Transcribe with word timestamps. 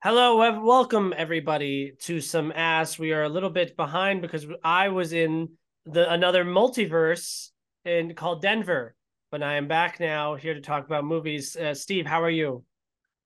Hello, 0.00 0.36
welcome 0.62 1.12
everybody 1.16 1.92
to 2.02 2.20
some 2.20 2.52
ass. 2.52 3.00
We 3.00 3.10
are 3.10 3.24
a 3.24 3.28
little 3.28 3.50
bit 3.50 3.76
behind 3.76 4.22
because 4.22 4.46
I 4.62 4.90
was 4.90 5.12
in 5.12 5.48
the 5.86 6.08
another 6.12 6.44
multiverse 6.44 7.48
in 7.84 8.14
called 8.14 8.40
Denver, 8.40 8.94
but 9.32 9.42
I 9.42 9.54
am 9.54 9.66
back 9.66 9.98
now 9.98 10.36
here 10.36 10.54
to 10.54 10.60
talk 10.60 10.86
about 10.86 11.04
movies. 11.04 11.56
Uh, 11.56 11.74
Steve, 11.74 12.06
how 12.06 12.22
are 12.22 12.30
you? 12.30 12.62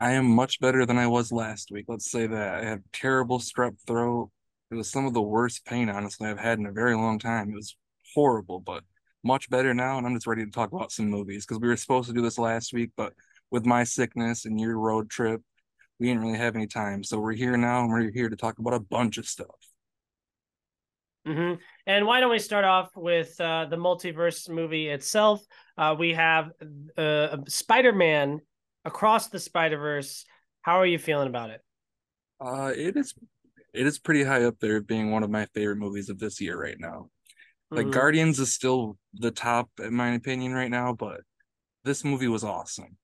I 0.00 0.12
am 0.12 0.24
much 0.24 0.60
better 0.60 0.86
than 0.86 0.96
I 0.96 1.08
was 1.08 1.30
last 1.30 1.70
week. 1.70 1.84
Let's 1.88 2.10
say 2.10 2.26
that. 2.26 2.64
I 2.64 2.64
had 2.64 2.82
terrible 2.90 3.38
strep 3.38 3.76
throat. 3.86 4.30
It 4.70 4.76
was 4.76 4.90
some 4.90 5.04
of 5.04 5.12
the 5.12 5.20
worst 5.20 5.66
pain, 5.66 5.90
honestly, 5.90 6.26
I've 6.26 6.38
had 6.38 6.58
in 6.58 6.64
a 6.64 6.72
very 6.72 6.96
long 6.96 7.18
time. 7.18 7.50
It 7.50 7.56
was 7.56 7.76
horrible, 8.14 8.60
but 8.60 8.82
much 9.22 9.50
better 9.50 9.74
now. 9.74 9.98
And 9.98 10.06
I'm 10.06 10.14
just 10.14 10.26
ready 10.26 10.46
to 10.46 10.50
talk 10.50 10.72
about 10.72 10.90
some 10.90 11.10
movies 11.10 11.44
because 11.44 11.60
we 11.60 11.68
were 11.68 11.76
supposed 11.76 12.08
to 12.08 12.14
do 12.14 12.22
this 12.22 12.38
last 12.38 12.72
week, 12.72 12.92
but 12.96 13.12
with 13.50 13.66
my 13.66 13.84
sickness 13.84 14.46
and 14.46 14.58
your 14.58 14.78
road 14.78 15.10
trip, 15.10 15.42
we 15.98 16.06
didn't 16.08 16.22
really 16.22 16.38
have 16.38 16.56
any 16.56 16.66
time. 16.66 17.04
So 17.04 17.18
we're 17.18 17.32
here 17.32 17.56
now 17.56 17.80
and 17.80 17.90
we're 17.90 18.10
here 18.10 18.28
to 18.28 18.36
talk 18.36 18.58
about 18.58 18.74
a 18.74 18.80
bunch 18.80 19.18
of 19.18 19.26
stuff. 19.26 19.46
Mm-hmm. 21.26 21.60
And 21.86 22.06
why 22.06 22.20
don't 22.20 22.30
we 22.30 22.40
start 22.40 22.64
off 22.64 22.90
with 22.96 23.40
uh, 23.40 23.66
the 23.66 23.76
multiverse 23.76 24.48
movie 24.48 24.88
itself? 24.88 25.44
Uh, 25.78 25.94
we 25.96 26.14
have 26.14 26.50
uh, 26.96 27.36
Spider 27.46 27.92
Man 27.92 28.40
across 28.84 29.28
the 29.28 29.38
Spider 29.38 29.78
Verse. 29.78 30.24
How 30.62 30.80
are 30.80 30.86
you 30.86 30.98
feeling 30.98 31.28
about 31.28 31.50
it? 31.50 31.60
Uh, 32.40 32.72
it 32.76 32.96
is 32.96 33.14
it 33.72 33.86
is 33.86 33.98
pretty 33.98 34.24
high 34.24 34.44
up 34.44 34.58
there, 34.60 34.80
being 34.80 35.10
one 35.10 35.22
of 35.22 35.30
my 35.30 35.46
favorite 35.54 35.76
movies 35.76 36.08
of 36.08 36.18
this 36.18 36.40
year 36.40 36.60
right 36.60 36.78
now. 36.78 37.08
Like 37.70 37.86
Mhm. 37.86 37.92
Guardians 37.92 38.38
is 38.38 38.52
still 38.52 38.98
the 39.14 39.30
top 39.30 39.70
in 39.78 39.94
my 39.94 40.14
opinion 40.14 40.52
right 40.52 40.70
now, 40.70 40.92
but 40.92 41.22
this 41.84 42.04
movie 42.04 42.28
was 42.28 42.44
awesome. 42.44 42.98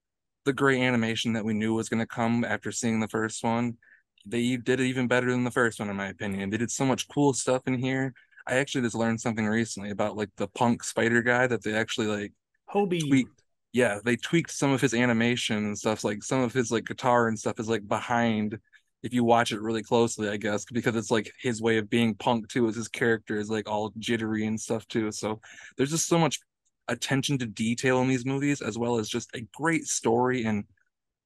The 0.49 0.55
great 0.55 0.81
animation 0.81 1.35
that 1.35 1.45
we 1.45 1.53
knew 1.53 1.75
was 1.75 1.91
going 1.91 2.01
to 2.01 2.07
come 2.07 2.43
after 2.43 2.73
seeing 2.73 3.01
the 3.01 3.09
first 3.09 3.45
one, 3.45 3.77
they 4.25 4.57
did 4.57 4.81
it 4.81 4.87
even 4.87 5.07
better 5.07 5.31
than 5.31 5.45
the 5.45 5.51
first 5.51 5.79
one 5.79 5.91
in 5.91 5.97
my 5.97 6.07
opinion. 6.07 6.49
They 6.49 6.57
did 6.57 6.71
so 6.71 6.87
much 6.87 7.07
cool 7.07 7.35
stuff 7.35 7.65
in 7.67 7.79
here. 7.79 8.15
I 8.47 8.55
actually 8.55 8.81
just 8.81 8.95
learned 8.95 9.21
something 9.21 9.47
recently 9.47 9.91
about 9.91 10.17
like 10.17 10.31
the 10.39 10.49
punk 10.49 10.85
spider 10.85 11.21
guy 11.21 11.47
that 11.47 11.63
they 11.63 11.75
actually 11.75 12.07
like 12.07 12.33
Hobie. 12.73 13.07
tweaked. 13.07 13.43
Yeah, 13.75 13.99
they 14.03 14.17
tweaked 14.17 14.51
some 14.51 14.71
of 14.71 14.81
his 14.81 14.95
animation 14.95 15.59
and 15.59 15.77
stuff. 15.77 16.03
Like 16.03 16.23
some 16.23 16.41
of 16.41 16.55
his 16.55 16.73
like 16.73 16.87
guitar 16.87 17.29
and 17.29 17.39
stuff 17.39 17.61
is 17.61 17.69
like 17.69 17.87
behind. 17.87 18.59
If 19.03 19.13
you 19.13 19.25
watch 19.25 19.53
it 19.53 19.61
really 19.61 19.83
closely, 19.83 20.31
I 20.31 20.39
guess 20.39 20.65
because 20.65 20.97
it's 20.97 21.11
like 21.11 21.31
his 21.43 21.61
way 21.61 21.77
of 21.77 21.91
being 21.91 22.15
punk 22.15 22.49
too. 22.49 22.67
Is 22.69 22.77
his 22.77 22.89
character 22.89 23.37
is 23.37 23.51
like 23.51 23.69
all 23.69 23.93
jittery 23.99 24.47
and 24.47 24.59
stuff 24.59 24.89
too. 24.89 25.13
So 25.13 25.43
there's 25.77 25.91
just 25.91 26.09
so 26.09 26.19
much 26.19 26.41
attention 26.89 27.39
to 27.39 27.47
detail 27.47 28.01
in 28.01 28.09
these 28.09 28.27
movies, 28.27 28.61
as 28.61 28.79
well 28.79 28.99
as 28.99 29.09
just 29.09 29.35
a 29.35 29.43
great 29.55 29.87
story 29.87 30.45
and 30.45 30.65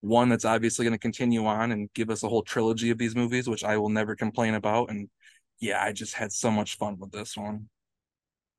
one 0.00 0.28
that's 0.28 0.44
obviously 0.44 0.84
going 0.84 0.94
to 0.94 0.98
continue 0.98 1.46
on 1.46 1.72
and 1.72 1.92
give 1.94 2.10
us 2.10 2.22
a 2.22 2.28
whole 2.28 2.42
trilogy 2.42 2.90
of 2.90 2.98
these 2.98 3.14
movies, 3.14 3.48
which 3.48 3.64
I 3.64 3.76
will 3.76 3.88
never 3.88 4.16
complain 4.16 4.54
about. 4.54 4.90
And 4.90 5.08
yeah, 5.60 5.82
I 5.82 5.92
just 5.92 6.14
had 6.14 6.32
so 6.32 6.50
much 6.50 6.76
fun 6.76 6.98
with 6.98 7.12
this 7.12 7.36
one. 7.36 7.68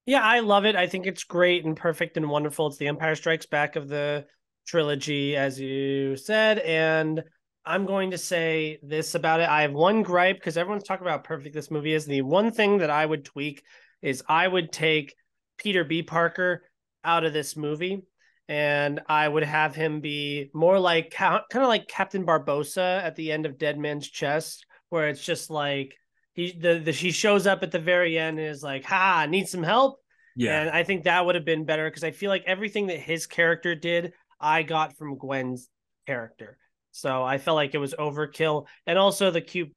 Yeah, 0.05 0.21
I 0.23 0.39
love 0.39 0.65
it. 0.65 0.75
I 0.75 0.87
think 0.87 1.05
it's 1.05 1.23
great 1.23 1.65
and 1.65 1.77
perfect 1.77 2.17
and 2.17 2.29
wonderful. 2.29 2.67
It's 2.67 2.77
the 2.77 2.87
Empire 2.87 3.15
Strikes 3.15 3.45
Back 3.45 3.75
of 3.75 3.87
the 3.87 4.25
trilogy, 4.65 5.35
as 5.35 5.59
you 5.59 6.15
said. 6.15 6.59
And 6.59 7.23
I'm 7.65 7.85
going 7.85 8.11
to 8.11 8.17
say 8.17 8.79
this 8.83 9.15
about 9.15 9.39
it. 9.39 9.47
I 9.47 9.61
have 9.61 9.73
one 9.73 10.01
gripe 10.01 10.37
because 10.37 10.57
everyone's 10.57 10.83
talking 10.83 11.05
about 11.05 11.23
perfect 11.23 11.53
this 11.55 11.71
movie 11.71 11.93
is. 11.93 12.05
The 12.05 12.21
one 12.21 12.51
thing 12.51 12.79
that 12.79 12.89
I 12.89 13.05
would 13.05 13.23
tweak 13.23 13.63
is 14.01 14.23
I 14.27 14.47
would 14.47 14.71
take 14.71 15.15
Peter 15.57 15.83
B. 15.85 16.03
Parker 16.03 16.63
out 17.03 17.23
of 17.23 17.33
this 17.33 17.55
movie 17.55 18.03
and 18.49 18.99
I 19.07 19.27
would 19.27 19.43
have 19.43 19.75
him 19.75 20.01
be 20.01 20.49
more 20.53 20.79
like 20.79 21.11
kind 21.11 21.41
of 21.53 21.67
like 21.67 21.87
Captain 21.87 22.25
Barbossa 22.25 23.01
at 23.03 23.15
the 23.15 23.31
end 23.31 23.45
of 23.45 23.57
Dead 23.57 23.77
Man's 23.79 24.09
Chest, 24.09 24.65
where 24.89 25.07
it's 25.07 25.23
just 25.23 25.49
like 25.49 25.95
he 26.33 26.51
the, 26.59 26.79
the 26.79 26.91
he 26.91 27.11
shows 27.11 27.47
up 27.47 27.63
at 27.63 27.71
the 27.71 27.79
very 27.79 28.17
end 28.17 28.39
and 28.39 28.47
is 28.47 28.63
like, 28.63 28.83
"Ha, 28.85 29.25
need 29.29 29.47
some 29.47 29.63
help." 29.63 29.99
Yeah, 30.35 30.61
And 30.61 30.69
I 30.71 30.83
think 30.83 31.03
that 31.03 31.25
would 31.25 31.35
have 31.35 31.45
been 31.45 31.65
better 31.65 31.87
because 31.89 32.03
I 32.03 32.11
feel 32.11 32.29
like 32.29 32.43
everything 32.47 32.87
that 32.87 32.99
his 32.99 33.27
character 33.27 33.75
did, 33.75 34.13
I 34.39 34.63
got 34.63 34.97
from 34.97 35.17
Gwen's 35.17 35.69
character. 36.07 36.57
So 36.91 37.23
I 37.23 37.37
felt 37.37 37.55
like 37.55 37.75
it 37.75 37.79
was 37.79 37.93
overkill, 37.93 38.65
and 38.85 38.97
also 38.97 39.31
the 39.31 39.41
cute 39.41 39.71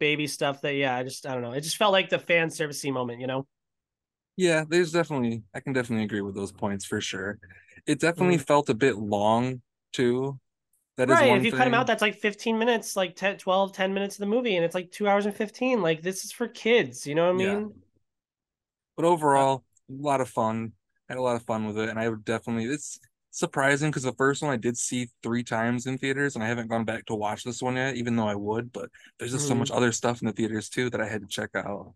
baby 0.00 0.26
stuff. 0.26 0.62
That 0.62 0.74
yeah, 0.74 0.96
I 0.96 1.04
just 1.04 1.26
I 1.26 1.34
don't 1.34 1.42
know. 1.42 1.52
It 1.52 1.60
just 1.60 1.76
felt 1.76 1.92
like 1.92 2.08
the 2.08 2.18
fan 2.18 2.48
servicey 2.48 2.92
moment, 2.92 3.20
you 3.20 3.28
know. 3.28 3.46
Yeah, 4.38 4.64
there's 4.68 4.92
definitely, 4.92 5.44
I 5.54 5.60
can 5.60 5.74
definitely 5.74 6.06
agree 6.06 6.22
with 6.22 6.36
those 6.36 6.52
points 6.52 6.86
for 6.86 7.00
sure. 7.02 7.38
It 7.86 8.00
definitely 8.00 8.38
felt 8.38 8.70
a 8.70 8.74
bit 8.74 8.96
long 8.96 9.62
too. 9.92 10.40
That 10.96 11.10
is 11.10 11.20
right. 11.20 11.32
If 11.36 11.44
you 11.44 11.52
cut 11.52 11.66
him 11.66 11.74
thing. 11.74 11.80
out, 11.80 11.86
that's 11.86 12.02
like 12.02 12.16
15 12.16 12.58
minutes, 12.58 12.96
like 12.96 13.16
10, 13.16 13.38
12, 13.38 13.72
10 13.72 13.94
minutes 13.94 14.16
of 14.16 14.20
the 14.20 14.26
movie, 14.26 14.56
and 14.56 14.64
it's 14.64 14.74
like 14.74 14.90
two 14.92 15.08
hours 15.08 15.26
and 15.26 15.34
15. 15.34 15.82
Like 15.82 16.02
this 16.02 16.24
is 16.24 16.32
for 16.32 16.48
kids, 16.48 17.06
you 17.06 17.14
know 17.14 17.26
what 17.26 17.34
I 17.34 17.38
mean? 17.38 17.72
Yeah. 17.72 17.82
But 18.96 19.04
overall, 19.04 19.64
a 19.88 19.92
lot 19.92 20.20
of 20.20 20.28
fun. 20.28 20.72
I 21.08 21.12
had 21.14 21.18
a 21.18 21.22
lot 21.22 21.36
of 21.36 21.42
fun 21.44 21.66
with 21.66 21.78
it, 21.78 21.88
and 21.88 21.98
I 21.98 22.08
would 22.08 22.24
definitely. 22.24 22.64
It's 22.66 22.98
surprising 23.30 23.90
because 23.90 24.02
the 24.02 24.12
first 24.14 24.42
one 24.42 24.52
I 24.52 24.56
did 24.56 24.76
see 24.76 25.08
three 25.22 25.42
times 25.44 25.86
in 25.86 25.98
theaters, 25.98 26.34
and 26.34 26.44
I 26.44 26.48
haven't 26.48 26.68
gone 26.68 26.84
back 26.84 27.06
to 27.06 27.14
watch 27.14 27.44
this 27.44 27.62
one 27.62 27.76
yet, 27.76 27.96
even 27.96 28.16
though 28.16 28.28
I 28.28 28.34
would. 28.34 28.72
But 28.72 28.90
there's 29.18 29.32
just 29.32 29.46
so 29.46 29.54
Mhm. 29.54 29.58
much 29.58 29.70
other 29.70 29.92
stuff 29.92 30.20
in 30.20 30.26
the 30.26 30.32
theaters 30.32 30.68
too 30.68 30.90
that 30.90 31.00
I 31.00 31.08
had 31.08 31.22
to 31.22 31.26
check 31.28 31.50
out. 31.54 31.94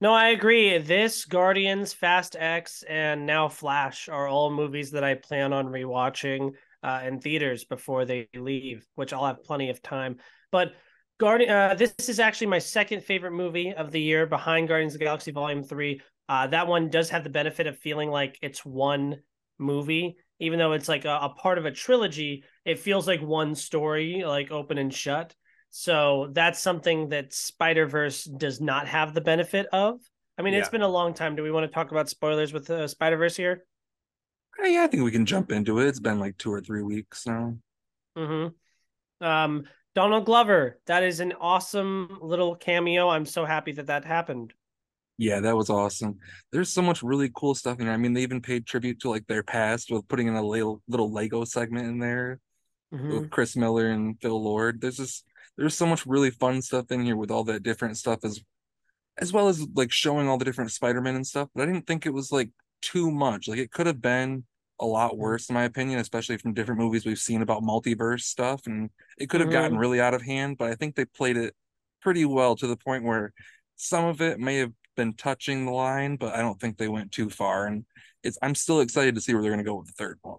No, 0.00 0.12
I 0.12 0.28
agree. 0.28 0.78
This, 0.78 1.24
Guardians, 1.24 1.92
Fast 1.92 2.36
X, 2.38 2.84
and 2.88 3.26
now 3.26 3.48
Flash 3.48 4.08
are 4.08 4.28
all 4.28 4.50
movies 4.50 4.92
that 4.92 5.02
I 5.02 5.14
plan 5.14 5.52
on 5.52 5.66
rewatching 5.66 6.52
uh, 6.84 7.00
in 7.04 7.20
theaters 7.20 7.64
before 7.64 8.04
they 8.04 8.28
leave, 8.36 8.86
which 8.94 9.12
I'll 9.12 9.26
have 9.26 9.42
plenty 9.42 9.70
of 9.70 9.82
time. 9.82 10.18
But 10.52 10.74
Guardian, 11.18 11.50
uh, 11.50 11.74
this 11.74 11.94
is 12.08 12.20
actually 12.20 12.46
my 12.46 12.60
second 12.60 13.02
favorite 13.02 13.32
movie 13.32 13.74
of 13.74 13.90
the 13.90 14.00
year, 14.00 14.24
behind 14.24 14.68
Guardians 14.68 14.94
of 14.94 15.00
the 15.00 15.06
Galaxy 15.06 15.32
Volume 15.32 15.64
Three. 15.64 16.00
Uh, 16.28 16.46
that 16.46 16.68
one 16.68 16.90
does 16.90 17.10
have 17.10 17.24
the 17.24 17.30
benefit 17.30 17.66
of 17.66 17.76
feeling 17.76 18.08
like 18.08 18.38
it's 18.40 18.64
one 18.64 19.16
movie, 19.58 20.16
even 20.38 20.60
though 20.60 20.72
it's 20.74 20.88
like 20.88 21.06
a, 21.06 21.18
a 21.22 21.30
part 21.30 21.58
of 21.58 21.64
a 21.64 21.72
trilogy. 21.72 22.44
It 22.64 22.78
feels 22.78 23.08
like 23.08 23.20
one 23.20 23.56
story, 23.56 24.22
like 24.24 24.52
open 24.52 24.78
and 24.78 24.94
shut. 24.94 25.34
So 25.70 26.30
that's 26.32 26.58
something 26.58 27.10
that 27.10 27.32
Spider 27.32 27.86
Verse 27.86 28.24
does 28.24 28.60
not 28.60 28.88
have 28.88 29.14
the 29.14 29.20
benefit 29.20 29.66
of. 29.72 30.00
I 30.38 30.42
mean, 30.42 30.54
it's 30.54 30.68
been 30.68 30.82
a 30.82 30.88
long 30.88 31.14
time. 31.14 31.34
Do 31.36 31.42
we 31.42 31.50
want 31.50 31.64
to 31.64 31.74
talk 31.74 31.90
about 31.90 32.08
spoilers 32.08 32.52
with 32.52 32.70
uh, 32.70 32.86
Spider 32.88 33.16
Verse 33.16 33.36
here? 33.36 33.64
Hey, 34.60 34.74
yeah, 34.74 34.84
I 34.84 34.86
think 34.86 35.02
we 35.02 35.10
can 35.10 35.26
jump 35.26 35.52
into 35.52 35.78
it. 35.80 35.86
It's 35.86 36.00
been 36.00 36.18
like 36.18 36.38
two 36.38 36.52
or 36.52 36.60
three 36.60 36.82
weeks 36.82 37.26
now. 37.26 37.56
Mm-hmm. 38.16 39.24
Um, 39.26 39.64
Donald 39.94 40.26
Glover. 40.26 40.78
That 40.86 41.02
is 41.02 41.20
an 41.20 41.32
awesome 41.40 42.18
little 42.20 42.54
cameo. 42.54 43.08
I'm 43.08 43.26
so 43.26 43.44
happy 43.44 43.72
that 43.72 43.86
that 43.88 44.04
happened. 44.04 44.54
Yeah, 45.16 45.40
that 45.40 45.56
was 45.56 45.70
awesome. 45.70 46.18
There's 46.52 46.70
so 46.70 46.82
much 46.82 47.02
really 47.02 47.30
cool 47.34 47.54
stuff 47.56 47.80
in 47.80 47.86
there. 47.86 47.94
I 47.94 47.98
mean, 47.98 48.12
they 48.12 48.22
even 48.22 48.40
paid 48.40 48.66
tribute 48.66 49.00
to 49.00 49.10
like 49.10 49.26
their 49.26 49.42
past 49.42 49.90
with 49.90 50.06
putting 50.06 50.28
in 50.28 50.34
a 50.36 50.42
little 50.42 50.80
little 50.86 51.12
Lego 51.12 51.44
segment 51.44 51.88
in 51.88 51.98
there 51.98 52.38
Mhm. 52.94 53.20
with 53.20 53.30
Chris 53.30 53.56
Miller 53.56 53.88
and 53.88 54.20
Phil 54.20 54.40
Lord. 54.40 54.80
There's 54.80 54.98
just 54.98 55.24
there's 55.58 55.76
so 55.76 55.86
much 55.86 56.06
really 56.06 56.30
fun 56.32 56.62
stuff 56.62 56.92
in 56.92 57.04
here 57.04 57.16
with 57.16 57.32
all 57.32 57.44
that 57.46 57.64
different 57.64 57.98
stuff 57.98 58.20
as 58.24 58.40
as 59.18 59.32
well 59.32 59.48
as 59.48 59.66
like 59.74 59.92
showing 59.92 60.28
all 60.28 60.38
the 60.38 60.44
different 60.44 60.72
Spider-Man 60.72 61.16
and 61.16 61.26
stuff. 61.26 61.48
But 61.54 61.62
I 61.62 61.66
didn't 61.66 61.86
think 61.86 62.06
it 62.06 62.14
was 62.14 62.32
like 62.32 62.50
too 62.82 63.10
much. 63.10 63.48
Like 63.48 63.58
it 63.58 63.72
could 63.72 63.86
have 63.86 64.00
been 64.00 64.44
a 64.80 64.86
lot 64.86 65.18
worse 65.18 65.48
in 65.48 65.54
my 65.54 65.64
opinion, 65.64 65.98
especially 65.98 66.38
from 66.38 66.54
different 66.54 66.80
movies 66.80 67.04
we've 67.04 67.18
seen 67.18 67.42
about 67.42 67.62
multiverse 67.62 68.22
stuff. 68.22 68.66
And 68.66 68.90
it 69.18 69.28
could 69.28 69.40
have 69.40 69.50
gotten 69.50 69.76
Mhm. 69.76 69.80
really 69.80 70.00
out 70.00 70.14
of 70.14 70.22
hand, 70.22 70.58
but 70.58 70.70
I 70.70 70.76
think 70.76 70.94
they 70.94 71.04
played 71.04 71.36
it 71.36 71.54
pretty 72.00 72.24
well 72.24 72.56
to 72.56 72.66
the 72.68 72.76
point 72.76 73.04
where 73.04 73.32
some 73.76 74.04
of 74.04 74.20
it 74.22 74.38
may 74.40 74.58
have 74.58 74.72
been 74.96 75.14
touching 75.14 75.64
the 75.66 75.72
line, 75.72 76.16
but 76.16 76.34
I 76.34 76.38
don't 76.40 76.60
think 76.60 76.76
they 76.78 76.88
went 76.88 77.12
too 77.12 77.30
far. 77.30 77.66
And 77.66 77.86
it's 78.22 78.38
I'm 78.42 78.54
still 78.54 78.80
excited 78.80 79.14
to 79.16 79.20
see 79.20 79.34
where 79.34 79.42
they're 79.42 79.52
gonna 79.52 79.64
go 79.64 79.76
with 79.76 79.88
the 79.88 79.92
third 79.94 80.18
one. 80.22 80.38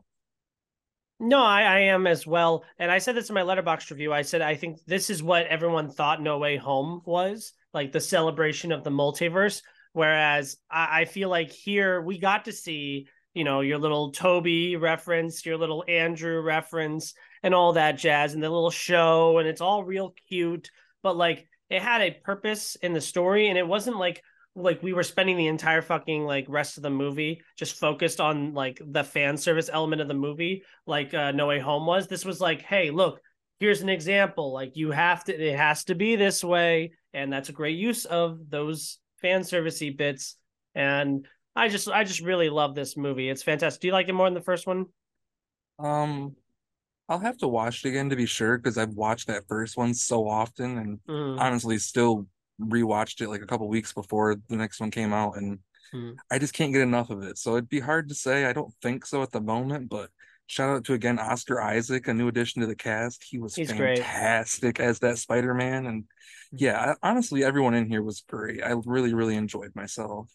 No, 1.19 1.44
I, 1.44 1.63
I 1.63 1.80
am 1.80 2.07
as 2.07 2.25
well. 2.25 2.63
And 2.78 2.90
I 2.90 3.00
said 3.00 3.16
this 3.16 3.30
in 3.30 3.35
my 3.35 3.41
Letterboxd 3.41 3.91
review. 3.91 4.13
I 4.13 4.22
said 4.22 4.41
I 4.41 4.56
think 4.56 4.80
this 4.85 5.09
is 5.09 5.22
what 5.22 5.47
everyone 5.47 5.90
thought 5.90 6.22
No 6.22 6.38
Way 6.38 6.55
Home 6.55 7.02
was, 7.05 7.52
like 7.73 7.91
the 7.91 7.99
celebration 7.99 8.72
of 8.72 8.84
the 8.85 8.90
multiverse. 8.90 9.61
Whereas 9.91 10.58
I, 10.72 11.02
I 11.02 11.05
feel 11.05 11.29
like 11.29 11.52
here 11.52 12.02
we 12.02 12.20
got 12.20 12.46
to 12.46 12.53
see, 12.53 13.08
you 13.34 13.44
know, 13.44 13.59
your 13.59 13.79
little 13.79 14.11
Tobey 14.11 14.78
reference, 14.78 15.46
your 15.46 15.58
little 15.58 15.84
Andrew 15.90 16.41
reference, 16.41 17.14
and 17.44 17.53
all 17.53 17.73
that 17.73 17.97
jazz, 17.97 18.34
and 18.34 18.41
the 18.41 18.49
little 18.49 18.72
show, 18.72 19.40
and 19.40 19.47
it's 19.47 19.61
all 19.61 19.84
real 19.84 20.14
cute. 20.29 20.72
But 21.03 21.17
like 21.17 21.47
it 21.70 21.82
had 21.82 22.02
a 22.02 22.11
purpose 22.11 22.78
in 22.82 22.94
the 22.94 23.02
story, 23.02 23.49
and 23.49 23.58
it 23.58 23.67
wasn't 23.67 23.97
like 23.97 24.23
like 24.55 24.84
we 24.84 24.93
were 24.93 25.03
spending 25.03 25.37
the 25.37 25.47
entire 25.47 25.81
fucking 25.81 26.25
like 26.25 26.46
rest 26.49 26.78
of 26.78 26.84
the 26.84 26.90
movie 26.90 27.41
just 27.57 27.75
focused 27.79 28.19
on 28.19 28.53
like 28.53 28.81
the 28.85 29.03
fan 29.03 29.37
service 29.37 29.69
element 29.72 30.01
of 30.01 30.07
the 30.07 30.13
movie 30.13 30.63
like 30.85 31.13
uh, 31.13 31.31
No 31.31 31.47
Way 31.47 31.59
Home 31.59 31.85
was. 31.85 32.07
This 32.07 32.25
was 32.25 32.41
like, 32.41 32.61
hey, 32.61 32.90
look, 32.91 33.22
here's 33.59 33.81
an 33.81 33.90
example. 33.90 34.51
Like 34.53 34.75
you 34.75 34.91
have 34.91 35.23
to, 35.25 35.34
it 35.49 35.55
has 35.57 35.84
to 35.85 35.96
be 35.96 36.16
this 36.16 36.43
way, 36.43 36.93
and 37.13 37.31
that's 37.31 37.49
a 37.49 37.53
great 37.53 37.78
use 37.78 38.05
of 38.05 38.40
those 38.49 38.99
fan 39.22 39.41
servicey 39.41 39.96
bits. 39.96 40.35
And 40.75 41.28
I 41.55 41.69
just, 41.69 41.87
I 41.87 42.03
just 42.03 42.22
really 42.22 42.49
love 42.49 42.75
this 42.75 42.97
movie. 42.97 43.29
It's 43.29 43.43
fantastic. 43.43 43.81
Do 43.81 43.87
you 43.87 43.93
like 43.93 44.07
it 44.09 44.13
more 44.13 44.28
than 44.28 44.34
the 44.34 44.41
first 44.41 44.67
one? 44.67 44.87
Um 45.78 46.35
I'll 47.09 47.19
have 47.19 47.37
to 47.40 47.47
watch 47.49 47.85
it 47.85 47.90
again 47.90 48.09
to 48.11 48.16
be 48.17 48.25
sure 48.28 48.57
because 48.57 48.78
I've 48.78 48.93
watched 48.96 49.28
that 49.28 49.47
first 49.47 49.78
one 49.78 49.93
so 49.93 50.28
often 50.28 50.78
and 50.78 50.99
Mm, 51.07 51.40
honestly 51.40 51.78
still 51.79 52.28
rewatched 52.59 53.22
it 53.22 53.29
like 53.29 53.41
a 53.41 53.47
couple 53.47 53.67
weeks 53.67 53.94
before 53.94 54.35
the 54.50 54.56
next 54.56 54.79
one 54.79 54.91
came 54.91 55.14
out 55.14 55.38
and 55.38 55.59
mm. 55.94 56.16
I 56.29 56.40
just 56.40 56.53
can't 56.53 56.73
get 56.73 56.82
enough 56.82 57.09
of 57.09 57.23
it. 57.23 57.38
So 57.38 57.53
it'd 57.53 57.70
be 57.70 57.79
hard 57.79 58.09
to 58.09 58.16
say. 58.16 58.46
I 58.46 58.53
don't 58.53 58.73
think 58.82 59.06
so 59.06 59.22
at 59.22 59.32
the 59.32 59.41
moment, 59.41 59.90
but 59.90 60.09
shout 60.47 60.70
out 60.70 60.84
to 60.85 60.94
again 60.94 61.20
Oscar 61.20 61.61
Isaac, 61.61 62.08
a 62.08 62.14
new 62.14 62.28
addition 62.28 62.61
to 62.61 62.67
the 62.67 62.76
cast. 62.76 63.23
He 63.23 63.40
was 63.40 63.56
He's 63.56 63.72
great. 63.72 64.00
fantastic 64.00 64.79
as 64.79 65.00
that 65.00 65.17
Spider-Man. 65.17 65.85
And 65.85 66.03
yeah, 66.52 66.94
I- 67.02 67.09
honestly, 67.09 67.44
everyone 67.44 67.76
in 67.76 67.90
here 67.90 68.03
was 68.03 68.23
great. 68.28 68.64
I 68.64 68.76
really, 68.85 69.14
really 69.14 69.35
enjoyed 69.35 69.72
myself. 69.76 70.29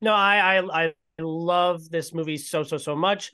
No, 0.00 0.12
I, 0.12 0.60
I 0.60 0.84
I 0.84 0.92
love 1.18 1.88
this 1.90 2.14
movie 2.14 2.36
so 2.36 2.62
so 2.62 2.78
so 2.78 2.94
much. 2.94 3.32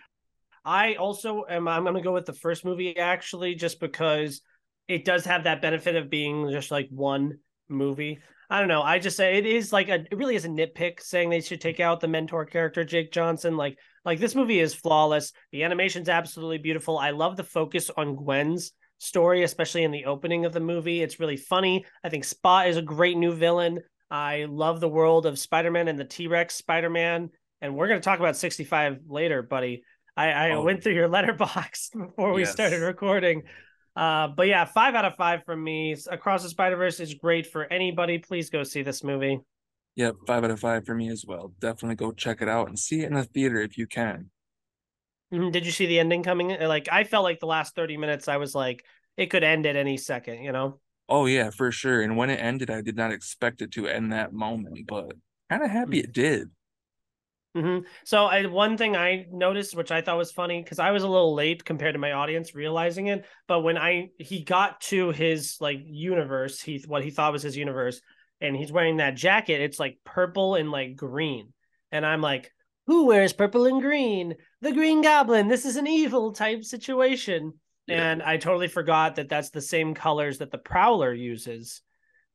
I 0.65 0.95
also 0.95 1.45
am. 1.49 1.69
I'm 1.69 1.83
going 1.83 1.95
to 1.95 2.01
go 2.01 2.13
with 2.13 2.25
the 2.25 2.33
first 2.33 2.65
movie 2.65 2.97
actually, 2.97 3.55
just 3.55 3.81
because 3.81 4.41
it 4.89 5.05
does 5.05 5.27
have 5.27 5.45
that 5.45 5.61
benefit 5.63 5.95
of 5.97 6.11
being 6.11 6.51
just 6.51 6.71
like 6.71 6.89
one 6.91 7.39
movie. 7.69 8.19
I 8.51 8.59
don't 8.61 8.69
know. 8.69 8.83
I 8.83 8.99
just 8.99 9.17
say 9.17 9.39
it 9.39 9.47
is 9.47 9.73
like 9.73 9.89
a. 9.89 9.95
It 10.11 10.17
really 10.17 10.37
is 10.37 10.45
a 10.45 10.49
nitpick 10.49 11.01
saying 11.01 11.31
they 11.31 11.41
should 11.41 11.61
take 11.61 11.81
out 11.81 12.01
the 12.01 12.09
mentor 12.09 12.45
character 12.45 12.85
Jake 12.85 13.11
Johnson. 13.11 13.57
Like 13.57 13.79
like 14.05 14.21
this 14.21 14.35
movie 14.35 14.61
is 14.61 14.75
flawless. 14.75 15.33
The 15.51 15.65
animation's 15.65 16.09
absolutely 16.09 16.59
beautiful. 16.59 16.99
I 16.99 17.11
love 17.11 17.37
the 17.37 17.45
focus 17.45 17.91
on 17.97 18.17
Gwen's 18.17 18.73
story, 18.99 19.43
especially 19.43 19.83
in 19.85 19.91
the 19.91 20.05
opening 20.05 20.45
of 20.45 20.53
the 20.53 20.61
movie. 20.61 21.03
It's 21.03 21.19
really 21.21 21.37
funny. 21.39 21.85
I 22.05 22.11
think 22.11 22.25
Spot 22.25 22.69
is 22.69 22.77
a 22.77 22.83
great 22.83 23.17
new 23.17 23.33
villain. 23.33 23.81
I 24.11 24.47
love 24.49 24.81
the 24.81 24.89
world 24.89 25.27
of 25.27 25.39
Spider-Man 25.39 25.89
and 25.89 25.99
the 25.99 26.05
T-Rex 26.05 26.55
Spider-Man. 26.55 27.31
And 27.61 27.75
we're 27.75 27.89
going 27.89 28.01
to 28.01 28.05
talk 28.05 28.19
about 28.21 28.37
65 28.37 28.99
later, 29.09 29.43
buddy. 29.43 29.83
I, 30.17 30.31
I 30.31 30.51
Oh. 30.53 30.63
went 30.63 30.83
through 30.83 30.95
your 30.95 31.09
Letterboxd 31.09 31.91
before 32.07 32.33
we 32.35 32.43
Yes. 32.43 32.53
started 32.53 32.81
recording. 32.83 33.43
Uh, 33.97 34.29
but 34.29 34.49
yeah, 34.49 34.65
five 34.65 34.95
out 34.95 35.05
of 35.05 35.15
five 35.17 35.45
from 35.45 35.63
me. 35.63 35.97
Across 36.11 36.43
the 36.43 36.49
Spider 36.49 36.77
Verse 36.77 36.99
is 37.01 37.15
great 37.15 37.47
for 37.47 37.65
anybody. 37.73 38.19
Please 38.19 38.51
go 38.51 38.63
see 38.63 38.83
this 38.83 39.05
movie. 39.05 39.41
Yep, 39.97 40.17
five 40.27 40.43
out 40.43 40.51
of 40.51 40.61
five 40.61 40.85
for 40.85 40.95
me 40.95 41.09
as 41.09 41.25
well. 41.25 41.53
Definitely 41.61 41.97
go 41.97 42.11
check 42.11 42.43
it 42.43 42.49
out 42.49 42.69
and 42.69 42.79
see 42.79 43.03
it 43.03 43.07
in 43.07 43.15
the 43.15 43.25
theater 43.25 43.61
if 43.61 43.79
you 43.79 43.87
can. 43.87 44.31
Mhm. 45.33 45.53
Did 45.53 45.67
you 45.67 45.73
see 45.73 45.87
the 45.87 45.99
ending 45.99 46.23
coming? 46.23 46.49
Like, 46.49 46.89
I 46.91 47.05
felt 47.05 47.25
like 47.25 47.41
the 47.41 47.47
last 47.47 47.75
30 47.75 47.97
minutes, 47.97 48.29
I 48.29 48.37
was 48.37 48.55
like, 48.55 48.85
it 49.17 49.27
could 49.27 49.45
end 49.45 49.67
at 49.67 49.77
any 49.77 49.97
second, 49.97 50.43
you 50.43 50.53
know? 50.53 50.81
Oh 51.09 51.27
yeah, 51.27 51.51
for 51.51 51.71
sure. 51.71 52.03
And 52.03 52.17
when 52.17 52.31
it 52.31 52.41
ended, 52.41 52.71
I 52.71 52.81
did 52.81 52.97
not 52.97 53.13
expect 53.13 53.63
it 53.63 53.73
to 53.73 53.87
end 53.87 54.13
that 54.13 54.33
moment, 54.33 54.87
but 54.87 55.17
kind 55.51 55.63
of 55.63 55.71
happy 55.71 56.01
it 56.01 56.13
did. 56.13 56.51
Hmm 57.55 57.79
So 58.05 58.25
I, 58.25 58.47
one 58.47 58.77
thing 58.77 58.97
I 58.97 59.27
noticed, 59.31 59.77
which 59.77 59.93
I 59.93 60.01
thought 60.01 60.19
was 60.19 60.33
funny, 60.33 60.63
because 60.63 60.79
I 60.79 60.91
was 60.91 61.03
a 61.03 61.09
little 61.09 61.35
late 61.35 61.65
compared 61.65 61.95
to 61.95 62.01
my 62.01 62.13
audience 62.13 62.55
realizing 62.55 63.07
it, 63.07 63.25
but 63.47 63.61
when 63.61 63.79
I 63.79 64.09
he 64.19 64.43
got 64.43 64.81
to 64.83 65.11
his 65.11 65.57
like 65.61 65.79
universe, 65.85 66.61
he 66.61 66.83
what 66.87 67.05
he 67.05 67.11
thought 67.11 67.33
was 67.33 67.43
his 67.43 67.57
universe, 67.57 68.01
and 68.41 68.57
he's 68.57 68.73
wearing 68.73 68.97
that 68.97 69.15
jacket, 69.15 69.61
it's 69.61 69.79
like 69.79 69.99
purple 70.05 70.57
and 70.57 70.71
like 70.71 70.97
green, 70.97 71.53
and 71.93 72.05
I'm 72.05 72.21
like, 72.21 72.51
who 72.87 73.07
wears 73.07 73.33
purple 73.33 73.67
and 73.67 73.81
green? 73.81 74.35
The 74.61 74.73
Green 74.73 75.01
Goblin. 75.01 75.49
This 75.49 75.65
is 75.65 75.77
an 75.77 75.87
evil 75.87 76.33
type 76.33 76.65
situation, 76.65 77.55
Yeah. 77.87 78.11
and 78.11 78.23
I 78.23 78.37
totally 78.37 78.69
forgot 78.69 79.17
that 79.17 79.29
that's 79.29 79.51
the 79.51 79.61
same 79.61 79.95
colors 79.95 80.39
that 80.39 80.51
the 80.51 80.59
Prowler 80.59 81.15
uses 81.15 81.83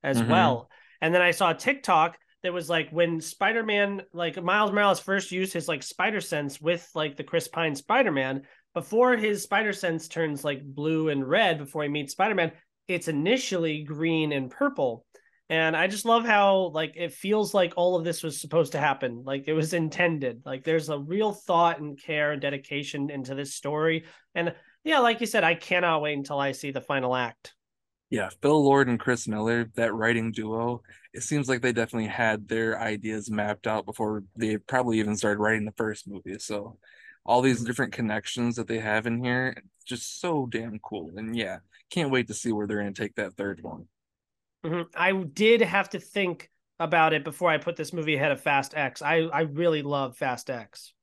as 0.02 0.22
Mhm. 0.22 0.30
well. 0.30 0.70
And 1.02 1.14
then 1.14 1.22
I 1.22 1.32
saw 1.32 1.54
TikTok 1.54 2.18
that 2.44 2.54
was 2.54 2.70
like 2.70 2.90
when 2.92 3.20
Spider-Man, 3.20 4.04
like 4.14 4.42
Miles 4.42 4.72
Morales 4.72 5.00
first 5.00 5.32
used 5.32 5.54
his 5.54 5.68
like 5.68 5.84
spider 5.84 6.22
sense 6.22 6.62
with 6.62 6.90
like 6.96 7.18
the 7.18 7.24
Chris 7.24 7.48
Pine 7.48 7.76
Spider-Man, 7.76 8.44
before 8.74 9.18
his 9.18 9.44
spider 9.44 9.74
sense 9.74 10.08
turns 10.08 10.44
like 10.44 10.64
blue 10.64 11.10
and 11.10 11.28
red 11.28 11.58
before 11.58 11.84
he 11.84 11.90
meets 11.90 12.14
Spider-Man, 12.14 12.52
it's 12.88 13.08
initially 13.08 13.84
green 13.84 14.32
and 14.32 14.50
purple. 14.50 15.06
And 15.50 15.76
I 15.76 15.88
just 15.88 16.06
love 16.06 16.26
how 16.26 16.72
like 16.74 16.94
it 16.96 17.12
feels 17.12 17.54
like 17.54 17.74
all 17.76 17.96
of 17.96 18.06
this 18.06 18.22
was 18.22 18.40
supposed 18.40 18.74
to 18.74 18.80
happen. 18.80 19.24
Like 19.26 19.46
it 19.48 19.54
was 19.54 19.74
intended. 19.74 20.44
Like 20.46 20.64
there's 20.64 20.90
a 20.90 21.00
real 21.00 21.34
thought 21.34 21.80
and 21.80 22.00
care 22.02 22.32
and 22.32 22.42
dedication 22.42 23.10
into 23.10 23.34
this 23.34 23.56
story. 23.56 24.06
And 24.36 24.54
yeah, 24.84 25.00
like 25.00 25.22
you 25.22 25.28
said, 25.28 25.44
I 25.44 25.56
cannot 25.56 26.04
wait 26.04 26.18
until 26.18 26.40
I 26.40 26.52
see 26.52 26.72
the 26.72 26.82
final 26.82 27.16
act. 27.16 27.56
Yeah, 28.10 28.30
Phil 28.42 28.64
Lord 28.64 28.88
and 28.88 29.00
Chris 29.00 29.28
Miller, 29.28 29.66
that 29.76 29.94
writing 29.94 30.32
duo, 30.32 30.82
it 31.14 31.22
seems 31.22 31.48
like 31.48 31.62
they 31.62 31.72
definitely 31.72 32.10
had 32.10 32.48
their 32.48 32.80
ideas 32.80 33.30
mapped 33.30 33.68
out 33.68 33.86
before 33.86 34.24
they 34.36 34.58
probably 34.58 35.00
even 35.00 35.16
started 35.16 35.40
writing 35.40 35.66
the 35.66 35.72
first 35.74 36.08
movie. 36.08 36.40
So 36.40 36.78
all 37.24 37.42
these 37.42 37.64
different 37.64 37.94
connections 37.94 38.56
that 38.56 38.68
they 38.68 38.80
have 38.80 39.06
in 39.06 39.24
here, 39.24 39.62
just 39.86 40.20
so 40.20 40.48
damn 40.48 40.80
cool. 40.80 41.12
And 41.18 41.36
yeah, 41.36 41.60
can't 41.92 42.12
wait 42.12 42.28
to 42.28 42.34
see 42.34 42.52
where 42.52 42.66
they're 42.66 42.80
gonna 42.80 42.94
take 42.94 43.16
that 43.16 43.36
third 43.36 43.62
one. 43.62 43.88
Mhm. 44.66 44.88
I 44.96 45.12
did 45.14 45.62
have 45.62 45.90
to 45.92 46.00
think 46.00 46.50
about 46.80 47.14
it 47.14 47.24
before 47.24 47.50
I 47.50 47.58
put 47.58 47.76
this 47.76 47.94
movie 47.94 48.16
ahead 48.16 48.32
of 48.32 48.42
Fast 48.42 48.76
X. 48.76 49.02
I 49.02 49.18
I 49.28 49.42
really 49.42 49.82
love 49.84 50.18
Fast 50.18 50.50
X. 50.50 50.94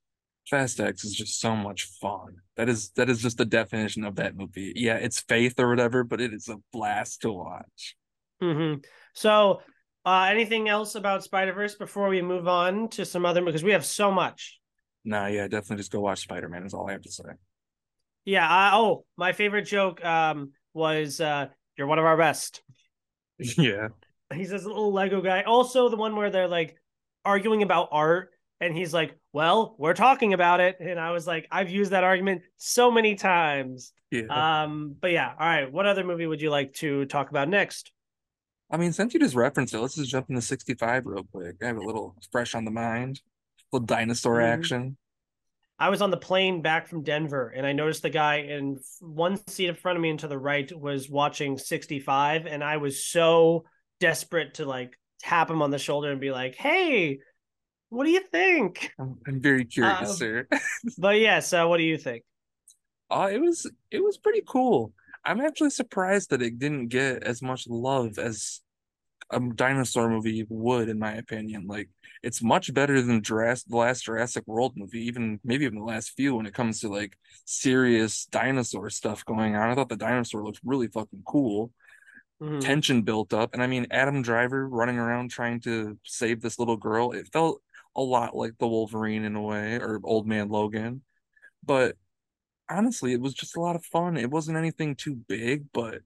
Fast 0.49 0.81
X 0.81 1.05
is 1.05 1.15
just 1.15 1.41
so 1.41 1.57
much 1.57 1.85
fun. 2.01 2.37
That 2.57 2.69
is 2.69 2.91
that 2.91 3.11
is 3.11 3.21
just 3.21 3.39
the 3.39 3.45
definition 3.45 4.05
of 4.05 4.17
that 4.17 4.37
movie. 4.37 4.73
Yeah, 4.77 4.97
it's 4.97 5.21
faith 5.21 5.59
or 5.59 5.69
whatever, 5.69 6.05
but 6.05 6.21
it 6.21 6.33
is 6.33 6.49
a 6.49 6.57
blast 6.73 7.23
to 7.23 7.33
watch. 7.33 7.97
hmm 8.41 8.75
So, 9.15 9.61
uh, 10.05 10.29
anything 10.31 10.69
else 10.69 10.95
about 10.95 11.25
Spider 11.25 11.53
Verse 11.53 11.75
before 11.75 12.09
we 12.09 12.23
move 12.23 12.47
on 12.47 12.89
to 12.91 13.05
some 13.05 13.27
other 13.27 13.45
because 13.45 13.65
we 13.65 13.73
have 13.73 13.85
so 13.85 14.13
much. 14.13 14.61
Nah, 15.05 15.27
yeah, 15.27 15.49
definitely 15.49 15.77
just 15.77 15.93
go 15.93 16.01
watch 16.01 16.21
Spider-Man 16.21 16.65
is 16.67 16.75
all 16.75 16.89
I 16.89 16.93
have 16.93 17.03
to 17.03 17.13
say. 17.13 17.25
Yeah. 18.25 18.47
I, 18.49 18.73
oh, 18.75 19.05
my 19.17 19.33
favorite 19.33 19.63
joke 19.63 20.05
um 20.05 20.53
was 20.75 21.21
uh, 21.21 21.47
"You're 21.77 21.87
one 21.87 21.99
of 21.99 22.05
our 22.05 22.17
best." 22.17 22.63
yeah. 23.39 23.89
He's 24.35 24.51
this 24.51 24.65
little 24.65 24.93
Lego 24.93 25.21
guy. 25.21 25.43
Also, 25.43 25.89
the 25.89 25.97
one 25.97 26.17
where 26.17 26.31
they're 26.31 26.49
like 26.49 26.77
arguing 27.25 27.63
about 27.63 27.89
art, 27.93 28.31
and 28.61 28.77
he's 28.77 28.93
like, 28.93 29.17
"Well, 29.37 29.75
we're 29.77 29.93
talking 29.93 30.33
about 30.33 30.61
it," 30.61 30.79
and 30.81 30.99
I 30.99 31.11
was 31.11 31.27
like, 31.27 31.47
"I've 31.51 31.69
used 31.69 31.91
that 31.91 32.05
argument 32.05 32.41
so 32.57 32.91
many 32.91 33.17
times." 33.17 33.93
Yeah. 34.11 34.63
Um, 34.63 34.97
but 34.99 35.11
yeah, 35.11 35.31
all 35.39 35.47
right. 35.47 35.71
What 35.71 35.85
other 35.85 36.05
movie 36.05 36.27
would 36.27 36.41
you 36.41 36.49
like 36.49 36.73
to 36.77 37.05
talk 37.05 37.29
about 37.29 37.47
next? 37.51 37.93
I 38.71 38.79
mean, 38.79 38.95
since 38.95 39.13
you 39.13 39.21
just 39.21 39.35
referenced 39.35 39.75
it, 39.75 39.79
let's 39.79 39.95
just 39.97 40.11
jump 40.11 40.31
into 40.31 40.41
65 40.41 41.05
real 41.05 41.25
quick. 41.25 41.57
I 41.63 41.67
have 41.67 41.77
a 41.77 41.83
little 41.83 42.17
fresh 42.33 42.55
on 42.55 42.65
the 42.65 42.71
mind. 42.71 43.21
little 43.73 43.85
dinosaur 43.85 44.37
Mhm. 44.37 44.45
action. 44.47 44.97
I 45.79 45.91
was 45.91 46.01
on 46.01 46.11
the 46.11 46.17
plane 46.17 46.63
back 46.63 46.87
from 46.87 47.03
Denver, 47.03 47.49
and 47.49 47.67
I 47.67 47.73
noticed 47.73 48.03
the 48.03 48.11
guy 48.11 48.37
in 48.37 48.79
one 49.01 49.37
seat 49.49 49.69
in 49.69 49.75
front 49.75 49.97
of 49.97 50.03
me 50.03 50.09
and 50.11 50.21
to 50.21 50.29
the 50.29 50.39
right 50.39 50.73
was 50.73 51.11
watching 51.11 51.59
65, 51.59 52.47
and 52.47 52.65
I 52.65 52.79
was 52.79 53.05
so 53.05 53.65
desperate 54.01 54.55
to 54.55 54.65
like 54.65 54.99
tap 55.19 55.51
him 55.51 55.61
on 55.61 55.71
the 55.71 55.79
shoulder 55.79 56.11
and 56.11 56.21
be 56.21 56.31
like, 56.31 56.55
"Hey, 56.55 57.19
what 57.91 58.05
do 58.05 58.11
you 58.11 58.21
think?" 58.21 58.93
I'm, 58.99 59.19
I'm 59.27 59.41
very 59.41 59.65
curious, 59.65 60.11
Um, 60.11 60.17
sir. 60.17 60.49
But 60.99 61.21
yeah, 61.21 61.41
so 61.41 61.69
what 61.69 61.79
do 61.79 61.85
you 61.85 61.99
think? 61.99 62.25
Uh, 63.11 63.29
it 63.33 63.41
was 63.41 63.71
it 63.91 64.03
was 64.03 64.19
pretty 64.19 64.43
cool. 64.47 64.93
I'm 65.25 65.41
actually 65.41 65.71
surprised 65.71 66.31
that 66.31 66.43
it 66.43 66.59
didn't 66.59 66.89
get 66.89 67.23
as 67.23 67.43
much 67.43 67.67
love 67.69 68.19
as 68.19 68.61
a 69.31 69.41
dinosaur 69.41 70.09
movie 70.09 70.47
would, 70.49 70.89
in 70.89 70.99
my 71.01 71.15
opinion. 71.15 71.67
Like, 71.67 71.89
it's 72.23 72.43
much 72.43 72.73
better 72.73 73.03
than 73.03 73.23
Jurassic, 73.23 73.69
the 73.69 73.77
last 73.77 74.05
Jurassic 74.05 74.45
World 74.47 74.75
movie, 74.77 75.01
even 75.07 75.41
maybe 75.45 75.65
even 75.65 75.79
the 75.79 75.85
last 75.85 76.11
few 76.11 76.37
when 76.37 76.47
it 76.47 76.55
comes 76.55 76.81
to 76.81 76.89
like 76.89 77.17
serious 77.45 78.27
dinosaur 78.27 78.91
stuff 78.91 79.25
going 79.25 79.57
on. 79.57 79.71
I 79.71 79.75
thought 79.75 79.89
the 79.89 79.97
dinosaur 79.97 80.45
looked 80.45 80.61
really 80.65 80.89
fucking 80.89 81.23
cool. 81.27 81.73
Mhm. 82.43 82.61
tension 82.61 83.03
built 83.03 83.33
up. 83.33 83.55
And 83.55 83.63
I 83.63 83.67
mean, 83.67 83.87
Adam 83.91 84.21
Driver 84.23 84.69
running 84.69 84.99
around 84.99 85.31
trying 85.31 85.61
to 85.61 85.99
save 86.05 86.43
this 86.43 86.59
little 86.59 86.77
girl, 86.77 87.13
it 87.13 87.29
felt 87.33 87.63
a 87.97 88.03
lot 88.03 88.37
like 88.37 88.53
the 88.59 88.69
Wolverine 88.69 89.25
in 89.25 89.35
a 89.35 89.43
way, 89.43 89.77
or 89.77 90.01
Old 90.05 90.27
Man 90.29 90.49
Logan. 90.49 91.03
But 91.65 91.97
honestly, 92.71 93.13
it 93.13 93.21
was 93.21 93.35
just 93.35 93.57
a 93.57 93.61
lot 93.61 93.75
of 93.77 93.85
fun. 93.85 94.17
It 94.17 94.31
wasn't 94.31 94.59
anything 94.59 94.95
too 94.95 95.15
big, 95.17 95.65
but 95.73 96.01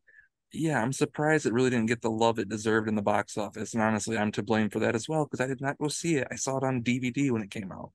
yeah, 0.52 0.80
I'm 0.82 0.92
surprised 0.92 1.46
it 1.46 1.52
really 1.52 1.70
didn't 1.70 1.86
get 1.86 2.02
the 2.02 2.10
love 2.10 2.38
it 2.38 2.48
deserved 2.48 2.88
in 2.88 2.94
the 2.94 3.02
box 3.02 3.36
office. 3.36 3.74
And 3.74 3.82
honestly, 3.82 4.16
I'm 4.18 4.32
to 4.32 4.42
blame 4.42 4.68
for 4.70 4.78
that 4.80 4.94
as 4.94 5.08
well 5.08 5.24
because 5.24 5.40
I 5.40 5.46
did 5.46 5.60
not 5.60 5.78
go 5.78 5.88
see 5.88 6.16
it. 6.16 6.28
I 6.30 6.36
saw 6.36 6.56
it 6.56 6.64
on 6.64 6.82
DVD 6.82 7.30
when 7.30 7.42
it 7.42 7.50
came 7.50 7.70
out. 7.72 7.92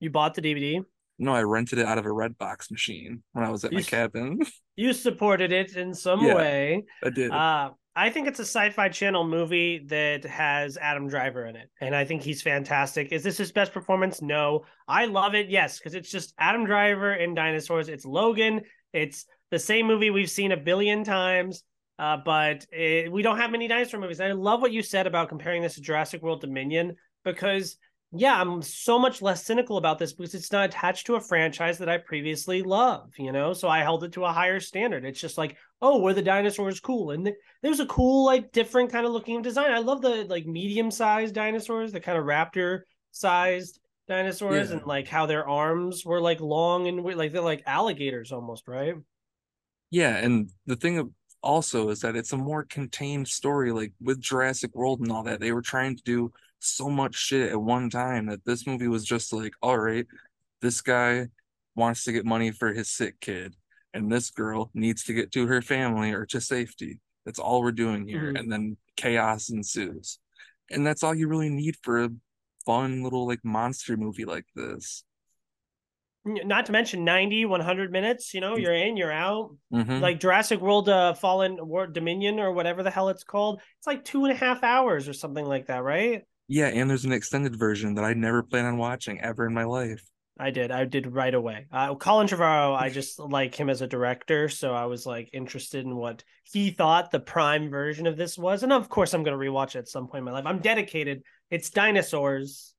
You 0.00 0.10
bought 0.10 0.34
the 0.34 0.42
DVD. 0.42 0.84
No, 1.18 1.32
I 1.34 1.42
rented 1.42 1.78
it 1.78 1.86
out 1.86 1.98
of 1.98 2.06
a 2.06 2.12
red 2.12 2.36
box 2.38 2.70
machine 2.70 3.22
when 3.32 3.44
I 3.44 3.50
was 3.50 3.64
at 3.64 3.72
my 3.72 3.78
You 3.78 3.84
s- 3.84 3.88
cabin. 3.90 4.40
You 4.76 4.92
supported 4.94 5.52
it 5.52 5.76
in 5.76 5.92
some 5.94 6.24
Yeah. 6.24 6.34
way. 6.34 6.84
I 7.04 7.10
did. 7.10 7.30
Uh, 7.30 7.70
I 7.94 8.08
think 8.08 8.26
it's 8.26 8.38
a 8.38 8.44
sci-fi 8.44 8.88
channel 8.88 9.26
movie 9.26 9.84
that 9.88 10.24
has 10.24 10.78
Adam 10.78 11.08
Driver 11.08 11.44
in 11.44 11.56
it, 11.56 11.68
and 11.80 11.94
I 11.94 12.06
think 12.06 12.22
he's 12.22 12.40
fantastic. 12.40 13.12
Is 13.12 13.22
this 13.22 13.36
his 13.36 13.52
best 13.52 13.72
performance? 13.72 14.22
No, 14.22 14.64
I 14.88 15.04
love 15.04 15.34
it. 15.34 15.50
Yes, 15.50 15.78
because 15.78 15.94
it's 15.94 16.10
just 16.10 16.32
Adam 16.38 16.64
Driver 16.64 17.12
and 17.12 17.36
dinosaurs. 17.36 17.88
It's 17.88 18.06
Logan. 18.06 18.62
It's 18.94 19.26
the 19.50 19.58
same 19.58 19.86
movie 19.86 20.08
we've 20.08 20.30
seen 20.30 20.52
a 20.52 20.56
billion 20.56 21.04
times, 21.04 21.64
uh, 21.98 22.16
but 22.24 22.64
it, 22.72 23.12
we 23.12 23.20
don't 23.20 23.36
have 23.36 23.50
many 23.50 23.68
dinosaur 23.68 24.00
movies. 24.00 24.20
And 24.20 24.32
I 24.32 24.34
love 24.34 24.62
what 24.62 24.72
you 24.72 24.82
said 24.82 25.06
about 25.06 25.28
comparing 25.28 25.60
this 25.60 25.74
to 25.74 25.82
Jurassic 25.82 26.22
World 26.22 26.40
Dominion 26.40 26.96
because 27.24 27.76
yeah, 28.14 28.38
I'm 28.38 28.60
so 28.60 28.98
much 28.98 29.22
less 29.22 29.44
cynical 29.44 29.78
about 29.78 29.98
this 29.98 30.12
because 30.12 30.34
it's 30.34 30.52
not 30.52 30.66
attached 30.66 31.06
to 31.06 31.14
a 31.14 31.20
franchise 31.20 31.78
that 31.78 31.88
I 31.88 31.96
previously 31.96 32.62
loved, 32.62 33.14
you 33.18 33.32
know? 33.32 33.54
So 33.54 33.68
I 33.68 33.80
held 33.80 34.04
it 34.04 34.12
to 34.12 34.26
a 34.26 34.32
higher 34.32 34.60
standard. 34.60 35.06
It's 35.06 35.20
just 35.20 35.38
like, 35.38 35.56
oh, 35.80 36.00
were 36.00 36.12
the 36.12 36.20
dinosaurs 36.20 36.78
cool? 36.78 37.12
And 37.12 37.24
th- 37.24 37.36
there's 37.62 37.80
a 37.80 37.86
cool, 37.86 38.26
like, 38.26 38.52
different 38.52 38.92
kind 38.92 39.06
of 39.06 39.12
looking 39.12 39.40
design. 39.40 39.72
I 39.72 39.78
love 39.78 40.02
the, 40.02 40.26
like, 40.28 40.44
medium 40.44 40.90
sized 40.90 41.34
dinosaurs, 41.34 41.90
the 41.90 42.00
kind 42.00 42.18
of 42.18 42.24
raptor 42.24 42.80
sized 43.12 43.80
dinosaurs, 44.08 44.68
yeah. 44.68 44.76
and, 44.76 44.86
like, 44.86 45.08
how 45.08 45.24
their 45.24 45.48
arms 45.48 46.04
were, 46.04 46.20
like, 46.20 46.40
long 46.40 46.88
and 46.88 47.02
like 47.16 47.32
they're 47.32 47.40
like 47.40 47.62
alligators 47.64 48.30
almost, 48.30 48.68
right? 48.68 48.94
Yeah. 49.90 50.16
And 50.16 50.50
the 50.66 50.76
thing 50.76 51.14
also 51.42 51.88
is 51.88 52.00
that 52.00 52.16
it's 52.16 52.32
a 52.34 52.36
more 52.36 52.64
contained 52.64 53.28
story, 53.28 53.72
like 53.72 53.92
with 54.02 54.20
Jurassic 54.20 54.74
World 54.74 55.00
and 55.00 55.10
all 55.10 55.22
that. 55.22 55.40
They 55.40 55.52
were 55.52 55.62
trying 55.62 55.96
to 55.96 56.02
do 56.02 56.30
so 56.62 56.88
much 56.88 57.14
shit 57.14 57.50
at 57.50 57.60
one 57.60 57.90
time 57.90 58.26
that 58.26 58.44
this 58.44 58.66
movie 58.66 58.88
was 58.88 59.04
just 59.04 59.32
like, 59.32 59.52
all 59.62 59.78
right, 59.78 60.06
this 60.60 60.80
guy 60.80 61.28
wants 61.74 62.04
to 62.04 62.12
get 62.12 62.24
money 62.24 62.50
for 62.50 62.72
his 62.72 62.88
sick 62.88 63.20
kid, 63.20 63.54
and 63.94 64.10
this 64.10 64.30
girl 64.30 64.70
needs 64.74 65.04
to 65.04 65.14
get 65.14 65.32
to 65.32 65.46
her 65.46 65.62
family 65.62 66.12
or 66.12 66.26
to 66.26 66.40
safety. 66.40 67.00
That's 67.24 67.38
all 67.38 67.62
we're 67.62 67.72
doing 67.72 68.06
here. 68.06 68.28
Mm-hmm. 68.28 68.36
And 68.36 68.52
then 68.52 68.76
chaos 68.96 69.50
ensues. 69.50 70.18
And 70.70 70.86
that's 70.86 71.02
all 71.02 71.14
you 71.14 71.28
really 71.28 71.50
need 71.50 71.76
for 71.82 72.04
a 72.04 72.10
fun 72.64 73.02
little 73.02 73.26
like 73.26 73.40
monster 73.44 73.96
movie 73.96 74.24
like 74.24 74.46
this 74.54 75.04
not 76.24 76.66
to 76.66 76.72
mention 76.72 77.04
90 77.04 77.46
100 77.46 77.90
minutes 77.90 78.32
you 78.32 78.40
know 78.40 78.56
you're 78.56 78.72
in 78.72 78.96
you're 78.96 79.12
out 79.12 79.56
mm-hmm. 79.72 79.98
like 79.98 80.20
jurassic 80.20 80.60
world 80.60 80.88
uh 80.88 81.14
fallen 81.14 81.56
world 81.66 81.92
dominion 81.92 82.38
or 82.38 82.52
whatever 82.52 82.82
the 82.82 82.90
hell 82.90 83.08
it's 83.08 83.24
called 83.24 83.60
it's 83.78 83.86
like 83.86 84.04
two 84.04 84.24
and 84.24 84.32
a 84.32 84.36
half 84.36 84.62
hours 84.62 85.08
or 85.08 85.12
something 85.12 85.44
like 85.44 85.66
that 85.66 85.82
right 85.82 86.22
yeah 86.48 86.66
and 86.66 86.88
there's 86.88 87.04
an 87.04 87.12
extended 87.12 87.56
version 87.56 87.94
that 87.94 88.04
i 88.04 88.12
never 88.12 88.42
plan 88.42 88.64
on 88.64 88.76
watching 88.76 89.20
ever 89.20 89.46
in 89.46 89.54
my 89.54 89.64
life 89.64 90.02
i 90.38 90.50
did 90.50 90.70
i 90.70 90.84
did 90.84 91.12
right 91.12 91.34
away 91.34 91.66
uh, 91.72 91.94
colin 91.94 92.26
trevorrow 92.26 92.74
i 92.76 92.88
just 92.88 93.18
like 93.18 93.54
him 93.54 93.70
as 93.70 93.80
a 93.80 93.86
director 93.86 94.48
so 94.48 94.74
i 94.74 94.84
was 94.84 95.06
like 95.06 95.30
interested 95.32 95.84
in 95.84 95.96
what 95.96 96.24
he 96.44 96.70
thought 96.70 97.10
the 97.10 97.20
prime 97.20 97.70
version 97.70 98.06
of 98.06 98.16
this 98.16 98.38
was 98.38 98.62
and 98.62 98.72
of 98.72 98.88
course 98.88 99.14
i'm 99.14 99.22
going 99.22 99.38
to 99.38 99.44
rewatch 99.44 99.74
it 99.74 99.80
at 99.80 99.88
some 99.88 100.06
point 100.06 100.18
in 100.18 100.24
my 100.24 100.32
life 100.32 100.46
i'm 100.46 100.60
dedicated 100.60 101.22
it's 101.50 101.70
dinosaurs 101.70 102.72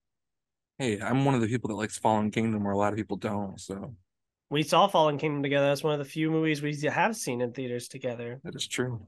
hey, 0.84 1.00
I'm 1.00 1.26
one 1.26 1.36
of 1.36 1.42
the 1.42 1.48
people 1.48 1.70
that 1.70 1.76
likes 1.76 1.98
Fallen 1.98 2.32
Kingdom 2.32 2.64
where 2.64 2.74
a 2.74 2.78
lot 2.78 2.94
of 2.94 2.98
people 2.98 3.18
don't. 3.18 3.60
So 3.60 3.96
we 4.50 4.64
saw 4.64 4.88
Fallen 4.88 5.18
Kingdom 5.18 5.44
together. 5.44 5.68
That's 5.68 5.84
one 5.84 5.94
of 5.94 6.00
the 6.00 6.06
few 6.06 6.30
movies 6.32 6.62
we 6.62 6.76
have 6.88 7.16
seen 7.16 7.42
in 7.42 7.54
theaters 7.54 7.88
together. 7.88 8.40
That 8.44 8.56
is 8.56 8.68
true. 8.68 9.06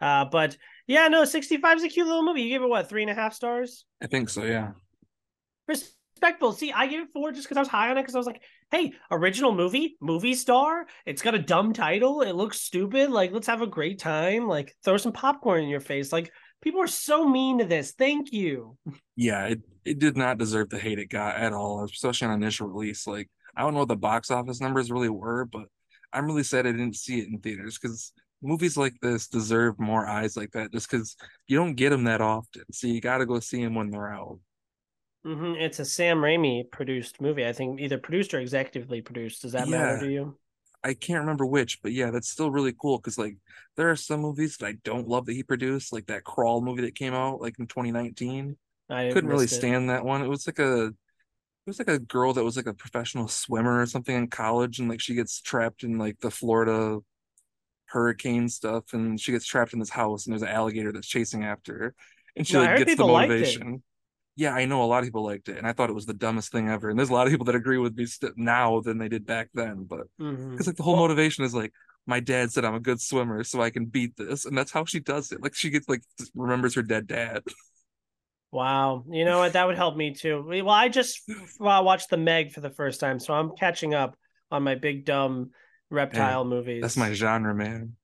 Uh, 0.00 0.26
but 0.26 0.56
yeah, 0.86 1.08
no, 1.08 1.24
65 1.24 1.78
is 1.78 1.84
a 1.84 1.88
cute 1.88 2.06
little 2.06 2.24
movie. 2.24 2.42
You 2.42 2.50
gave 2.50 2.62
it 2.62 2.68
what, 2.68 2.88
three 2.88 3.02
and 3.02 3.10
a 3.10 3.14
half 3.14 3.34
stars? 3.34 3.84
I 4.02 4.06
think 4.06 4.28
so, 4.28 4.44
yeah. 4.44 4.72
Respectful. 5.68 6.52
See, 6.52 6.72
I 6.72 6.86
gave 6.86 7.00
it 7.00 7.08
four 7.12 7.32
just 7.32 7.46
because 7.46 7.56
I 7.56 7.60
was 7.60 7.68
high 7.68 7.90
on 7.90 7.98
it 7.98 8.02
because 8.02 8.14
I 8.14 8.18
was 8.18 8.26
like, 8.26 8.42
hey, 8.70 8.92
original 9.10 9.52
movie, 9.52 9.96
movie 10.00 10.34
star. 10.34 10.86
It's 11.04 11.22
got 11.22 11.34
a 11.34 11.38
dumb 11.38 11.72
title. 11.72 12.22
It 12.22 12.32
looks 12.34 12.60
stupid. 12.60 13.10
Like, 13.10 13.32
let's 13.32 13.46
have 13.48 13.62
a 13.62 13.66
great 13.66 13.98
time. 13.98 14.48
Like, 14.48 14.74
throw 14.84 14.96
some 14.96 15.12
popcorn 15.12 15.62
in 15.62 15.68
your 15.68 15.80
face. 15.80 16.12
Like, 16.12 16.32
people 16.62 16.80
are 16.80 16.88
so 16.88 17.28
mean 17.28 17.58
to 17.58 17.64
this. 17.64 17.92
Thank 17.92 18.32
you. 18.32 18.76
Yeah, 19.14 19.46
it, 19.46 19.60
it 19.84 19.98
did 19.98 20.16
not 20.16 20.38
deserve 20.38 20.68
the 20.68 20.78
hate 20.78 20.98
it 20.98 21.08
got 21.08 21.36
at 21.36 21.52
all, 21.52 21.84
especially 21.84 22.28
on 22.28 22.34
initial 22.34 22.68
release. 22.68 23.06
Like 23.06 23.30
I 23.56 23.62
don't 23.62 23.72
know 23.72 23.80
what 23.80 23.88
the 23.88 23.96
box 23.96 24.30
office 24.30 24.60
numbers 24.60 24.90
really 24.90 25.08
were, 25.08 25.44
but 25.44 25.66
I'm 26.12 26.26
really 26.26 26.42
sad 26.42 26.66
I 26.66 26.72
didn't 26.72 26.96
see 26.96 27.20
it 27.20 27.28
in 27.28 27.38
theaters 27.38 27.78
because 27.78 28.12
movies 28.42 28.76
like 28.76 28.94
this 29.00 29.28
deserve 29.28 29.78
more 29.78 30.06
eyes 30.06 30.36
like 30.36 30.52
that. 30.52 30.72
Just 30.72 30.90
because 30.90 31.16
you 31.46 31.56
don't 31.56 31.74
get 31.74 31.90
them 31.90 32.04
that 32.04 32.20
often, 32.20 32.64
so 32.70 32.86
you 32.86 33.00
got 33.00 33.18
to 33.18 33.26
go 33.26 33.40
see 33.40 33.62
them 33.62 33.74
when 33.74 33.90
they're 33.90 34.12
out. 34.12 34.38
Mm-hmm. 35.26 35.60
It's 35.60 35.80
a 35.80 35.84
Sam 35.84 36.18
Raimi 36.18 36.70
produced 36.70 37.20
movie. 37.20 37.46
I 37.46 37.52
think 37.52 37.80
either 37.80 37.98
produced 37.98 38.32
or 38.32 38.40
executively 38.40 39.04
produced. 39.04 39.42
Does 39.42 39.52
that 39.52 39.66
yeah. 39.66 39.78
matter 39.78 40.00
to 40.00 40.12
you? 40.12 40.38
I 40.84 40.94
can't 40.94 41.20
remember 41.20 41.44
which, 41.44 41.82
but 41.82 41.92
yeah, 41.92 42.12
that's 42.12 42.28
still 42.28 42.50
really 42.50 42.72
cool 42.80 42.98
because 42.98 43.18
like 43.18 43.36
there 43.76 43.90
are 43.90 43.96
some 43.96 44.20
movies 44.20 44.56
that 44.58 44.66
I 44.66 44.74
don't 44.84 45.08
love 45.08 45.26
that 45.26 45.32
he 45.32 45.42
produced, 45.42 45.92
like 45.92 46.06
that 46.06 46.22
Crawl 46.22 46.60
movie 46.60 46.82
that 46.82 46.94
came 46.94 47.12
out 47.12 47.40
like 47.40 47.58
in 47.58 47.66
2019. 47.66 48.56
I 48.88 49.10
couldn't 49.12 49.28
really 49.28 49.48
stand 49.48 49.90
that 49.90 50.04
one. 50.04 50.22
It 50.22 50.28
was 50.28 50.46
like 50.46 50.60
a 50.60 50.86
it 50.86 50.94
was 51.66 51.80
like 51.80 51.88
a 51.88 51.98
girl 51.98 52.32
that 52.34 52.44
was 52.44 52.56
like 52.56 52.68
a 52.68 52.74
professional 52.74 53.26
swimmer 53.26 53.80
or 53.80 53.86
something 53.86 54.14
in 54.14 54.28
college, 54.28 54.78
and 54.78 54.88
like 54.88 55.00
she 55.00 55.16
gets 55.16 55.40
trapped 55.40 55.82
in 55.82 55.98
like 55.98 56.20
the 56.20 56.30
Florida 56.30 56.98
hurricane 57.86 58.48
stuff, 58.48 58.92
and 58.92 59.20
she 59.20 59.32
gets 59.32 59.46
trapped 59.46 59.72
in 59.72 59.78
this 59.78 59.90
house, 59.90 60.26
and 60.26 60.32
there's 60.32 60.42
an 60.42 60.48
alligator 60.48 60.92
that's 60.92 61.06
chasing 61.06 61.44
after 61.44 61.78
her, 61.78 61.94
and 62.36 62.46
she 62.46 62.54
no, 62.54 62.62
like 62.62 62.78
gets 62.78 62.96
the 62.96 63.06
motivation 63.06 63.82
yeah, 64.36 64.52
I 64.52 64.66
know 64.66 64.82
a 64.82 64.84
lot 64.84 64.98
of 64.98 65.06
people 65.06 65.24
liked 65.24 65.48
it, 65.48 65.56
and 65.56 65.66
I 65.66 65.72
thought 65.72 65.88
it 65.88 65.94
was 65.94 66.04
the 66.04 66.12
dumbest 66.12 66.52
thing 66.52 66.68
ever. 66.68 66.90
And 66.90 66.98
there's 66.98 67.08
a 67.08 67.14
lot 67.14 67.26
of 67.26 67.30
people 67.30 67.46
that 67.46 67.54
agree 67.54 67.78
with 67.78 67.96
me 67.96 68.04
st- 68.04 68.36
now 68.36 68.80
than 68.80 68.98
they 68.98 69.08
did 69.08 69.26
back 69.26 69.48
then. 69.54 69.86
But 69.88 70.06
because 70.18 70.36
mm-hmm. 70.36 70.56
like 70.66 70.76
the 70.76 70.82
whole 70.82 70.92
well, 70.92 71.04
motivation 71.04 71.44
is 71.44 71.54
like, 71.54 71.72
my 72.06 72.20
dad 72.20 72.52
said 72.52 72.64
I'm 72.64 72.74
a 72.74 72.80
good 72.80 73.00
swimmer, 73.00 73.42
so 73.44 73.62
I 73.62 73.70
can 73.70 73.86
beat 73.86 74.14
this, 74.16 74.44
and 74.44 74.56
that's 74.56 74.70
how 74.70 74.84
she 74.84 75.00
does 75.00 75.32
it. 75.32 75.42
Like 75.42 75.54
she 75.54 75.70
gets 75.70 75.88
like 75.88 76.02
remembers 76.34 76.74
her 76.74 76.82
dead 76.82 77.06
dad. 77.06 77.42
Wow, 78.52 79.04
you 79.10 79.24
know 79.24 79.38
what? 79.38 79.54
That 79.54 79.66
would 79.66 79.76
help 79.76 79.96
me 79.96 80.14
too. 80.14 80.44
Well, 80.46 80.70
I 80.70 80.88
just 80.88 81.22
well, 81.58 81.70
I 81.70 81.80
watched 81.80 82.10
the 82.10 82.16
Meg 82.18 82.52
for 82.52 82.60
the 82.60 82.70
first 82.70 83.00
time, 83.00 83.18
so 83.18 83.32
I'm 83.32 83.56
catching 83.56 83.94
up 83.94 84.16
on 84.50 84.62
my 84.62 84.74
big 84.74 85.06
dumb 85.06 85.50
reptile 85.90 86.44
hey, 86.44 86.50
movies. 86.50 86.82
That's 86.82 86.96
my 86.96 87.12
genre, 87.12 87.54
man. 87.54 87.96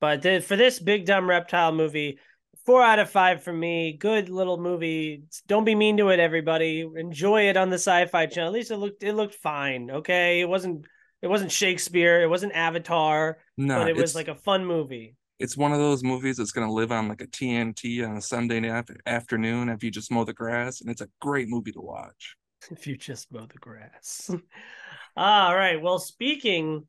But 0.00 0.22
for 0.44 0.56
this 0.56 0.78
big 0.78 1.06
dumb 1.06 1.28
reptile 1.28 1.72
movie, 1.72 2.18
four 2.64 2.82
out 2.82 2.98
of 2.98 3.10
five 3.10 3.42
for 3.42 3.52
me. 3.52 3.96
Good 3.98 4.28
little 4.28 4.58
movie. 4.58 5.24
Don't 5.46 5.64
be 5.64 5.74
mean 5.74 5.96
to 5.98 6.08
it, 6.08 6.20
everybody. 6.20 6.86
Enjoy 6.96 7.48
it 7.48 7.56
on 7.56 7.70
the 7.70 7.78
Sci-Fi 7.78 8.26
Channel. 8.26 8.48
At 8.48 8.54
least 8.54 8.70
it 8.70 8.76
looked 8.76 9.02
it 9.02 9.14
looked 9.14 9.36
fine. 9.36 9.90
Okay, 9.90 10.40
it 10.40 10.48
wasn't 10.48 10.86
it 11.22 11.28
wasn't 11.28 11.52
Shakespeare. 11.52 12.22
It 12.22 12.28
wasn't 12.28 12.52
Avatar. 12.52 13.38
No, 13.56 13.78
but 13.78 13.88
it 13.88 13.96
was 13.96 14.14
like 14.14 14.28
a 14.28 14.34
fun 14.34 14.64
movie. 14.66 15.16
It's 15.38 15.56
one 15.56 15.72
of 15.72 15.78
those 15.78 16.04
movies 16.04 16.36
that's 16.36 16.52
gonna 16.52 16.72
live 16.72 16.92
on 16.92 17.08
like 17.08 17.20
a 17.20 17.26
TNT 17.26 18.06
on 18.06 18.16
a 18.16 18.22
Sunday 18.22 18.68
afternoon 19.06 19.68
if 19.68 19.82
you 19.82 19.90
just 19.90 20.12
mow 20.12 20.24
the 20.24 20.32
grass, 20.32 20.80
and 20.80 20.90
it's 20.90 21.00
a 21.00 21.08
great 21.20 21.48
movie 21.48 21.72
to 21.72 21.80
watch. 21.80 22.36
if 22.70 22.86
you 22.86 22.96
just 22.96 23.32
mow 23.32 23.46
the 23.46 23.58
grass. 23.58 24.30
All 25.16 25.56
right. 25.56 25.80
Well, 25.80 25.98
speaking 25.98 26.86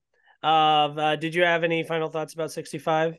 uh, 0.47 1.15
did 1.15 1.33
you 1.33 1.43
have 1.43 1.63
any 1.63 1.83
final 1.83 2.09
thoughts 2.09 2.33
about 2.33 2.51
sixty 2.51 2.77
five? 2.77 3.17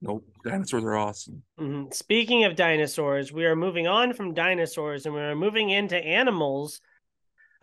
Nope. 0.00 0.26
Dinosaurs 0.44 0.84
are 0.84 0.96
awesome. 0.96 1.42
Mm-hmm. 1.58 1.90
Speaking 1.92 2.44
of 2.44 2.56
dinosaurs, 2.56 3.32
we 3.32 3.46
are 3.46 3.56
moving 3.56 3.86
on 3.86 4.12
from 4.12 4.34
dinosaurs 4.34 5.06
and 5.06 5.14
we're 5.14 5.34
moving 5.34 5.70
into 5.70 5.96
animals. 5.96 6.80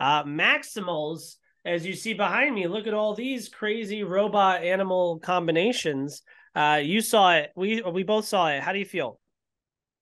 Uh, 0.00 0.24
Maximals, 0.24 1.36
as 1.64 1.86
you 1.86 1.92
see 1.94 2.14
behind 2.14 2.54
me, 2.54 2.66
look 2.66 2.88
at 2.88 2.94
all 2.94 3.14
these 3.14 3.48
crazy 3.48 4.02
robot 4.02 4.64
animal 4.64 5.20
combinations. 5.20 6.22
Uh, 6.56 6.80
you 6.82 7.00
saw 7.00 7.34
it. 7.34 7.52
We 7.54 7.80
we 7.82 8.02
both 8.02 8.24
saw 8.24 8.48
it. 8.48 8.60
How 8.60 8.72
do 8.72 8.78
you 8.78 8.84
feel? 8.84 9.20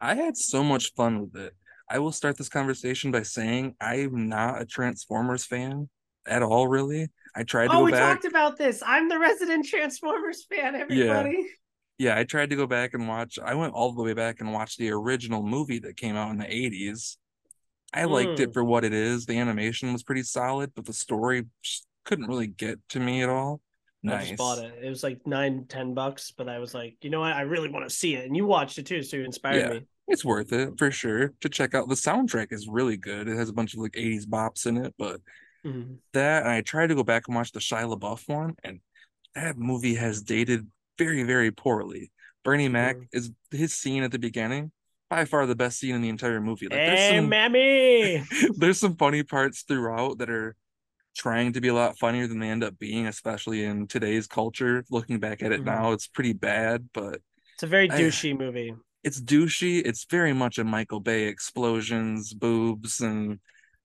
I 0.01 0.15
had 0.15 0.37
so 0.37 0.65
much 0.65 0.95
fun 0.95 1.21
with 1.21 1.37
it. 1.37 1.53
I 1.91 1.99
will 1.99 2.13
start 2.13 2.39
this 2.39 2.49
conversation 2.49 3.11
by 3.11 3.23
saying 3.23 3.75
I'm 3.81 4.29
not 4.29 4.63
a 4.63 4.65
Transformers 4.65 5.45
fan 5.45 5.91
at 6.27 6.43
all, 6.43 6.69
really. 6.69 7.09
I 7.35 7.45
tried 7.45 7.69
to. 7.69 7.75
Oh, 7.75 7.85
we 7.85 7.93
back. 7.93 8.15
talked 8.15 8.25
about 8.25 8.59
this. 8.59 8.83
I'm 8.85 9.09
the 9.09 9.19
resident 9.19 9.67
Transformers 9.67 10.45
fan. 10.45 10.75
Everybody. 10.75 11.37
Yeah 11.39 11.43
yeah, 12.01 12.17
I 12.17 12.25
tried 12.25 12.49
to 12.49 12.57
go 12.57 12.67
back 12.67 12.95
and 12.95 13.07
watch. 13.07 13.39
I 13.39 13.55
went 13.55 13.75
all 13.75 13.93
the 13.93 14.03
way 14.03 14.15
back 14.15 14.41
and 14.41 14.55
watched 14.55 14.79
the 14.79 14.91
original 14.91 15.43
movie 15.43 15.81
that 15.81 15.99
came 15.99 16.17
out 16.17 16.31
in 16.31 16.39
the 16.39 16.47
80s. 16.47 17.19
I 17.93 18.05
mm. 18.05 18.11
liked 18.11 18.41
it 18.41 18.47
hmm. 18.47 18.53
for 18.53 18.65
what 18.65 18.87
it 18.87 18.95
is. 18.95 19.27
The 19.27 19.39
animation 19.39 19.93
was 19.93 20.03
pretty 20.03 20.23
solid, 20.23 20.73
but 20.75 20.87
the 20.87 20.95
story 20.95 21.45
couldn't 22.07 22.27
really 22.27 22.47
get 22.47 22.79
to 22.91 23.01
me 23.01 23.23
at 23.23 23.29
all. 23.29 23.61
Nice. 24.03 24.23
I 24.23 24.29
just 24.29 24.39
bought 24.39 24.59
it. 24.61 24.73
It 24.83 24.89
was 24.89 25.03
like 25.03 25.27
nine, 25.27 25.67
ten 25.69 25.93
bucks, 25.93 26.33
but 26.35 26.49
I 26.49 26.59
was 26.59 26.73
like, 26.73 26.97
you 27.03 27.11
know 27.11 27.21
what? 27.21 27.35
I 27.35 27.43
really 27.43 27.69
want 27.69 27.87
to 27.87 27.95
see 27.95 28.15
it. 28.15 28.25
And 28.25 28.35
you 28.35 28.47
watched 28.47 28.79
it 28.79 28.87
too, 28.87 29.03
so 29.03 29.19
you 29.19 29.25
inspired 29.25 29.59
yeah, 29.59 29.69
me. 29.69 29.87
It's 30.09 30.25
worth 30.25 30.55
it 30.55 30.79
for 30.79 30.91
sure 30.91 31.35
to 31.43 31.51
check 31.51 31.75
out. 31.75 31.91
The 31.91 31.97
soundtrack 31.97 32.51
is 32.51 32.67
really 32.67 32.97
good. 32.97 33.29
It 33.29 33.37
has 33.37 33.51
a 33.51 33.53
bunch 33.53 33.75
of 33.75 33.81
like 33.81 33.93
80s 33.93 34.25
bops 34.25 34.65
in 34.65 34.79
it, 34.79 34.95
but 34.97 35.21
mm-hmm. 35.65 35.95
that 36.13 36.43
and 36.43 36.53
I 36.53 36.61
tried 36.63 36.89
to 36.89 36.95
go 36.95 37.05
back 37.05 37.25
and 37.27 37.37
watch 37.37 37.53
the 37.53 37.61
Shia 37.61 37.97
LaBeouf 37.97 38.29
one, 38.29 38.57
and 38.65 38.81
that 39.35 39.57
movie 39.57 39.95
has 39.95 40.23
dated 40.23 40.67
very, 40.99 41.23
very 41.23 41.51
poorly. 41.51 42.13
Bernie 42.45 42.69
Mac 42.69 42.97
is 43.13 43.31
his 43.51 43.75
scene 43.75 44.03
at 44.03 44.13
the 44.13 44.19
beginning 44.19 44.73
by 45.09 45.25
far 45.25 45.47
the 45.47 45.57
best 45.57 45.79
scene 45.79 45.95
in 45.95 46.03
the 46.03 46.09
entire 46.09 46.41
movie. 46.41 46.67
Like, 46.67 46.79
there's 46.79 46.99
hey, 46.99 47.17
some, 47.19 47.29
mammy. 47.29 48.25
there's 48.57 48.79
some 48.79 48.97
funny 48.97 49.23
parts 49.23 49.63
throughout 49.63 50.19
that 50.19 50.31
are 50.31 50.57
trying 51.17 51.53
to 51.53 51.61
be 51.61 51.69
a 51.69 51.75
lot 51.75 51.99
funnier 51.99 52.27
than 52.27 52.39
they 52.39 52.49
end 52.49 52.65
up 52.65 52.79
being, 52.79 53.07
especially 53.07 53.65
in 53.65 53.87
today's 53.87 54.27
culture. 54.27 54.85
Looking 54.91 55.19
back 55.19 55.43
at 55.43 55.53
it 55.53 55.57
mm-hmm. 55.63 55.83
now, 55.83 55.93
it's 55.93 56.07
pretty 56.07 56.33
bad, 56.33 56.89
but 56.95 57.21
it's 57.55 57.63
a 57.63 57.67
very 57.67 57.89
douchey 57.89 58.31
I, 58.31 58.37
movie. 58.39 58.75
It's 59.03 59.21
douchey. 59.21 59.83
It's 59.85 60.07
very 60.09 60.33
much 60.33 60.59
a 60.59 60.65
Michael 60.65 61.01
Bay 61.01 61.25
explosions, 61.25 62.33
boobs, 62.33 63.01
and 63.01 63.41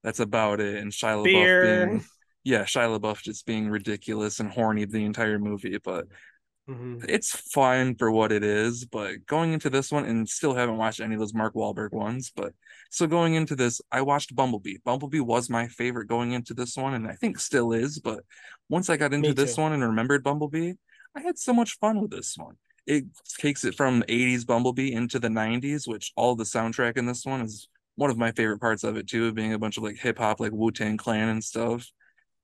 that's 0.06 0.20
about 0.20 0.60
it. 0.60 0.76
And 0.76 0.92
Shia 0.92 1.26
LaBeouf 1.26 1.88
being, 1.88 2.04
yeah, 2.44 2.62
Shia 2.62 2.96
LaBeouf 2.96 3.22
just 3.22 3.44
being 3.44 3.68
ridiculous 3.68 4.38
and 4.38 4.50
horny 4.50 4.84
the 4.84 5.04
entire 5.04 5.40
movie. 5.40 5.78
But 5.82 6.06
Mhm. 6.68 7.04
It's 7.08 7.30
fine 7.30 7.94
for 7.94 8.10
what 8.10 8.32
it 8.32 8.42
is, 8.42 8.84
but 8.86 9.24
going 9.26 9.52
into 9.52 9.70
this 9.70 9.92
one 9.92 10.04
and 10.04 10.28
still 10.28 10.52
haven't 10.54 10.78
watched 10.78 10.98
any 10.98 11.14
of 11.14 11.20
those 11.20 11.32
Mark 11.32 11.54
Wahlberg 11.54 11.92
ones, 11.92 12.32
but 12.34 12.54
so 12.90 13.06
going 13.06 13.34
into 13.34 13.54
this, 13.54 13.80
I 13.92 14.02
watched 14.02 14.34
Bumblebee. 14.34 14.78
Bumblebee 14.84 15.20
was 15.20 15.48
my 15.48 15.68
favorite 15.68 16.08
going 16.08 16.32
into 16.32 16.54
this 16.54 16.76
one, 16.76 16.94
and 16.94 17.06
I 17.06 17.12
think 17.12 17.38
still 17.38 17.72
is, 17.72 18.00
but 18.00 18.24
once 18.68 18.90
I 18.90 18.96
got 18.96 19.14
into 19.14 19.32
this 19.32 19.56
one 19.56 19.72
and 19.72 19.82
remembered 19.84 20.24
Bumblebee, 20.24 20.72
I 21.14 21.20
had 21.20 21.38
so 21.38 21.52
much 21.52 21.78
fun 21.78 22.00
with 22.00 22.10
this 22.10 22.36
one. 22.36 22.56
It 22.84 23.04
takes 23.38 23.64
it 23.64 23.76
from 23.76 24.02
80s 24.08 24.44
Bumblebee 24.44 24.92
into 24.92 25.20
the 25.20 25.30
90s, 25.30 25.86
which 25.86 26.12
all 26.16 26.34
the 26.34 26.42
soundtrack 26.42 26.96
in 26.96 27.06
this 27.06 27.24
one 27.24 27.42
is 27.42 27.68
one 27.96 28.10
of 28.10 28.18
my 28.18 28.32
favorite 28.32 28.60
parts 28.60 28.84
of 28.84 28.96
it 28.96 29.08
too, 29.08 29.32
being 29.32 29.52
a 29.52 29.58
bunch 29.58 29.76
of 29.76 29.82
like 29.82 29.96
hip 29.98 30.18
hop, 30.18 30.40
like 30.40 30.52
Wu 30.52 30.70
Tang 30.70 30.96
Clan 30.96 31.28
and 31.28 31.42
stuff, 31.44 31.90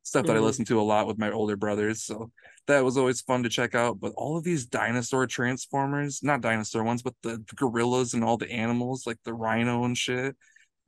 stuff 0.02 0.26
that 0.26 0.36
I 0.36 0.40
Mhm. 0.40 0.42
listen 0.42 0.64
to 0.66 0.80
a 0.80 0.82
lot 0.82 1.06
with 1.06 1.18
my 1.18 1.30
older 1.30 1.56
brothers. 1.56 2.02
So 2.04 2.30
that 2.66 2.84
was 2.84 2.96
always 2.96 3.20
fun 3.20 3.42
to 3.44 3.48
check 3.48 3.74
out. 3.74 4.00
But 4.00 4.12
all 4.16 4.36
of 4.36 4.44
these 4.44 4.66
dinosaur 4.66 5.26
transformers, 5.26 6.22
not 6.22 6.40
dinosaur 6.40 6.82
ones, 6.84 7.02
but 7.02 7.14
the 7.22 7.38
gorillas 7.56 8.14
and 8.14 8.24
all 8.24 8.36
the 8.36 8.50
animals, 8.50 9.06
like 9.06 9.18
the 9.24 9.34
rhino 9.34 9.84
and 9.84 9.96
shit, 9.96 10.36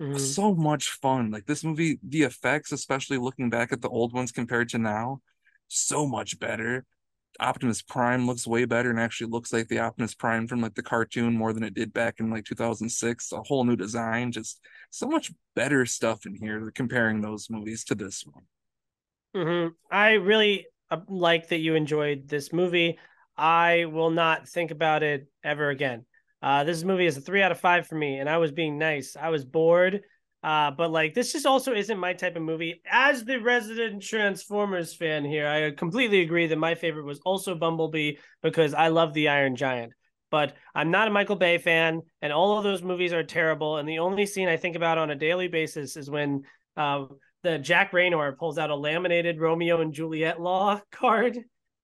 Mhm. 0.01 0.19
so 0.19 0.55
much 0.55 0.91
fun. 0.91 1.31
Like 1.31 1.47
this 1.47 1.65
movie, 1.65 1.99
the 2.03 2.23
effects, 2.23 2.73
especially 2.73 3.19
looking 3.19 3.51
back 3.51 3.73
at 3.73 3.81
the 3.83 3.89
old 3.89 4.13
ones 4.13 4.33
compared 4.33 4.69
to 4.71 4.79
now, 4.79 5.21
so 5.69 6.07
much 6.07 6.39
better. 6.39 6.85
Optimus 7.41 7.83
Prime 7.83 8.27
looks 8.27 8.47
way 8.47 8.65
better 8.65 8.91
and 8.91 9.01
actually 9.01 9.31
looks 9.31 9.53
like 9.53 9.69
the 9.69 9.81
Optimus 9.81 10.15
Prime 10.15 10.47
from 10.47 10.61
like 10.61 10.75
the 10.75 10.83
cartoon 10.83 11.35
more 11.37 11.53
than 11.53 11.63
it 11.65 11.75
did 11.75 11.93
back 11.93 12.21
in 12.21 12.31
like 12.31 12.45
2006. 12.45 13.33
A 13.33 13.43
whole 13.43 13.65
new 13.65 13.77
design, 13.77 14.33
just 14.33 14.61
so 14.91 15.07
much 15.07 15.33
better 15.55 15.87
stuff 15.87 16.27
in 16.27 16.35
here 16.37 16.71
comparing 16.75 17.21
those 17.21 17.51
movies 17.51 17.85
to 17.85 17.95
this 17.95 18.25
one. 18.27 18.45
hmm 19.35 19.69
I 19.91 20.13
really 20.13 20.67
uh, 20.91 21.01
like 21.09 21.49
that 21.49 21.59
you 21.59 21.75
enjoyed 21.75 22.29
this 22.29 22.53
movie. 22.53 22.99
I 23.37 23.87
will 23.87 24.11
not 24.11 24.49
think 24.49 24.71
about 24.71 25.03
it 25.03 25.27
ever 25.43 25.71
again. 25.71 26.07
Uh, 26.41 26.63
this 26.65 26.85
movie 26.85 27.07
is 27.07 27.17
a 27.17 27.21
three 27.21 27.43
out 27.43 27.51
of 27.53 27.59
five 27.59 27.87
for 27.87 27.97
me, 27.97 28.19
and 28.19 28.29
I 28.29 28.37
was 28.37 28.53
being 28.53 28.79
nice. 28.79 29.17
I 29.17 29.31
was 29.31 29.45
bored, 29.45 30.03
uh, 30.45 30.71
but 30.71 30.93
like 30.93 31.15
this 31.15 31.33
just 31.33 31.47
also 31.47 31.75
isn't 31.75 31.99
my 31.99 32.13
type 32.13 32.37
of 32.37 32.43
movie. 32.43 32.83
As 32.91 33.25
the 33.25 33.41
resident 33.41 34.03
Transformers 34.03 34.95
fan 34.95 35.25
here, 35.25 35.49
I 35.49 35.73
completely 35.73 36.21
agree 36.21 36.47
that 36.49 36.59
my 36.59 36.77
favorite 36.77 37.07
was 37.07 37.21
also 37.25 37.57
Bumblebee 37.57 38.19
because 38.43 38.75
I 38.75 38.89
love 38.89 39.15
the 39.15 39.31
Iron 39.31 39.57
Giant. 39.57 39.95
But 40.31 40.55
I'm 40.75 40.91
not 40.91 41.09
a 41.09 41.13
Michael 41.13 41.37
Bay 41.37 41.59
fan, 41.59 42.03
and 42.21 42.33
all 42.33 42.59
of 42.59 42.65
those 42.65 42.83
movies 42.83 43.13
are 43.13 43.25
terrible. 43.25 43.79
And 43.79 43.89
the 43.89 44.01
only 44.01 44.27
scene 44.27 44.49
I 44.49 44.57
think 44.59 44.77
about 44.77 44.99
on 44.99 45.11
a 45.11 45.17
daily 45.17 45.49
basis 45.49 45.97
is 45.97 46.11
when 46.11 46.43
uh, 46.77 47.07
the 47.43 47.59
Jack 47.59 47.93
Reynor 47.93 48.37
pulls 48.37 48.59
out 48.59 48.71
a 48.71 48.75
laminated 48.75 49.41
Romeo 49.41 49.81
and 49.81 49.93
Juliet 49.95 50.41
law 50.41 50.81
card. 50.93 51.39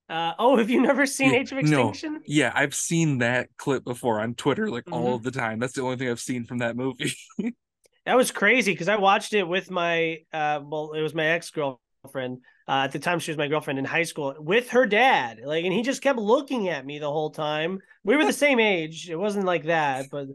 Uh, 0.09 0.33
oh, 0.41 0.57
have 0.57 0.69
you 0.69 0.83
never 0.83 1.07
seen 1.07 1.33
Yeah, 1.33 1.41
Age 1.41 1.53
of 1.53 1.59
no. 1.59 1.83
Extinction? 1.83 2.21
Yeah, 2.27 2.53
I've 2.55 2.75
seen 2.75 3.19
that 3.19 3.49
clip 3.57 3.85
before 3.85 4.21
on 4.21 4.35
Twitter 4.35 4.69
like 4.69 4.85
all 4.93 5.13
Mhm. 5.13 5.15
of 5.17 5.23
the 5.23 5.31
time. 5.31 5.61
That's 5.61 5.75
the 5.75 5.83
only 5.83 5.97
thing 5.97 6.09
I've 6.11 6.21
seen 6.21 6.45
from 6.45 6.59
that 6.59 6.77
movie. 6.77 7.15
That 8.11 8.17
was 8.17 8.33
crazy 8.33 8.73
because 8.73 8.89
I 8.89 8.97
watched 8.97 9.35
it 9.35 9.45
with 9.45 9.71
my 9.71 10.25
uh 10.33 10.59
well, 10.65 10.95
it 10.95 11.01
was 11.01 11.15
my 11.15 11.27
ex-girlfriend. 11.27 12.39
Uh, 12.67 12.83
at 12.83 12.91
the 12.91 12.99
time 12.99 13.21
she 13.21 13.31
was 13.31 13.39
my 13.39 13.47
girlfriend 13.47 13.79
in 13.79 13.85
high 13.85 14.03
school 14.03 14.35
with 14.37 14.71
her 14.71 14.85
dad. 14.85 15.39
Like 15.45 15.65
and 15.65 15.73
he 15.73 15.83
just 15.83 16.03
kept 16.03 16.19
looking 16.19 16.69
at 16.69 16.85
me 16.85 16.99
the 16.99 17.09
whole 17.09 17.31
time. 17.31 17.79
We 18.03 18.17
were 18.17 18.25
the 18.25 18.33
same 18.47 18.59
age. 18.59 19.09
It 19.09 19.15
wasn't 19.15 19.45
like 19.45 19.67
that, 19.67 20.07
but 20.11 20.27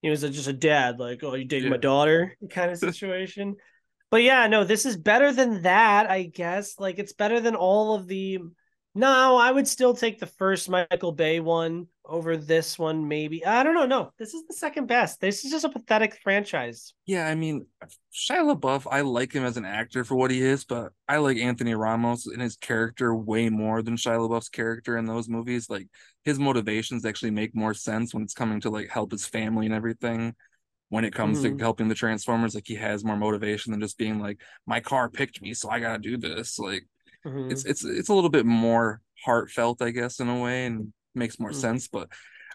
he 0.00 0.08
was 0.08 0.22
a, 0.22 0.30
just 0.30 0.48
a 0.48 0.54
dad, 0.54 0.98
like, 0.98 1.22
oh, 1.22 1.34
you 1.34 1.44
dating 1.44 1.68
my 1.68 1.76
daughter 1.76 2.38
kind 2.50 2.70
of 2.70 2.78
situation. 2.78 3.56
but 4.10 4.22
yeah, 4.22 4.46
no, 4.46 4.64
this 4.64 4.86
is 4.86 4.96
better 4.96 5.30
than 5.30 5.60
that, 5.60 6.10
I 6.10 6.22
guess. 6.22 6.80
Like 6.80 6.98
it's 6.98 7.12
better 7.12 7.38
than 7.38 7.54
all 7.54 7.96
of 7.96 8.06
the 8.06 8.38
no, 8.94 9.36
I 9.36 9.50
would 9.52 9.68
still 9.68 9.94
take 9.94 10.18
the 10.18 10.26
first 10.26 10.68
Michael 10.68 11.12
Bay 11.12 11.40
one 11.40 11.86
over 12.04 12.36
this 12.36 12.78
one, 12.78 13.06
maybe. 13.06 13.46
I 13.46 13.62
don't 13.62 13.74
know. 13.74 13.86
No, 13.86 14.12
this 14.18 14.34
is 14.34 14.44
the 14.48 14.54
second 14.54 14.86
best. 14.86 15.20
This 15.20 15.44
is 15.44 15.52
just 15.52 15.64
a 15.64 15.68
pathetic 15.68 16.14
franchise. 16.22 16.92
Yeah, 17.06 17.28
I 17.28 17.36
mean, 17.36 17.66
Shia 18.12 18.54
LaBeouf, 18.56 18.88
I 18.90 19.02
like 19.02 19.32
him 19.32 19.44
as 19.44 19.56
an 19.56 19.64
actor 19.64 20.02
for 20.02 20.16
what 20.16 20.32
he 20.32 20.42
is, 20.42 20.64
but 20.64 20.92
I 21.08 21.18
like 21.18 21.36
Anthony 21.36 21.74
Ramos 21.74 22.26
and 22.26 22.42
his 22.42 22.56
character 22.56 23.14
way 23.14 23.48
more 23.48 23.80
than 23.82 23.96
Shia 23.96 24.18
LaBeouf's 24.18 24.48
character 24.48 24.96
in 24.96 25.06
those 25.06 25.28
movies. 25.28 25.70
Like 25.70 25.86
his 26.24 26.40
motivations 26.40 27.04
actually 27.04 27.30
make 27.30 27.54
more 27.54 27.74
sense 27.74 28.12
when 28.12 28.24
it's 28.24 28.34
coming 28.34 28.60
to 28.62 28.70
like 28.70 28.88
help 28.88 29.12
his 29.12 29.24
family 29.26 29.66
and 29.66 29.74
everything. 29.74 30.34
When 30.88 31.04
it 31.04 31.14
comes 31.14 31.38
Mhm. 31.38 31.56
to 31.56 31.62
helping 31.62 31.86
the 31.86 31.94
Transformers, 31.94 32.56
like 32.56 32.66
he 32.66 32.74
has 32.74 33.04
more 33.04 33.16
motivation 33.16 33.70
than 33.70 33.80
just 33.80 33.96
being 33.96 34.18
like, 34.18 34.40
my 34.66 34.80
car 34.80 35.08
picked 35.08 35.40
me, 35.40 35.54
so 35.54 35.70
I 35.70 35.78
gotta 35.78 36.00
do 36.00 36.16
this. 36.16 36.58
Like 36.58 36.86
Mhm. 37.24 37.50
it's 37.52 37.64
it's 37.64 37.84
it's 37.84 38.08
a 38.08 38.14
little 38.14 38.30
bit 38.30 38.46
more 38.46 39.00
heartfelt, 39.24 39.82
I 39.82 39.90
guess, 39.90 40.20
in 40.20 40.28
a 40.28 40.38
way, 40.40 40.66
and 40.66 40.92
makes 41.14 41.38
more 41.38 41.50
Mhm. 41.50 41.54
sense. 41.54 41.88
But 41.88 42.08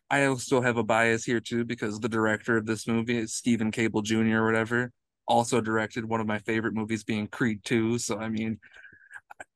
I 0.09 0.25
also 0.25 0.61
have 0.61 0.77
a 0.77 0.83
bias 0.83 1.23
here 1.25 1.39
too 1.39 1.65
because 1.65 1.99
the 1.99 2.09
director 2.09 2.57
of 2.57 2.65
this 2.65 2.87
movie 2.87 3.17
is 3.17 3.33
Steven 3.35 3.71
Caple 3.71 4.03
Jr. 4.03 4.39
or 4.43 4.45
whatever. 4.45 4.91
Also 5.27 5.61
directed 5.61 6.05
one 6.05 6.21
of 6.21 6.27
my 6.27 6.39
favorite 6.39 6.73
movies 6.75 7.03
being 7.03 7.27
Creed 7.27 7.63
2. 7.63 7.97
So 7.97 8.17
I 8.17 8.29
mean, 8.29 8.59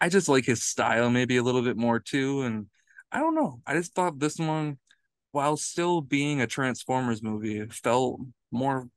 I 0.02 0.10
just 0.10 0.28
like 0.30 0.46
his 0.46 0.64
style 0.64 1.10
maybe 1.10 1.38
a 1.38 1.44
little 1.44 1.62
bit 1.62 1.78
more 1.78 2.00
too. 2.00 2.42
And 2.44 2.68
I 3.12 3.20
don't 3.20 3.36
know. 3.36 3.62
I 3.66 3.74
just 3.76 3.94
thought 3.96 4.20
this 4.20 4.38
one, 4.38 4.78
while 5.32 5.58
still 5.58 6.02
being 6.02 6.42
a 6.42 6.48
Transformers 6.48 7.22
movie, 7.24 7.66
felt 7.68 8.20
more 8.52 8.90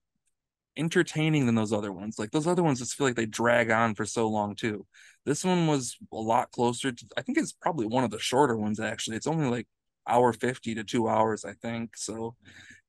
entertaining 0.77 1.47
than 1.47 1.55
those 1.55 1.73
other 1.73 1.93
ones. 1.93 2.19
Like 2.19 2.31
those 2.31 2.47
other 2.47 2.63
ones 2.63 2.79
just 2.79 2.95
feel 2.95 3.07
like 3.07 3.17
they 3.17 3.27
drag 3.27 3.71
on 3.71 3.95
for 3.95 4.05
so 4.05 4.29
long 4.29 4.55
too. 4.55 4.87
This 5.25 5.45
one 5.45 5.67
was 5.67 5.97
a 6.13 6.17
lot 6.17 6.51
closer 6.51 6.93
to 6.93 7.07
I 7.17 7.23
think 7.23 7.39
it's 7.39 7.53
probably 7.53 7.87
one 7.87 8.05
of 8.05 8.11
the 8.11 8.19
shorter 8.19 8.57
ones 8.57 8.81
actually. 8.81 9.17
It's 9.17 9.27
only 9.27 9.47
like 9.49 9.67
hour 10.09 10.33
50 10.33 10.75
to 10.75 10.85
2 10.85 11.09
hours 11.09 11.45
I 11.45 11.53
think. 11.55 11.97
So 11.97 12.35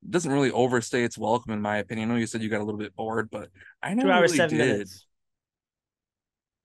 it 0.03 0.11
doesn't 0.11 0.31
really 0.31 0.51
overstay 0.51 1.03
its 1.03 1.17
welcome 1.17 1.53
in 1.53 1.61
my 1.61 1.77
opinion. 1.77 2.09
I 2.09 2.13
know 2.13 2.19
you 2.19 2.27
said 2.27 2.41
you 2.41 2.49
got 2.49 2.61
a 2.61 2.65
little 2.65 2.79
bit 2.79 2.95
bored, 2.95 3.29
but 3.31 3.49
I 3.81 3.93
never 3.93 4.07
Two 4.07 4.11
hours, 4.11 4.31
really 4.31 4.37
seven 4.37 4.57
did. 4.57 4.69
minutes. 4.69 5.05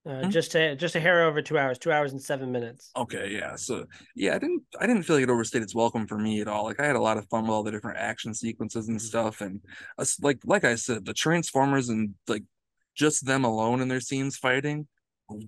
Uh, 0.09 0.23
Hmm? 0.23 0.31
Just 0.31 0.55
a 0.55 0.75
just 0.75 0.97
a 0.97 1.01
hair 1.01 1.25
over 1.25 1.43
two 1.43 1.59
hours. 1.59 1.79
Two 1.79 1.93
hours 1.93 2.13
and 2.13 2.23
seven 2.23 2.51
minutes. 2.51 2.91
Okay, 2.97 3.31
yeah. 3.31 3.57
So 3.57 3.85
yeah, 4.17 4.35
I 4.35 4.39
didn't 4.39 4.63
I 4.81 4.87
didn't 4.87 5.03
feel 5.03 5.17
like 5.17 5.25
it 5.25 5.31
overstayed 5.31 5.63
its 5.63 5.75
welcome 5.75 6.07
for 6.07 6.17
me 6.19 6.41
at 6.41 6.49
all. 6.49 6.65
Like 6.65 6.81
I 6.81 6.87
had 6.87 6.97
a 6.97 7.01
lot 7.01 7.19
of 7.19 7.29
fun 7.29 7.43
with 7.43 7.51
all 7.51 7.63
the 7.63 7.71
different 7.71 7.99
action 7.99 8.33
sequences 8.33 8.89
and 8.89 9.01
stuff. 9.01 9.41
And 9.43 9.61
us 9.99 10.19
like 10.21 10.39
like 10.45 10.65
I 10.65 10.77
said, 10.77 11.05
the 11.05 11.13
Transformers 11.13 11.91
and 11.91 12.15
like 12.27 12.45
just 12.95 13.27
them 13.27 13.45
alone 13.45 13.81
in 13.83 13.89
their 13.89 14.01
scenes 14.01 14.37
fighting. 14.39 14.87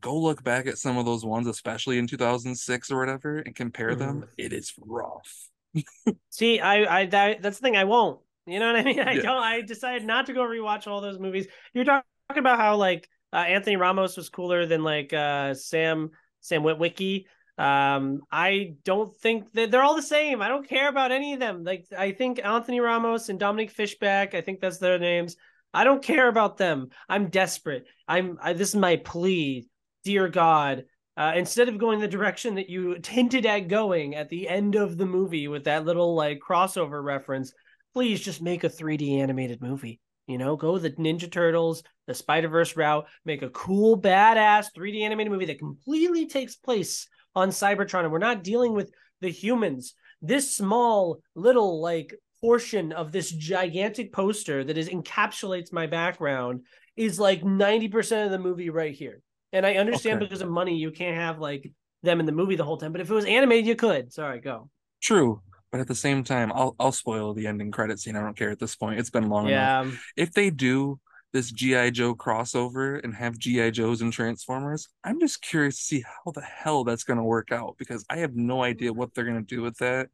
Go 0.00 0.14
look 0.18 0.44
back 0.44 0.66
at 0.66 0.76
some 0.76 0.98
of 0.98 1.06
those 1.06 1.24
ones, 1.24 1.46
especially 1.46 1.96
in 1.96 2.06
2006 2.06 2.90
or 2.90 2.98
whatever, 3.00 3.38
and 3.38 3.54
compare 3.54 3.94
them. 3.94 4.20
Mhm. 4.20 4.28
It 4.36 4.52
is 4.52 4.74
rough. 4.78 5.48
See, 6.30 6.60
I, 6.60 7.00
I 7.00 7.06
that, 7.06 7.40
that's 7.40 7.58
the 7.58 7.62
thing. 7.62 7.76
I 7.76 7.84
won't. 7.84 8.20
You 8.46 8.58
know 8.58 8.66
what 8.66 8.76
I 8.76 8.82
mean? 8.84 9.00
I 9.08 9.12
Yeah. 9.12 9.22
don't. 9.22 9.42
I 9.42 9.62
decided 9.62 10.04
not 10.06 10.26
to 10.26 10.34
go 10.34 10.42
rewatch 10.42 10.86
all 10.86 11.00
those 11.00 11.18
movies. 11.18 11.46
You're 11.72 11.84
talking 11.86 12.02
about 12.36 12.58
how 12.58 12.76
like 12.76 13.08
uh, 13.32 13.36
Anthony 13.36 13.76
Ramos 13.76 14.16
was 14.16 14.28
cooler 14.28 14.66
than 14.66 14.82
like 14.82 15.12
uh, 15.12 15.54
Sam 15.54 16.10
Sam 16.40 16.62
Witwicky. 16.62 17.26
Um, 17.58 18.22
I 18.32 18.74
don't 18.84 19.14
think 19.16 19.52
that 19.52 19.70
they're 19.70 19.82
all 19.82 19.94
the 19.94 20.02
same. 20.02 20.40
I 20.40 20.48
don't 20.48 20.66
care 20.66 20.88
about 20.88 21.12
any 21.12 21.34
of 21.34 21.40
them. 21.40 21.62
Like 21.62 21.86
I 21.96 22.12
think 22.12 22.40
Anthony 22.42 22.80
Ramos 22.80 23.28
and 23.28 23.38
Dominique 23.38 23.70
Fishback. 23.70 24.34
I 24.34 24.40
think 24.40 24.60
that's 24.60 24.78
their 24.78 24.98
names. 24.98 25.36
I 25.72 25.84
don't 25.84 26.02
care 26.02 26.28
about 26.28 26.56
them. 26.56 26.88
I'm 27.08 27.28
desperate. 27.28 27.86
I'm. 28.08 28.38
I, 28.42 28.54
this 28.54 28.70
is 28.70 28.76
my 28.76 28.96
plea, 28.96 29.68
dear 30.04 30.28
God. 30.28 30.84
Uh, 31.16 31.32
instead 31.36 31.68
of 31.68 31.76
going 31.76 32.00
the 32.00 32.08
direction 32.08 32.54
that 32.54 32.70
you 32.70 32.96
hinted 33.06 33.44
at 33.46 33.68
going 33.68 34.14
at 34.14 34.30
the 34.30 34.48
end 34.48 34.74
of 34.74 34.96
the 34.96 35.06
movie 35.06 35.48
with 35.48 35.64
that 35.64 35.84
little 35.84 36.14
like 36.14 36.40
crossover 36.40 37.02
reference, 37.04 37.52
please 37.92 38.20
just 38.20 38.42
make 38.42 38.64
a 38.64 38.68
3D 38.70 39.18
animated 39.18 39.60
movie. 39.60 40.00
You 40.26 40.38
know, 40.38 40.56
go 40.56 40.78
the 40.78 40.92
Ninja 40.92 41.30
Turtles, 41.30 41.82
the 42.10 42.14
Spider 42.14 42.48
Verse 42.48 42.76
route, 42.76 43.06
make 43.24 43.42
a 43.42 43.50
cool, 43.50 44.00
badass 44.00 44.66
3D 44.76 45.02
animated 45.02 45.32
movie 45.32 45.46
that 45.46 45.58
completely 45.60 46.26
takes 46.26 46.56
place 46.56 47.06
on 47.36 47.50
Cybertron, 47.50 48.02
and 48.02 48.12
we're 48.12 48.18
not 48.18 48.42
dealing 48.42 48.72
with 48.74 48.90
the 49.20 49.30
humans. 49.30 49.94
This 50.20 50.54
small 50.56 51.22
little 51.36 51.80
like 51.80 52.14
portion 52.40 52.90
of 52.92 53.12
this 53.12 53.30
gigantic 53.30 54.12
poster 54.12 54.64
that 54.64 54.76
is 54.76 54.88
encapsulates 54.88 55.72
my 55.72 55.86
background 55.86 56.62
is 56.96 57.20
like 57.20 57.42
90% 57.42 58.24
of 58.24 58.30
the 58.32 58.38
movie 58.38 58.70
right 58.70 58.94
here. 58.94 59.22
And 59.52 59.64
I 59.64 59.74
understand 59.74 60.16
Okay. 60.16 60.26
because 60.26 60.42
of 60.42 60.48
money, 60.50 60.76
you 60.76 60.90
can't 60.90 61.16
have 61.16 61.38
like 61.38 61.70
them 62.02 62.18
in 62.18 62.26
the 62.26 62.32
movie 62.32 62.56
the 62.56 62.64
whole 62.64 62.76
time. 62.78 62.92
But 62.92 63.00
if 63.00 63.10
it 63.10 63.14
was 63.14 63.24
animated, 63.24 63.66
you 63.66 63.76
could. 63.76 64.12
Sorry, 64.12 64.40
go. 64.40 64.68
True. 65.02 65.40
But 65.70 65.80
at 65.80 65.86
the 65.86 65.94
same 65.94 66.24
time, 66.24 66.50
I'll 66.52 66.74
I'll 66.80 66.92
spoil 66.92 67.32
the 67.32 67.46
ending 67.46 67.70
credit 67.70 68.00
scene. 68.00 68.16
I 68.16 68.20
don't 68.22 68.36
care 68.36 68.50
at 68.50 68.58
this 68.58 68.74
point. 68.74 68.98
It's 68.98 69.10
been 69.10 69.28
long 69.28 69.46
enough. 69.48 69.52
Yeah. 69.52 69.80
um, 69.80 69.98
if 70.16 70.32
they 70.32 70.50
do 70.50 70.98
this 71.32 71.50
GI 71.50 71.92
Joe 71.92 72.14
crossover 72.14 73.02
and 73.02 73.14
have 73.14 73.38
GI 73.38 73.70
Joes 73.72 74.02
and 74.02 74.12
Transformers, 74.12 74.88
I'm 75.04 75.20
just 75.20 75.42
curious 75.42 75.76
to 75.78 75.84
see 75.84 76.00
how 76.00 76.32
the 76.32 76.40
hell 76.40 76.84
that's 76.84 77.04
going 77.04 77.18
to 77.18 77.24
work 77.24 77.52
out 77.52 77.76
because 77.78 78.04
I 78.10 78.18
have 78.18 78.34
no 78.34 78.62
idea 78.62 78.90
mm-hmm. 78.90 78.98
what 78.98 79.14
they're 79.14 79.24
going 79.24 79.44
to 79.44 79.54
do 79.54 79.62
with 79.62 79.76
that. 79.78 80.08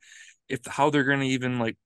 If 0.48 0.60
how 0.66 0.90
they're 0.90 1.04
going 1.04 1.20
to 1.20 1.26
even 1.26 1.58
like 1.58 1.76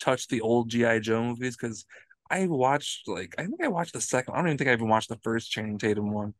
touch 0.00 0.28
the 0.28 0.40
old 0.40 0.70
GI 0.70 1.00
Joe 1.00 1.22
movies 1.22 1.56
because 1.56 1.84
I 2.30 2.46
watched 2.46 3.08
like 3.08 3.34
I 3.38 3.44
think 3.44 3.62
I 3.62 3.68
watched 3.68 3.92
the 3.92 4.00
second. 4.00 4.34
I 4.34 4.38
don't 4.38 4.48
even 4.48 4.58
think 4.58 4.70
I 4.70 4.72
even 4.72 4.88
watched 4.88 5.08
the 5.08 5.18
first 5.22 5.50
Channing 5.50 5.78
Tatum 5.78 6.10
one. 6.10 6.34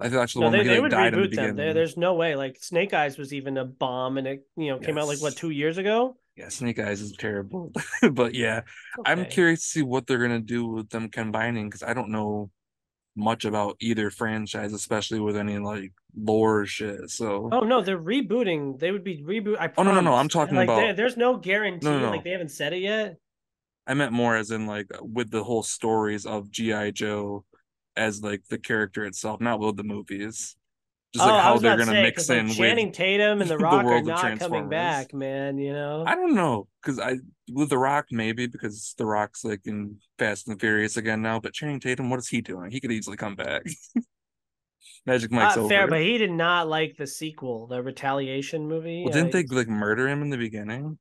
I 0.00 0.08
thought 0.08 0.30
the 0.32 0.40
No, 0.40 0.46
one 0.46 0.52
they, 0.52 0.58
where 0.58 0.64
he 0.64 0.68
they 0.70 0.74
like 0.76 0.82
would 0.82 0.90
died 0.90 1.14
in 1.14 1.20
the 1.22 1.28
reboot 1.28 1.34
them. 1.36 1.56
There, 1.56 1.72
there's 1.74 1.96
no 1.96 2.14
way. 2.14 2.34
Like 2.36 2.56
Snake 2.60 2.92
Eyes 2.92 3.16
was 3.16 3.32
even 3.32 3.56
a 3.56 3.64
bomb, 3.64 4.18
and 4.18 4.26
it 4.26 4.46
you 4.56 4.68
know 4.70 4.78
came 4.78 4.98
out 4.98 5.06
like 5.06 5.20
what 5.22 5.36
two 5.36 5.50
years 5.50 5.78
ago. 5.78 6.16
Yeah, 6.36 6.48
Snake 6.48 6.80
Eyes 6.80 7.00
is 7.00 7.12
terrible. 7.12 7.72
but 8.12 8.34
yeah, 8.34 8.62
I'm 9.06 9.24
curious 9.26 9.60
to 9.60 9.66
see 9.66 9.82
what 9.82 10.06
they're 10.06 10.18
gonna 10.18 10.40
do 10.40 10.66
with 10.66 10.90
them 10.90 11.08
combining 11.08 11.68
because 11.68 11.84
I 11.84 11.94
don't 11.94 12.10
know 12.10 12.50
much 13.16 13.44
about 13.44 13.76
either 13.78 14.10
franchise, 14.10 14.72
especially 14.72 15.20
with 15.20 15.36
any 15.36 15.58
like 15.58 15.92
lore 16.16 16.66
shit. 16.66 17.08
So 17.10 17.48
Oh 17.52 17.60
no, 17.60 17.80
they're 17.80 17.96
rebooting. 17.96 18.80
They 18.80 18.90
would 18.90 19.04
be 19.04 19.22
reboot. 19.22 19.58
I 19.60 19.70
Oh, 19.76 19.84
no, 19.84 19.94
no, 19.94 20.00
no, 20.00 20.14
I'm 20.14 20.28
talking 20.28 20.56
like, 20.56 20.66
about- 20.66 20.76
there- 20.78 20.94
there's 20.94 21.16
no 21.16 21.36
guarantee. 21.36 21.86
No, 21.86 21.98
no, 21.98 22.06
no. 22.06 22.10
Like 22.10 22.24
they 22.24 22.30
haven't 22.30 22.50
said 22.50 22.72
it 22.72 22.78
yet. 22.78 23.16
I 23.86 23.94
meant 23.94 24.10
more 24.12 24.34
as 24.34 24.50
in 24.50 24.66
like 24.66 24.86
with 25.00 25.30
the 25.30 25.44
whole 25.44 25.62
stories 25.62 26.26
of 26.26 26.50
G.I. 26.50 26.90
Joe 26.90 27.44
as 27.96 28.22
like 28.22 28.42
the 28.50 28.58
character 28.58 29.04
itself, 29.04 29.40
not 29.40 29.60
with 29.60 29.76
the 29.76 29.84
movies. 29.84 30.56
Just 31.14 31.24
oh, 31.24 31.28
like 31.30 31.40
I 31.40 31.42
how 31.44 31.58
they're 31.58 31.76
gonna 31.76 31.92
say, 31.92 32.02
mix 32.02 32.22
'cause, 32.22 32.28
like, 32.30 32.38
in 32.40 32.48
Channing 32.48 32.86
with 32.88 32.96
Tatum 32.96 33.40
and 33.40 33.48
The 33.50 33.56
the 33.56 33.62
Rock 33.62 33.84
are 33.84 33.86
world 33.86 34.00
of 34.02 34.06
not 34.06 34.38
coming 34.40 34.68
back, 34.68 35.14
man. 35.14 35.58
You 35.58 35.72
know. 35.72 36.04
I 36.06 36.16
don't 36.16 36.34
know 36.34 36.66
because 36.82 36.98
I 36.98 37.18
with 37.52 37.70
The 37.70 37.78
Rock 37.78 38.06
maybe 38.10 38.46
because 38.48 38.94
The 38.98 39.06
Rock's 39.06 39.44
like 39.44 39.60
in 39.66 39.98
Fast 40.18 40.48
and 40.48 40.56
the 40.56 40.60
Furious 40.60 40.96
again 40.96 41.22
now, 41.22 41.38
but 41.38 41.52
Channing 41.52 41.78
Tatum, 41.78 42.10
what 42.10 42.18
is 42.18 42.26
he 42.28 42.40
doing? 42.40 42.70
He 42.72 42.80
could 42.80 42.90
easily 42.90 43.16
come 43.16 43.36
back. 43.36 43.62
Magic 45.06 45.30
Mike's 45.30 45.56
Uh, 45.56 45.60
over. 45.60 45.68
fair, 45.68 45.86
but 45.86 46.00
he 46.00 46.18
did 46.18 46.30
not 46.30 46.66
like 46.68 46.96
the 46.96 47.06
sequel, 47.06 47.66
the 47.66 47.82
Retaliation 47.82 48.66
movie. 48.66 49.02
well, 49.04 49.12
didn't 49.12 49.34
Uh, 49.34 49.42
they 49.48 49.54
like 49.56 49.68
murder 49.68 50.08
him 50.08 50.22
in 50.22 50.30
the 50.30 50.36
beginning? 50.38 50.98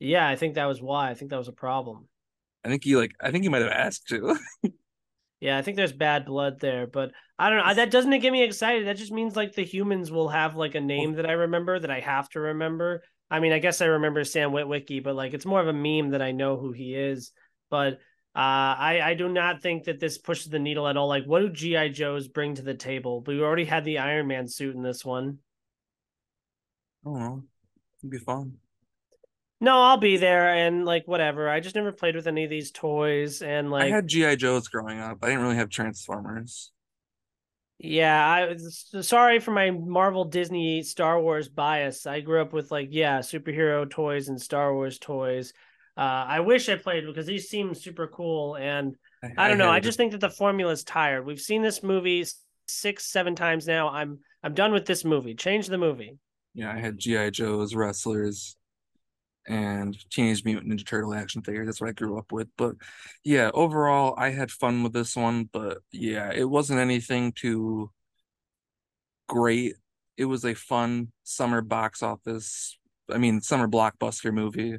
Yeah, 0.00 0.26
I 0.26 0.34
think 0.36 0.54
that 0.54 0.64
was 0.66 0.82
why. 0.82 1.10
I 1.10 1.14
think 1.14 1.30
that 1.30 1.38
was 1.38 1.48
a 1.48 1.52
problem. 1.52 2.08
I 2.64 2.68
think 2.68 2.82
he 2.84 2.96
like 2.96 3.12
I 3.20 3.30
think 3.30 3.44
he 3.44 3.48
might 3.50 3.62
have 3.62 3.70
asked 3.70 4.08
to. 4.08 4.36
Yeah, 5.44 5.58
I 5.58 5.60
think 5.60 5.76
there's 5.76 5.92
bad 5.92 6.24
blood 6.24 6.58
there, 6.58 6.86
but 6.86 7.12
I 7.38 7.50
don't 7.50 7.58
know. 7.58 7.74
That 7.74 7.90
doesn't 7.90 8.18
get 8.20 8.32
me 8.32 8.42
excited. 8.42 8.86
That 8.86 8.96
just 8.96 9.12
means 9.12 9.36
like 9.36 9.52
the 9.52 9.62
humans 9.62 10.10
will 10.10 10.30
have 10.30 10.56
like 10.56 10.74
a 10.74 10.80
name 10.80 11.16
that 11.16 11.26
I 11.26 11.32
remember 11.32 11.78
that 11.78 11.90
I 11.90 12.00
have 12.00 12.30
to 12.30 12.40
remember. 12.40 13.02
I 13.30 13.40
mean, 13.40 13.52
I 13.52 13.58
guess 13.58 13.82
I 13.82 13.84
remember 13.84 14.24
Sam 14.24 14.52
Witwicky, 14.52 15.04
but 15.04 15.14
like 15.14 15.34
it's 15.34 15.44
more 15.44 15.60
of 15.60 15.68
a 15.68 15.72
meme 15.74 16.12
that 16.12 16.22
I 16.22 16.32
know 16.32 16.56
who 16.56 16.72
he 16.72 16.94
is. 16.94 17.30
But 17.68 17.98
uh, 18.34 18.72
I 18.78 19.00
I 19.04 19.12
do 19.12 19.28
not 19.28 19.60
think 19.60 19.84
that 19.84 20.00
this 20.00 20.16
pushes 20.16 20.48
the 20.48 20.58
needle 20.58 20.88
at 20.88 20.96
all. 20.96 21.08
Like, 21.08 21.26
what 21.26 21.40
do 21.40 21.50
GI 21.50 21.90
Joes 21.90 22.26
bring 22.26 22.54
to 22.54 22.62
the 22.62 22.72
table? 22.72 23.22
We 23.26 23.42
already 23.42 23.66
had 23.66 23.84
the 23.84 23.98
Iron 23.98 24.26
Man 24.26 24.48
suit 24.48 24.74
in 24.74 24.82
this 24.82 25.04
one. 25.04 25.40
I 27.04 27.10
don't 27.10 27.18
know. 27.18 27.44
It'd 28.00 28.10
be 28.10 28.16
fun. 28.16 28.54
No, 29.60 29.80
I'll 29.80 29.96
be 29.96 30.16
there 30.16 30.48
and 30.54 30.84
like 30.84 31.06
whatever. 31.06 31.48
I 31.48 31.60
just 31.60 31.74
never 31.74 31.92
played 31.92 32.16
with 32.16 32.26
any 32.26 32.44
of 32.44 32.50
these 32.50 32.70
toys 32.70 33.40
and 33.40 33.70
like 33.70 33.84
I 33.84 33.96
had 33.96 34.08
GI 34.08 34.36
Joes 34.36 34.68
growing 34.68 35.00
up. 35.00 35.18
I 35.22 35.28
didn't 35.28 35.42
really 35.42 35.56
have 35.56 35.70
Transformers. 35.70 36.70
Yeah, 37.78 38.26
I 38.26 38.56
sorry 39.02 39.40
for 39.40 39.50
my 39.50 39.70
Marvel, 39.70 40.24
Disney, 40.24 40.82
Star 40.82 41.20
Wars 41.20 41.48
bias. 41.48 42.06
I 42.06 42.20
grew 42.20 42.40
up 42.40 42.52
with 42.52 42.70
like 42.70 42.88
yeah, 42.90 43.18
superhero 43.18 43.88
toys 43.88 44.28
and 44.28 44.40
Star 44.40 44.72
Wars 44.74 44.98
toys. 44.98 45.52
Uh, 45.96 46.00
I 46.28 46.40
wish 46.40 46.68
I 46.68 46.76
played 46.76 47.04
because 47.06 47.26
these 47.26 47.48
seem 47.48 47.74
super 47.74 48.06
cool, 48.06 48.56
and 48.56 48.96
I 49.36 49.48
don't 49.48 49.58
know. 49.58 49.70
I 49.70 49.80
just 49.80 49.96
think 49.96 50.12
that 50.12 50.20
the 50.20 50.30
formula 50.30 50.72
is 50.72 50.84
tired. 50.84 51.26
We've 51.26 51.40
seen 51.40 51.62
this 51.62 51.82
movie 51.82 52.24
six, 52.68 53.06
seven 53.06 53.34
times 53.34 53.66
now. 53.66 53.88
I'm 53.88 54.20
I'm 54.42 54.54
done 54.54 54.72
with 54.72 54.86
this 54.86 55.04
movie. 55.04 55.34
Change 55.34 55.66
the 55.66 55.78
movie. 55.78 56.18
yeah, 56.54 56.72
I 56.72 56.78
had 56.78 56.98
GI 56.98 57.32
Joes, 57.32 57.74
wrestlers, 57.74 58.56
and 59.46 59.96
Teenage 60.10 60.44
Mutant 60.44 60.72
Ninja 60.72 60.86
Turtle 60.86 61.14
action 61.14 61.42
figures. 61.42 61.66
That's 61.66 61.80
what 61.80 61.90
I 61.90 61.92
grew 61.92 62.18
up 62.18 62.32
with. 62.32 62.48
But 62.56 62.76
yeah, 63.24 63.50
overall, 63.54 64.14
I 64.16 64.30
had 64.30 64.50
fun 64.50 64.82
with 64.82 64.92
this 64.92 65.16
one. 65.16 65.48
But 65.52 65.78
yeah, 65.92 66.32
it 66.34 66.48
wasn't 66.48 66.80
anything 66.80 67.32
too 67.32 67.90
great. 69.28 69.74
It 70.16 70.26
was 70.26 70.44
a 70.44 70.54
fun 70.54 71.12
summer 71.24 71.60
box 71.60 72.02
office. 72.02 72.78
I 73.10 73.18
mean, 73.18 73.40
summer 73.40 73.68
blockbuster 73.68 74.32
movie 74.32 74.78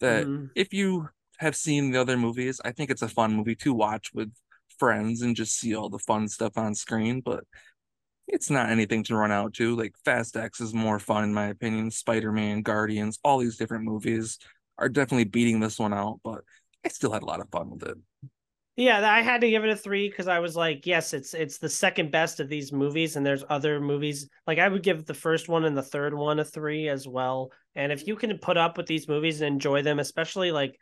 that 0.00 0.26
Mhm. 0.26 0.50
if 0.54 0.72
you 0.72 1.08
have 1.38 1.56
seen 1.56 1.90
the 1.90 2.00
other 2.00 2.16
movies, 2.16 2.60
I 2.64 2.72
think 2.72 2.90
it's 2.90 3.02
a 3.02 3.08
fun 3.08 3.34
movie 3.34 3.56
to 3.56 3.74
watch 3.74 4.12
with 4.14 4.32
friends 4.78 5.22
and 5.22 5.36
just 5.36 5.58
see 5.58 5.74
all 5.74 5.88
the 5.88 5.98
fun 5.98 6.28
stuff 6.28 6.56
on 6.56 6.74
screen. 6.74 7.20
But 7.20 7.44
it's 8.28 8.50
not 8.50 8.70
anything 8.70 9.04
to 9.04 9.16
run 9.16 9.32
out 9.32 9.54
to. 9.54 9.76
Like 9.76 9.94
Fast 10.04 10.36
X 10.36 10.60
is 10.60 10.74
more 10.74 10.98
fun 10.98 11.24
in 11.24 11.34
my 11.34 11.46
opinion. 11.46 11.90
Spider 11.90 12.32
Man, 12.32 12.62
Guardians, 12.62 13.18
all 13.22 13.38
these 13.38 13.56
different 13.56 13.84
movies 13.84 14.38
are 14.78 14.88
definitely 14.88 15.24
beating 15.24 15.60
this 15.60 15.78
one 15.78 15.94
out. 15.94 16.20
But 16.22 16.42
I 16.84 16.88
still 16.88 17.12
had 17.12 17.22
a 17.22 17.26
lot 17.26 17.40
of 17.40 17.48
fun 17.50 17.70
with 17.70 17.82
it. 17.84 17.96
Yeah, 18.76 19.10
I 19.10 19.22
had 19.22 19.40
to 19.40 19.48
give 19.48 19.64
it 19.64 19.70
a 19.70 19.76
three 19.76 20.06
because 20.10 20.28
I 20.28 20.38
was 20.38 20.54
like, 20.54 20.86
yes, 20.86 21.14
it's 21.14 21.32
it's 21.32 21.56
the 21.56 21.68
second 21.68 22.10
best 22.10 22.40
of 22.40 22.50
these 22.50 22.72
movies, 22.72 23.16
and 23.16 23.24
there's 23.24 23.44
other 23.48 23.80
movies. 23.80 24.28
Like 24.46 24.58
I 24.58 24.68
would 24.68 24.82
give 24.82 25.06
the 25.06 25.14
first 25.14 25.48
one 25.48 25.64
and 25.64 25.76
the 25.76 25.82
third 25.82 26.12
one 26.12 26.38
a 26.40 26.44
three 26.44 26.88
as 26.88 27.08
well. 27.08 27.52
And 27.74 27.90
if 27.90 28.06
you 28.06 28.16
can 28.16 28.36
put 28.36 28.58
up 28.58 28.76
with 28.76 28.86
these 28.86 29.08
movies 29.08 29.40
and 29.40 29.54
enjoy 29.54 29.80
them, 29.80 29.98
especially 29.98 30.52
like 30.52 30.78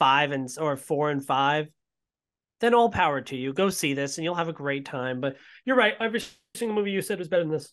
five 0.00 0.32
and 0.32 0.48
or 0.60 0.76
four 0.76 1.10
and 1.10 1.24
five, 1.24 1.68
then 2.60 2.74
all 2.74 2.90
power 2.90 3.20
to 3.20 3.36
you. 3.36 3.52
Go 3.52 3.68
see 3.70 3.94
this, 3.94 4.18
and 4.18 4.24
you'll 4.24 4.34
have 4.34 4.48
a 4.48 4.52
great 4.52 4.84
time. 4.84 5.20
But 5.20 5.36
you're 5.64 5.76
right, 5.76 5.94
every 6.00 6.22
single 6.54 6.76
movie 6.76 6.90
you 6.90 7.02
said 7.02 7.18
was 7.18 7.28
better 7.28 7.42
than 7.42 7.52
this. 7.52 7.72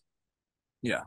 Yeah. 0.81 1.01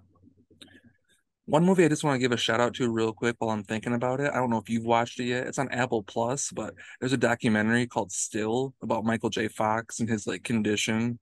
One 1.48 1.64
movie 1.64 1.84
I 1.84 1.88
just 1.88 2.02
want 2.02 2.16
to 2.16 2.18
give 2.18 2.32
a 2.32 2.36
shout 2.36 2.60
out 2.60 2.74
to 2.74 2.90
real 2.90 3.12
quick 3.12 3.36
while 3.38 3.50
I'm 3.50 3.62
thinking 3.62 3.92
about 3.94 4.18
it. 4.18 4.32
I 4.32 4.36
don't 4.36 4.50
know 4.50 4.58
if 4.58 4.68
you've 4.68 4.84
watched 4.84 5.20
it 5.20 5.26
yet. 5.26 5.46
It's 5.46 5.60
on 5.60 5.70
Apple 5.70 6.02
Plus, 6.02 6.50
but 6.50 6.74
there's 6.98 7.12
a 7.12 7.16
documentary 7.16 7.86
called 7.86 8.10
Still 8.10 8.74
about 8.82 9.04
Michael 9.04 9.30
J. 9.30 9.46
Fox 9.46 10.00
and 10.00 10.08
his 10.08 10.26
like 10.26 10.42
condition. 10.42 11.20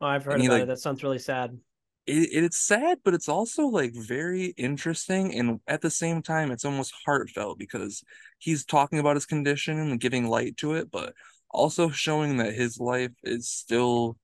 Oh, 0.00 0.06
I've 0.06 0.24
heard 0.24 0.34
And 0.34 0.42
he, 0.42 0.46
about 0.46 0.54
like- 0.54 0.62
it. 0.64 0.66
That 0.66 0.78
sounds 0.78 1.02
really 1.02 1.18
sad. 1.18 1.58
it, 2.06 2.28
it's 2.44 2.58
sad, 2.58 2.98
but 3.04 3.14
it's 3.14 3.28
also 3.28 3.64
like 3.66 3.92
very 3.94 4.54
interesting. 4.56 5.34
And 5.34 5.58
at 5.66 5.80
the 5.80 5.90
same 5.90 6.22
time, 6.22 6.52
it's 6.52 6.64
almost 6.64 6.94
heartfelt 7.04 7.58
because 7.58 8.04
he's 8.38 8.64
talking 8.64 9.00
about 9.00 9.16
his 9.16 9.26
condition 9.26 9.78
and 9.80 9.98
giving 9.98 10.28
light 10.28 10.56
to 10.58 10.74
it, 10.74 10.88
but 10.92 11.14
also 11.54 11.88
showing 11.90 12.36
that 12.38 12.54
his 12.54 12.78
life 12.78 13.12
is 13.22 13.48
still 13.48 14.18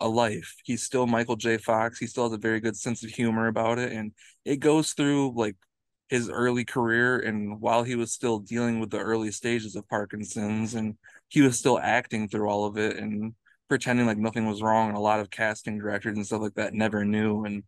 a 0.00 0.08
life. 0.08 0.56
He's 0.64 0.82
still 0.82 1.06
Michael 1.06 1.36
J. 1.36 1.58
Fox. 1.58 1.98
He 1.98 2.06
still 2.06 2.24
has 2.24 2.32
a 2.32 2.38
very 2.38 2.60
good 2.60 2.76
sense 2.76 3.04
of 3.04 3.10
humor 3.10 3.48
about 3.48 3.78
it. 3.78 3.92
And 3.92 4.12
it 4.44 4.56
goes 4.56 4.92
through 4.92 5.34
like 5.36 5.56
his 6.08 6.30
early 6.30 6.64
career 6.64 7.18
and 7.20 7.60
while 7.60 7.82
he 7.82 7.94
was 7.94 8.12
still 8.12 8.38
dealing 8.38 8.80
with 8.80 8.90
the 8.90 8.98
early 8.98 9.30
stages 9.30 9.76
of 9.76 9.88
Parkinson's 9.88 10.74
and 10.74 10.96
he 11.28 11.42
was 11.42 11.58
still 11.58 11.78
acting 11.78 12.28
through 12.28 12.48
all 12.48 12.64
of 12.64 12.78
it 12.78 12.96
and 12.96 13.34
pretending 13.68 14.06
like 14.06 14.16
nothing 14.16 14.46
was 14.46 14.62
wrong 14.62 14.88
and 14.88 14.96
a 14.96 15.00
lot 15.00 15.20
of 15.20 15.30
casting 15.30 15.78
directors 15.78 16.16
and 16.16 16.24
stuff 16.24 16.40
like 16.40 16.54
that 16.54 16.72
never 16.72 17.04
knew 17.04 17.44
and 17.44 17.62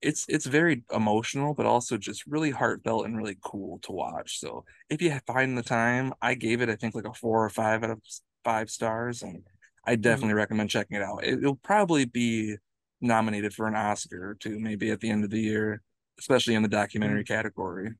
it's 0.00 0.24
it's 0.28 0.46
very 0.46 0.84
emotional 0.94 1.54
but 1.54 1.66
also 1.66 1.96
just 1.96 2.26
really 2.26 2.50
heartfelt 2.50 3.04
and 3.04 3.16
really 3.16 3.36
cool 3.42 3.78
to 3.80 3.90
watch 3.90 4.38
so 4.38 4.64
if 4.88 5.02
you 5.02 5.16
find 5.26 5.58
the 5.58 5.62
time 5.62 6.12
i 6.22 6.34
gave 6.34 6.60
it 6.60 6.68
i 6.68 6.76
think 6.76 6.94
like 6.94 7.06
a 7.06 7.12
four 7.12 7.44
or 7.44 7.50
five 7.50 7.82
out 7.82 7.90
of 7.90 8.00
five 8.44 8.70
stars 8.70 9.22
and 9.22 9.42
i 9.84 9.94
mm-hmm. 9.94 10.02
definitely 10.02 10.34
recommend 10.34 10.70
checking 10.70 10.96
it 10.96 11.02
out. 11.02 11.24
It, 11.24 11.38
it'll 11.38 11.56
probably 11.56 12.04
be 12.04 12.56
nominated 13.00 13.52
for 13.52 13.66
an 13.66 13.74
oscar 13.74 14.30
or 14.30 14.34
two 14.34 14.58
maybe 14.58 14.90
at 14.90 15.00
the 15.00 15.10
end 15.10 15.24
of 15.24 15.30
the 15.30 15.40
year 15.40 15.82
especially 16.18 16.54
in 16.54 16.62
the 16.62 16.68
documentary 16.68 17.24
mm-hmm. 17.24 17.34
category. 17.34 17.90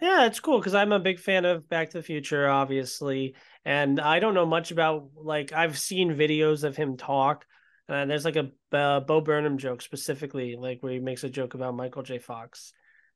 Yeah, 0.00 0.24
it's 0.24 0.40
cool 0.40 0.58
because 0.58 0.74
I'm 0.74 0.92
a 0.92 0.98
big 0.98 1.18
fan 1.18 1.44
of 1.44 1.68
Back 1.68 1.90
to 1.90 1.98
the 1.98 2.02
Future, 2.02 2.48
obviously, 2.48 3.34
and 3.66 4.00
I 4.00 4.18
don't 4.18 4.32
know 4.32 4.46
much 4.46 4.70
about 4.70 5.10
like 5.14 5.52
I've 5.52 5.78
seen 5.78 6.14
videos 6.14 6.64
of 6.64 6.74
him 6.74 6.96
talk. 6.96 7.44
And 7.90 8.10
there's 8.10 8.24
like 8.24 8.36
a 8.36 8.50
uh, 8.72 9.00
Bo 9.00 9.20
Burnham 9.20 9.58
joke 9.58 9.82
specifically, 9.82 10.56
like 10.56 10.80
where 10.80 10.92
he 10.92 11.00
makes 11.00 11.24
a 11.24 11.28
joke 11.28 11.54
about 11.54 11.74
Michael 11.74 12.02
J. 12.02 12.18
Fox. 12.18 12.72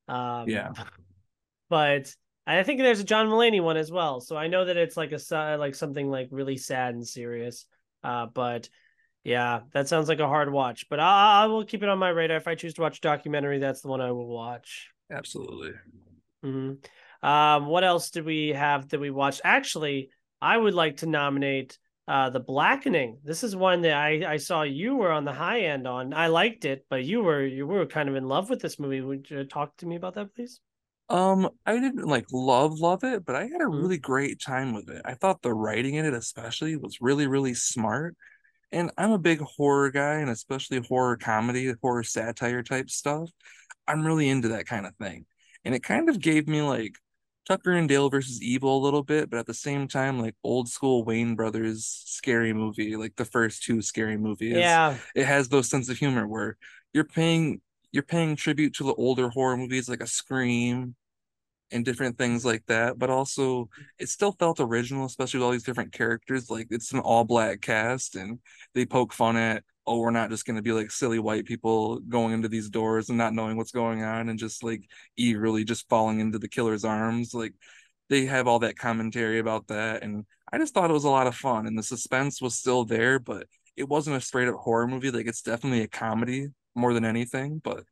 Um, 0.08 0.48
Yeah. 0.48 0.72
but 1.68 2.14
I 2.46 2.62
think 2.62 2.80
there's 2.80 3.00
a 3.00 3.04
John 3.04 3.28
Mulaney 3.28 3.62
one 3.62 3.76
as 3.76 3.90
well. 3.90 4.20
So 4.20 4.37
I 4.37 4.48
know 4.48 4.64
that 4.64 4.76
it's 4.76 4.96
like 4.96 5.12
a 5.12 5.56
like 5.56 5.74
something 5.74 6.10
like 6.10 6.28
really 6.30 6.56
sad 6.56 6.94
and 6.94 7.06
serious. 7.06 7.66
Uh, 8.02 8.26
but 8.26 8.68
yeah, 9.22 9.60
that 9.72 9.88
sounds 9.88 10.08
like 10.08 10.20
a 10.20 10.26
hard 10.26 10.52
watch. 10.52 10.88
But 10.90 11.00
I, 11.00 11.44
I 11.44 11.46
will 11.46 11.64
keep 11.64 11.82
it 11.82 11.88
on 11.88 11.98
my 11.98 12.10
radar. 12.10 12.37
If 12.37 12.48
I 12.48 12.54
choose 12.54 12.74
to 12.74 12.82
watch 12.82 12.98
a 12.98 13.02
documentary, 13.02 13.58
that's 13.58 13.80
the 13.80 13.88
one 13.88 14.00
I 14.00 14.12
will 14.12 14.26
watch. 14.28 14.90
absolutely 15.10 15.72
hmm 16.42 16.72
Um, 17.22 17.66
what 17.66 17.84
else 17.84 18.10
did 18.10 18.26
we 18.26 18.48
have 18.50 18.88
that 18.90 19.00
we 19.00 19.10
watched? 19.10 19.40
Actually, 19.44 20.10
I 20.42 20.56
would 20.56 20.74
like 20.74 20.98
to 20.98 21.06
nominate 21.06 21.78
uh 22.08 22.30
The 22.30 22.40
Blackening. 22.40 23.18
This 23.24 23.44
is 23.44 23.56
one 23.56 23.82
that 23.82 23.94
I 23.96 24.34
I 24.34 24.36
saw 24.38 24.62
you 24.62 24.96
were 24.96 25.10
on 25.12 25.24
the 25.24 25.32
high 25.32 25.60
end 25.62 25.86
on. 25.86 26.12
I 26.14 26.28
liked 26.28 26.64
it, 26.64 26.86
but 26.90 27.04
you 27.04 27.22
were 27.22 27.44
you 27.44 27.66
were 27.66 27.86
kind 27.86 28.08
of 28.08 28.16
in 28.16 28.28
love 28.28 28.50
with 28.50 28.60
this 28.60 28.78
movie. 28.78 29.00
Would 29.00 29.30
you 29.30 29.44
talk 29.44 29.76
to 29.78 29.86
me 29.86 29.96
about 29.96 30.14
that, 30.14 30.34
please? 30.34 30.60
Um, 31.10 31.50
I 31.66 31.74
didn't 31.78 32.06
like 32.06 32.26
love 32.32 32.80
love 32.80 33.04
it, 33.04 33.24
but 33.26 33.36
I 33.36 33.46
had 33.46 33.60
a 33.60 33.66
Mhm. 33.70 33.86
really 33.86 33.98
great 33.98 34.40
time 34.40 34.72
with 34.72 34.88
it. 34.88 35.02
I 35.04 35.14
thought 35.14 35.42
the 35.42 35.52
writing 35.52 35.94
in 35.96 36.06
it 36.06 36.14
especially 36.14 36.76
was 36.76 36.98
really, 37.00 37.26
really 37.26 37.54
smart. 37.54 38.16
And 38.72 38.90
I'm 38.98 39.12
a 39.12 39.18
big 39.18 39.40
horror 39.40 39.90
guy, 39.90 40.16
and 40.16 40.30
especially 40.30 40.80
horror 40.80 41.16
comedy, 41.16 41.74
horror 41.82 42.04
satire 42.04 42.62
type 42.62 42.90
stuff. 42.90 43.30
I'm 43.88 44.06
really 44.06 44.28
into 44.28 44.48
that 44.50 44.66
kind 44.66 44.86
of 44.86 44.96
thing. 44.96 45.26
And 45.64 45.74
it 45.74 45.82
kind 45.84 46.08
of 46.10 46.20
gave 46.20 46.48
me 46.48 46.62
like 46.62 46.94
Tucker 47.46 47.72
and 47.72 47.88
Dale 47.88 48.09
versus 48.09 48.42
Evil 48.42 48.78
a 48.78 48.85
little 48.85 49.02
bit, 49.02 49.28
but 49.30 49.38
at 49.38 49.46
the 49.46 49.54
same 49.54 49.87
time, 49.87 50.18
like 50.18 50.35
old 50.42 50.68
school 50.68 51.04
Wayans 51.04 51.37
Brothers 51.37 51.85
scary 52.07 52.52
movie, 52.52 52.96
like 52.96 53.16
the 53.16 53.24
first 53.24 53.62
two 53.62 53.83
scary 53.83 54.16
movies. 54.16 54.57
Yeah. 54.57 54.96
It 55.14 55.26
has 55.26 55.48
those 55.48 55.68
sense 55.68 55.88
of 55.88 55.98
humor 55.98 56.26
where 56.26 56.57
you're 56.92 57.04
paying 57.04 57.61
you're 57.92 58.02
paying 58.02 58.35
tribute 58.35 58.74
to 58.74 58.85
the 58.85 58.94
older 58.94 59.28
horror 59.28 59.57
movies 59.57 59.88
like 59.88 60.02
a 60.02 60.07
Scream 60.07 60.96
and 61.70 61.85
different 61.85 62.18
things 62.18 62.44
like 62.44 62.64
that, 62.66 62.98
but 62.98 63.11
also 63.11 63.68
it 63.98 64.09
still 64.09 64.33
felt 64.33 64.59
original, 64.59 65.07
especially 65.07 65.38
with 65.38 65.44
all 65.44 65.52
these 65.52 65.62
different 65.62 65.92
characters. 65.92 66.50
Like 66.50 66.68
it's 66.70 66.92
an 66.92 67.00
all 67.00 67.24
black 67.24 67.61
cast 67.61 68.16
and 68.16 68.40
they 68.74 68.87
poke 68.87 69.12
fun 69.12 69.37
at 69.37 69.62
oh, 69.86 69.98
we're 69.98 70.10
not 70.10 70.30
just 70.30 70.46
going 70.46 70.56
to 70.56 70.62
be 70.62 70.72
like 70.72 70.90
silly 70.90 71.18
white 71.18 71.44
people 71.44 71.98
going 72.00 72.32
into 72.32 72.48
these 72.48 72.70
doors 72.70 73.08
and 73.08 73.18
not 73.18 73.34
knowing 73.34 73.56
what's 73.56 73.70
going 73.70 74.02
on 74.02 74.28
and 74.28 74.38
just 74.38 74.64
like 74.64 74.88
eagerly 75.16 75.64
just 75.64 75.88
falling 75.88 76.20
into 76.20 76.38
the 76.38 76.48
killer's 76.48 76.84
arms. 76.84 77.34
Like 77.34 77.52
they 78.08 78.26
have 78.26 78.46
all 78.46 78.60
that 78.60 78.78
commentary 78.78 79.38
about 79.38 79.66
that. 79.68 80.02
And 80.02 80.24
I 80.52 80.58
just 80.58 80.72
thought 80.72 80.90
it 80.90 80.94
was 80.94 81.04
a 81.04 81.10
lot 81.10 81.26
of 81.26 81.34
fun 81.34 81.66
and 81.66 81.78
the 81.78 81.82
suspense 81.82 82.40
was 82.40 82.54
still 82.54 82.84
there, 82.84 83.18
but 83.18 83.46
it 83.76 83.88
wasn't 83.88 84.16
a 84.16 84.20
straight 84.20 84.48
up 84.48 84.54
horror 84.56 84.86
movie. 84.86 85.10
Like 85.10 85.26
it's 85.26 85.42
definitely 85.42 85.82
a 85.82 85.88
comedy 85.88 86.48
more 86.74 86.94
than 86.94 87.04
anything, 87.04 87.60
but 87.62 87.84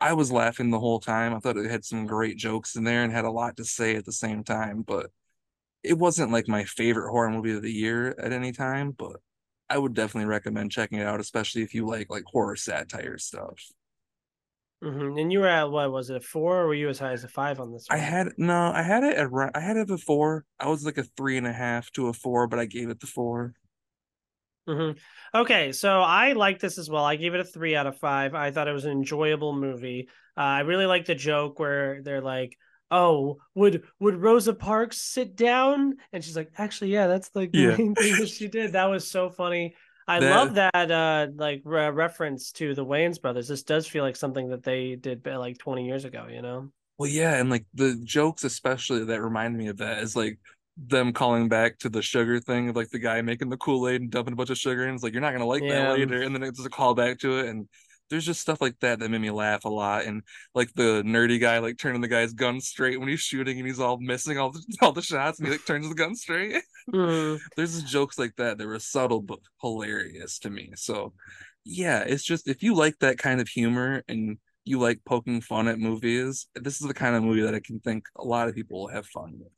I 0.00 0.12
was 0.12 0.32
laughing 0.32 0.70
the 0.70 0.78
whole 0.78 1.00
time. 1.00 1.34
I 1.34 1.38
thought 1.38 1.56
it 1.56 1.70
had 1.70 1.84
some 1.84 2.06
great 2.06 2.36
jokes 2.36 2.76
in 2.76 2.84
there 2.84 3.02
and 3.02 3.12
had 3.12 3.24
a 3.24 3.30
lot 3.30 3.56
to 3.56 3.64
say 3.64 3.96
at 3.96 4.04
the 4.04 4.12
same 4.12 4.44
time, 4.44 4.82
but 4.82 5.10
it 5.82 5.98
wasn't 5.98 6.32
like 6.32 6.48
my 6.48 6.64
favorite 6.64 7.10
horror 7.10 7.30
movie 7.30 7.54
of 7.54 7.62
the 7.62 7.72
year 7.72 8.14
at 8.18 8.32
any 8.32 8.52
time, 8.52 8.90
but 8.90 9.16
I 9.68 9.78
would 9.78 9.94
definitely 9.94 10.28
recommend 10.28 10.70
checking 10.70 10.98
it 10.98 11.06
out, 11.06 11.20
especially 11.20 11.62
if 11.62 11.74
you 11.74 11.86
like 11.86 12.08
like 12.10 12.24
horror 12.24 12.56
satire 12.56 13.18
stuff. 13.18 13.60
Mm-hmm. 14.84 15.18
And 15.18 15.32
you 15.32 15.40
were 15.40 15.48
at 15.48 15.70
what 15.70 15.90
was 15.90 16.10
it 16.10 16.16
a 16.16 16.20
four, 16.20 16.62
or 16.62 16.66
were 16.66 16.74
you 16.74 16.88
as 16.88 16.98
high 16.98 17.12
as 17.12 17.24
a 17.24 17.28
five 17.28 17.60
on 17.60 17.72
this? 17.72 17.86
One? 17.88 17.98
I 17.98 18.02
had 18.02 18.28
no, 18.36 18.70
I 18.72 18.82
had 18.82 19.04
it 19.04 19.16
at 19.16 19.28
I 19.54 19.60
had 19.60 19.76
it 19.76 19.90
at 19.90 19.90
a 19.90 19.98
four. 19.98 20.44
I 20.60 20.68
was 20.68 20.84
like 20.84 20.98
a 20.98 21.02
three 21.02 21.38
and 21.38 21.46
a 21.46 21.52
half 21.52 21.90
to 21.92 22.08
a 22.08 22.12
four, 22.12 22.46
but 22.46 22.58
I 22.58 22.66
gave 22.66 22.90
it 22.90 23.00
the 23.00 23.06
4 23.06 23.54
mm-hmm. 24.68 24.98
Okay, 25.38 25.72
so 25.72 26.00
I 26.00 26.34
like 26.34 26.60
this 26.60 26.78
as 26.78 26.90
well. 26.90 27.04
I 27.04 27.16
gave 27.16 27.34
it 27.34 27.40
a 27.40 27.44
three 27.44 27.74
out 27.74 27.86
of 27.86 27.98
five. 27.98 28.34
I 28.34 28.50
thought 28.50 28.68
it 28.68 28.72
was 28.72 28.84
an 28.84 28.92
enjoyable 28.92 29.54
movie. 29.54 30.08
Uh, 30.36 30.40
I 30.40 30.60
really 30.60 30.86
like 30.86 31.06
the 31.06 31.14
joke 31.14 31.58
where 31.58 32.02
they're 32.02 32.20
like, 32.20 32.56
oh, 32.90 33.38
would 33.54 33.82
would 34.00 34.16
Rosa 34.16 34.54
Parks 34.54 34.98
sit 34.98 35.36
down? 35.36 35.96
And 36.12 36.24
she's 36.24 36.36
like, 36.36 36.50
actually, 36.58 36.92
yeah, 36.92 37.06
that's 37.06 37.30
like 37.34 37.52
the 37.52 37.58
yeah. 37.58 37.76
main 37.76 37.94
thing 37.94 38.18
that 38.18 38.28
she 38.28 38.48
did. 38.48 38.72
That 38.72 38.86
was 38.86 39.10
so 39.10 39.30
funny. 39.30 39.74
I 40.08 40.20
that... 40.20 40.30
love 40.30 40.54
that 40.54 40.90
uh 40.90 41.28
like 41.34 41.62
re- 41.64 41.90
reference 41.90 42.52
to 42.52 42.74
the 42.74 42.84
Wayans 42.84 43.20
brothers. 43.20 43.48
This 43.48 43.62
does 43.62 43.86
feel 43.86 44.04
like 44.04 44.16
something 44.16 44.50
that 44.50 44.62
they 44.62 44.94
did 44.96 45.26
like 45.26 45.58
20 45.58 45.86
years 45.86 46.04
ago, 46.04 46.26
you 46.30 46.42
know? 46.42 46.70
Well, 46.98 47.10
yeah, 47.10 47.34
and 47.36 47.50
like 47.50 47.66
the 47.74 48.00
jokes 48.04 48.44
especially 48.44 49.04
that 49.04 49.20
remind 49.20 49.56
me 49.56 49.68
of 49.68 49.78
that 49.78 50.02
is 50.02 50.16
like 50.16 50.38
them 50.76 51.12
calling 51.12 51.48
back 51.48 51.78
to 51.78 51.88
the 51.88 52.02
sugar 52.02 52.38
thing 52.38 52.68
of 52.68 52.76
like 52.76 52.90
the 52.90 52.98
guy 52.98 53.20
making 53.22 53.48
the 53.48 53.56
Kool-Aid 53.56 54.00
and 54.00 54.10
dumping 54.10 54.34
a 54.34 54.36
bunch 54.36 54.50
of 54.50 54.58
sugar 54.58 54.84
and 54.84 54.94
it's 54.94 55.02
like 55.02 55.12
you're 55.12 55.22
not 55.22 55.32
gonna 55.32 55.46
like 55.46 55.62
yeah. 55.62 55.86
that 55.86 55.98
later. 55.98 56.22
And 56.22 56.34
then 56.34 56.42
it's 56.42 56.64
a 56.64 56.70
call 56.70 56.94
back 56.94 57.18
to 57.20 57.38
it 57.38 57.46
and 57.46 57.68
there's 58.10 58.24
just 58.24 58.40
stuff 58.40 58.60
like 58.60 58.78
that 58.80 58.98
that 58.98 59.10
made 59.10 59.20
me 59.20 59.30
laugh 59.30 59.64
a 59.64 59.68
lot 59.68 60.04
and 60.04 60.22
like 60.54 60.72
the 60.74 61.02
nerdy 61.04 61.40
guy 61.40 61.58
like 61.58 61.78
turning 61.78 62.00
the 62.00 62.08
guy's 62.08 62.32
gun 62.32 62.60
straight 62.60 62.98
when 62.98 63.08
he's 63.08 63.20
shooting 63.20 63.58
and 63.58 63.66
he's 63.66 63.80
all 63.80 63.98
missing 63.98 64.38
all 64.38 64.50
the 64.50 64.62
all 64.82 64.92
the 64.92 65.02
shots 65.02 65.38
and 65.38 65.48
he 65.48 65.52
like 65.52 65.64
turns 65.66 65.88
the 65.88 65.94
gun 65.94 66.14
straight 66.14 66.62
mm. 66.92 67.38
there's 67.56 67.74
just 67.74 67.86
jokes 67.86 68.18
like 68.18 68.34
that 68.36 68.58
that 68.58 68.66
were 68.66 68.78
subtle 68.78 69.22
but 69.22 69.38
hilarious 69.60 70.38
to 70.38 70.50
me 70.50 70.70
so 70.76 71.12
yeah 71.64 72.00
it's 72.00 72.24
just 72.24 72.48
if 72.48 72.62
you 72.62 72.74
like 72.74 72.98
that 73.00 73.18
kind 73.18 73.40
of 73.40 73.48
humor 73.48 74.02
and 74.08 74.38
you 74.64 74.78
like 74.78 75.00
poking 75.04 75.40
fun 75.40 75.68
at 75.68 75.78
movies 75.78 76.48
this 76.54 76.80
is 76.80 76.88
the 76.88 76.94
kind 76.94 77.14
of 77.14 77.22
movie 77.22 77.42
that 77.42 77.54
i 77.54 77.60
can 77.60 77.80
think 77.80 78.04
a 78.16 78.24
lot 78.24 78.48
of 78.48 78.54
people 78.54 78.80
will 78.80 78.88
have 78.88 79.06
fun 79.06 79.32
with 79.38 79.52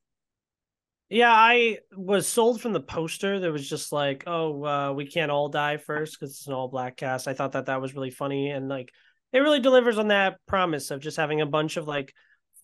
yeah, 1.08 1.32
I 1.32 1.78
was 1.96 2.28
sold 2.28 2.60
from 2.60 2.72
the 2.72 2.80
poster. 2.80 3.40
There 3.40 3.52
was 3.52 3.68
just 3.68 3.92
like, 3.92 4.24
oh, 4.26 4.64
uh, 4.64 4.92
we 4.92 5.06
can't 5.06 5.30
all 5.30 5.48
die 5.48 5.78
first 5.78 6.18
because 6.18 6.34
it's 6.34 6.46
an 6.46 6.52
all 6.52 6.68
black 6.68 6.96
cast. 6.96 7.28
I 7.28 7.34
thought 7.34 7.52
that 7.52 7.66
that 7.66 7.80
was 7.80 7.94
really 7.94 8.10
funny 8.10 8.50
and 8.50 8.68
like 8.68 8.92
it 9.32 9.38
really 9.38 9.60
delivers 9.60 9.98
on 9.98 10.08
that 10.08 10.38
promise 10.46 10.90
of 10.90 11.00
just 11.00 11.16
having 11.16 11.40
a 11.40 11.46
bunch 11.46 11.76
of 11.76 11.88
like 11.88 12.14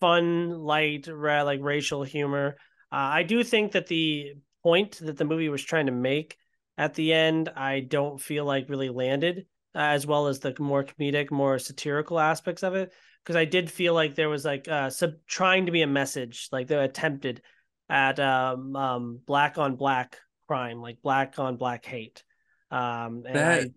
fun, 0.00 0.50
light, 0.50 1.06
ra- 1.06 1.42
like 1.42 1.60
racial 1.62 2.02
humor. 2.02 2.56
Uh, 2.92 2.96
I 2.96 3.22
do 3.22 3.42
think 3.42 3.72
that 3.72 3.86
the 3.86 4.34
point 4.62 4.98
that 4.98 5.16
the 5.16 5.24
movie 5.24 5.48
was 5.48 5.62
trying 5.62 5.86
to 5.86 5.92
make 5.92 6.36
at 6.76 6.94
the 6.94 7.12
end, 7.12 7.50
I 7.54 7.80
don't 7.80 8.20
feel 8.20 8.44
like 8.44 8.68
really 8.68 8.88
landed, 8.88 9.46
uh, 9.74 9.78
as 9.78 10.06
well 10.06 10.26
as 10.26 10.40
the 10.40 10.54
more 10.58 10.84
comedic, 10.84 11.30
more 11.30 11.58
satirical 11.58 12.18
aspects 12.18 12.62
of 12.62 12.74
it. 12.74 12.92
Because 13.22 13.36
I 13.36 13.46
did 13.46 13.70
feel 13.70 13.94
like 13.94 14.14
there 14.14 14.28
was 14.28 14.44
like 14.44 14.68
uh, 14.68 14.90
sub- 14.90 15.14
trying 15.26 15.66
to 15.66 15.72
be 15.72 15.80
a 15.82 15.86
message, 15.86 16.48
like 16.52 16.66
they 16.66 16.76
attempted 16.76 17.40
at 17.88 18.18
um, 18.18 18.76
um, 18.76 19.20
black 19.26 19.58
on 19.58 19.76
black 19.76 20.18
crime, 20.48 20.80
like 20.80 21.02
black 21.02 21.38
on 21.38 21.56
black 21.56 21.84
hate. 21.84 22.24
Um, 22.70 23.22
that 23.22 23.62
I, 23.62 23.70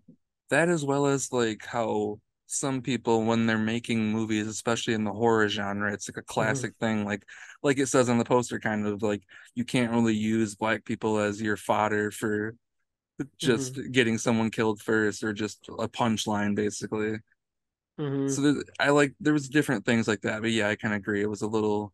that 0.50 0.68
as 0.68 0.84
well 0.84 1.06
as 1.06 1.32
like 1.32 1.64
how 1.64 2.20
some 2.46 2.80
people 2.80 3.24
when 3.24 3.46
they're 3.46 3.58
making 3.58 4.10
movies, 4.10 4.46
especially 4.46 4.94
in 4.94 5.04
the 5.04 5.12
horror 5.12 5.48
genre, 5.48 5.92
it's 5.92 6.08
like 6.08 6.16
a 6.16 6.20
mm-hmm. 6.20 6.32
classic 6.32 6.72
mm-hmm. 6.72 6.84
thing. 6.84 7.04
Like 7.04 7.22
like 7.62 7.78
it 7.78 7.88
says 7.88 8.08
on 8.08 8.18
the 8.18 8.24
poster, 8.24 8.58
kind 8.58 8.86
of 8.86 9.02
like 9.02 9.22
you 9.54 9.64
can't 9.64 9.92
really 9.92 10.14
use 10.14 10.54
black 10.54 10.84
people 10.84 11.18
as 11.18 11.40
your 11.40 11.56
fodder 11.56 12.10
for 12.10 12.54
just 13.36 13.74
mm-hmm. 13.74 13.90
getting 13.90 14.18
someone 14.18 14.50
killed 14.50 14.80
first 14.80 15.22
or 15.22 15.32
just 15.32 15.68
a 15.78 15.88
punchline 15.88 16.54
basically. 16.54 17.18
Mm-hmm. 18.00 18.28
So 18.28 18.62
I 18.78 18.90
like 18.90 19.14
there 19.20 19.32
was 19.32 19.48
different 19.48 19.84
things 19.84 20.08
like 20.08 20.22
that, 20.22 20.40
but 20.40 20.50
yeah, 20.50 20.68
I 20.68 20.76
kind 20.76 20.94
of 20.94 20.98
agree. 20.98 21.20
It 21.20 21.30
was 21.30 21.42
a 21.42 21.48
little 21.48 21.92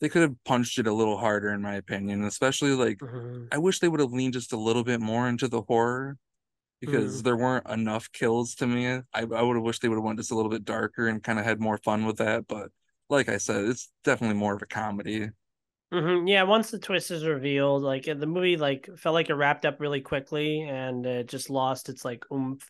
they 0.00 0.08
could 0.08 0.22
have 0.22 0.44
punched 0.44 0.78
it 0.78 0.86
a 0.86 0.92
little 0.92 1.16
harder 1.16 1.50
in 1.50 1.62
my 1.62 1.74
opinion 1.74 2.24
especially 2.24 2.72
like 2.72 2.98
mm-hmm. 2.98 3.44
i 3.52 3.58
wish 3.58 3.78
they 3.78 3.88
would 3.88 4.00
have 4.00 4.12
leaned 4.12 4.34
just 4.34 4.52
a 4.52 4.58
little 4.58 4.84
bit 4.84 5.00
more 5.00 5.28
into 5.28 5.48
the 5.48 5.62
horror 5.62 6.16
because 6.80 7.14
mm-hmm. 7.14 7.22
there 7.22 7.36
weren't 7.36 7.68
enough 7.68 8.10
kills 8.12 8.54
to 8.54 8.66
me 8.66 8.88
i, 8.88 9.02
I 9.14 9.22
would 9.22 9.56
have 9.56 9.64
wished 9.64 9.82
they 9.82 9.88
would 9.88 9.96
have 9.96 10.04
went 10.04 10.18
just 10.18 10.30
a 10.30 10.34
little 10.34 10.50
bit 10.50 10.64
darker 10.64 11.08
and 11.08 11.22
kind 11.22 11.38
of 11.38 11.44
had 11.44 11.60
more 11.60 11.78
fun 11.78 12.04
with 12.04 12.18
that 12.18 12.46
but 12.46 12.68
like 13.08 13.28
i 13.28 13.38
said 13.38 13.64
it's 13.64 13.90
definitely 14.02 14.36
more 14.36 14.54
of 14.54 14.62
a 14.62 14.66
comedy 14.66 15.30
mm-hmm. 15.92 16.26
yeah 16.26 16.42
once 16.42 16.70
the 16.70 16.78
twist 16.78 17.10
is 17.10 17.24
revealed 17.24 17.82
like 17.82 18.04
the 18.04 18.26
movie 18.26 18.56
like 18.56 18.88
felt 18.96 19.14
like 19.14 19.30
it 19.30 19.34
wrapped 19.34 19.64
up 19.64 19.80
really 19.80 20.00
quickly 20.00 20.62
and 20.62 21.06
it 21.06 21.28
just 21.28 21.50
lost 21.50 21.88
its 21.88 22.04
like 22.04 22.24
oomph 22.32 22.68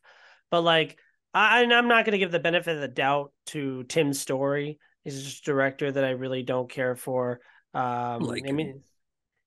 but 0.51 0.63
like 0.63 0.99
I, 1.33 1.63
i'm 1.63 1.89
not 1.89 2.05
going 2.05 2.13
to 2.13 2.19
give 2.19 2.31
the 2.31 2.39
benefit 2.39 2.77
of 2.77 2.81
the 2.81 2.89
doubt 2.89 3.33
to 3.47 3.83
Tim 3.85 4.13
Story 4.13 4.79
He's 5.05 5.23
just 5.23 5.43
a 5.43 5.45
director 5.45 5.93
that 5.93 6.05
I 6.05 6.11
really 6.11 6.43
don't 6.43 6.71
care 6.71 6.97
for. 6.97 7.41
Um, 7.75 8.23
like 8.23 8.45
I 8.49 8.53
mean, 8.53 8.83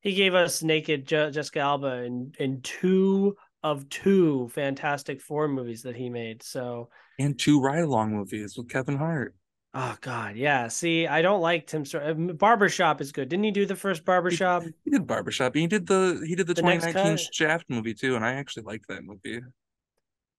he 0.01 0.13
gave 0.13 0.35
us 0.35 0.61
Naked 0.61 1.07
Je- 1.07 1.31
Jessica 1.31 1.59
Alba 1.59 2.03
in 2.03 2.33
in 2.39 2.61
two 2.61 3.35
of 3.63 3.89
two 3.89 4.49
Fantastic 4.49 5.21
Four 5.21 5.47
movies 5.47 5.81
that 5.83 5.95
he 5.95 6.09
made. 6.09 6.43
So 6.43 6.89
and 7.19 7.37
two 7.37 7.59
ride 7.59 7.83
along 7.83 8.13
movies 8.13 8.55
with 8.57 8.69
Kevin 8.69 8.97
Hart. 8.97 9.35
Oh 9.73 9.95
God, 10.01 10.35
yeah. 10.35 10.69
See, 10.69 11.07
I 11.07 11.21
don't 11.21 11.41
like 11.41 11.67
Tim. 11.67 11.85
Stor- 11.85 12.09
um, 12.09 12.27
Barbershop 12.27 13.01
is 13.01 13.11
good. 13.11 13.29
Didn't 13.29 13.45
he 13.45 13.51
do 13.51 13.65
the 13.65 13.75
first 13.75 14.05
Barbershop? 14.05 14.63
He, 14.63 14.69
he 14.85 14.91
did 14.91 15.05
Barbershop. 15.05 15.55
He 15.55 15.67
did 15.67 15.85
the 15.85 16.23
he 16.25 16.35
did 16.35 16.47
the, 16.47 16.53
the 16.53 16.61
2019 16.61 17.17
Shaft 17.31 17.65
movie 17.69 17.93
too, 17.93 18.15
and 18.15 18.23
I 18.23 18.33
actually 18.33 18.63
liked 18.63 18.87
that 18.87 19.03
movie. 19.03 19.41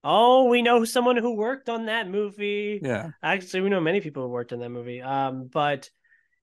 Oh, 0.05 0.45
we 0.45 0.63
know 0.63 0.85
someone 0.85 1.17
who 1.17 1.35
worked 1.35 1.69
on 1.69 1.87
that 1.87 2.09
movie. 2.09 2.81
Yeah. 2.83 3.11
Actually, 3.23 3.63
we 3.63 3.71
know 3.71 3.81
many 3.81 4.01
people 4.01 4.23
who 4.23 4.29
worked 4.29 4.53
on 4.53 4.61
that 4.61 4.71
movie. 4.71 5.03
Um, 5.03 5.49
but 5.53 5.91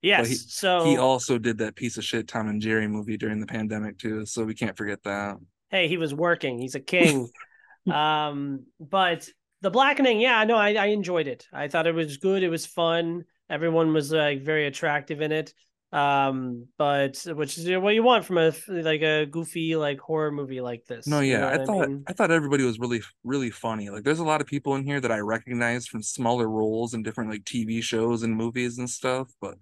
yes, 0.02 0.28
he, 0.28 0.36
so 0.36 0.86
he 0.86 0.98
also 0.98 1.38
did 1.38 1.60
that 1.60 1.76
piece 1.76 1.98
of 1.98 2.04
shit 2.04 2.28
Tom 2.28 2.48
and 2.48 2.62
Jerry 2.62 2.88
movie 2.88 3.18
during 3.18 3.39
the 3.39 3.48
pandemic 3.48 3.98
too. 3.98 4.26
So 4.26 4.44
we 4.44 4.56
can't 4.56 4.78
forget 4.78 5.04
that. 5.04 5.38
Hey, 5.70 5.88
he 5.88 5.98
was 5.98 6.13
working. 6.13 6.60
He's 6.60 6.76
a 6.76 6.80
king. 6.80 7.30
um, 7.91 8.65
but 8.80 9.30
the 9.62 9.72
blackening, 9.72 10.20
yeah, 10.20 10.44
no, 10.44 10.58
I, 10.58 10.74
I 10.74 10.86
enjoyed 10.88 11.28
it. 11.28 11.48
I 11.52 11.70
thought 11.70 11.88
it 11.88 11.96
was 11.96 12.18
good. 12.18 12.44
It 12.44 12.50
was 12.50 12.65
fun. 12.65 13.24
Everyone 13.50 13.94
was 13.94 14.12
like 14.12 14.41
very 14.41 14.68
attractive 14.68 15.22
in 15.22 15.32
it 15.32 15.54
um 15.91 16.67
but 16.78 17.17
which 17.36 17.58
is 17.58 17.69
what 17.78 17.93
you 17.93 18.04
want 18.04 18.26
from 18.26 18.38
a 18.38 18.52
like 18.67 19.02
a 19.02 19.26
goofy 19.26 19.76
like 19.76 20.00
horror 20.00 20.32
movie 20.32 20.60
like 20.60 20.84
this 20.86 21.06
no 21.06 21.19
yeah 21.19 21.34
you 21.34 21.38
know 21.38 21.48
i 21.48 21.65
thought 21.65 21.84
I, 21.84 21.88
mean? 21.88 22.04
I, 22.08 22.13
thought 22.13 22.32
everybody 22.32 22.63
was 22.63 22.80
really 22.80 23.02
really 23.24 23.52
funny 23.52 23.89
like 23.89 24.04
there's 24.04 24.19
a 24.19 24.26
lot 24.26 24.41
of 24.41 24.48
people 24.48 24.76
in 24.76 24.84
here 24.84 25.00
that 25.00 25.12
i 25.12 25.19
recognize 25.19 25.86
from 25.86 26.02
smaller 26.02 26.50
roles 26.50 26.93
in 26.93 27.04
different 27.04 27.30
like 27.30 27.43
tv 27.43 27.84
shows 27.84 28.24
and 28.24 28.36
movies 28.36 28.80
and 28.80 28.89
stuff 28.89 29.30
but 29.39 29.56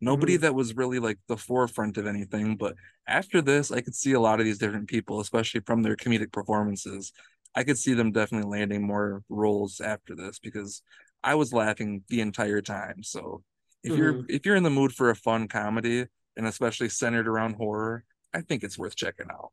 nobody 0.00 0.34
mm-hmm. 0.34 0.42
that 0.42 0.54
was 0.54 0.76
really 0.76 0.98
like 0.98 1.18
the 1.28 1.36
forefront 1.36 1.96
of 1.96 2.06
anything 2.06 2.56
but 2.56 2.74
after 3.08 3.40
this 3.40 3.72
i 3.72 3.80
could 3.80 3.94
see 3.94 4.12
a 4.12 4.20
lot 4.20 4.38
of 4.38 4.44
these 4.44 4.58
different 4.58 4.86
people 4.86 5.18
especially 5.18 5.62
from 5.62 5.82
their 5.82 5.96
comedic 5.96 6.30
performances 6.30 7.12
i 7.54 7.64
could 7.64 7.78
see 7.78 7.94
them 7.94 8.12
definitely 8.12 8.48
landing 8.48 8.86
more 8.86 9.22
roles 9.30 9.80
after 9.80 10.14
this 10.14 10.38
because 10.38 10.82
i 11.24 11.34
was 11.34 11.54
laughing 11.54 12.04
the 12.08 12.20
entire 12.20 12.60
time 12.60 13.02
so 13.02 13.42
if 13.82 13.92
mm-hmm. 13.92 14.02
you're 14.02 14.24
if 14.28 14.46
you're 14.46 14.56
in 14.56 14.62
the 14.62 14.70
mood 14.70 14.92
for 14.92 15.10
a 15.10 15.16
fun 15.16 15.48
comedy 15.48 16.06
and 16.36 16.46
especially 16.46 16.88
centered 16.88 17.28
around 17.28 17.54
horror, 17.54 18.04
I 18.34 18.42
think 18.42 18.62
it's 18.62 18.78
worth 18.78 18.96
checking 18.96 19.30
out. 19.30 19.52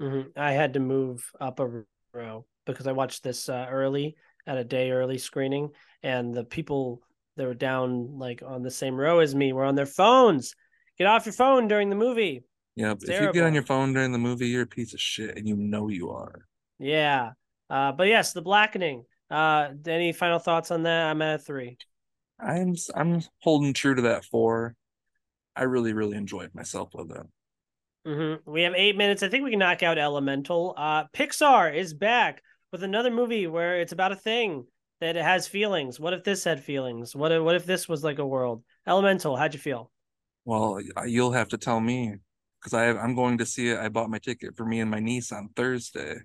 Mm-hmm. 0.00 0.38
I 0.38 0.52
had 0.52 0.74
to 0.74 0.80
move 0.80 1.28
up 1.40 1.60
a 1.60 1.84
row 2.14 2.46
because 2.66 2.86
I 2.86 2.92
watched 2.92 3.22
this 3.22 3.48
uh, 3.48 3.66
early 3.70 4.16
at 4.46 4.58
a 4.58 4.64
day 4.64 4.90
early 4.90 5.18
screening, 5.18 5.70
and 6.02 6.34
the 6.34 6.44
people 6.44 7.02
that 7.36 7.46
were 7.46 7.54
down 7.54 8.18
like 8.18 8.42
on 8.44 8.62
the 8.62 8.70
same 8.70 8.96
row 8.96 9.20
as 9.20 9.34
me 9.34 9.52
were 9.52 9.64
on 9.64 9.74
their 9.74 9.86
phones 9.86 10.54
Get 10.98 11.06
off 11.06 11.26
your 11.26 11.32
phone 11.32 11.68
during 11.68 11.90
the 11.90 11.96
movie. 11.96 12.42
Yeah, 12.74 12.92
if 12.92 12.98
terrible. 13.00 13.26
you 13.26 13.32
get 13.32 13.46
on 13.46 13.54
your 13.54 13.62
phone 13.62 13.92
during 13.92 14.10
the 14.10 14.18
movie, 14.18 14.48
you're 14.48 14.62
a 14.62 14.66
piece 14.66 14.94
of 14.94 15.00
shit, 15.00 15.36
and 15.36 15.46
you 15.46 15.56
know 15.56 15.88
you 15.88 16.10
are. 16.10 16.44
Yeah, 16.80 17.30
uh, 17.70 17.92
but 17.92 18.08
yes, 18.08 18.32
the 18.32 18.42
blackening. 18.42 19.04
Uh, 19.30 19.68
any 19.86 20.12
final 20.12 20.40
thoughts 20.40 20.72
on 20.72 20.82
that? 20.84 21.06
I'm 21.06 21.22
at 21.22 21.36
a 21.36 21.38
three. 21.38 21.78
I'm 22.40 22.74
I'm 22.94 23.22
holding 23.40 23.72
true 23.74 23.94
to 23.94 24.02
that 24.02 24.24
four. 24.24 24.74
I 25.56 25.64
really 25.64 25.92
really 25.92 26.16
enjoyed 26.16 26.54
myself 26.54 26.90
with 26.94 27.10
it. 27.10 27.26
Mm-hmm. 28.06 28.50
We 28.50 28.62
have 28.62 28.74
eight 28.74 28.96
minutes. 28.96 29.22
I 29.22 29.28
think 29.28 29.44
we 29.44 29.50
can 29.50 29.58
knock 29.58 29.82
out 29.82 29.98
Elemental. 29.98 30.74
Uh, 30.76 31.04
Pixar 31.14 31.74
is 31.74 31.92
back 31.92 32.42
with 32.72 32.82
another 32.82 33.10
movie 33.10 33.46
where 33.46 33.80
it's 33.80 33.92
about 33.92 34.12
a 34.12 34.16
thing 34.16 34.66
that 35.00 35.16
it 35.16 35.22
has 35.22 35.46
feelings. 35.46 36.00
What 36.00 36.12
if 36.12 36.24
this 36.24 36.44
had 36.44 36.62
feelings? 36.62 37.14
What 37.14 37.32
if, 37.32 37.42
what 37.42 37.54
if 37.54 37.66
this 37.66 37.88
was 37.88 38.02
like 38.02 38.18
a 38.18 38.26
world? 38.26 38.62
Elemental, 38.86 39.36
how'd 39.36 39.52
you 39.52 39.60
feel? 39.60 39.90
Well, 40.44 40.80
you'll 41.06 41.32
have 41.32 41.48
to 41.48 41.58
tell 41.58 41.80
me 41.80 42.14
because 42.60 42.72
I 42.72 42.84
have, 42.84 42.96
I'm 42.96 43.14
going 43.14 43.38
to 43.38 43.46
see 43.46 43.68
it. 43.68 43.78
I 43.78 43.88
bought 43.88 44.10
my 44.10 44.18
ticket 44.18 44.56
for 44.56 44.64
me 44.64 44.80
and 44.80 44.90
my 44.90 45.00
niece 45.00 45.30
on 45.30 45.50
Thursday. 45.54 46.16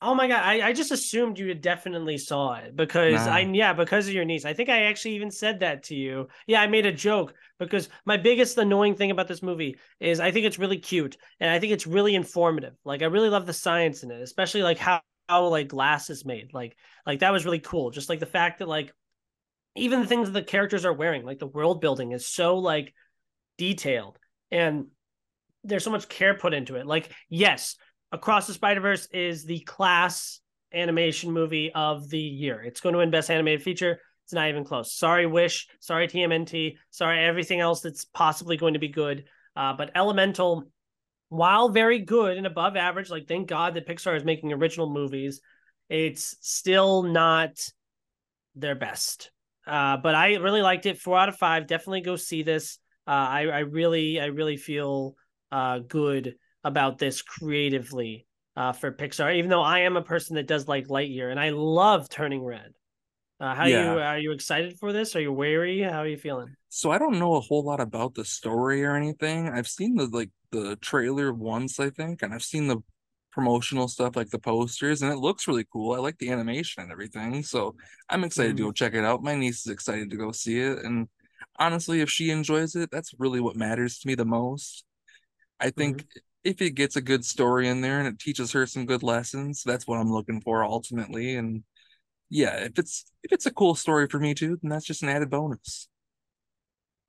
Oh 0.00 0.14
my 0.14 0.28
god, 0.28 0.44
I, 0.44 0.68
I 0.68 0.72
just 0.72 0.92
assumed 0.92 1.40
you 1.40 1.52
definitely 1.54 2.18
saw 2.18 2.54
it 2.54 2.76
because 2.76 3.26
nah. 3.26 3.32
I 3.32 3.40
yeah, 3.40 3.72
because 3.72 4.06
of 4.06 4.14
your 4.14 4.24
niece. 4.24 4.44
I 4.44 4.52
think 4.52 4.68
I 4.68 4.82
actually 4.84 5.16
even 5.16 5.30
said 5.32 5.60
that 5.60 5.82
to 5.84 5.96
you. 5.96 6.28
Yeah, 6.46 6.62
I 6.62 6.68
made 6.68 6.86
a 6.86 6.92
joke 6.92 7.34
because 7.58 7.88
my 8.06 8.16
biggest 8.16 8.56
annoying 8.58 8.94
thing 8.94 9.10
about 9.10 9.26
this 9.26 9.42
movie 9.42 9.76
is 9.98 10.20
I 10.20 10.30
think 10.30 10.46
it's 10.46 10.58
really 10.58 10.78
cute 10.78 11.16
and 11.40 11.50
I 11.50 11.58
think 11.58 11.72
it's 11.72 11.86
really 11.86 12.14
informative. 12.14 12.74
Like 12.84 13.02
I 13.02 13.06
really 13.06 13.28
love 13.28 13.46
the 13.46 13.52
science 13.52 14.04
in 14.04 14.12
it, 14.12 14.22
especially 14.22 14.62
like 14.62 14.78
how 14.78 15.00
how 15.28 15.48
like 15.48 15.66
glass 15.66 16.10
is 16.10 16.24
made. 16.24 16.54
Like 16.54 16.76
like 17.04 17.18
that 17.20 17.32
was 17.32 17.44
really 17.44 17.58
cool. 17.58 17.90
Just 17.90 18.08
like 18.08 18.20
the 18.20 18.26
fact 18.26 18.60
that 18.60 18.68
like 18.68 18.92
even 19.74 20.00
the 20.00 20.06
things 20.06 20.28
that 20.28 20.32
the 20.32 20.42
characters 20.42 20.84
are 20.84 20.92
wearing, 20.92 21.24
like 21.24 21.40
the 21.40 21.46
world 21.46 21.80
building 21.80 22.12
is 22.12 22.24
so 22.24 22.58
like 22.58 22.94
detailed 23.56 24.16
and 24.52 24.86
there's 25.64 25.82
so 25.82 25.90
much 25.90 26.08
care 26.08 26.34
put 26.34 26.54
into 26.54 26.76
it. 26.76 26.86
Like 26.86 27.10
yes, 27.28 27.76
Across 28.10 28.46
the 28.46 28.54
Spider 28.54 28.80
Verse 28.80 29.06
is 29.06 29.44
the 29.44 29.60
class 29.60 30.40
animation 30.72 31.30
movie 31.30 31.72
of 31.74 32.08
the 32.08 32.18
year. 32.18 32.62
It's 32.62 32.80
going 32.80 32.94
to 32.94 32.98
win 32.98 33.10
Best 33.10 33.30
Animated 33.30 33.62
Feature. 33.62 34.00
It's 34.24 34.32
not 34.32 34.48
even 34.48 34.64
close. 34.64 34.92
Sorry, 34.92 35.26
Wish. 35.26 35.68
Sorry, 35.80 36.08
TMNT. 36.08 36.76
Sorry, 36.90 37.24
everything 37.24 37.60
else 37.60 37.80
that's 37.80 38.04
possibly 38.06 38.56
going 38.56 38.74
to 38.74 38.80
be 38.80 38.88
good. 38.88 39.24
Uh, 39.56 39.74
but 39.74 39.90
Elemental, 39.94 40.64
while 41.28 41.68
very 41.68 41.98
good 41.98 42.36
and 42.36 42.46
above 42.46 42.76
average, 42.76 43.10
like 43.10 43.26
thank 43.26 43.48
God 43.48 43.74
that 43.74 43.86
Pixar 43.86 44.16
is 44.16 44.24
making 44.24 44.52
original 44.52 44.90
movies, 44.90 45.40
it's 45.88 46.36
still 46.40 47.02
not 47.02 47.58
their 48.54 48.74
best. 48.74 49.30
Uh, 49.66 49.98
but 49.98 50.14
I 50.14 50.36
really 50.36 50.62
liked 50.62 50.86
it. 50.86 50.98
Four 50.98 51.18
out 51.18 51.28
of 51.28 51.36
five. 51.36 51.66
Definitely 51.66 52.02
go 52.02 52.16
see 52.16 52.42
this. 52.42 52.78
Uh, 53.06 53.10
I, 53.10 53.40
I 53.46 53.58
really, 53.60 54.20
I 54.20 54.26
really 54.26 54.56
feel 54.56 55.14
uh, 55.52 55.80
good 55.80 56.36
about 56.64 56.98
this 56.98 57.22
creatively 57.22 58.26
uh, 58.56 58.72
for 58.72 58.90
Pixar, 58.92 59.36
even 59.36 59.50
though 59.50 59.62
I 59.62 59.80
am 59.80 59.96
a 59.96 60.02
person 60.02 60.36
that 60.36 60.48
does 60.48 60.66
like 60.66 60.88
Lightyear 60.88 61.30
and 61.30 61.38
I 61.38 61.50
love 61.50 62.08
Turning 62.08 62.44
Red. 62.44 62.72
Uh, 63.40 63.54
how 63.54 63.66
yeah. 63.66 63.92
you 63.94 64.00
are 64.00 64.18
you 64.18 64.32
excited 64.32 64.76
for 64.80 64.92
this? 64.92 65.14
Are 65.14 65.20
you 65.20 65.32
wary? 65.32 65.80
How 65.80 66.02
are 66.02 66.08
you 66.08 66.16
feeling? 66.16 66.48
So 66.68 66.90
I 66.90 66.98
don't 66.98 67.20
know 67.20 67.36
a 67.36 67.40
whole 67.40 67.62
lot 67.62 67.78
about 67.78 68.14
the 68.14 68.24
story 68.24 68.84
or 68.84 68.96
anything. 68.96 69.48
I've 69.48 69.68
seen 69.68 69.94
the 69.94 70.06
like 70.06 70.30
the 70.50 70.74
trailer 70.76 71.32
once, 71.32 71.78
I 71.78 71.90
think, 71.90 72.22
and 72.22 72.34
I've 72.34 72.42
seen 72.42 72.66
the 72.66 72.78
promotional 73.30 73.86
stuff 73.86 74.16
like 74.16 74.30
the 74.30 74.40
posters, 74.40 75.02
and 75.02 75.12
it 75.12 75.18
looks 75.18 75.46
really 75.46 75.66
cool. 75.72 75.94
I 75.94 75.98
like 75.98 76.18
the 76.18 76.30
animation 76.30 76.82
and 76.82 76.90
everything, 76.90 77.44
so 77.44 77.76
I'm 78.08 78.24
excited 78.24 78.54
mm 78.54 78.56
to 78.56 78.62
go 78.64 78.72
check 78.72 78.94
it 78.94 79.04
out. 79.04 79.22
My 79.22 79.36
niece 79.36 79.64
is 79.64 79.72
excited 79.72 80.10
to 80.10 80.16
go 80.16 80.32
see 80.32 80.58
it, 80.58 80.80
and 80.80 81.06
honestly, 81.60 82.00
if 82.00 82.10
she 82.10 82.30
enjoys 82.30 82.74
it, 82.74 82.90
that's 82.90 83.12
really 83.20 83.38
what 83.38 83.54
matters 83.54 84.00
to 84.00 84.08
me 84.08 84.16
the 84.16 84.24
most. 84.24 84.84
I 85.60 85.70
think 85.70 85.98
mm-hmm 85.98 86.18
if 86.44 86.62
it 86.62 86.70
gets 86.70 86.96
a 86.96 87.00
good 87.00 87.24
story 87.24 87.68
in 87.68 87.80
there 87.80 87.98
and 87.98 88.08
it 88.08 88.18
teaches 88.18 88.52
her 88.52 88.66
some 88.66 88.86
good 88.86 89.02
lessons, 89.02 89.62
that's 89.64 89.86
what 89.86 89.98
I'm 89.98 90.12
looking 90.12 90.40
for 90.40 90.64
ultimately. 90.64 91.36
And 91.36 91.62
yeah, 92.30 92.56
if 92.56 92.78
it's 92.78 93.10
if 93.22 93.32
it's 93.32 93.46
a 93.46 93.52
cool 93.52 93.74
story 93.74 94.08
for 94.08 94.18
me 94.18 94.34
too, 94.34 94.58
then 94.62 94.70
that's 94.70 94.86
just 94.86 95.02
an 95.02 95.08
added 95.08 95.30
bonus. 95.30 95.88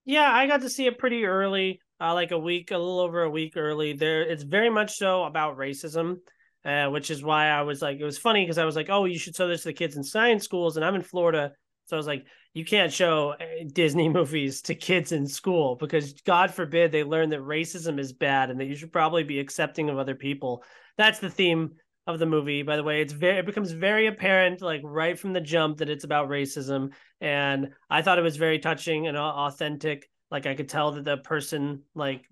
Yeah, 0.05 0.29
I 0.31 0.47
got 0.47 0.61
to 0.61 0.69
see 0.69 0.87
it 0.87 0.97
pretty 0.97 1.25
early, 1.25 1.81
uh, 2.01 2.13
like 2.13 2.31
a 2.31 2.39
week, 2.39 2.71
a 2.71 2.77
little 2.77 2.99
over 2.99 3.23
a 3.23 3.29
week 3.29 3.53
early. 3.57 3.93
There, 3.93 4.23
it's 4.23 4.43
very 4.43 4.69
much 4.69 4.97
so 4.97 5.23
about 5.23 5.57
racism, 5.57 6.17
uh, 6.65 6.87
which 6.87 7.11
is 7.11 7.23
why 7.23 7.49
I 7.49 7.61
was 7.61 7.81
like, 7.81 7.99
it 7.99 8.05
was 8.05 8.17
funny 8.17 8.43
because 8.43 8.57
I 8.57 8.65
was 8.65 8.75
like, 8.75 8.89
oh, 8.89 9.05
you 9.05 9.19
should 9.19 9.35
show 9.35 9.47
this 9.47 9.61
to 9.63 9.69
the 9.69 9.73
kids 9.73 9.97
in 9.97 10.03
science 10.03 10.43
schools, 10.43 10.77
and 10.77 10.85
I'm 10.85 10.95
in 10.95 11.03
Florida, 11.03 11.51
so 11.85 11.95
I 11.95 11.99
was 11.99 12.07
like, 12.07 12.25
you 12.53 12.65
can't 12.65 12.91
show 12.91 13.35
eh, 13.39 13.65
Disney 13.71 14.09
movies 14.19 14.61
to 14.63 14.75
kids 14.75 15.11
in 15.11 15.27
school 15.27 15.75
because 15.75 16.13
God 16.23 16.53
forbid 16.53 16.91
they 16.91 17.03
learn 17.03 17.29
that 17.29 17.41
racism 17.41 17.99
is 17.99 18.13
bad 18.13 18.49
and 18.49 18.59
that 18.59 18.65
you 18.65 18.75
should 18.75 18.93
probably 18.93 19.23
be 19.23 19.39
accepting 19.39 19.89
of 19.89 19.97
other 19.97 20.15
people. 20.15 20.63
That's 20.97 21.19
the 21.19 21.29
theme 21.29 21.71
of 22.07 22.19
the 22.19 22.25
movie. 22.25 22.63
By 22.63 22.75
the 22.75 22.83
way, 22.83 23.01
it's 23.01 23.13
very 23.13 23.37
it 23.37 23.45
becomes 23.45 23.71
very 23.71 24.07
apparent 24.07 24.61
like 24.61 24.81
right 24.83 25.17
from 25.17 25.33
the 25.33 25.41
jump 25.41 25.77
that 25.77 25.89
it's 25.89 26.03
about 26.03 26.29
racism, 26.29 26.91
and 27.21 27.69
I 27.89 28.01
thought 28.01 28.19
it 28.19 28.23
was 28.23 28.37
very 28.37 28.59
touching 28.59 29.07
and 29.07 29.17
authentic. 29.17 30.09
Like 30.31 30.45
I 30.45 30.55
could 30.55 30.69
tell 30.69 30.91
that 30.93 31.05
the 31.05 31.17
person 31.17 31.83
like 31.95 32.25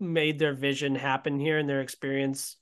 made 0.00 0.38
their 0.38 0.54
vision 0.54 0.94
happen 0.94 1.38
here 1.38 1.58
and 1.58 1.68
their 1.68 1.80
experience 1.80 2.56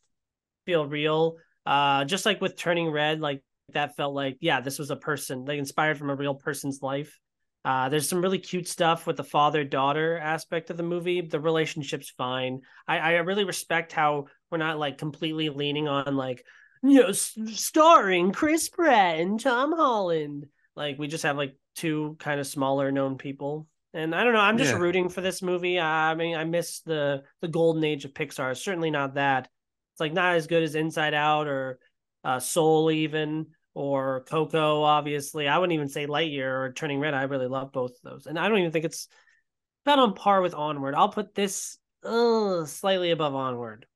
feel 0.66 0.86
real. 0.86 1.36
Uh, 1.64 2.04
just 2.04 2.26
like 2.26 2.40
with 2.40 2.56
Turning 2.56 2.90
Red, 2.90 3.20
like 3.20 3.42
that 3.74 3.96
felt 3.96 4.14
like 4.14 4.38
yeah 4.40 4.60
this 4.60 4.78
was 4.78 4.90
a 4.90 4.96
person 4.96 5.44
like 5.44 5.58
inspired 5.58 5.98
from 5.98 6.10
a 6.10 6.14
real 6.14 6.34
person's 6.34 6.82
life. 6.82 7.18
Uh, 7.64 7.88
there's 7.88 8.08
some 8.08 8.20
really 8.20 8.40
cute 8.40 8.66
stuff 8.66 9.06
with 9.06 9.16
the 9.16 9.24
father 9.24 9.62
daughter 9.62 10.18
aspect 10.18 10.70
of 10.70 10.76
the 10.76 10.82
movie. 10.82 11.20
The 11.20 11.38
relationship's 11.38 12.10
fine. 12.10 12.62
I, 12.88 12.98
I 12.98 13.10
really 13.18 13.44
respect 13.44 13.92
how 13.92 14.26
we're 14.50 14.58
not 14.58 14.80
like 14.80 14.98
completely 14.98 15.48
leaning 15.48 15.86
on 15.86 16.16
like 16.16 16.44
you 16.82 17.00
know 17.00 17.12
starring 17.12 18.32
chris 18.32 18.68
pratt 18.68 19.20
and 19.20 19.38
tom 19.38 19.72
holland. 19.72 20.46
Like 20.74 20.98
we 20.98 21.06
just 21.06 21.22
have 21.22 21.36
like 21.36 21.56
two 21.76 22.16
kind 22.18 22.40
of 22.40 22.46
smaller 22.46 22.90
known 22.90 23.16
people. 23.16 23.68
And 23.94 24.14
i 24.14 24.24
don't 24.24 24.32
know 24.32 24.40
i'm 24.40 24.58
just 24.58 24.72
yeah. 24.72 24.78
rooting 24.78 25.08
for 25.08 25.20
this 25.20 25.40
movie. 25.40 25.78
I 25.78 26.14
mean 26.14 26.36
i 26.36 26.44
miss 26.44 26.80
the 26.80 27.22
the 27.40 27.48
golden 27.48 27.84
age 27.84 28.04
of 28.04 28.12
pixar. 28.12 28.56
Certainly 28.56 28.90
not 28.90 29.14
that. 29.14 29.48
It's 29.92 30.00
like 30.00 30.12
not 30.12 30.34
as 30.34 30.46
good 30.48 30.62
as 30.64 30.74
inside 30.74 31.14
out 31.14 31.46
or 31.46 31.78
uh, 32.24 32.40
soul 32.40 32.90
even 32.90 33.46
or 33.74 34.24
Coco, 34.28 34.82
obviously. 34.82 35.48
I 35.48 35.58
wouldn't 35.58 35.74
even 35.74 35.88
say 35.88 36.06
Lightyear 36.06 36.60
or 36.60 36.72
Turning 36.72 37.00
Red. 37.00 37.14
I 37.14 37.22
really 37.22 37.46
love 37.46 37.72
both 37.72 37.92
of 37.92 38.02
those. 38.02 38.26
And 38.26 38.38
I 38.38 38.48
don't 38.48 38.58
even 38.58 38.72
think 38.72 38.84
it's 38.84 39.08
about 39.84 39.98
on 39.98 40.14
par 40.14 40.42
with 40.42 40.54
Onward. 40.54 40.94
I'll 40.94 41.08
put 41.08 41.34
this 41.34 41.78
uh, 42.04 42.64
slightly 42.66 43.10
above 43.10 43.34
Onward. 43.34 43.86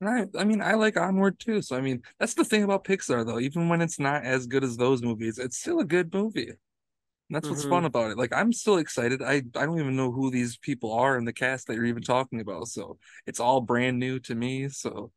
Right. 0.00 0.28
I 0.38 0.44
mean, 0.44 0.62
I 0.62 0.74
like 0.74 0.96
Onward 0.96 1.38
too. 1.38 1.60
So 1.60 1.76
I 1.76 1.82
mean, 1.82 2.02
that's 2.18 2.34
the 2.34 2.44
thing 2.44 2.62
about 2.62 2.84
Pixar 2.84 3.26
though. 3.26 3.38
Even 3.38 3.68
when 3.68 3.82
it's 3.82 3.98
not 3.98 4.24
as 4.24 4.46
good 4.46 4.64
as 4.64 4.76
those 4.76 5.02
movies, 5.02 5.38
it's 5.38 5.58
still 5.58 5.80
a 5.80 5.84
good 5.84 6.12
movie. 6.14 6.48
And 6.48 7.36
that's 7.36 7.48
what's 7.48 7.62
mm-hmm. 7.62 7.70
fun 7.70 7.84
about 7.84 8.10
it. 8.10 8.16
Like 8.16 8.32
I'm 8.32 8.52
still 8.52 8.78
excited. 8.78 9.20
I 9.20 9.34
I 9.34 9.66
don't 9.66 9.78
even 9.78 9.96
know 9.96 10.10
who 10.10 10.30
these 10.30 10.56
people 10.56 10.92
are 10.94 11.18
in 11.18 11.26
the 11.26 11.34
cast 11.34 11.66
that 11.66 11.74
you're 11.74 11.84
even 11.84 12.02
talking 12.02 12.40
about. 12.40 12.68
So 12.68 12.98
it's 13.26 13.40
all 13.40 13.60
brand 13.60 13.98
new 13.98 14.18
to 14.20 14.34
me. 14.34 14.70
So 14.70 15.12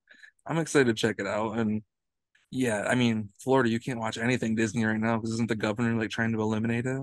I'm 0.46 0.58
excited 0.58 0.88
to 0.88 0.94
check 0.94 1.16
it 1.20 1.28
out. 1.28 1.58
And 1.58 1.82
yeah, 2.54 2.84
I 2.88 2.94
mean, 2.94 3.30
Florida, 3.40 3.68
you 3.68 3.80
can't 3.80 4.00
watch 4.00 4.20
anything 4.20 4.54
Disney 4.54 4.86
right 4.86 5.00
now 5.00 5.18
because 5.18 5.32
isn't 5.32 5.50
the 5.50 5.56
governor 5.56 6.00
like 6.00 6.12
trying 6.12 6.34
to 6.34 6.42
eliminate 6.42 6.86
it? 6.86 7.02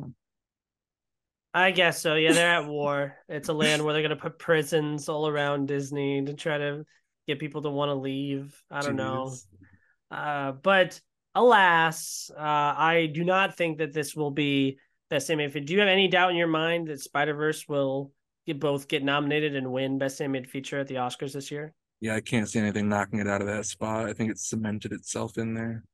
I 1.52 1.72
guess 1.72 2.00
so. 2.00 2.14
Yeah, 2.14 2.32
they're 2.32 2.52
at 2.52 2.68
war. 2.68 3.16
It's 3.28 3.48
a 3.48 3.52
land 3.52 3.84
where 3.84 3.92
they're 3.92 4.02
gonna 4.02 4.14
put 4.14 4.38
prisons 4.38 5.08
all 5.08 5.26
around 5.26 5.66
Disney 5.66 6.24
to 6.24 6.34
try 6.34 6.56
to 6.56 6.84
get 7.26 7.40
people 7.40 7.62
to 7.62 7.70
want 7.70 7.88
to 7.88 7.94
leave. 7.94 8.62
I 8.70 8.80
don't 8.80 8.94
Jeez. 8.94 8.96
know. 8.96 9.34
Uh, 10.12 10.52
but 10.52 11.00
alas, 11.34 12.30
uh, 12.36 12.40
I 12.40 13.10
do 13.12 13.24
not 13.24 13.56
think 13.56 13.78
that 13.78 13.92
this 13.92 14.14
will 14.14 14.30
be 14.30 14.78
best 15.08 15.30
animated. 15.30 15.66
Do 15.66 15.72
you 15.72 15.80
have 15.80 15.88
any 15.88 16.06
doubt 16.06 16.30
in 16.30 16.36
your 16.36 16.46
mind 16.46 16.86
that 16.86 17.00
Spider 17.00 17.34
Verse 17.34 17.68
will 17.68 18.12
get 18.46 18.60
both 18.60 18.86
get 18.86 19.02
nominated 19.02 19.56
and 19.56 19.72
win 19.72 19.98
best 19.98 20.20
animated 20.20 20.48
feature 20.48 20.78
at 20.78 20.86
the 20.86 20.96
Oscars 20.96 21.32
this 21.32 21.50
year? 21.50 21.74
Yeah, 22.00 22.14
I 22.14 22.20
can't 22.20 22.48
see 22.48 22.58
anything 22.58 22.88
knocking 22.88 23.20
it 23.20 23.28
out 23.28 23.40
of 23.40 23.46
that 23.46 23.66
spot. 23.66 24.08
I 24.08 24.12
think 24.12 24.30
it's 24.30 24.48
cemented 24.48 24.92
itself 24.92 25.38
in 25.38 25.54
there. 25.54 25.84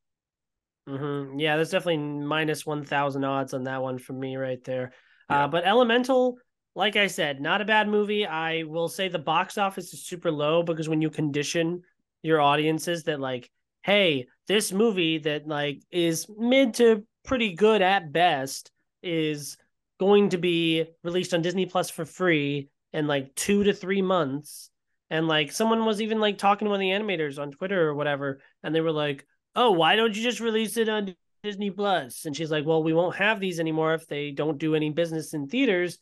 Mm-hmm. 0.89 1.39
Yeah, 1.39 1.57
there's 1.57 1.71
definitely 1.71 1.99
minus 1.99 2.65
1,000 2.65 3.25
odds 3.25 3.55
on 3.55 3.65
that 3.65 3.83
one 3.83 3.99
from 3.99 4.21
me 4.21 4.37
right 4.37 4.63
there. 4.65 4.93
Yeah. 5.29 5.45
Uh, 5.45 5.49
but 5.49 5.67
Elemental, 5.67 6.39
like 6.77 6.95
I 6.95 7.09
said, 7.09 7.41
not 7.41 7.61
a 7.61 7.65
bad 7.65 7.89
movie. 7.89 8.25
I 8.25 8.63
will 8.63 8.89
say 8.89 9.09
the 9.09 9.19
box 9.19 9.59
office 9.59 9.93
is 9.93 10.07
super 10.07 10.31
low 10.31 10.63
because 10.63 10.89
when 10.89 11.03
you 11.03 11.11
condition 11.11 11.83
your 12.23 12.41
audiences 12.41 13.03
that, 13.05 13.19
like, 13.19 13.51
hey, 13.83 14.27
this 14.47 14.73
movie 14.73 15.19
that, 15.19 15.49
like, 15.49 15.83
is 15.91 16.27
mid 16.39 16.75
to 16.75 17.05
pretty 17.25 17.55
good 17.55 17.83
at 17.83 18.13
best 18.13 18.71
is 19.03 19.57
going 19.99 20.31
to 20.31 20.39
be 20.39 20.85
released 21.03 21.35
on 21.35 21.43
Disney 21.43 21.67
Plus 21.67 21.91
for 21.91 22.05
free 22.05 22.69
in 22.93 23.07
like 23.07 23.35
two 23.35 23.65
to 23.65 23.73
three 23.73 24.03
months 24.03 24.71
and 25.11 25.29
like 25.29 25.53
someone 25.53 25.85
was 25.85 26.01
even 26.01 26.21
like 26.21 26.39
talking 26.39 26.67
to 26.67 26.71
one 26.71 26.81
of 26.81 26.81
the 26.81 26.91
animators 26.91 27.39
on 27.39 27.53
Twitter 27.53 27.89
or 27.89 27.95
whatever, 27.95 28.41
and 28.63 28.75
they 28.75 28.81
were 28.81 28.93
like, 28.93 29.27
"Oh, 29.55 29.73
why 29.73 29.97
don't 29.97 30.17
you 30.17 30.23
just 30.23 30.41
release 30.41 30.77
it 30.77 30.89
on 30.89 31.15
Disney 31.43 31.71
Plus?" 31.71 32.25
And 32.25 32.37
she's 32.37 32.51
like, 32.51 32.67
"Well, 32.67 32.83
we 32.83 32.93
won't 32.93 33.17
have 33.17 33.41
these 33.41 33.61
anymore 33.61 33.95
if 33.95 34.07
they 34.07 34.31
don't 34.31 34.59
do 34.59 34.75
any 34.75 34.91
business 34.91 35.35
in 35.35 35.49
theaters." 35.49 35.99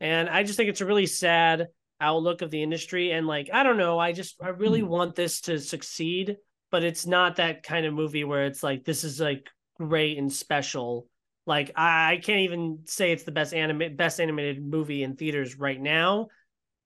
And 0.00 0.28
I 0.28 0.42
just 0.42 0.56
think 0.56 0.68
it's 0.68 0.80
a 0.80 0.86
really 0.86 1.06
sad 1.06 1.68
outlook 2.00 2.42
of 2.42 2.50
the 2.50 2.62
industry. 2.62 3.12
And 3.12 3.26
like, 3.26 3.50
I 3.52 3.62
don't 3.62 3.78
know, 3.78 3.98
I 3.98 4.12
just 4.12 4.36
I 4.42 4.48
really 4.48 4.82
mm. 4.82 4.88
want 4.88 5.14
this 5.14 5.42
to 5.42 5.58
succeed, 5.58 6.36
but 6.70 6.84
it's 6.84 7.06
not 7.06 7.36
that 7.36 7.62
kind 7.62 7.86
of 7.86 7.94
movie 7.94 8.24
where 8.24 8.46
it's 8.46 8.62
like 8.62 8.84
this 8.84 9.04
is 9.04 9.20
like 9.20 9.48
great 9.78 10.18
and 10.18 10.32
special. 10.32 11.06
Like 11.46 11.70
I, 11.76 12.20
can't 12.22 12.40
even 12.40 12.80
say 12.86 13.12
it's 13.12 13.22
the 13.22 13.30
best 13.30 13.54
anime 13.54 13.96
best 13.96 14.20
animated 14.20 14.64
movie 14.64 15.02
in 15.02 15.16
theaters 15.16 15.58
right 15.58 15.80
now. 15.80 16.28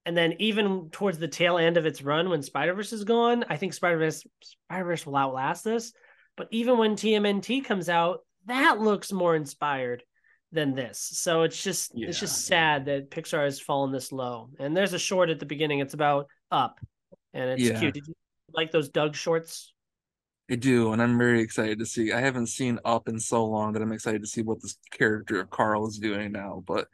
And 0.07 0.17
then 0.17 0.35
even 0.39 0.89
towards 0.91 1.19
the 1.19 1.29
tail 1.29 1.59
end 1.59 1.77
of 1.77 1.87
its 1.87 2.03
run, 2.03 2.31
when 2.31 2.43
Spider 2.43 2.75
Verse 2.75 2.93
is 2.93 3.05
gone, 3.05 3.45
I 3.49 3.57
think 3.57 3.75
Spider 3.75 3.99
Verse 3.99 4.25
Spider 4.43 4.85
Verse 4.85 5.05
will 5.05 5.17
outlast 5.17 5.65
this. 5.65 5.93
But 6.37 6.49
even 6.51 6.79
when 6.79 6.97
TMNT 6.97 7.65
comes 7.65 7.89
out, 7.89 8.21
that 8.47 8.81
looks 8.81 9.13
more 9.13 9.37
inspired 9.37 10.03
than 10.53 10.75
this. 10.75 10.99
So 10.99 11.43
it's 11.43 11.63
just 11.63 11.93
yeah. 11.95 12.09
it's 12.09 12.19
just 12.21 12.47
sad 12.47 12.87
that 12.87 13.11
Pixar 13.11 13.45
has 13.45 13.61
fallen 13.61 13.93
this 13.93 14.11
low. 14.11 14.51
And 14.59 14.77
there's 14.77 14.95
a 14.95 14.99
short 14.99 15.31
at 15.31 15.39
the 15.39 15.47
beginning. 15.47 15.81
It's 15.81 15.95
about 15.95 16.29
up, 16.51 16.79
and 17.35 17.51
it's 17.51 17.63
yeah. 17.63 17.79
cute. 17.79 17.95
Did 17.95 18.07
you 18.09 18.15
like 18.55 18.71
those 18.71 18.89
Dug 18.89 19.15
shorts? 19.15 19.73
I 20.51 20.57
do, 20.57 20.93
and 20.93 21.01
I'm 21.01 21.17
very 21.17 21.41
excited 21.41 21.79
to 21.79 21.87
see. 21.87 22.13
I 22.13 22.21
haven't 22.21 22.49
seen 22.49 22.81
Up 22.85 23.09
in 23.09 23.21
so 23.21 23.45
long 23.47 23.73
that 23.73 23.83
I'm 23.83 23.93
excited 23.93 24.21
to 24.23 24.29
see 24.29 24.43
what 24.43 24.61
this 24.61 24.77
character 24.91 25.41
of 25.41 25.51
Carl 25.51 25.87
is 25.87 25.99
doing 25.99 26.33
now. 26.33 26.65
But 26.67 26.89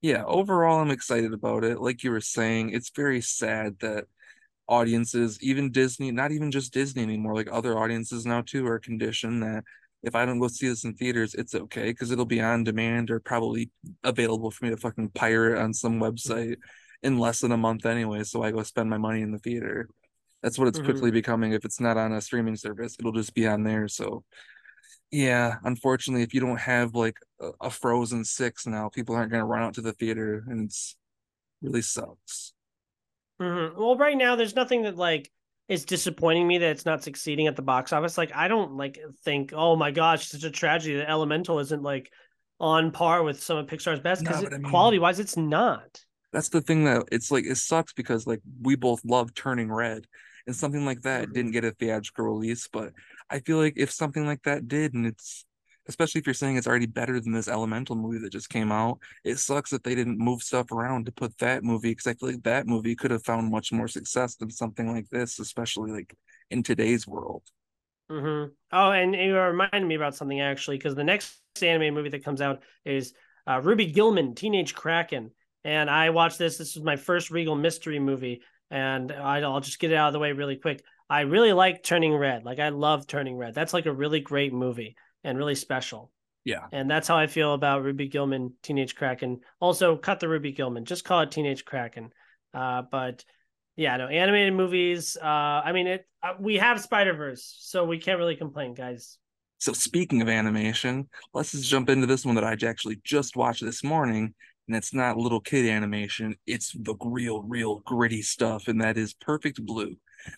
yeah, 0.00 0.24
overall, 0.24 0.80
I'm 0.80 0.90
excited 0.90 1.32
about 1.34 1.62
it. 1.62 1.80
Like 1.80 2.02
you 2.02 2.10
were 2.10 2.22
saying, 2.22 2.70
it's 2.70 2.90
very 2.90 3.20
sad 3.20 3.78
that 3.80 4.06
audiences, 4.66 5.38
even 5.42 5.70
Disney, 5.72 6.10
not 6.10 6.32
even 6.32 6.50
just 6.50 6.72
Disney 6.72 7.02
anymore, 7.02 7.34
like 7.34 7.48
other 7.52 7.78
audiences 7.78 8.24
now 8.24 8.40
too, 8.40 8.66
are 8.66 8.78
conditioned 8.78 9.42
that 9.42 9.64
if 10.02 10.14
I 10.14 10.24
don't 10.24 10.40
go 10.40 10.48
see 10.48 10.68
this 10.68 10.84
in 10.84 10.94
theaters, 10.94 11.34
it's 11.34 11.54
okay 11.54 11.90
because 11.90 12.10
it'll 12.10 12.24
be 12.24 12.40
on 12.40 12.64
demand 12.64 13.10
or 13.10 13.20
probably 13.20 13.70
available 14.02 14.50
for 14.50 14.64
me 14.64 14.70
to 14.70 14.76
fucking 14.76 15.10
pirate 15.10 15.60
on 15.60 15.74
some 15.74 16.00
website 16.00 16.56
in 17.02 17.18
less 17.18 17.40
than 17.40 17.52
a 17.52 17.56
month 17.56 17.84
anyway. 17.84 18.24
So 18.24 18.42
I 18.42 18.52
go 18.52 18.62
spend 18.62 18.88
my 18.88 18.98
money 18.98 19.20
in 19.20 19.32
the 19.32 19.38
theater. 19.38 19.88
That's 20.42 20.58
what 20.58 20.68
it's 20.68 20.78
mm-hmm. 20.78 20.90
quickly 20.90 21.10
becoming. 21.10 21.52
If 21.52 21.64
it's 21.64 21.80
not 21.80 21.96
on 21.96 22.12
a 22.12 22.20
streaming 22.20 22.56
service, 22.56 22.96
it'll 22.98 23.12
just 23.12 23.34
be 23.34 23.46
on 23.46 23.62
there. 23.62 23.88
So 23.88 24.24
yeah, 25.12 25.56
unfortunately, 25.64 26.22
if 26.22 26.32
you 26.32 26.40
don't 26.40 26.58
have 26.58 26.94
like 26.94 27.18
a, 27.40 27.50
a 27.62 27.70
Frozen 27.70 28.24
Six 28.24 28.66
now, 28.66 28.88
people 28.88 29.14
aren't 29.14 29.30
going 29.30 29.42
to 29.42 29.46
run 29.46 29.62
out 29.62 29.74
to 29.74 29.82
the 29.82 29.92
theater, 29.92 30.42
and 30.48 30.64
it's 30.64 30.96
really 31.60 31.82
sucks. 31.82 32.54
Mm-hmm. 33.40 33.78
Well, 33.78 33.96
right 33.96 34.16
now, 34.16 34.36
there's 34.36 34.56
nothing 34.56 34.82
that 34.82 34.96
like 34.96 35.30
is 35.68 35.84
disappointing 35.84 36.46
me 36.46 36.58
that 36.58 36.70
it's 36.70 36.86
not 36.86 37.02
succeeding 37.02 37.46
at 37.46 37.56
the 37.56 37.62
box 37.62 37.92
office. 37.92 38.18
Like 38.18 38.34
I 38.34 38.48
don't 38.48 38.76
like 38.76 38.98
think, 39.24 39.52
oh 39.54 39.76
my 39.76 39.90
gosh, 39.90 40.28
such 40.28 40.44
a 40.44 40.50
tragedy 40.50 40.96
that 40.96 41.10
Elemental 41.10 41.58
isn't 41.58 41.82
like 41.82 42.10
on 42.58 42.90
par 42.90 43.22
with 43.22 43.42
some 43.42 43.58
of 43.58 43.66
Pixar's 43.66 44.00
best 44.00 44.22
because 44.22 44.42
no, 44.42 44.48
I 44.48 44.58
mean, 44.58 44.62
quality 44.62 44.98
wise, 44.98 45.18
it's 45.18 45.36
not. 45.36 46.00
That's 46.32 46.48
the 46.48 46.62
thing 46.62 46.84
that 46.84 47.04
it's 47.12 47.30
like 47.30 47.44
it 47.44 47.56
sucks 47.56 47.92
because 47.92 48.26
like 48.26 48.40
we 48.62 48.76
both 48.76 49.04
love 49.04 49.34
Turning 49.34 49.70
Red, 49.70 50.06
and 50.46 50.54
something 50.54 50.84
like 50.84 51.02
that 51.02 51.24
mm-hmm. 51.24 51.32
didn't 51.32 51.52
get 51.52 51.64
a 51.64 51.72
theatrical 51.72 52.24
release. 52.24 52.68
But 52.68 52.92
I 53.30 53.40
feel 53.40 53.58
like 53.58 53.74
if 53.76 53.90
something 53.90 54.26
like 54.26 54.42
that 54.42 54.68
did, 54.68 54.94
and 54.94 55.06
it's 55.06 55.44
especially 55.88 56.20
if 56.20 56.26
you're 56.26 56.34
saying 56.34 56.56
it's 56.56 56.66
already 56.66 56.86
better 56.86 57.20
than 57.20 57.32
this 57.32 57.48
Elemental 57.48 57.96
movie 57.96 58.18
that 58.18 58.30
just 58.30 58.48
came 58.48 58.70
out. 58.70 58.98
It 59.24 59.38
sucks 59.38 59.70
that 59.70 59.82
they 59.82 59.94
didn't 59.94 60.18
move 60.18 60.42
stuff 60.42 60.70
around 60.70 61.06
to 61.06 61.12
put 61.12 61.36
that 61.38 61.64
movie 61.64 61.90
because 61.90 62.06
I 62.06 62.14
feel 62.14 62.30
like 62.30 62.42
that 62.44 62.66
movie 62.66 62.94
could 62.94 63.10
have 63.10 63.24
found 63.24 63.50
much 63.50 63.72
more 63.72 63.88
success 63.88 64.36
than 64.36 64.50
something 64.50 64.92
like 64.92 65.08
this, 65.08 65.38
especially 65.38 65.90
like 65.90 66.14
in 66.50 66.62
today's 66.62 67.06
world. 67.06 67.42
Mm-hmm. 68.10 68.52
Oh, 68.72 68.90
and 68.90 69.14
you 69.14 69.36
reminded 69.36 69.86
me 69.86 69.94
about 69.94 70.14
something 70.14 70.40
actually 70.40 70.76
because 70.76 70.94
the 70.94 71.04
next 71.04 71.40
anime 71.60 71.94
movie 71.94 72.10
that 72.10 72.24
comes 72.24 72.40
out 72.40 72.62
is 72.84 73.14
uh, 73.46 73.60
Ruby 73.62 73.86
Gillman, 73.86 74.34
Teenage 74.34 74.74
Kraken, 74.74 75.30
and 75.64 75.88
I 75.88 76.10
watched 76.10 76.38
this. 76.38 76.58
This 76.58 76.74
was 76.74 76.84
my 76.84 76.96
first 76.96 77.30
Regal 77.30 77.54
mystery 77.56 77.98
movie, 77.98 78.42
and 78.72 79.12
I'll 79.12 79.60
just 79.60 79.78
get 79.78 79.92
it 79.92 79.96
out 79.96 80.08
of 80.08 80.12
the 80.14 80.18
way 80.18 80.32
really 80.32 80.56
quick. 80.56 80.82
I 81.08 81.20
really 81.20 81.52
like 81.52 81.82
Turning 81.82 82.16
Red. 82.16 82.44
Like 82.44 82.58
I 82.58 82.70
love 82.70 83.06
Turning 83.06 83.36
Red. 83.36 83.54
That's 83.54 83.74
like 83.74 83.86
a 83.86 83.92
really 83.92 84.20
great 84.20 84.52
movie 84.52 84.96
and 85.22 85.36
really 85.36 85.54
special. 85.54 86.10
Yeah. 86.44 86.66
And 86.72 86.90
that's 86.90 87.06
how 87.06 87.18
I 87.18 87.26
feel 87.26 87.52
about 87.52 87.84
Ruby 87.84 88.08
Gillman, 88.08 88.54
Teenage 88.62 88.96
Kraken. 88.96 89.40
Also, 89.60 89.96
cut 89.96 90.20
the 90.20 90.28
Ruby 90.28 90.52
Gillman. 90.52 90.86
Just 90.86 91.04
call 91.04 91.20
it 91.20 91.30
Teenage 91.30 91.66
Kraken. 91.66 92.12
Uh, 92.54 92.82
but 92.90 93.24
yeah, 93.76 93.96
no 93.98 94.08
animated 94.08 94.54
movies. 94.54 95.18
Uh, 95.22 95.26
I 95.26 95.72
mean, 95.72 95.86
it. 95.86 96.06
Uh, 96.22 96.32
we 96.40 96.56
have 96.56 96.80
Spider 96.80 97.12
Verse, 97.12 97.56
so 97.60 97.84
we 97.84 97.98
can't 97.98 98.18
really 98.18 98.36
complain, 98.36 98.74
guys. 98.74 99.18
So 99.58 99.72
speaking 99.72 100.22
of 100.22 100.28
animation, 100.28 101.08
let's 101.34 101.52
just 101.52 101.68
jump 101.68 101.90
into 101.90 102.06
this 102.06 102.24
one 102.24 102.36
that 102.36 102.44
I 102.44 102.56
actually 102.66 103.00
just 103.04 103.36
watched 103.36 103.62
this 103.62 103.84
morning, 103.84 104.34
and 104.66 104.76
it's 104.76 104.94
not 104.94 105.16
little 105.16 105.40
kid 105.40 105.66
animation. 105.66 106.36
It's 106.46 106.72
the 106.72 106.94
real, 107.04 107.42
real 107.42 107.80
gritty 107.80 108.22
stuff, 108.22 108.68
and 108.68 108.80
that 108.80 108.96
is 108.96 109.14
Perfect 109.14 109.64
Blue. 109.64 109.96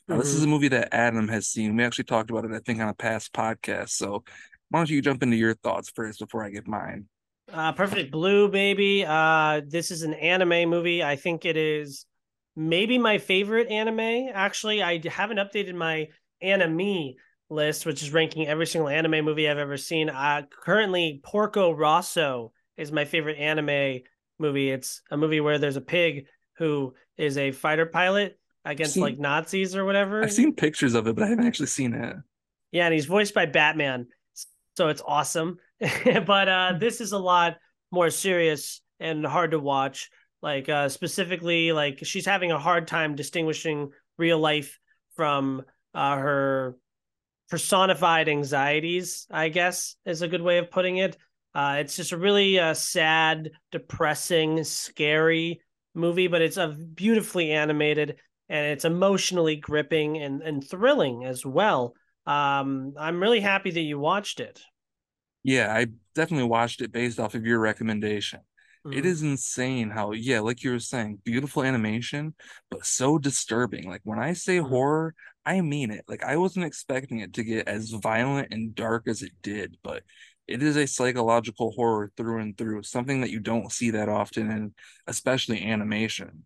Now, 0.09 0.15
mm-hmm. 0.15 0.19
this 0.19 0.29
is 0.29 0.41
mm-hmm. 0.41 0.49
a 0.49 0.51
movie 0.51 0.69
that 0.69 0.95
Adam 0.95 1.29
has 1.29 1.47
seen. 1.49 1.77
We 1.77 1.85
actually 1.85 2.05
talked 2.05 2.31
about 2.31 2.45
it, 2.45 2.53
I 2.53 2.61
think, 2.61 2.81
on 2.81 2.89
a 2.89 2.95
past 2.95 3.33
podcast. 3.33 3.91
So 3.91 4.25
why 4.71 4.81
don't 4.81 4.91
you 4.91 5.03
jump 5.03 5.23
into 5.23 5.37
your 5.37 5.55
thoughts 5.55 5.91
first 5.95 6.19
before 6.21 6.45
I 6.45 6.51
give 6.51 6.67
mine? 6.67 7.07
Uh, 7.53 7.73
Perfect 7.73 8.11
Blue, 8.11 8.49
baby. 8.49 9.05
Uh, 9.07 9.61
this 9.67 9.91
is 9.91 10.03
an 10.03 10.15
anime 10.15 10.71
movie. 10.71 11.05
I 11.05 11.17
think 11.17 11.45
it 11.45 11.57
is 11.57 12.07
maybe 12.57 12.99
my 12.99 13.19
favorite 13.19 13.69
anime. 13.69 14.31
Actually, 14.33 14.83
I 14.83 15.01
haven't 15.07 15.37
updated 15.37 15.75
my 15.75 16.09
anime 16.41 17.15
list, 17.51 17.85
which 17.87 18.03
is 18.03 18.13
ranking 18.13 18.47
every 18.47 18.67
single 18.67 18.89
anime 18.89 19.25
movie 19.25 19.49
I've 19.49 19.59
ever 19.59 19.77
seen. 19.77 20.09
Uh, 20.09 20.43
currently, 20.51 21.21
Porco 21.23 21.73
Rosso 21.73 22.53
is 22.77 22.91
my 22.91 23.05
favorite 23.05 23.39
anime 23.39 24.01
movie. 24.39 24.71
It's 24.71 25.03
a 25.11 25.17
movie 25.17 25.41
where 25.41 25.59
there's 25.59 25.77
a 25.77 25.81
pig 25.81 26.27
who 26.59 26.95
is 27.17 27.37
a 27.37 27.53
fighter 27.53 27.87
pilot 27.87 28.39
against 28.65 28.95
seen, 28.95 29.03
like 29.03 29.19
Nazis 29.19 29.77
or 29.77 29.85
whatever. 29.85 30.23
I've 30.23 30.33
seen 30.33 30.55
pictures 30.55 30.95
of 30.95 31.07
it, 31.07 31.15
but 31.15 31.25
I 31.25 31.29
haven't 31.29 31.47
actually 31.47 31.67
seen 31.67 31.95
it. 31.95 32.17
Yeah, 32.73 32.87
and 32.87 32.95
he's 32.95 33.07
voiced 33.07 33.35
by 33.35 33.47
Batman 33.47 34.07
so 34.77 34.89
it's 34.89 35.03
awesome. 35.07 35.59
but 36.27 36.49
uh, 36.49 36.73
hmm. 36.73 36.79
this 36.79 37.01
is 37.01 37.13
a 37.13 37.19
lot 37.19 37.57
more 37.91 38.11
serious 38.11 38.81
and 39.01 39.25
hard 39.25 39.53
to 39.53 39.59
watch. 39.59 40.11
Like 40.43 40.69
uh, 40.69 40.89
specifically, 40.89 41.73
like 41.73 42.01
she's 42.03 42.27
having 42.27 42.53
a 42.53 42.59
hard 42.59 42.87
time 42.87 43.15
distinguishing 43.15 43.91
real 44.19 44.39
life 44.39 44.79
from 45.17 45.63
uh, 45.95 46.17
her 46.17 46.77
personified 47.49 48.29
anxieties. 48.29 49.27
I 49.31 49.49
guess 49.49 49.97
is 50.05 50.23
a 50.23 50.29
good 50.29 50.43
way 50.43 50.59
of 50.59 50.71
putting 50.71 50.99
it. 50.99 51.17
Uh, 51.55 51.77
it's 51.79 51.97
just 51.97 52.13
a 52.13 52.17
really 52.17 52.59
uh, 52.59 52.75
sad, 52.75 53.51
depressing, 53.71 54.65
scary 54.65 55.61
movie, 55.95 56.27
but 56.27 56.43
it's 56.43 56.57
a 56.57 56.69
beautifully 56.69 57.53
animated 57.53 58.17
and 58.49 58.67
it's 58.67 58.85
emotionally 58.85 59.57
gripping 59.57 60.19
and, 60.19 60.43
and 60.43 60.69
thrilling 60.69 61.25
as 61.25 61.47
well. 61.47 61.95
Um, 62.27 62.95
I'm 62.99 63.21
really 63.21 63.41
happy 63.41 63.71
that 63.71 63.81
you 63.81 63.99
watched 63.99 64.41
it. 64.41 64.61
Yeah, 65.43 65.73
I 65.73 65.87
definitely 66.15 66.49
watched 66.49 66.81
it 66.81 66.93
based 66.93 67.21
off 67.21 67.35
of 67.35 67.47
your 67.47 67.59
recommendation. 67.59 68.41
Mm-hmm. 68.87 68.99
It 68.99 69.07
is 69.07 69.23
insane 69.23 69.91
how, 69.91 70.13
yeah, 70.13 70.41
like 70.41 70.63
you 70.63 70.73
were 70.73 70.79
saying, 70.79 71.21
beautiful 71.25 71.63
animation, 71.63 72.35
but 72.71 72.85
so 72.85 73.19
disturbing. 73.19 73.89
Like 73.89 74.03
when 74.05 74.19
I 74.19 74.33
say 74.33 74.59
mm-hmm. 74.59 74.69
horror, 74.69 75.15
I 75.47 75.61
mean 75.61 75.91
it. 75.91 76.05
Like 76.09 76.25
I 76.25 76.37
wasn't 76.37 76.67
expecting 76.67 77.21
it 77.21 77.35
to 77.35 77.45
get 77.45 77.69
as 77.69 77.91
violent 77.91 78.49
and 78.53 78.75
dark 78.75 79.07
as 79.07 79.23
it 79.23 79.33
did, 79.43 79.77
but 79.83 80.03
it 80.47 80.63
is 80.63 80.77
a 80.77 80.87
psychological 80.87 81.73
horror 81.73 82.11
through 82.17 82.41
and 82.41 82.57
through, 82.57 82.83
something 82.83 83.21
that 83.23 83.31
you 83.31 83.41
don't 83.41 83.73
see 83.73 83.91
that 83.91 84.09
often, 84.09 84.51
and 84.51 84.73
especially 85.07 85.63
animation. 85.65 86.45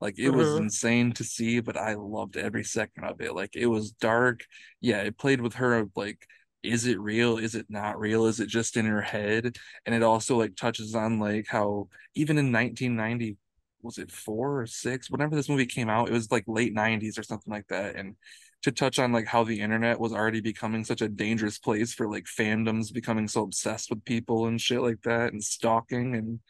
Like 0.00 0.18
it 0.18 0.28
mm-hmm. 0.28 0.36
was 0.36 0.56
insane 0.56 1.12
to 1.12 1.24
see, 1.24 1.60
but 1.60 1.76
I 1.76 1.94
loved 1.94 2.36
every 2.36 2.64
second 2.64 3.04
of 3.04 3.20
it. 3.20 3.34
Like 3.34 3.56
it 3.56 3.66
was 3.66 3.92
dark. 3.92 4.44
Yeah, 4.80 5.00
it 5.02 5.18
played 5.18 5.40
with 5.40 5.54
her 5.54 5.86
like 5.96 6.26
is 6.62 6.86
it 6.86 6.98
real? 7.00 7.38
Is 7.38 7.54
it 7.54 7.66
not 7.68 7.98
real? 7.98 8.26
Is 8.26 8.40
it 8.40 8.48
just 8.48 8.76
in 8.76 8.86
her 8.86 9.00
head? 9.00 9.56
And 9.84 9.94
it 9.94 10.02
also 10.02 10.36
like 10.36 10.56
touches 10.56 10.94
on 10.94 11.20
like 11.20 11.46
how 11.48 11.88
even 12.14 12.38
in 12.38 12.52
1990 12.52 13.36
was 13.82 13.98
it 13.98 14.10
four 14.10 14.62
or 14.62 14.66
six 14.66 15.10
whenever 15.10 15.36
this 15.36 15.48
movie 15.48 15.66
came 15.66 15.88
out 15.88 16.08
it 16.08 16.12
was 16.12 16.32
like 16.32 16.42
late 16.48 16.74
90s 16.74 17.18
or 17.18 17.22
something 17.22 17.52
like 17.52 17.68
that 17.68 17.94
and 17.94 18.16
to 18.62 18.72
touch 18.72 18.98
on 18.98 19.12
like 19.12 19.26
how 19.26 19.44
the 19.44 19.60
internet 19.60 20.00
was 20.00 20.12
already 20.12 20.40
becoming 20.40 20.84
such 20.84 21.02
a 21.02 21.08
dangerous 21.08 21.58
place 21.58 21.92
for 21.92 22.10
like 22.10 22.24
fandoms 22.24 22.92
becoming 22.92 23.28
so 23.28 23.42
obsessed 23.42 23.90
with 23.90 24.04
people 24.04 24.46
and 24.46 24.60
shit 24.60 24.80
like 24.80 25.00
that 25.02 25.32
and 25.32 25.42
stalking 25.42 26.16
and 26.16 26.40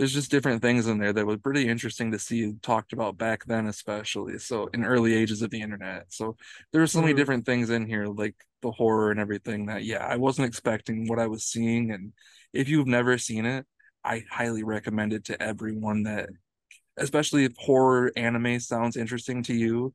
there's 0.00 0.14
just 0.14 0.30
different 0.30 0.62
things 0.62 0.86
in 0.86 0.96
there 0.96 1.12
that 1.12 1.26
was 1.26 1.36
pretty 1.36 1.68
interesting 1.68 2.10
to 2.10 2.18
see 2.18 2.54
talked 2.62 2.94
about 2.94 3.18
back 3.18 3.44
then, 3.44 3.66
especially. 3.66 4.38
So 4.38 4.70
in 4.72 4.82
early 4.82 5.14
ages 5.14 5.42
of 5.42 5.50
the 5.50 5.60
internet. 5.60 6.06
So 6.08 6.38
there 6.72 6.80
were 6.80 6.86
so 6.86 7.02
many 7.02 7.12
mm-hmm. 7.12 7.18
different 7.18 7.44
things 7.44 7.68
in 7.68 7.86
here, 7.86 8.06
like 8.06 8.34
the 8.62 8.70
horror 8.70 9.10
and 9.10 9.20
everything 9.20 9.66
that 9.66 9.84
yeah, 9.84 10.06
I 10.06 10.16
wasn't 10.16 10.48
expecting 10.48 11.06
what 11.06 11.18
I 11.18 11.26
was 11.26 11.44
seeing. 11.44 11.90
And 11.90 12.14
if 12.54 12.66
you've 12.66 12.86
never 12.86 13.18
seen 13.18 13.44
it, 13.44 13.66
I 14.02 14.24
highly 14.30 14.62
recommend 14.62 15.12
it 15.12 15.26
to 15.26 15.42
everyone 15.42 16.04
that 16.04 16.30
especially 16.96 17.44
if 17.44 17.52
horror 17.58 18.10
anime 18.16 18.58
sounds 18.58 18.96
interesting 18.96 19.42
to 19.42 19.54
you. 19.54 19.92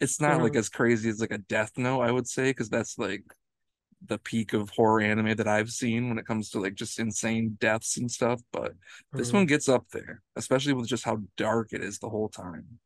It's 0.00 0.20
not 0.20 0.40
like 0.40 0.56
as 0.56 0.68
crazy 0.68 1.08
as 1.08 1.20
like 1.20 1.32
a 1.32 1.38
death 1.38 1.72
note, 1.76 2.02
I 2.02 2.10
would 2.10 2.28
say, 2.28 2.50
because 2.50 2.68
that's 2.68 2.98
like 2.98 3.24
the 4.06 4.18
peak 4.18 4.52
of 4.52 4.70
horror 4.70 5.00
anime 5.00 5.36
that 5.36 5.48
I've 5.48 5.70
seen 5.70 6.08
when 6.08 6.18
it 6.18 6.26
comes 6.26 6.50
to 6.50 6.60
like 6.60 6.74
just 6.74 6.98
insane 7.00 7.56
deaths 7.60 7.96
and 7.96 8.10
stuff, 8.10 8.40
but 8.52 8.74
this 9.16 9.30
Mhm. 9.30 9.34
one 9.34 9.46
gets 9.46 9.68
up 9.68 9.88
there, 9.92 10.22
especially 10.36 10.72
with 10.72 10.86
just 10.88 11.04
how 11.04 11.18
dark 11.36 11.72
it 11.72 11.82
is 11.82 11.98
the 11.98 12.08
whole 12.08 12.28
time. 12.28 12.78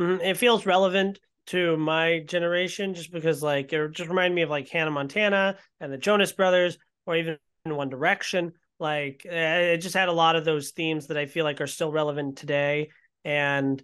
Mhm. 0.00 0.22
It 0.22 0.36
feels 0.36 0.66
relevant 0.66 1.18
to 1.46 1.76
my 1.76 2.20
generation 2.20 2.94
just 2.94 3.10
because 3.10 3.42
like 3.42 3.72
it 3.72 3.92
just 3.92 4.08
reminded 4.08 4.34
me 4.34 4.42
of 4.42 4.50
like 4.50 4.68
Hannah 4.68 4.90
Montana 4.90 5.58
and 5.80 5.92
the 5.92 5.98
Jonas 5.98 6.32
Brothers 6.32 6.78
or 7.06 7.16
even 7.16 7.38
One 7.64 7.88
Direction. 7.88 8.52
Like 8.78 9.26
eh, 9.28 9.72
it 9.74 9.78
just 9.78 9.94
had 9.94 10.08
a 10.08 10.12
lot 10.12 10.36
of 10.36 10.44
those 10.44 10.70
themes 10.70 11.08
that 11.08 11.16
I 11.16 11.26
feel 11.26 11.44
like 11.44 11.60
are 11.60 11.66
still 11.66 11.92
relevant 11.92 12.36
today. 12.38 12.90
And 13.24 13.82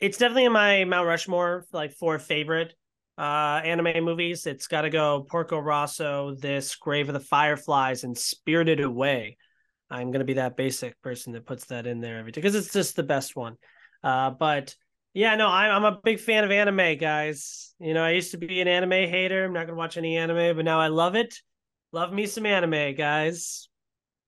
it's 0.00 0.18
definitely 0.18 0.44
in 0.44 0.52
my 0.52 0.84
Mount 0.84 1.06
Rushmore, 1.06 1.64
like 1.72 1.92
four 1.92 2.18
favorite 2.18 2.74
uh 3.18 3.60
anime 3.64 4.04
movies. 4.04 4.46
It's 4.46 4.66
gotta 4.66 4.90
go 4.90 5.26
Porco 5.28 5.58
Rosso, 5.58 6.34
this 6.34 6.74
Grave 6.76 7.08
of 7.08 7.14
the 7.14 7.20
Fireflies, 7.20 8.04
and 8.04 8.16
Spirited 8.16 8.80
Away. 8.80 9.36
I'm 9.90 10.10
gonna 10.10 10.24
be 10.24 10.34
that 10.34 10.56
basic 10.56 11.00
person 11.00 11.32
that 11.32 11.46
puts 11.46 11.66
that 11.66 11.86
in 11.86 12.00
there 12.00 12.18
every 12.18 12.32
time 12.32 12.42
because 12.42 12.54
it's 12.54 12.72
just 12.72 12.96
the 12.96 13.02
best 13.02 13.36
one. 13.36 13.56
Uh, 14.02 14.30
but 14.30 14.74
yeah, 15.14 15.34
no, 15.36 15.48
I'm 15.48 15.84
I'm 15.84 15.94
a 15.94 15.98
big 16.02 16.20
fan 16.20 16.44
of 16.44 16.50
anime, 16.50 16.98
guys. 16.98 17.74
You 17.78 17.94
know, 17.94 18.02
I 18.02 18.10
used 18.10 18.32
to 18.32 18.38
be 18.38 18.60
an 18.60 18.68
anime 18.68 18.90
hater. 18.90 19.44
I'm 19.44 19.52
not 19.52 19.66
gonna 19.66 19.78
watch 19.78 19.96
any 19.96 20.16
anime, 20.18 20.56
but 20.56 20.64
now 20.64 20.78
I 20.78 20.88
love 20.88 21.14
it. 21.14 21.34
Love 21.92 22.12
me 22.12 22.26
some 22.26 22.44
anime, 22.44 22.94
guys. 22.94 23.68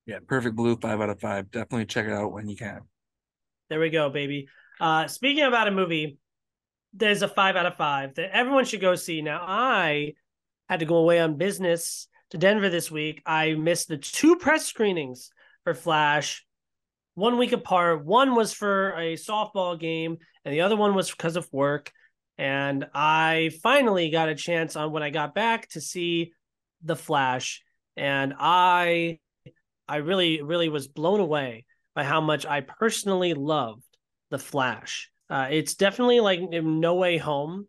Yeah, 0.07 0.21
Perfect 0.27 0.57
Blue, 0.57 0.77
five 0.77 1.03
out 1.03 1.11
of 1.11 1.21
five. 1.21 1.51
Definitely 1.51 1.85
check 1.85 2.07
it 2.07 2.13
out 2.13 2.33
when 2.33 2.49
you 2.49 2.57
can. 2.57 2.81
There 3.69 3.81
we 3.81 3.91
go, 3.91 4.09
baby. 4.09 4.49
Uh, 4.81 5.09
speaking 5.09 5.45
about 5.45 5.69
a 5.69 5.73
movie, 5.73 6.19
there's 6.93 7.23
a 7.23 7.29
five 7.29 7.57
out 7.57 7.67
of 7.67 7.77
five 7.77 8.15
that 8.15 8.35
everyone 8.35 8.65
should 8.65 8.81
go 8.81 8.95
see. 8.95 9.23
Now, 9.23 9.43
I 9.47 10.15
had 10.69 10.81
to 10.81 10.87
go 10.87 10.97
away 10.97 11.21
on 11.21 11.37
business 11.37 12.09
to 12.31 12.39
Denver 12.39 12.69
this 12.69 12.91
week. 12.91 13.23
I 13.27 13.55
missed 13.55 13.89
the 13.89 13.97
two 13.97 14.37
press 14.37 14.67
screenings 14.67 15.31
for 15.65 15.75
Flash, 15.75 16.45
one 17.15 17.39
week 17.39 17.53
apart. 17.53 18.05
One 18.05 18.35
was 18.35 18.53
for 18.53 18.91
a 18.93 19.15
softball 19.15 19.79
game, 19.79 20.19
and 20.45 20.55
the 20.55 20.61
other 20.61 20.77
one 20.77 20.95
was 20.95 21.11
because 21.11 21.37
of 21.37 21.49
work. 21.53 21.91
And 22.37 22.87
I 22.95 23.51
finally 23.63 24.11
got 24.11 24.29
a 24.29 24.35
chance 24.35 24.77
on 24.77 24.93
when 24.93 25.03
I 25.03 25.11
got 25.11 25.35
back 25.35 25.69
to 25.71 25.81
see 25.81 26.33
the 26.85 26.95
Flash, 26.95 27.63
and 27.97 28.35
I, 28.39 29.19
I 29.89 29.97
really, 29.97 30.41
really 30.41 30.69
was 30.69 30.87
blown 30.87 31.19
away 31.19 31.67
by 31.97 32.05
how 32.05 32.21
much 32.21 32.47
I 32.47 32.61
personally 32.61 33.35
loved 33.35 33.83
the 34.31 34.39
Flash. 34.39 35.11
Uh, 35.31 35.49
it's 35.51 35.75
definitely 35.75 36.21
like 36.21 36.41
No 36.41 36.95
Way 36.95 37.19
Home, 37.19 37.67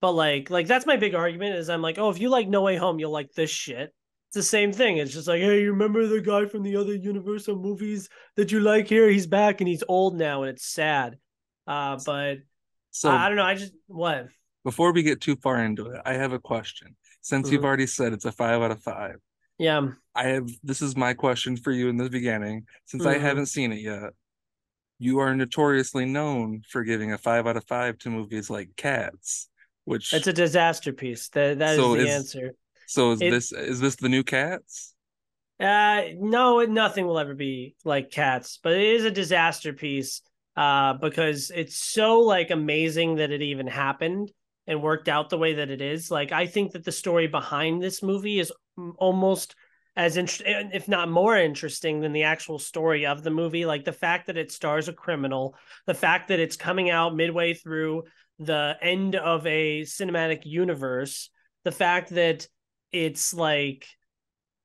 but 0.00 0.12
like, 0.12 0.50
like 0.50 0.66
that's 0.66 0.86
my 0.86 0.96
big 0.96 1.14
argument 1.14 1.56
is 1.56 1.68
I'm 1.68 1.82
like, 1.82 1.98
oh, 1.98 2.10
if 2.10 2.18
you 2.20 2.28
like 2.28 2.48
No 2.48 2.62
Way 2.62 2.76
Home, 2.76 2.98
you'll 2.98 3.10
like 3.12 3.32
this 3.32 3.50
shit. 3.50 3.92
It's 4.28 4.34
the 4.34 4.42
same 4.42 4.72
thing. 4.72 4.96
It's 4.96 5.12
just 5.12 5.28
like, 5.28 5.40
hey, 5.40 5.62
you 5.62 5.70
remember 5.72 6.06
the 6.06 6.20
guy 6.20 6.46
from 6.46 6.62
the 6.62 6.76
other 6.76 6.94
Universal 6.94 7.56
movies 7.56 8.08
that 8.36 8.50
you 8.50 8.60
like 8.60 8.88
here? 8.88 9.08
He's 9.08 9.26
back 9.26 9.60
and 9.60 9.68
he's 9.68 9.84
old 9.86 10.16
now, 10.16 10.42
and 10.42 10.50
it's 10.50 10.66
sad. 10.66 11.18
Uh, 11.66 11.98
but 12.04 12.38
So 12.90 13.10
I, 13.10 13.26
I 13.26 13.28
don't 13.28 13.36
know. 13.36 13.44
I 13.44 13.54
just 13.54 13.72
what? 13.86 14.28
before 14.64 14.92
we 14.92 15.02
get 15.02 15.20
too 15.20 15.36
far 15.36 15.62
into 15.62 15.86
it, 15.90 16.00
I 16.04 16.14
have 16.14 16.32
a 16.32 16.38
question. 16.38 16.96
Since 17.20 17.50
you've 17.50 17.60
Mhm. 17.60 17.64
already 17.66 17.86
said 17.86 18.12
it's 18.12 18.24
a 18.24 18.32
five 18.32 18.60
out 18.60 18.70
of 18.70 18.82
five, 18.82 19.16
Yeah, 19.58 19.88
I 20.14 20.24
have 20.28 20.48
this 20.62 20.82
is 20.82 20.96
my 20.96 21.14
question 21.14 21.56
for 21.56 21.70
you 21.70 21.88
in 21.88 21.96
the 21.96 22.10
beginning. 22.10 22.66
Since 22.86 23.06
I 23.06 23.16
Mhm. 23.16 23.20
haven't 23.20 23.46
seen 23.46 23.72
it 23.72 23.80
yet, 23.80 24.10
you 24.98 25.18
are 25.18 25.34
notoriously 25.34 26.04
known 26.06 26.62
for 26.68 26.84
giving 26.84 27.12
a 27.12 27.18
five 27.18 27.46
out 27.46 27.56
of 27.56 27.64
five 27.66 27.98
to 27.98 28.10
movies 28.10 28.48
like 28.50 28.70
Cats, 28.76 29.48
which 29.84 30.12
it's 30.12 30.26
a 30.26 30.32
disaster 30.32 30.92
piece. 30.92 31.28
That 31.30 31.58
that 31.58 31.72
is 31.72 31.76
So 31.76 31.94
the 31.94 32.02
is- 32.06 32.08
answer. 32.14 32.54
so 32.86 33.12
is 33.12 33.20
it- 33.22 33.30
this 33.30 33.52
is 33.52 33.80
this 33.80 33.96
the 33.96 34.08
new 34.08 34.22
Cats? 34.22 34.94
Uh, 35.60 36.02
no, 36.18 36.62
nothing 36.64 37.06
will 37.06 37.18
ever 37.18 37.34
be 37.34 37.76
like 37.84 38.10
Cats, 38.10 38.58
but 38.62 38.72
it 38.72 38.82
is 38.82 39.04
a 39.04 39.10
disaster 39.10 39.72
piece. 39.72 40.20
Uh, 40.56 40.92
because 40.94 41.50
it's 41.52 41.74
so 41.76 42.20
like 42.20 42.50
amazing 42.52 43.16
that 43.16 43.32
it 43.32 43.42
even 43.42 43.66
happened 43.66 44.30
and 44.68 44.80
worked 44.80 45.08
out 45.08 45.28
the 45.28 45.36
way 45.36 45.54
that 45.54 45.68
it 45.68 45.80
is. 45.82 46.12
Like, 46.12 46.30
I 46.30 46.46
think 46.46 46.72
that 46.72 46.84
the 46.84 46.92
story 46.92 47.26
behind 47.26 47.82
this 47.82 48.04
movie 48.04 48.38
is 48.38 48.52
mm, 48.78 48.92
almost 48.98 49.56
as 49.96 50.16
if 50.16 50.88
not 50.88 51.08
more 51.10 51.36
interesting, 51.36 52.00
than 52.00 52.12
the 52.12 52.24
actual 52.24 52.58
story 52.58 53.06
of 53.06 53.22
the 53.22 53.30
movie. 53.30 53.64
Like 53.66 53.84
the 53.84 53.92
fact 53.92 54.26
that 54.26 54.36
it 54.36 54.50
stars 54.50 54.88
a 54.88 54.92
criminal, 54.92 55.56
the 55.86 55.94
fact 55.94 56.28
that 56.28 56.40
it's 56.40 56.56
coming 56.56 56.90
out 56.90 57.14
midway 57.14 57.54
through 57.54 58.04
the 58.38 58.76
end 58.82 59.14
of 59.14 59.46
a 59.46 59.82
cinematic 59.82 60.44
universe, 60.44 61.30
the 61.64 61.72
fact 61.72 62.10
that 62.10 62.48
it's 62.92 63.32
like 63.34 63.86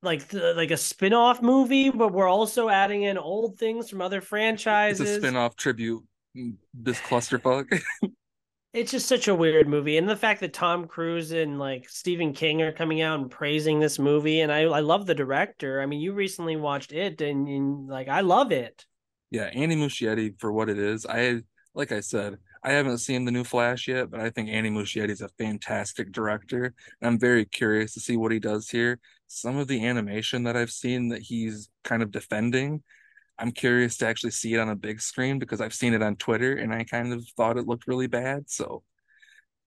like 0.01 0.27
the, 0.29 0.53
like 0.53 0.71
a 0.71 0.77
spin-off 0.77 1.41
movie 1.41 1.89
but 1.89 2.13
we're 2.13 2.27
also 2.27 2.69
adding 2.69 3.03
in 3.03 3.17
old 3.17 3.57
things 3.57 3.89
from 3.89 4.01
other 4.01 4.19
It's 4.19 4.27
franchises 4.29 5.01
a 5.01 5.05
spin-off 5.05 5.55
tribute. 5.55 6.03
mm, 6.35 6.55
This 6.73 6.99
clusterfuck. 7.01 7.81
it's 8.73 8.91
just 8.91 9.07
such 9.07 9.27
a 9.27 9.35
weird 9.35 9.67
movie 9.67 9.97
and 9.97 10.07
the 10.07 10.15
fact 10.15 10.41
that 10.41 10.53
tom 10.53 10.87
cruise 10.87 11.31
and 11.31 11.57
like 11.57 11.89
stephen 11.89 12.33
king 12.33 12.61
are 12.61 12.71
coming 12.71 13.01
out 13.01 13.19
and 13.19 13.31
praising 13.31 13.79
this 13.79 13.97
movie 13.97 14.41
and 14.41 14.51
i 14.51 14.61
i 14.61 14.79
love 14.79 15.05
the 15.05 15.15
director 15.15 15.81
i 15.81 15.85
mean 15.85 15.99
you 15.99 16.13
recently 16.13 16.55
watched 16.55 16.91
it 16.91 17.19
and, 17.21 17.47
and 17.47 17.87
like 17.87 18.07
i 18.07 18.21
love 18.21 18.51
it 18.51 18.85
yeah, 19.31 19.49
Andy 19.53 19.75
Muschietti 19.75 20.39
for 20.39 20.51
what 20.51 20.69
it 20.69 20.77
is. 20.79 21.05
I 21.05 21.41
like 21.75 21.91
I 21.91 21.99
said, 21.99 22.37
I 22.63 22.71
haven't 22.71 22.97
seen 22.97 23.25
the 23.25 23.31
new 23.31 23.43
Flash 23.43 23.87
yet, 23.87 24.09
but 24.09 24.19
I 24.19 24.29
think 24.31 24.49
Andy 24.49 24.69
Muschietti 24.71 25.11
is 25.11 25.21
a 25.21 25.29
fantastic 25.29 26.11
director. 26.11 26.73
And 26.99 27.07
I'm 27.07 27.19
very 27.19 27.45
curious 27.45 27.93
to 27.93 27.99
see 27.99 28.17
what 28.17 28.31
he 28.31 28.39
does 28.39 28.69
here. 28.69 28.99
Some 29.27 29.57
of 29.57 29.67
the 29.67 29.85
animation 29.85 30.43
that 30.43 30.57
I've 30.57 30.71
seen 30.71 31.09
that 31.09 31.21
he's 31.21 31.69
kind 31.83 32.01
of 32.01 32.11
defending, 32.11 32.83
I'm 33.39 33.51
curious 33.51 33.97
to 33.97 34.07
actually 34.07 34.31
see 34.31 34.53
it 34.53 34.59
on 34.59 34.69
a 34.69 34.75
big 34.75 34.99
screen 35.01 35.39
because 35.39 35.61
I've 35.61 35.73
seen 35.73 35.93
it 35.93 36.03
on 36.03 36.17
Twitter 36.17 36.55
and 36.57 36.73
I 36.73 36.83
kind 36.83 37.13
of 37.13 37.25
thought 37.37 37.57
it 37.57 37.65
looked 37.67 37.87
really 37.87 38.07
bad. 38.07 38.49
So 38.49 38.83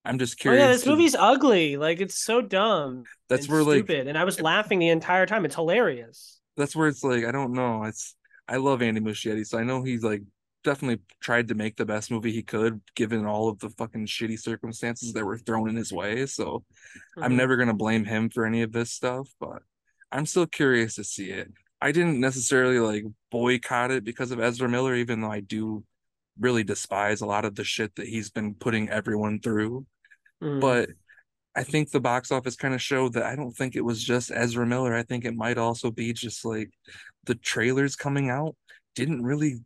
I'm 0.05 0.19
just 0.19 0.39
curious. 0.39 0.61
oh 0.63 0.67
yeah 0.67 0.73
this 0.73 0.83
to- 0.83 0.91
movie's 0.91 1.15
ugly 1.15 1.77
like 1.77 2.01
it's 2.01 2.19
so 2.19 2.41
dumb 2.43 3.05
that's 3.29 3.49
where 3.49 3.63
like 3.63 3.85
stupid 3.85 4.09
and 4.09 4.19
i 4.19 4.25
was 4.25 4.41
laughing 4.41 4.81
the 4.81 4.89
entire 4.89 5.27
time 5.27 5.45
it's 5.45 5.55
hilarious 5.55 6.41
that's 6.57 6.75
where 6.75 6.89
it's 6.89 7.03
like 7.05 7.25
I 7.25 7.31
don't 7.33 7.53
know. 7.53 7.85
It's 7.85 8.15
I 8.49 8.57
love 8.57 8.83
Andy 8.83 9.01
Muschietti, 9.01 9.47
so 9.47 9.57
I 9.59 9.63
know 9.65 9.83
he's 9.83 10.03
like 10.03 10.23
definitely 10.65 11.01
tried 11.21 11.49
to 11.49 11.55
make 11.55 11.77
the 11.77 11.87
best 11.87 12.11
movie 12.11 12.31
he 12.33 12.43
could 12.43 12.81
given 12.95 13.25
all 13.25 13.49
of 13.49 13.59
the 13.61 13.71
fucking 13.71 14.07
shitty 14.07 14.39
circumstances 14.39 15.13
that 15.15 15.25
were 15.25 15.39
thrown 15.39 15.71
in 15.71 15.77
his 15.77 15.93
way. 15.93 16.27
So 16.27 16.63
I'm 17.17 17.33
Mhm. 17.33 17.37
never 17.37 17.57
gonna 17.57 17.73
blame 17.73 18.05
him 18.05 18.29
for 18.29 18.45
any 18.45 18.61
of 18.63 18.71
this 18.73 18.93
stuff, 18.93 19.29
but 19.41 19.63
I'm 20.11 20.27
still 20.27 20.47
curious 20.47 20.97
to 20.97 21.05
see 21.05 21.31
it. 21.31 21.51
I 21.83 21.91
didn't 21.91 22.21
necessarily 22.21 22.79
like 22.79 23.05
boycott 23.33 23.91
it 23.91 24.05
because 24.05 24.31
of 24.31 24.39
Ezra 24.39 24.69
Miller, 24.69 24.95
even 24.95 25.21
though 25.21 25.33
I 25.33 25.41
do 25.41 25.85
really 26.39 26.63
despise 26.63 27.21
a 27.21 27.27
lot 27.27 27.45
of 27.45 27.57
the 27.57 27.65
shit 27.65 27.93
that 27.97 28.07
he's 28.07 28.31
been 28.31 28.55
putting 28.55 28.89
everyone 28.89 29.41
through. 29.41 29.85
Mhm. 30.41 30.61
But 30.61 30.91
I 31.57 31.65
think 31.65 31.91
the 31.91 32.01
box 32.01 32.31
office 32.31 32.55
kind 32.55 32.73
of 32.73 32.81
showed 32.81 33.15
that 33.15 33.25
I 33.25 33.35
don't 33.35 33.51
think 33.51 33.75
it 33.75 33.85
was 33.85 34.03
just 34.03 34.31
Ezra 34.31 34.65
Miller. 34.65 34.95
I 34.95 35.03
think 35.03 35.25
it 35.25 35.35
might 35.35 35.59
also 35.59 35.91
be 35.91 36.13
just 36.13 36.45
like 36.45 36.71
the 37.25 37.35
trailers 37.35 37.97
coming 37.97 38.31
out 38.31 38.55
didn't 38.95 39.25
really 39.25 39.65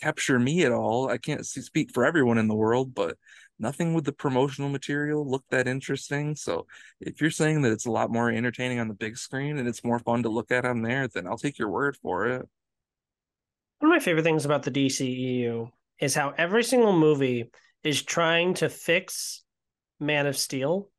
capture 0.00 0.40
me 0.40 0.64
at 0.64 0.72
all. 0.72 1.08
I 1.08 1.18
can't 1.18 1.46
see, 1.46 1.60
speak 1.60 1.92
for 1.94 2.04
everyone 2.04 2.38
in 2.38 2.48
the 2.48 2.56
world, 2.56 2.94
but 2.94 3.16
nothing 3.58 3.94
with 3.94 4.04
the 4.04 4.12
promotional 4.12 4.70
material 4.70 5.28
looked 5.28 5.50
that 5.50 5.66
interesting. 5.66 6.34
So 6.36 6.66
if 7.00 7.20
you're 7.20 7.30
saying 7.30 7.62
that 7.62 7.72
it's 7.72 7.86
a 7.86 7.90
lot 7.90 8.10
more 8.10 8.30
entertaining 8.30 8.78
on 8.78 8.88
the 8.88 8.94
big 8.94 9.16
screen 9.16 9.58
and 9.58 9.68
it's 9.68 9.84
more 9.84 9.98
fun 9.98 10.22
to 10.22 10.28
look 10.28 10.50
at 10.50 10.64
on 10.64 10.82
there, 10.82 11.08
then 11.08 11.26
I'll 11.26 11.38
take 11.38 11.58
your 11.58 11.70
word 11.70 11.96
for 11.96 12.26
it. 12.26 12.48
One 13.80 13.92
of 13.92 13.96
my 13.96 14.00
favorite 14.00 14.24
things 14.24 14.44
about 14.44 14.64
the 14.64 14.70
DCEU 14.70 15.70
is 16.00 16.14
how 16.14 16.34
every 16.36 16.64
single 16.64 16.92
movie 16.92 17.50
is 17.84 18.02
trying 18.02 18.54
to 18.54 18.68
fix 18.68 19.42
Man 20.00 20.26
of 20.26 20.36
Steel. 20.36 20.90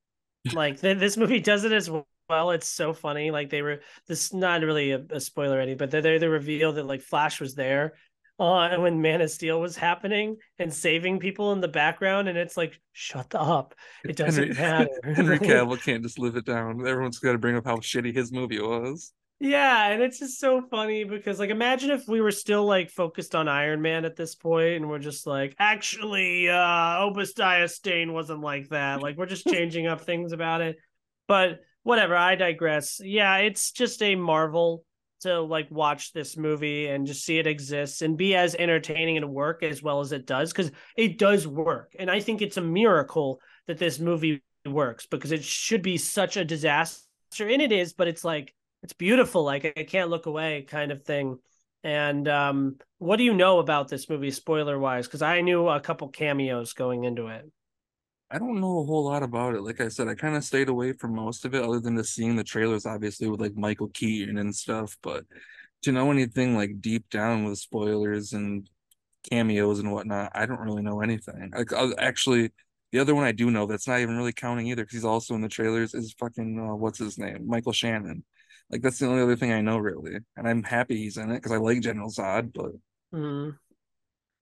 Like 0.53 0.79
th- 0.79 0.97
this 0.97 1.17
movie 1.17 1.41
does 1.41 1.65
it 1.65 1.73
as 1.73 1.91
well. 2.29 2.51
It's 2.51 2.65
so 2.65 2.93
funny. 2.93 3.29
Like 3.29 3.49
they 3.49 3.61
were 3.61 3.81
this 4.07 4.27
is 4.27 4.33
not 4.33 4.61
really 4.61 4.91
a, 4.91 5.03
a 5.09 5.19
spoiler, 5.19 5.59
any, 5.59 5.75
but 5.75 5.91
they 5.91 5.99
they 5.99 6.27
reveal 6.27 6.71
that 6.73 6.85
like 6.85 7.01
Flash 7.01 7.41
was 7.41 7.55
there, 7.55 7.95
uh, 8.39 8.69
and 8.71 8.81
when 8.81 9.01
Man 9.01 9.21
of 9.21 9.29
Steel 9.29 9.59
was 9.59 9.75
happening 9.75 10.37
and 10.57 10.73
saving 10.73 11.19
people 11.19 11.51
in 11.51 11.59
the 11.59 11.67
background, 11.67 12.29
and 12.29 12.37
it's 12.37 12.55
like 12.55 12.79
shut 12.93 13.29
the 13.29 13.39
up, 13.39 13.75
it 14.03 14.15
doesn't 14.15 14.53
Henry, 14.55 14.87
matter. 15.03 15.13
Henry 15.13 15.39
Cavill 15.39 15.81
can't 15.81 16.03
just 16.03 16.19
live 16.19 16.35
it 16.35 16.45
down. 16.45 16.85
Everyone's 16.87 17.19
got 17.19 17.33
to 17.33 17.37
bring 17.37 17.55
up 17.57 17.65
how 17.65 17.77
shitty 17.77 18.15
his 18.15 18.31
movie 18.31 18.61
was. 18.61 19.13
Yeah, 19.41 19.87
and 19.89 20.01
it's 20.01 20.19
just 20.19 20.39
so 20.39 20.61
funny 20.69 21.05
because 21.05 21.39
like 21.39 21.49
imagine 21.49 21.91
if 21.91 22.07
we 22.07 22.19
were 22.19 22.31
still 22.31 22.65
like 22.65 22.89
focused 22.89 23.35
on 23.35 23.47
Iron 23.47 23.81
Man 23.81 24.03
at 24.03 24.17
this 24.17 24.35
point 24.35 24.75
and 24.75 24.89
we're 24.89 24.99
just 24.99 25.25
like 25.25 25.55
actually 25.57 26.49
uh 26.49 27.03
Obadiah 27.03 27.69
Stane 27.69 28.11
wasn't 28.11 28.41
like 28.41 28.67
that. 28.69 29.01
Like 29.01 29.15
we're 29.15 29.27
just 29.27 29.47
changing 29.47 29.87
up 29.87 30.01
things 30.01 30.33
about 30.33 30.59
it. 30.59 30.75
But 31.27 31.61
whatever, 31.83 32.17
I 32.17 32.35
digress. 32.35 32.99
Yeah, 33.01 33.37
it's 33.37 33.71
just 33.71 34.01
a 34.01 34.15
marvel 34.15 34.83
to 35.21 35.41
like 35.41 35.69
watch 35.69 36.13
this 36.13 36.37
movie 36.37 36.87
and 36.87 37.07
just 37.07 37.23
see 37.23 37.37
it 37.37 37.47
exists 37.47 38.01
and 38.01 38.17
be 38.17 38.35
as 38.35 38.55
entertaining 38.55 39.17
and 39.17 39.29
work 39.29 39.63
as 39.63 39.83
well 39.83 39.99
as 39.99 40.11
it 40.11 40.25
does 40.25 40.51
because 40.51 40.71
it 40.95 41.17
does 41.17 41.47
work. 41.47 41.95
And 41.97 42.09
I 42.09 42.19
think 42.19 42.41
it's 42.41 42.57
a 42.57 42.61
miracle 42.61 43.41
that 43.67 43.77
this 43.77 43.99
movie 43.99 44.41
works 44.65 45.05
because 45.05 45.31
it 45.31 45.43
should 45.43 45.81
be 45.81 45.97
such 45.97 46.37
a 46.37 46.45
disaster 46.45 47.03
and 47.39 47.61
it 47.61 47.71
is, 47.71 47.93
but 47.93 48.07
it's 48.07 48.23
like 48.23 48.53
it's 48.83 48.93
beautiful. 48.93 49.43
Like 49.43 49.73
I 49.77 49.83
can't 49.83 50.09
look 50.09 50.25
away, 50.25 50.65
kind 50.67 50.91
of 50.91 51.03
thing. 51.03 51.37
And 51.83 52.27
um, 52.27 52.77
what 52.97 53.17
do 53.17 53.23
you 53.23 53.33
know 53.33 53.59
about 53.59 53.87
this 53.87 54.09
movie, 54.09 54.31
spoiler 54.31 54.77
wise? 54.77 55.07
Because 55.07 55.21
I 55.21 55.41
knew 55.41 55.67
a 55.67 55.79
couple 55.79 56.09
cameos 56.09 56.73
going 56.73 57.03
into 57.05 57.27
it. 57.27 57.49
I 58.31 58.37
don't 58.37 58.59
know 58.59 58.79
a 58.79 58.85
whole 58.85 59.05
lot 59.05 59.23
about 59.23 59.55
it. 59.55 59.61
Like 59.61 59.81
I 59.81 59.87
said, 59.87 60.07
I 60.07 60.15
kind 60.15 60.35
of 60.35 60.43
stayed 60.43 60.69
away 60.69 60.93
from 60.93 61.15
most 61.15 61.45
of 61.45 61.55
it, 61.55 61.63
other 61.63 61.79
than 61.79 61.97
just 61.97 62.13
seeing 62.13 62.35
the 62.35 62.43
trailers, 62.43 62.85
obviously 62.85 63.27
with 63.27 63.41
like 63.41 63.55
Michael 63.55 63.89
Keaton 63.89 64.37
and 64.37 64.55
stuff. 64.55 64.97
But 65.01 65.25
to 65.83 65.91
know 65.91 66.11
anything 66.11 66.55
like 66.55 66.81
deep 66.81 67.09
down 67.09 67.43
with 67.45 67.57
spoilers 67.57 68.33
and 68.33 68.69
cameos 69.29 69.79
and 69.79 69.91
whatnot, 69.91 70.31
I 70.35 70.45
don't 70.45 70.59
really 70.59 70.83
know 70.83 71.01
anything. 71.01 71.51
Like 71.55 71.71
actually, 71.97 72.51
the 72.91 72.99
other 72.99 73.15
one 73.15 73.23
I 73.23 73.31
do 73.31 73.51
know 73.51 73.65
that's 73.65 73.87
not 73.87 73.99
even 73.99 74.17
really 74.17 74.33
counting 74.33 74.67
either 74.67 74.83
because 74.83 74.93
he's 74.93 75.05
also 75.05 75.35
in 75.35 75.41
the 75.41 75.49
trailers 75.49 75.93
is 75.93 76.13
fucking 76.13 76.59
uh, 76.59 76.75
what's 76.75 76.99
his 76.99 77.17
name, 77.17 77.47
Michael 77.47 77.73
Shannon. 77.73 78.23
Like 78.69 78.81
that's 78.81 78.99
the 78.99 79.07
only 79.07 79.21
other 79.21 79.35
thing 79.35 79.51
I 79.51 79.61
know 79.61 79.77
really, 79.77 80.17
and 80.37 80.47
I'm 80.47 80.63
happy 80.63 80.97
he's 80.97 81.17
in 81.17 81.31
it 81.31 81.35
because 81.35 81.51
I 81.51 81.57
like 81.57 81.81
General 81.81 82.09
Zod. 82.09 82.53
But 82.53 82.71
mm. 83.13 83.55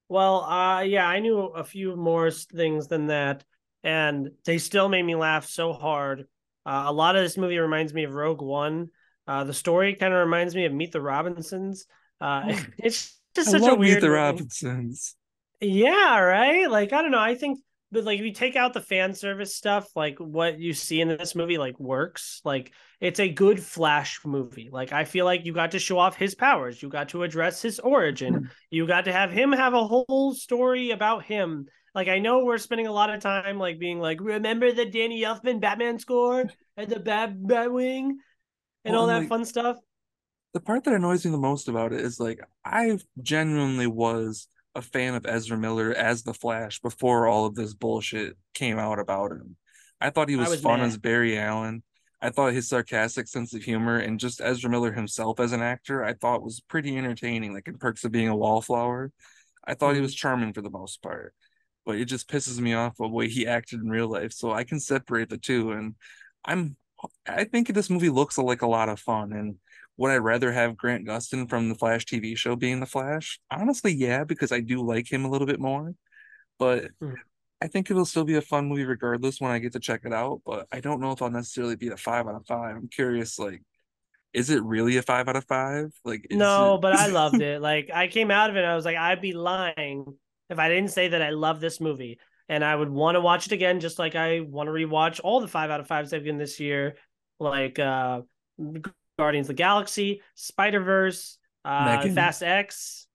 well, 0.10 0.42
uh, 0.44 0.82
yeah, 0.82 1.08
I 1.08 1.20
knew 1.20 1.40
a 1.40 1.64
few 1.64 1.96
more 1.96 2.30
things 2.32 2.88
than 2.88 3.08
that, 3.08 3.46
and 3.88 4.32
they 4.44 4.58
still 4.58 4.90
made 4.90 5.04
me 5.04 5.16
laugh 5.16 5.46
so 5.46 5.72
hard. 5.72 6.28
Uh, 6.66 6.84
a 6.88 6.92
lot 6.92 7.16
of 7.16 7.24
this 7.24 7.38
movie 7.38 7.58
reminds 7.58 7.94
me 7.94 8.04
of 8.04 8.14
Rogue 8.14 8.42
One. 8.42 8.90
Uh, 9.26 9.46
the 9.46 9.54
story 9.54 9.96
kind 9.96 10.14
of 10.14 10.20
reminds 10.20 10.54
me 10.54 10.66
of 10.66 10.74
Meet 10.74 10.92
the 10.92 11.00
Robinsons. 11.00 11.86
Uh, 12.20 12.52
oh, 12.52 12.66
it's 12.78 13.18
just 13.34 13.50
such 13.50 13.62
a 13.62 13.76
weird. 13.76 13.96
Meet 13.96 14.02
the 14.02 14.12
Robinsons. 14.12 15.16
Yeah, 15.62 16.20
right. 16.20 16.70
Like 16.70 16.92
I 16.92 17.02
don't 17.02 17.12
know. 17.12 17.20
I 17.20 17.36
think 17.36 17.60
but 17.90 18.04
like 18.04 18.20
if 18.20 18.26
you 18.26 18.34
take 18.34 18.58
out 18.58 18.74
the 18.74 18.82
fan 18.82 19.14
service 19.14 19.56
stuff 19.56 19.88
like 19.96 20.20
what 20.20 20.60
you 20.60 20.74
see 20.74 21.00
in 21.00 21.08
this 21.08 21.36
movie 21.36 21.58
like 21.58 21.80
works 21.80 22.42
like 22.44 22.74
it's 23.00 23.22
a 23.22 23.30
good 23.30 23.64
flash 23.64 24.20
movie 24.26 24.70
like 24.70 24.92
i 24.92 25.06
feel 25.06 25.24
like 25.24 25.46
you 25.46 25.54
got 25.54 25.72
to 25.72 25.80
show 25.80 25.98
off 25.98 26.18
his 26.18 26.36
powers 26.36 26.84
you 26.84 26.90
got 26.90 27.08
to 27.08 27.24
address 27.24 27.62
his 27.62 27.80
origin 27.80 28.34
hmm. 28.34 28.46
you 28.70 28.86
got 28.86 29.06
to 29.06 29.14
have 29.14 29.32
him 29.32 29.54
have 29.54 29.74
a 29.74 29.88
whole 29.88 30.34
story 30.34 30.92
about 30.92 31.24
him 31.24 31.66
like 31.96 32.08
i 32.08 32.20
know 32.20 32.44
we're 32.44 32.58
spending 32.58 32.88
a 32.88 32.92
lot 32.92 33.14
of 33.14 33.20
time 33.20 33.58
like 33.58 33.80
being 33.80 34.00
like 34.00 34.20
remember 34.22 34.72
the 34.72 34.86
danny 34.86 35.22
elfman 35.22 35.60
batman 35.60 36.00
score 36.00 36.46
and 36.76 36.90
the 36.90 37.00
bat 37.00 37.34
batwing 37.36 38.12
and 38.86 38.94
well, 38.94 39.02
all 39.02 39.08
that 39.08 39.20
like, 39.20 39.30
fun 39.30 39.46
stuff 39.46 39.78
the 40.54 40.60
part 40.60 40.84
that 40.84 40.94
annoys 40.94 41.26
me 41.26 41.32
the 41.32 41.38
most 41.38 41.68
about 41.68 41.94
it 41.94 42.02
is 42.02 42.20
like 42.20 42.40
i 42.66 42.98
genuinely 43.22 43.88
was 43.88 44.48
a 44.78 44.82
fan 44.82 45.16
of 45.16 45.26
Ezra 45.26 45.58
Miller 45.58 45.92
as 45.92 46.22
the 46.22 46.36
Flash 46.36 46.80
before 46.80 47.28
all 47.28 47.46
of 47.46 47.56
this 47.56 47.74
bullshit 47.74 48.38
came 48.54 48.78
out 48.78 49.00
about 49.00 49.32
him. 49.32 49.58
I 50.00 50.12
thought 50.12 50.30
he 50.30 50.36
was, 50.36 50.50
was 50.50 50.62
fun 50.62 50.80
mad. 50.80 50.86
as 50.86 50.98
Barry 50.98 51.38
Allen. 51.38 51.82
I 52.22 52.30
thought 52.30 52.54
his 52.54 52.70
sarcastic 52.70 53.28
sense 53.28 53.54
of 53.54 53.64
humor 53.64 53.98
and 53.98 54.20
just 54.20 54.40
Ezra 54.40 54.70
Miller 54.70 54.92
himself 54.92 55.40
as 55.40 55.52
an 55.52 55.62
actor, 55.62 56.04
I 56.04 56.14
thought 56.14 56.44
was 56.44 56.60
pretty 56.60 56.96
entertaining, 56.96 57.54
like 57.54 57.68
in 57.68 57.78
Perks 57.78 58.04
of 58.04 58.12
Being 58.12 58.28
a 58.28 58.36
Wallflower. 58.36 59.12
I 59.66 59.74
thought 59.74 59.90
mm-hmm. 59.90 59.96
he 59.96 60.02
was 60.02 60.16
charming 60.16 60.54
for 60.54 60.62
the 60.62 60.70
most 60.70 61.02
part, 61.02 61.34
but 61.88 61.96
it 61.96 62.06
just 62.06 62.30
pisses 62.30 62.60
me 62.60 62.74
off 62.74 62.98
the 62.98 63.08
way 63.08 63.30
he 63.30 63.48
acted 63.48 63.80
in 63.80 63.90
real 63.90 64.10
life. 64.10 64.34
So 64.34 64.52
I 64.52 64.66
can 64.66 64.78
separate 64.78 65.30
the 65.30 65.38
two, 65.38 65.72
and 65.72 65.96
I'm 66.44 66.76
I 67.26 67.46
think 67.46 67.70
this 67.70 67.90
movie 67.90 68.10
looks 68.10 68.38
like 68.38 68.62
a 68.62 68.68
lot 68.68 68.90
of 68.90 69.00
fun, 69.00 69.32
and 69.32 69.56
would 69.96 70.12
I 70.12 70.18
rather 70.18 70.52
have 70.52 70.76
Grant 70.76 71.08
Gustin 71.08 71.50
from 71.50 71.70
the 71.70 71.76
Flash 71.76 72.06
TV 72.06 72.38
show 72.38 72.58
being 72.58 72.82
the 72.82 72.86
Flash? 72.86 73.40
Honestly, 73.50 73.94
yeah, 73.94 74.26
because 74.26 74.52
I 74.52 74.60
do 74.60 74.86
like 74.86 75.12
him 75.12 75.24
a 75.24 75.30
little 75.30 75.48
bit 75.48 75.62
more. 75.62 75.96
But 76.60 76.90
mm. 77.02 77.16
I 77.62 77.68
think 77.68 77.90
it'll 77.90 78.06
still 78.06 78.26
be 78.26 78.36
a 78.36 78.42
fun 78.42 78.68
movie 78.68 78.86
regardless 78.86 79.40
when 79.40 79.52
I 79.52 79.60
get 79.60 79.74
to 79.74 79.80
check 79.80 80.02
it 80.04 80.14
out. 80.14 80.42
But 80.46 80.68
I 80.72 80.82
don't 80.82 81.00
know 81.00 81.14
if 81.14 81.22
I'll 81.22 81.32
necessarily 81.32 81.78
be 81.78 81.88
a 81.88 81.98
five 81.98 82.28
out 82.28 82.36
of 82.36 82.46
five. 82.46 82.76
I'm 82.76 82.90
curious, 82.90 83.40
like, 83.40 83.64
is 84.34 84.50
it 84.50 84.62
really 84.64 84.98
a 84.98 85.02
five 85.02 85.30
out 85.30 85.36
of 85.38 85.46
five? 85.46 85.92
Like, 86.04 86.28
no, 86.32 86.76
it... 86.76 86.82
but 86.82 86.94
I 86.94 87.08
loved 87.22 87.42
it. 87.42 87.62
Like, 87.62 87.90
I 87.94 88.08
came 88.08 88.30
out 88.30 88.50
of 88.50 88.58
it, 88.58 88.66
I 88.66 88.76
was 88.76 88.86
like, 88.86 88.98
I'd 88.98 89.22
be 89.22 89.34
lying 89.34 90.18
if 90.50 90.60
I 90.60 90.70
didn't 90.70 90.92
say 90.92 91.10
that 91.10 91.22
I 91.22 91.30
love 91.30 91.60
this 91.60 91.80
movie. 91.80 92.20
And 92.50 92.64
I 92.64 92.74
would 92.74 92.90
want 92.90 93.16
to 93.16 93.22
watch 93.22 93.48
it 93.48 93.52
again, 93.52 93.82
just 93.82 94.00
like 94.00 94.16
I 94.16 94.40
want 94.40 94.68
to 94.68 94.72
rewatch 94.72 95.20
all 95.22 95.42
the 95.42 95.50
five 95.50 95.70
out 95.70 95.82
of 95.82 95.88
fives 95.88 96.14
I've 96.14 96.24
given 96.24 96.38
this 96.38 96.60
year. 96.60 96.96
Like, 97.40 97.78
uh, 97.78 98.22
Guardians 99.18 99.46
of 99.46 99.56
the 99.56 99.62
Galaxy, 99.62 100.22
Spider 100.36 100.80
Verse, 100.80 101.38
uh, 101.66 102.08
Fast 102.10 102.44
X. 102.44 103.08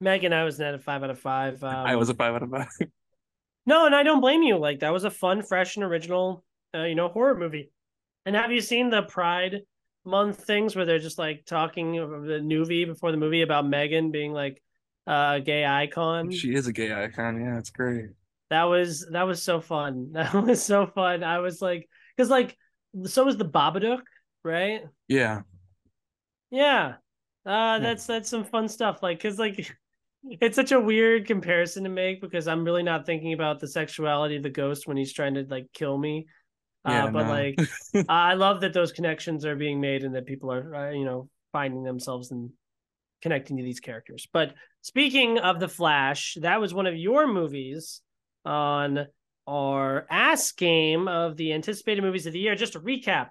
Megan, 0.00 0.32
I 0.32 0.44
was 0.44 0.58
net 0.58 0.74
a 0.74 0.78
five 0.78 1.02
out 1.02 1.10
of 1.10 1.18
five. 1.18 1.62
Um, 1.62 1.86
I 1.86 1.96
was 1.96 2.10
a 2.10 2.14
five 2.14 2.34
out 2.34 2.42
of 2.42 2.50
five. 2.50 2.68
no, 3.66 3.86
and 3.86 3.94
I 3.94 4.02
don't 4.02 4.20
blame 4.20 4.42
you. 4.42 4.58
Like 4.58 4.80
that 4.80 4.92
was 4.92 5.04
a 5.04 5.10
fun, 5.10 5.42
fresh, 5.42 5.76
and 5.76 5.84
original, 5.84 6.44
uh, 6.74 6.82
you 6.82 6.94
know, 6.94 7.08
horror 7.08 7.36
movie. 7.36 7.70
And 8.26 8.36
have 8.36 8.52
you 8.52 8.60
seen 8.60 8.90
the 8.90 9.02
Pride 9.02 9.62
Month 10.04 10.44
things 10.44 10.76
where 10.76 10.84
they're 10.84 10.98
just 10.98 11.18
like 11.18 11.46
talking 11.46 11.98
of 11.98 12.24
the 12.24 12.40
movie 12.42 12.84
before 12.84 13.10
the 13.10 13.16
movie 13.16 13.42
about 13.42 13.66
Megan 13.66 14.10
being 14.10 14.32
like 14.32 14.62
a 15.06 15.40
gay 15.44 15.64
icon? 15.64 16.30
She 16.30 16.54
is 16.54 16.66
a 16.66 16.72
gay 16.72 16.92
icon. 16.92 17.40
Yeah, 17.40 17.58
it's 17.58 17.70
great. 17.70 18.06
That 18.50 18.64
was 18.64 19.06
that 19.10 19.22
was 19.22 19.42
so 19.42 19.60
fun. 19.60 20.10
That 20.12 20.34
was 20.34 20.62
so 20.62 20.86
fun. 20.86 21.24
I 21.24 21.38
was 21.38 21.60
like, 21.60 21.88
because 22.16 22.30
like 22.30 22.56
so 23.04 23.24
was 23.24 23.36
the 23.36 23.44
Babadook 23.44 24.02
right? 24.44 24.82
Yeah. 25.08 25.40
Yeah. 26.50 26.94
Uh 27.44 27.78
that's 27.80 28.06
that's 28.06 28.28
some 28.28 28.44
fun 28.44 28.68
stuff. 28.68 29.02
Like 29.02 29.20
cause 29.20 29.38
like 29.38 29.74
it's 30.24 30.56
such 30.56 30.72
a 30.72 30.80
weird 30.80 31.26
comparison 31.26 31.84
to 31.84 31.90
make 31.90 32.20
because 32.20 32.46
I'm 32.46 32.64
really 32.64 32.82
not 32.82 33.06
thinking 33.06 33.32
about 33.32 33.58
the 33.60 33.68
sexuality 33.68 34.36
of 34.36 34.42
the 34.42 34.50
ghost 34.50 34.86
when 34.86 34.96
he's 34.96 35.12
trying 35.12 35.34
to 35.34 35.44
like 35.48 35.66
kill 35.72 35.98
me. 35.98 36.26
Uh, 36.86 36.92
yeah, 36.92 37.04
uh, 37.04 37.10
but 37.10 37.24
no. 37.24 37.30
like 37.30 38.06
I 38.08 38.34
love 38.34 38.60
that 38.60 38.74
those 38.74 38.92
connections 38.92 39.44
are 39.44 39.56
being 39.56 39.80
made 39.80 40.04
and 40.04 40.14
that 40.14 40.26
people 40.26 40.52
are 40.52 40.74
uh, 40.74 40.90
you 40.90 41.04
know 41.04 41.28
finding 41.52 41.82
themselves 41.82 42.30
and 42.30 42.50
connecting 43.24 43.56
to 43.56 43.62
these 43.62 43.80
characters. 43.80 44.28
But 44.34 44.52
speaking 44.82 45.38
of 45.38 45.58
the 45.58 45.66
Flash, 45.66 46.36
that 46.42 46.60
was 46.60 46.74
one 46.74 46.86
of 46.86 46.94
your 46.94 47.26
movies 47.26 48.02
on 48.44 49.06
our 49.48 50.06
ass 50.10 50.52
game 50.52 51.08
of 51.08 51.38
the 51.38 51.54
anticipated 51.54 52.02
movies 52.02 52.26
of 52.26 52.34
the 52.34 52.38
year. 52.38 52.54
Just 52.54 52.74
to 52.74 52.80
recap, 52.80 53.30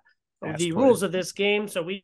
the 0.57 0.71
rules 0.71 1.03
of 1.03 1.11
this 1.11 1.31
game. 1.31 1.67
So 1.67 1.83
we 1.83 2.03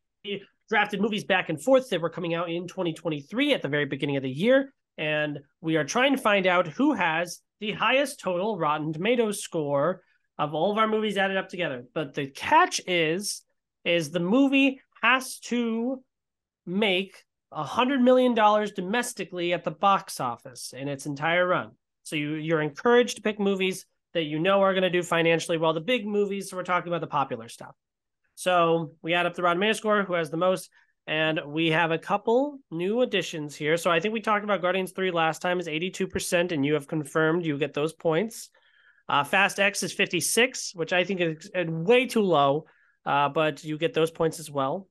drafted 0.70 1.02
movies 1.02 1.24
back 1.24 1.50
and 1.50 1.62
forth 1.62 1.90
that 1.90 2.00
were 2.00 2.12
coming 2.12 2.36
out 2.36 2.52
in 2.52 2.68
2023 2.68 3.56
at 3.56 3.64
the 3.64 3.68
very 3.68 3.86
beginning 3.86 4.18
of 4.18 4.24
the 4.24 4.30
year. 4.30 4.72
And 5.00 5.40
we 5.60 5.76
are 5.76 5.84
trying 5.84 6.16
to 6.16 6.22
find 6.22 6.46
out 6.46 6.68
who 6.68 6.94
has 6.94 7.42
the 7.60 7.72
highest 7.72 8.20
total 8.20 8.60
Rotten 8.60 8.94
Tomatoes 8.94 9.42
score 9.42 10.04
of 10.38 10.54
all 10.54 10.72
of 10.72 10.78
our 10.78 10.88
movies 10.88 11.18
added 11.18 11.38
up 11.38 11.50
together. 11.50 11.86
But 11.96 12.14
the 12.14 12.28
catch 12.28 12.82
is, 12.86 13.42
is 13.84 14.12
the 14.12 14.20
movie 14.20 14.80
has 15.02 15.40
to 15.40 16.04
make 16.68 17.24
a 17.52 17.64
hundred 17.64 18.02
million 18.02 18.34
dollars 18.34 18.72
domestically 18.72 19.54
at 19.54 19.64
the 19.64 19.72
box 19.72 20.20
office 20.20 20.74
in 20.78 20.88
its 20.88 21.06
entire 21.06 21.48
run. 21.48 21.72
So 22.04 22.16
you, 22.16 22.34
you're 22.36 22.62
encouraged 22.62 23.18
to 23.18 23.22
pick 23.22 23.40
movies 23.40 23.86
that 24.14 24.24
you 24.24 24.40
know 24.40 24.62
are 24.62 24.74
going 24.74 24.84
to 24.84 24.90
do 24.90 25.04
financially 25.04 25.58
well. 25.58 25.74
The 25.74 25.82
big 25.82 26.06
movies, 26.06 26.50
so 26.50 26.58
we're 26.58 26.64
talking 26.64 26.92
about 26.92 27.02
the 27.02 27.08
popular 27.08 27.48
stuff. 27.48 27.76
So 28.36 28.94
we 29.02 29.14
add 29.14 29.26
up 29.26 29.36
the 29.36 29.44
Rotten 29.44 29.58
Tomato 29.58 29.74
score, 29.74 30.04
who 30.04 30.14
has 30.14 30.30
the 30.30 30.38
most, 30.38 30.70
and 31.08 31.42
we 31.46 31.72
have 31.72 31.92
a 31.92 31.98
couple 31.98 32.60
new 32.72 33.02
additions 33.02 33.56
here. 33.56 33.78
So 33.78 33.92
I 33.92 34.00
think 34.00 34.14
we 34.14 34.22
talked 34.22 34.44
about 34.44 34.62
Guardians 34.62 34.92
3 34.92 35.12
last 35.12 35.42
time 35.42 35.60
is 35.60 35.68
82%, 35.68 36.52
and 36.52 36.66
you 36.66 36.74
have 36.76 36.88
confirmed 36.88 37.46
you 37.46 37.58
get 37.58 37.74
those 37.74 37.94
points. 37.94 38.50
Uh, 39.08 39.24
Fast 39.24 39.60
X 39.60 39.84
is 39.84 39.92
56, 39.92 40.74
which 40.76 40.94
I 40.94 41.04
think 41.04 41.20
is 41.20 41.50
way 41.54 42.06
too 42.06 42.22
low, 42.22 42.66
uh, 43.06 43.30
but 43.30 43.64
you 43.64 43.78
get 43.78 43.94
those 43.94 44.12
points 44.12 44.40
as 44.40 44.52
well. 44.52 44.88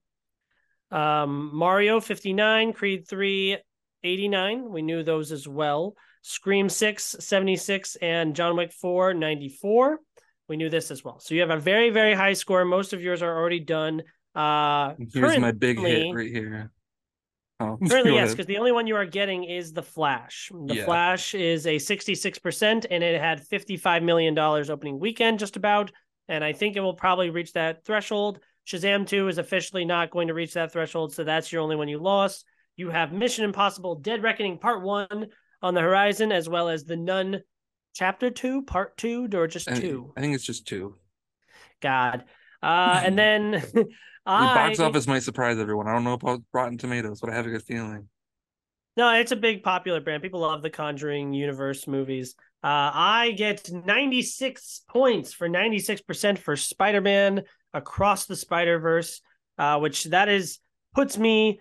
Um, 0.91 1.51
Mario 1.55 2.01
59, 2.01 2.73
Creed 2.73 3.09
3 3.09 3.59
89. 4.05 4.71
We 4.71 4.83
knew 4.83 5.03
those 5.03 5.33
as 5.33 5.47
well. 5.47 5.95
Scream 6.23 6.69
6 6.69 7.17
76, 7.21 7.97
and 7.97 8.35
John 8.35 8.57
Wick 8.57 8.73
4 8.73 9.15
94. 9.15 9.99
We 10.49 10.57
knew 10.57 10.71
this 10.71 10.91
as 10.91 11.05
well. 11.05 11.21
So 11.21 11.35
you 11.35 11.41
have 11.43 11.51
a 11.51 11.59
very, 11.59 11.91
very 11.91 12.15
high 12.15 12.33
score. 12.33 12.65
Most 12.65 12.93
of 12.93 13.03
yours 13.03 13.23
are 13.23 13.37
already 13.37 13.61
done. 13.61 14.03
Uh, 14.35 14.95
Here's 15.13 15.39
my 15.39 15.53
big 15.53 15.79
hit 15.79 16.15
right 16.15 16.31
here. 16.31 16.71
Oh, 17.61 17.77
currently, 17.89 18.15
yes, 18.15 18.31
because 18.31 18.47
the 18.47 18.59
only 18.59 18.73
one 18.73 18.87
you 18.87 18.97
are 18.97 19.05
getting 19.05 19.45
is 19.45 19.73
the 19.73 19.83
Flash. 19.83 20.51
The 20.67 20.77
yeah. 20.77 20.85
Flash 20.85 21.35
is 21.35 21.67
a 21.67 21.77
66%, 21.77 22.87
and 22.91 23.05
it 23.05 23.21
had 23.21 23.47
$55 23.47 24.03
million 24.03 24.39
opening 24.39 24.99
weekend, 25.01 25.39
just 25.39 25.57
about. 25.57 25.91
And 26.29 26.45
I 26.45 26.53
think 26.53 26.77
it 26.77 26.81
will 26.81 26.95
probably 26.95 27.31
reach 27.31 27.53
that 27.55 27.85
threshold. 27.85 28.41
Shazam 28.69 29.07
2 29.07 29.29
is 29.29 29.39
officially 29.39 29.87
not 29.87 30.11
going 30.11 30.29
to 30.29 30.35
reach 30.35 30.53
that 30.53 30.73
threshold, 30.73 31.15
so 31.15 31.25
that's 31.25 31.51
your 31.51 31.63
only 31.63 31.75
one 31.75 31.89
you 31.89 31.99
lost. 31.99 32.45
You 32.77 32.91
have 32.91 33.13
Mission 33.13 33.47
Impossible 33.47 33.95
Dead 33.95 34.23
Reckoning 34.23 34.59
Part 34.59 34.83
1 34.83 35.27
on 35.63 35.75
the 35.75 35.81
horizon, 35.81 36.33
as 36.33 36.51
well 36.51 36.69
as 36.69 36.85
The 36.85 36.97
Nun 36.97 37.41
chapter 37.95 38.29
two, 38.29 38.63
part 38.63 38.97
two, 38.99 39.27
or 39.33 39.47
just 39.47 39.75
two? 39.75 40.13
I 40.17 40.21
think 40.21 40.35
it's 40.35 40.45
just 40.45 40.67
two. 40.67 40.97
God. 41.81 42.25
Uh, 42.63 43.01
and 43.05 43.19
then 43.19 43.55
I, 44.27 44.49
the 44.49 44.55
box 44.55 44.81
office 44.81 45.07
might 45.07 45.23
surprise 45.23 45.59
everyone. 45.59 45.89
I 45.89 45.95
don't 45.95 46.05
know 46.05 46.13
about 46.13 46.43
Rotten 46.53 46.77
Tomatoes, 46.77 47.21
but 47.21 47.31
I 47.31 47.35
have 47.35 47.47
a 47.47 47.51
good 47.51 47.63
feeling. 47.63 48.09
No, 48.99 49.15
it's 49.15 49.33
a 49.33 49.37
big 49.37 49.63
popular 49.63 50.01
brand. 50.01 50.23
People 50.23 50.41
love 50.41 50.61
the 50.61 50.71
Conjuring 50.71 51.33
universe 51.33 51.87
movies. 51.87 52.35
Uh, 52.63 52.91
I 52.93 53.31
get 53.37 53.71
96 53.73 54.83
points 54.91 55.33
for 55.33 55.49
96% 55.49 56.37
for 56.37 56.57
Spider 56.57 57.01
Man 57.01 57.45
Across 57.75 58.27
the 58.27 58.37
Spider 58.37 58.79
Verse, 58.79 59.21
uh, 59.59 59.79
which 59.79 60.05
that 60.05 60.29
is 60.29 60.59
puts 60.95 61.19
me 61.19 61.61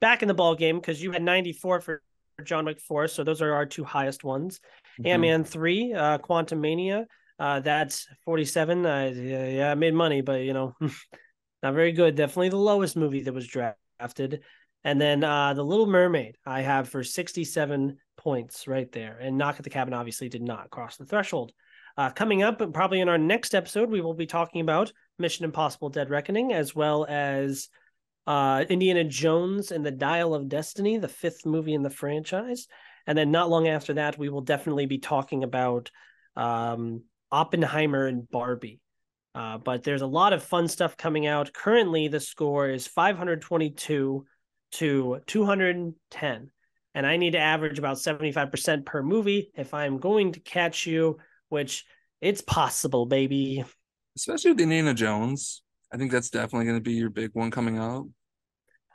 back 0.00 0.22
in 0.22 0.28
the 0.28 0.34
ball 0.34 0.54
game 0.54 0.76
because 0.76 1.02
you 1.02 1.12
had 1.12 1.22
94 1.22 1.80
for 1.80 2.02
John 2.44 2.64
Wick 2.66 2.80
4. 2.80 3.08
So 3.08 3.24
those 3.24 3.42
are 3.42 3.52
our 3.52 3.66
two 3.66 3.84
highest 3.84 4.24
ones. 4.24 4.60
Mm-hmm. 5.00 5.06
Ant 5.08 5.20
Man 5.22 5.44
3, 5.44 5.92
uh, 5.94 6.18
Quantumania. 6.18 7.06
Uh, 7.38 7.60
that's 7.60 8.06
47. 8.24 8.86
Uh, 8.86 9.12
yeah, 9.14 9.70
I 9.70 9.74
made 9.74 9.94
money, 9.94 10.20
but 10.20 10.42
you 10.42 10.52
know, 10.52 10.74
not 11.62 11.74
very 11.74 11.92
good. 11.92 12.14
Definitely 12.16 12.50
the 12.50 12.56
lowest 12.56 12.96
movie 12.96 13.22
that 13.22 13.32
was 13.32 13.46
drafted. 13.46 14.42
And 14.84 15.00
then 15.00 15.24
uh, 15.24 15.52
The 15.54 15.64
Little 15.64 15.86
Mermaid, 15.86 16.36
I 16.46 16.60
have 16.62 16.88
for 16.88 17.02
67 17.02 17.96
points 18.16 18.68
right 18.68 18.90
there. 18.92 19.18
And 19.20 19.36
Knock 19.36 19.56
at 19.56 19.64
the 19.64 19.70
Cabin 19.70 19.94
obviously 19.94 20.28
did 20.28 20.42
not 20.42 20.70
cross 20.70 20.96
the 20.96 21.04
threshold. 21.04 21.52
Uh, 21.96 22.10
coming 22.10 22.42
up, 22.42 22.60
probably 22.74 23.00
in 23.00 23.08
our 23.08 23.18
next 23.18 23.54
episode, 23.54 23.90
we 23.90 24.00
will 24.00 24.14
be 24.14 24.26
talking 24.26 24.60
about 24.60 24.92
Mission 25.18 25.44
Impossible 25.44 25.88
Dead 25.88 26.10
Reckoning, 26.10 26.52
as 26.52 26.74
well 26.74 27.06
as 27.08 27.68
uh, 28.26 28.64
Indiana 28.68 29.04
Jones 29.04 29.70
and 29.70 29.84
the 29.84 29.90
Dial 29.90 30.34
of 30.34 30.48
Destiny, 30.48 30.98
the 30.98 31.08
fifth 31.08 31.46
movie 31.46 31.74
in 31.74 31.82
the 31.82 31.90
franchise. 31.90 32.66
And 33.06 33.16
then 33.16 33.30
not 33.30 33.48
long 33.48 33.68
after 33.68 33.94
that, 33.94 34.18
we 34.18 34.28
will 34.28 34.42
definitely 34.42 34.86
be 34.86 34.98
talking 34.98 35.42
about 35.42 35.90
um, 36.34 37.04
Oppenheimer 37.32 38.06
and 38.06 38.28
Barbie. 38.28 38.80
Uh, 39.34 39.58
but 39.58 39.82
there's 39.82 40.02
a 40.02 40.06
lot 40.06 40.32
of 40.32 40.42
fun 40.42 40.68
stuff 40.68 40.96
coming 40.96 41.26
out. 41.26 41.52
Currently, 41.52 42.08
the 42.08 42.20
score 42.20 42.68
is 42.68 42.86
522 42.86 44.26
to 44.72 45.20
210 45.26 46.50
and 46.96 47.06
I 47.06 47.18
need 47.18 47.32
to 47.32 47.38
average 47.38 47.78
about 47.78 47.98
75% 47.98 48.86
per 48.86 49.02
movie 49.02 49.50
if 49.54 49.74
I'm 49.74 49.98
going 49.98 50.32
to 50.32 50.40
catch 50.40 50.86
you, 50.86 51.18
which 51.48 51.84
it's 52.20 52.40
possible, 52.40 53.06
baby. 53.06 53.64
Especially 54.16 54.52
with 54.52 54.60
Indiana 54.60 54.94
Jones. 54.94 55.62
I 55.92 55.96
think 55.96 56.10
that's 56.10 56.30
definitely 56.30 56.66
going 56.66 56.78
to 56.78 56.82
be 56.82 56.94
your 56.94 57.10
big 57.10 57.30
one 57.34 57.50
coming 57.50 57.78
out. 57.78 58.08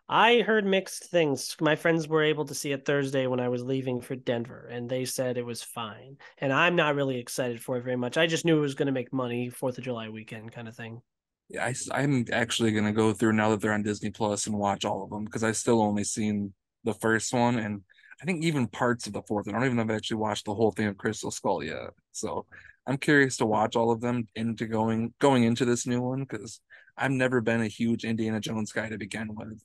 I 0.10 0.42
heard 0.42 0.66
mixed 0.66 1.06
things. 1.06 1.56
My 1.62 1.78
friends 1.78 2.06
were 2.06 2.24
able 2.24 2.44
to 2.46 2.54
see 2.54 2.74
it 2.74 2.86
Thursday 2.86 3.28
when 3.28 3.40
I 3.40 3.48
was 3.48 3.64
leaving 3.64 4.02
for 4.02 4.16
Denver, 4.16 4.68
and 4.70 4.90
they 4.90 5.06
said 5.06 5.38
it 5.38 5.46
was 5.46 5.64
fine. 5.64 6.18
And 6.38 6.52
I'm 6.52 6.76
not 6.76 6.96
really 6.96 7.18
excited 7.18 7.64
for 7.64 7.78
it 7.78 7.86
very 7.86 7.96
much. 7.96 8.18
I 8.18 8.28
just 8.28 8.44
knew 8.44 8.58
it 8.58 8.62
was 8.62 8.76
going 8.76 8.88
to 8.88 8.92
make 8.92 9.14
money, 9.14 9.50
Fourth 9.50 9.78
of 9.78 9.86
July 9.86 10.10
weekend 10.10 10.52
kind 10.52 10.68
of 10.68 10.76
thing. 10.76 11.02
Yeah, 11.48 11.66
I, 11.66 11.74
I'm 11.94 12.26
actually 12.32 12.74
going 12.74 12.86
to 12.86 12.92
go 12.92 13.14
through 13.14 13.34
now 13.34 13.52
that 13.52 13.62
they're 13.62 13.72
on 13.72 13.84
Disney 13.84 14.10
Plus 14.10 14.48
and 14.48 14.58
watch 14.58 14.84
all 14.84 15.02
of 15.02 15.10
them 15.10 15.24
because 15.24 15.46
I 15.46 15.54
still 15.54 15.82
only 15.82 16.04
seen 16.04 16.54
the 16.84 16.94
first 16.94 17.34
one 17.34 17.58
and 17.58 17.82
I 18.22 18.26
think 18.26 18.44
even 18.44 18.68
parts 18.68 19.08
of 19.08 19.14
the 19.14 19.24
fourth. 19.24 19.48
I 19.48 19.52
don't 19.52 19.64
even 19.66 19.78
know 19.78 19.84
if 19.84 19.90
I've 19.90 19.96
actually 19.96 20.18
watched 20.18 20.46
the 20.46 20.54
whole 20.54 20.72
thing 20.72 20.88
of 20.88 20.98
Crystal 20.98 21.32
Skull 21.32 21.64
yet. 21.64 21.90
So 22.12 22.46
I'm 22.86 22.98
curious 22.98 23.38
to 23.38 23.46
watch 23.46 23.76
all 23.76 23.92
of 23.92 24.02
them 24.02 24.28
into 24.36 24.68
going 24.68 25.14
going 25.20 25.44
into 25.44 25.66
this 25.66 25.88
new 25.88 26.02
one 26.02 26.22
because 26.22 26.60
I've 26.98 27.12
never 27.12 27.42
been 27.42 27.62
a 27.62 27.68
huge 27.68 28.06
Indiana 28.06 28.40
Jones 28.40 28.72
guy 28.72 28.90
to 28.90 28.98
begin 28.98 29.34
with. 29.36 29.64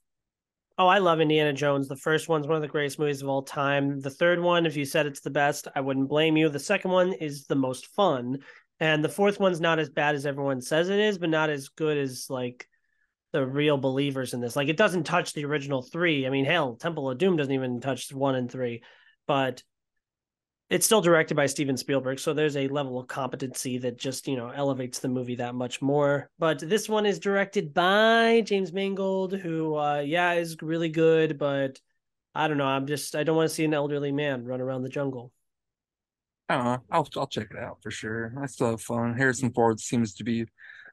Oh, 0.79 0.87
I 0.87 0.99
love 0.99 1.21
Indiana 1.21 1.53
Jones. 1.53 1.89
The 1.89 1.97
first 1.97 2.29
one's 2.29 2.47
one 2.47 2.57
of 2.57 2.63
the 2.63 2.69
greatest 2.69 2.99
movies 2.99 3.23
of 3.23 3.29
all 3.29 3.43
time. 3.43 4.01
The 4.01 4.11
third 4.11 4.41
one, 4.41 4.67
if 4.67 4.77
you 4.77 4.85
said 4.85 5.07
it's 5.07 5.21
the 5.21 5.31
best, 5.31 5.69
I 5.75 5.81
wouldn't 5.81 6.09
blame 6.09 6.37
you. 6.37 6.51
The 6.51 6.59
second 6.59 6.91
one 6.91 7.15
is 7.15 7.47
the 7.47 7.55
most 7.55 7.87
fun. 7.89 8.39
And 8.79 9.03
the 9.03 9.09
fourth 9.09 9.41
one's 9.41 9.61
not 9.61 9.79
as 9.79 9.89
bad 9.89 10.15
as 10.15 10.27
everyone 10.27 10.61
says 10.61 10.91
it 10.91 10.99
is, 10.99 11.17
but 11.17 11.31
not 11.31 11.49
as 11.49 11.69
good 11.69 11.97
as 11.97 12.29
like 12.29 12.69
the 13.37 13.47
real 13.47 13.77
believers 13.77 14.33
in 14.33 14.41
this. 14.41 14.57
Like 14.57 14.69
it 14.69 14.79
doesn't 14.79 15.05
touch 15.05 15.35
the 15.35 15.45
original 15.45 15.83
three. 15.83 16.27
I 16.27 16.31
mean, 16.31 16.47
hell, 16.47 16.75
Temple 16.75 17.11
of 17.11 17.19
Doom 17.19 17.37
doesn't 17.37 17.53
even 17.53 17.83
touch 17.83 18.11
one 18.11 18.35
and 18.35 18.51
three, 18.51 18.83
but 19.27 19.63
it's 20.71 20.87
still 20.87 21.03
directed 21.03 21.35
by 21.35 21.45
Steven 21.45 21.77
Spielberg. 21.77 22.19
So 22.19 22.33
there's 22.33 22.57
a 22.57 22.69
level 22.69 22.99
of 22.99 23.09
competency 23.09 23.77
that 23.79 23.99
just, 23.99 24.27
you 24.27 24.37
know, 24.37 24.49
elevates 24.49 25.01
the 25.01 25.09
movie 25.09 25.37
that 25.37 25.55
much 25.55 25.83
more. 25.83 26.31
But 26.39 26.61
this 26.61 26.89
one 26.89 27.05
is 27.05 27.19
directed 27.19 27.75
by 27.75 28.41
James 28.41 28.73
Mangold, 28.73 29.35
who 29.35 29.77
uh 29.77 29.99
yeah, 29.99 30.33
is 30.33 30.57
really 30.63 30.89
good, 30.89 31.37
but 31.37 31.79
I 32.35 32.49
don't 32.49 32.57
know. 32.57 32.65
I'm 32.65 32.87
just 32.87 33.15
I 33.15 33.23
don't 33.23 33.37
want 33.37 33.51
to 33.51 33.55
see 33.55 33.67
an 33.67 33.75
elderly 33.75 34.13
man 34.13 34.47
run 34.47 34.63
around 34.63 34.83
the 34.83 34.89
jungle. 34.89 35.31
I 36.49 36.57
don't 36.57 36.65
know. 36.65 36.83
I'll 36.91 37.09
I'll 37.17 37.27
check 37.27 37.49
it 37.51 37.59
out 37.59 37.83
for 37.83 37.91
sure. 37.91 38.33
I 38.41 38.47
still 38.47 38.71
have 38.71 38.81
fun. 38.81 39.15
Harrison 39.15 39.53
Ford 39.53 39.79
seems 39.79 40.15
to 40.15 40.25
be 40.25 40.47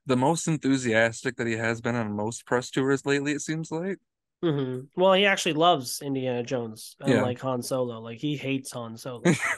the 0.06 0.18
most 0.18 0.48
enthusiastic 0.48 1.38
that 1.38 1.48
he 1.48 1.54
has 1.54 1.82
been 1.82 1.96
on 1.96 2.16
most 2.16 2.46
press 2.46 2.70
tours 2.70 3.06
lately. 3.06 3.32
It 3.34 3.42
seems 3.42 3.72
like. 3.72 3.98
Mm-hmm. 4.44 5.02
Well, 5.02 5.14
he 5.14 5.26
actually 5.26 5.54
loves 5.54 6.02
Indiana 6.02 6.44
Jones, 6.44 6.96
unlike 7.00 7.38
yeah. 7.38 7.44
Han 7.44 7.62
Solo. 7.62 8.00
Like 8.02 8.20
he 8.20 8.36
hates 8.36 8.72
Han 8.74 8.98
Solo. 8.98 9.22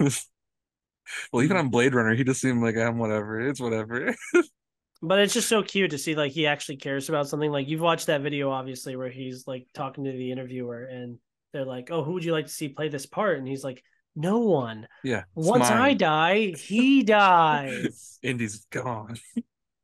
well, 1.31 1.43
even 1.43 1.57
on 1.57 1.69
Blade 1.69 1.95
Runner, 1.95 2.13
he 2.13 2.23
just 2.23 2.41
seemed 2.41 2.61
like 2.61 2.77
I'm 2.77 2.99
whatever. 2.99 3.39
It's 3.41 3.59
whatever. 3.59 4.15
but 5.01 5.19
it's 5.19 5.33
just 5.33 5.49
so 5.49 5.63
cute 5.63 5.91
to 5.91 5.97
see 5.97 6.15
like 6.15 6.33
he 6.33 6.45
actually 6.45 6.77
cares 6.77 7.09
about 7.09 7.27
something. 7.27 7.51
Like 7.51 7.67
you've 7.67 7.81
watched 7.81 8.07
that 8.07 8.21
video, 8.21 8.51
obviously, 8.51 8.95
where 8.95 9.09
he's 9.09 9.47
like 9.47 9.67
talking 9.73 10.03
to 10.03 10.11
the 10.11 10.31
interviewer, 10.31 10.85
and 10.85 11.17
they're 11.51 11.65
like, 11.65 11.89
"Oh, 11.89 12.03
who 12.03 12.13
would 12.13 12.23
you 12.23 12.33
like 12.33 12.45
to 12.45 12.51
see 12.51 12.69
play 12.69 12.89
this 12.89 13.07
part?" 13.07 13.39
And 13.39 13.47
he's 13.47 13.63
like, 13.63 13.81
no 14.15 14.39
one. 14.39 14.87
Yeah. 15.03 15.23
Once 15.35 15.69
mine. 15.69 15.77
I 15.77 15.93
die, 15.93 16.53
he 16.57 17.03
dies. 17.03 18.17
Indy's 18.23 18.65
gone. 18.65 19.17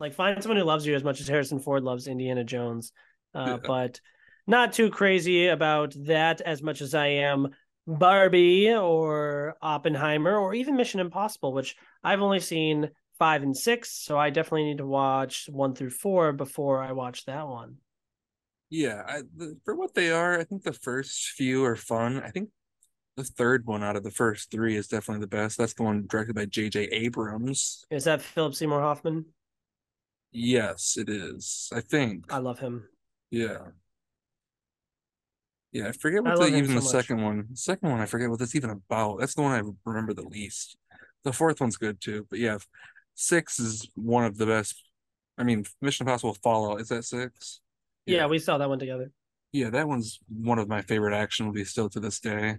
Like 0.02 0.14
find 0.14 0.42
someone 0.42 0.58
who 0.58 0.66
loves 0.66 0.86
you 0.86 0.96
as 0.96 1.04
much 1.04 1.22
as 1.22 1.28
Harrison 1.28 1.60
Ford 1.60 1.84
loves 1.84 2.08
Indiana 2.08 2.44
Jones. 2.44 2.92
Uh, 3.34 3.46
yeah. 3.48 3.58
But 3.66 4.02
not 4.48 4.74
too 4.74 4.90
crazy 4.90 5.48
about 5.48 5.94
that 6.06 6.42
as 6.42 6.62
much 6.62 6.82
as 6.82 6.94
I 6.94 7.08
am 7.08 7.50
Barbie 7.88 8.74
or 8.74 9.56
Oppenheimer 9.62 10.36
or 10.36 10.54
even 10.54 10.76
Mission 10.76 11.00
Impossible, 11.00 11.54
which 11.54 11.76
I've 12.04 12.22
only 12.22 12.40
seen 12.40 12.90
five 13.20 13.44
and 13.44 13.56
six. 13.56 13.92
So 14.04 14.18
I 14.18 14.32
definitely 14.32 14.66
need 14.66 14.80
to 14.80 14.88
watch 14.88 15.48
one 15.50 15.76
through 15.76 15.92
four 15.92 16.34
before 16.34 16.82
I 16.82 16.92
watch 16.92 17.26
that 17.26 17.48
one. 17.48 17.78
Yeah, 18.70 19.04
I, 19.06 19.22
the, 19.36 19.58
for 19.66 19.76
what 19.76 19.94
they 19.94 20.12
are, 20.12 20.40
I 20.40 20.44
think 20.44 20.64
the 20.64 20.74
first 20.74 21.30
few 21.32 21.64
are 21.66 21.76
fun. 21.76 22.22
I 22.24 22.32
think 22.32 22.50
the 23.18 23.24
third 23.24 23.68
one 23.68 23.84
out 23.84 23.98
of 23.98 24.04
the 24.04 24.12
first 24.12 24.50
three 24.50 24.76
is 24.76 24.88
definitely 24.88 25.22
the 25.22 25.28
best. 25.28 25.58
That's 25.58 25.74
the 25.74 25.84
one 25.84 26.06
directed 26.08 26.36
by 26.36 26.46
J.J. 26.46 26.86
Abrams. 26.86 27.86
Is 27.92 28.06
that 28.06 28.22
Philip 28.22 28.56
Seymour 28.56 28.82
Hoffman? 28.82 29.26
Yes, 30.32 30.98
it 30.98 31.10
is. 31.10 31.70
I 31.74 31.82
think. 31.82 32.32
I 32.32 32.38
love 32.38 32.60
him. 32.60 32.88
Yeah. 33.30 33.58
Yeah, 35.72 35.88
I 35.88 35.92
forget 35.94 36.24
what 36.24 36.34
I 36.34 36.50
the, 36.50 36.58
even 36.58 36.66
so 36.66 36.74
the 36.74 36.82
much. 36.82 36.84
second 36.86 37.22
one. 37.22 37.48
The 37.52 37.58
second 37.58 37.90
one, 37.90 38.02
I 38.02 38.06
forget 38.06 38.30
what 38.30 38.40
that's 38.40 38.56
even 38.56 38.70
about. 38.70 39.20
That's 39.20 39.36
the 39.36 39.42
one 39.42 39.54
I 39.54 39.62
remember 39.86 40.14
the 40.14 40.28
least. 40.28 40.78
The 41.24 41.32
fourth 41.32 41.62
one's 41.62 41.78
good 41.78 42.02
too, 42.02 42.26
but 42.30 42.40
yeah, 42.40 42.58
six 43.16 43.60
is 43.60 43.88
one 43.96 44.26
of 44.26 44.38
the 44.38 44.46
best. 44.46 44.84
I 45.38 45.44
mean, 45.44 45.66
Mission 45.82 46.06
Impossible 46.06 46.36
Fallout 46.44 46.82
is 46.82 46.90
that 46.90 47.06
six? 47.06 47.62
Yeah, 48.06 48.18
yeah 48.18 48.26
we 48.28 48.40
saw 48.40 48.58
that 48.58 48.68
one 48.68 48.80
together. 48.80 49.12
Yeah, 49.54 49.70
that 49.70 49.88
one's 49.88 50.20
one 50.30 50.60
of 50.60 50.68
my 50.68 50.82
favorite 50.82 51.16
action 51.16 51.46
movies 51.46 51.70
still 51.70 51.90
to 51.90 52.00
this 52.00 52.20
day. 52.20 52.58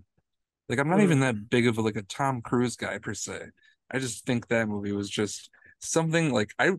Like 0.68 0.78
I'm 0.78 0.88
not 0.88 1.00
mm. 1.00 1.04
even 1.04 1.20
that 1.20 1.50
big 1.50 1.66
of 1.66 1.76
a 1.76 1.82
like 1.82 1.96
a 1.96 2.02
Tom 2.02 2.40
Cruise 2.40 2.76
guy 2.76 2.98
per 2.98 3.14
se. 3.14 3.46
I 3.90 3.98
just 3.98 4.24
think 4.24 4.48
that 4.48 4.68
movie 4.68 4.92
was 4.92 5.10
just 5.10 5.50
something 5.80 6.32
like 6.32 6.54
I 6.58 6.72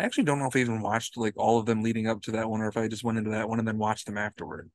I 0.00 0.04
actually 0.04 0.24
don't 0.24 0.38
know 0.38 0.46
if 0.46 0.56
I 0.56 0.60
even 0.60 0.80
watched 0.80 1.16
like 1.16 1.34
all 1.36 1.58
of 1.58 1.66
them 1.66 1.82
leading 1.82 2.06
up 2.06 2.22
to 2.22 2.32
that 2.32 2.48
one 2.48 2.60
or 2.60 2.68
if 2.68 2.76
I 2.76 2.88
just 2.88 3.04
went 3.04 3.18
into 3.18 3.30
that 3.30 3.48
one 3.48 3.58
and 3.58 3.68
then 3.68 3.78
watched 3.78 4.06
them 4.06 4.16
afterward. 4.16 4.70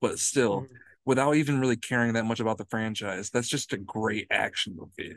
But 0.00 0.18
still, 0.18 0.62
mm. 0.62 0.68
without 1.04 1.36
even 1.36 1.60
really 1.60 1.76
caring 1.76 2.14
that 2.14 2.24
much 2.24 2.40
about 2.40 2.58
the 2.58 2.64
franchise, 2.64 3.30
that's 3.30 3.48
just 3.48 3.74
a 3.74 3.78
great 3.78 4.28
action 4.30 4.76
movie. 4.76 5.16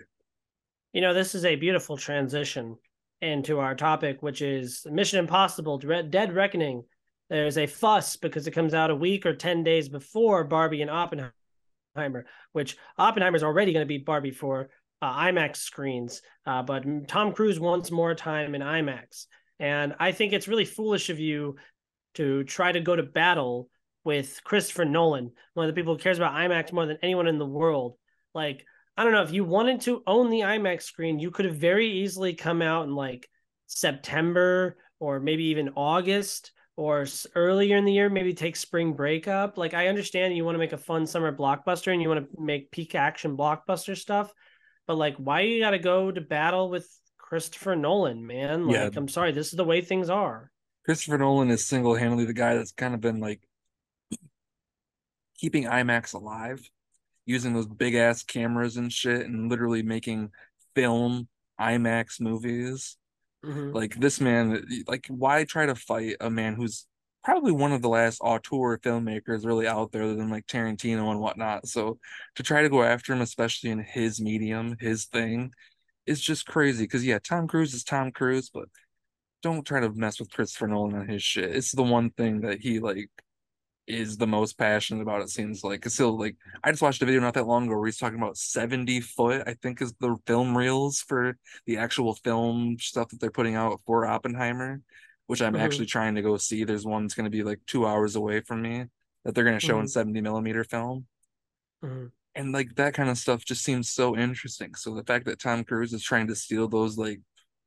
You 0.92 1.02
know, 1.02 1.14
this 1.14 1.36
is 1.36 1.46
a 1.46 1.56
beautiful 1.56 1.96
transition 1.96 2.78
into 3.22 3.60
our 3.60 3.76
topic, 3.76 4.22
which 4.22 4.42
is 4.42 4.86
Mission 4.90 5.20
Impossible 5.20 5.78
Dead 5.78 6.34
Reckoning. 6.34 6.84
There's 7.30 7.58
a 7.58 7.66
fuss 7.66 8.18
because 8.18 8.48
it 8.48 8.52
comes 8.52 8.74
out 8.74 8.92
a 8.92 8.96
week 8.96 9.26
or 9.26 9.34
10 9.34 9.64
days 9.64 9.90
before 9.90 10.44
Barbie 10.44 10.82
and 10.82 10.92
Oppenheimer 10.92 11.34
Oppenheimer, 11.96 12.26
which 12.52 12.78
Oppenheimer 12.98 13.38
is 13.38 13.44
already 13.44 13.72
going 13.72 13.86
to 13.86 13.88
be 13.88 13.98
Barbie 13.98 14.32
for 14.32 14.70
uh, 15.02 15.18
IMAX 15.18 15.58
screens, 15.58 16.22
uh, 16.46 16.62
but 16.64 16.84
Tom 17.08 17.32
Cruise 17.32 17.60
wants 17.60 17.92
more 17.92 18.14
time 18.16 18.56
in 18.56 18.62
IMAX. 18.62 19.28
And 19.60 19.96
I 20.00 20.12
think 20.12 20.34
it's 20.34 20.48
really 20.48 20.66
foolish 20.66 21.10
of 21.10 21.20
you 21.20 21.56
to 22.16 22.44
try 22.44 22.72
to 22.72 22.82
go 22.82 22.96
to 22.96 23.04
battle 23.04 23.70
with 24.04 24.42
Christopher 24.44 24.86
Nolan, 24.86 25.32
one 25.54 25.68
of 25.68 25.74
the 25.74 25.80
people 25.80 25.96
who 25.96 26.02
cares 26.02 26.18
about 26.18 26.34
IMAX 26.34 26.72
more 26.72 26.86
than 26.86 27.00
anyone 27.02 27.28
in 27.28 27.40
the 27.40 27.46
world. 27.46 27.98
Like, 28.34 28.66
I 28.98 29.04
don't 29.04 29.14
know, 29.14 29.24
if 29.24 29.34
you 29.34 29.44
wanted 29.44 29.82
to 29.82 30.04
own 30.08 30.30
the 30.30 30.42
IMAX 30.42 30.84
screen, 30.84 31.20
you 31.20 31.32
could 31.32 31.46
have 31.46 31.56
very 31.56 31.88
easily 31.88 32.34
come 32.34 32.62
out 32.62 32.86
in 32.86 32.96
like 32.96 33.28
September 33.68 34.78
or 35.00 35.20
maybe 35.20 35.46
even 35.46 35.72
August 35.76 36.52
or 36.78 37.06
earlier 37.36 37.78
in 37.78 37.86
the 37.86 37.94
year, 37.94 38.10
maybe 38.10 38.34
take 38.34 38.56
spring 38.56 38.94
break 38.94 39.28
up. 39.28 39.58
Like 39.58 39.74
I 39.74 39.88
understand 39.88 40.36
you 40.36 40.46
want 40.46 40.56
to 40.56 40.60
make 40.60 40.74
a 40.74 40.78
fun 40.78 41.06
summer 41.06 41.36
blockbuster 41.36 41.92
and 41.92 42.02
you 42.02 42.10
want 42.10 42.30
to 42.30 42.42
make 42.42 42.72
peak 42.72 42.96
action 42.96 43.36
blockbuster 43.36 43.98
stuff, 43.98 44.32
but 44.88 44.98
like 44.98 45.16
why 45.18 45.42
you 45.42 45.62
got 45.62 45.72
to 45.72 45.80
go 45.80 46.12
to 46.12 46.22
battle 46.22 46.70
with 46.70 46.88
Christopher 47.28 47.76
Nolan, 47.76 48.26
man? 48.26 48.68
Like 48.68 48.76
yeah. 48.76 48.90
I'm 48.96 49.08
sorry, 49.08 49.32
this 49.32 49.48
is 49.48 49.54
the 49.54 49.64
way 49.64 49.82
things 49.82 50.12
are. 50.12 50.52
Christopher 50.86 51.18
Nolan 51.18 51.50
is 51.50 51.66
single-handedly 51.66 52.26
the 52.26 52.34
guy 52.34 52.54
that's 52.54 52.72
kind 52.72 52.94
of 52.94 53.02
been 53.02 53.20
like 53.20 53.42
keeping 55.36 55.64
IMAX 55.64 56.14
alive, 56.14 56.62
using 57.26 57.54
those 57.54 57.66
big 57.66 57.96
ass 57.96 58.22
cameras 58.22 58.78
and 58.78 58.94
shit 58.94 59.26
and 59.26 59.50
literally 59.50 59.82
making 59.82 60.30
film 60.76 61.28
IMAX 61.60 62.22
movies. 62.22 62.96
Mhm. 63.44 63.74
Like 63.74 63.96
this 63.96 64.22
man, 64.22 64.64
like 64.88 65.08
why 65.08 65.46
try 65.46 65.66
to 65.66 65.74
fight 65.74 66.18
a 66.22 66.30
man 66.30 66.54
who's 66.54 66.86
probably 67.24 67.52
one 67.52 67.72
of 67.72 67.82
the 67.82 67.90
last 67.90 68.20
auteur 68.22 68.78
filmmakers 68.78 69.48
really 69.48 69.68
out 69.68 69.92
there 69.92 70.08
than 70.14 70.30
like 70.30 70.46
Tarantino 70.46 71.10
and 71.10 71.20
whatnot. 71.20 71.68
So 71.68 71.98
to 72.36 72.44
try 72.44 72.62
to 72.62 72.70
go 72.70 72.84
after 72.84 73.14
him, 73.14 73.22
especially 73.22 73.72
in 73.72 73.80
his 73.80 74.22
medium, 74.22 74.78
his 74.80 75.06
thing, 75.06 75.52
is 76.06 76.22
just 76.22 76.46
crazy. 76.46 76.84
Because 76.86 77.06
yeah, 77.06 77.20
Tom 77.20 77.48
Cruise 77.48 77.74
is 77.74 77.84
Tom 77.84 78.12
Cruise, 78.12 78.50
but 78.50 78.68
don't 79.44 79.66
try 79.66 79.80
to 79.80 79.92
mess 79.92 80.20
with 80.20 80.32
Christopher 80.32 80.68
Nolan 80.68 80.96
and 80.96 81.10
his 81.10 81.24
shit. 81.24 81.56
It's 81.56 81.72
the 81.72 81.84
one 81.84 82.10
thing 82.12 82.42
that 82.42 82.62
he 82.62 82.80
like 82.80 83.10
is 83.88 84.18
the 84.18 84.26
most 84.28 84.58
passionate 84.58 85.02
about. 85.02 85.22
It 85.22 85.30
seems 85.30 85.64
like 85.64 85.80
because 85.82 85.98
he'll 85.98 86.18
like 86.18 86.36
I 86.64 86.72
just 86.72 86.82
watched 86.82 87.02
a 87.04 87.06
video 87.06 87.22
not 87.22 87.36
that 87.36 87.46
long 87.48 87.66
ago 87.68 87.78
where 87.78 87.86
he's 87.86 87.98
talking 88.00 88.18
about 88.18 88.38
seventy 88.38 89.00
foot. 89.02 89.44
I 89.46 89.54
think 89.62 89.82
is 89.82 89.94
the 90.00 90.16
film 90.26 90.58
reels 90.58 91.02
for 91.02 91.38
the 91.68 91.78
actual 91.78 92.16
film 92.16 92.78
stuff 92.80 93.10
that 93.10 93.20
they're 93.20 93.30
putting 93.32 93.56
out 93.56 93.80
for 93.86 94.06
Oppenheimer, 94.08 94.82
which 95.28 95.42
I'm 95.42 95.54
Mhm. 95.54 95.60
actually 95.60 95.86
trying 95.86 96.16
to 96.16 96.24
go 96.24 96.38
see. 96.38 96.64
There's 96.64 96.86
one 96.86 97.04
that's 97.04 97.14
going 97.14 97.26
to 97.26 97.30
be 97.30 97.44
like 97.44 97.60
two 97.68 97.86
hours 97.86 98.16
away 98.16 98.42
from 98.42 98.64
me 98.64 98.86
that 99.24 99.36
they're 99.36 99.44
going 99.44 99.60
to 99.60 99.66
show 99.66 99.80
in 99.80 99.86
Mhm. 99.86 99.90
seventy 99.90 100.22
millimeter 100.22 100.64
film. 100.64 101.06
Mhm. 101.84 102.12
And 102.36 102.52
like 102.52 102.76
that 102.76 102.94
kind 102.94 103.10
of 103.10 103.18
stuff 103.18 103.46
just 103.46 103.64
seems 103.64 103.90
so 103.90 104.18
interesting. 104.18 104.76
So 104.76 104.94
the 104.94 105.04
fact 105.04 105.26
that 105.26 105.40
Tom 105.40 105.64
Cruise 105.64 105.94
is 105.94 106.04
trying 106.04 106.28
to 106.28 106.36
steal 106.36 106.68
those 106.68 106.98
like 106.98 107.22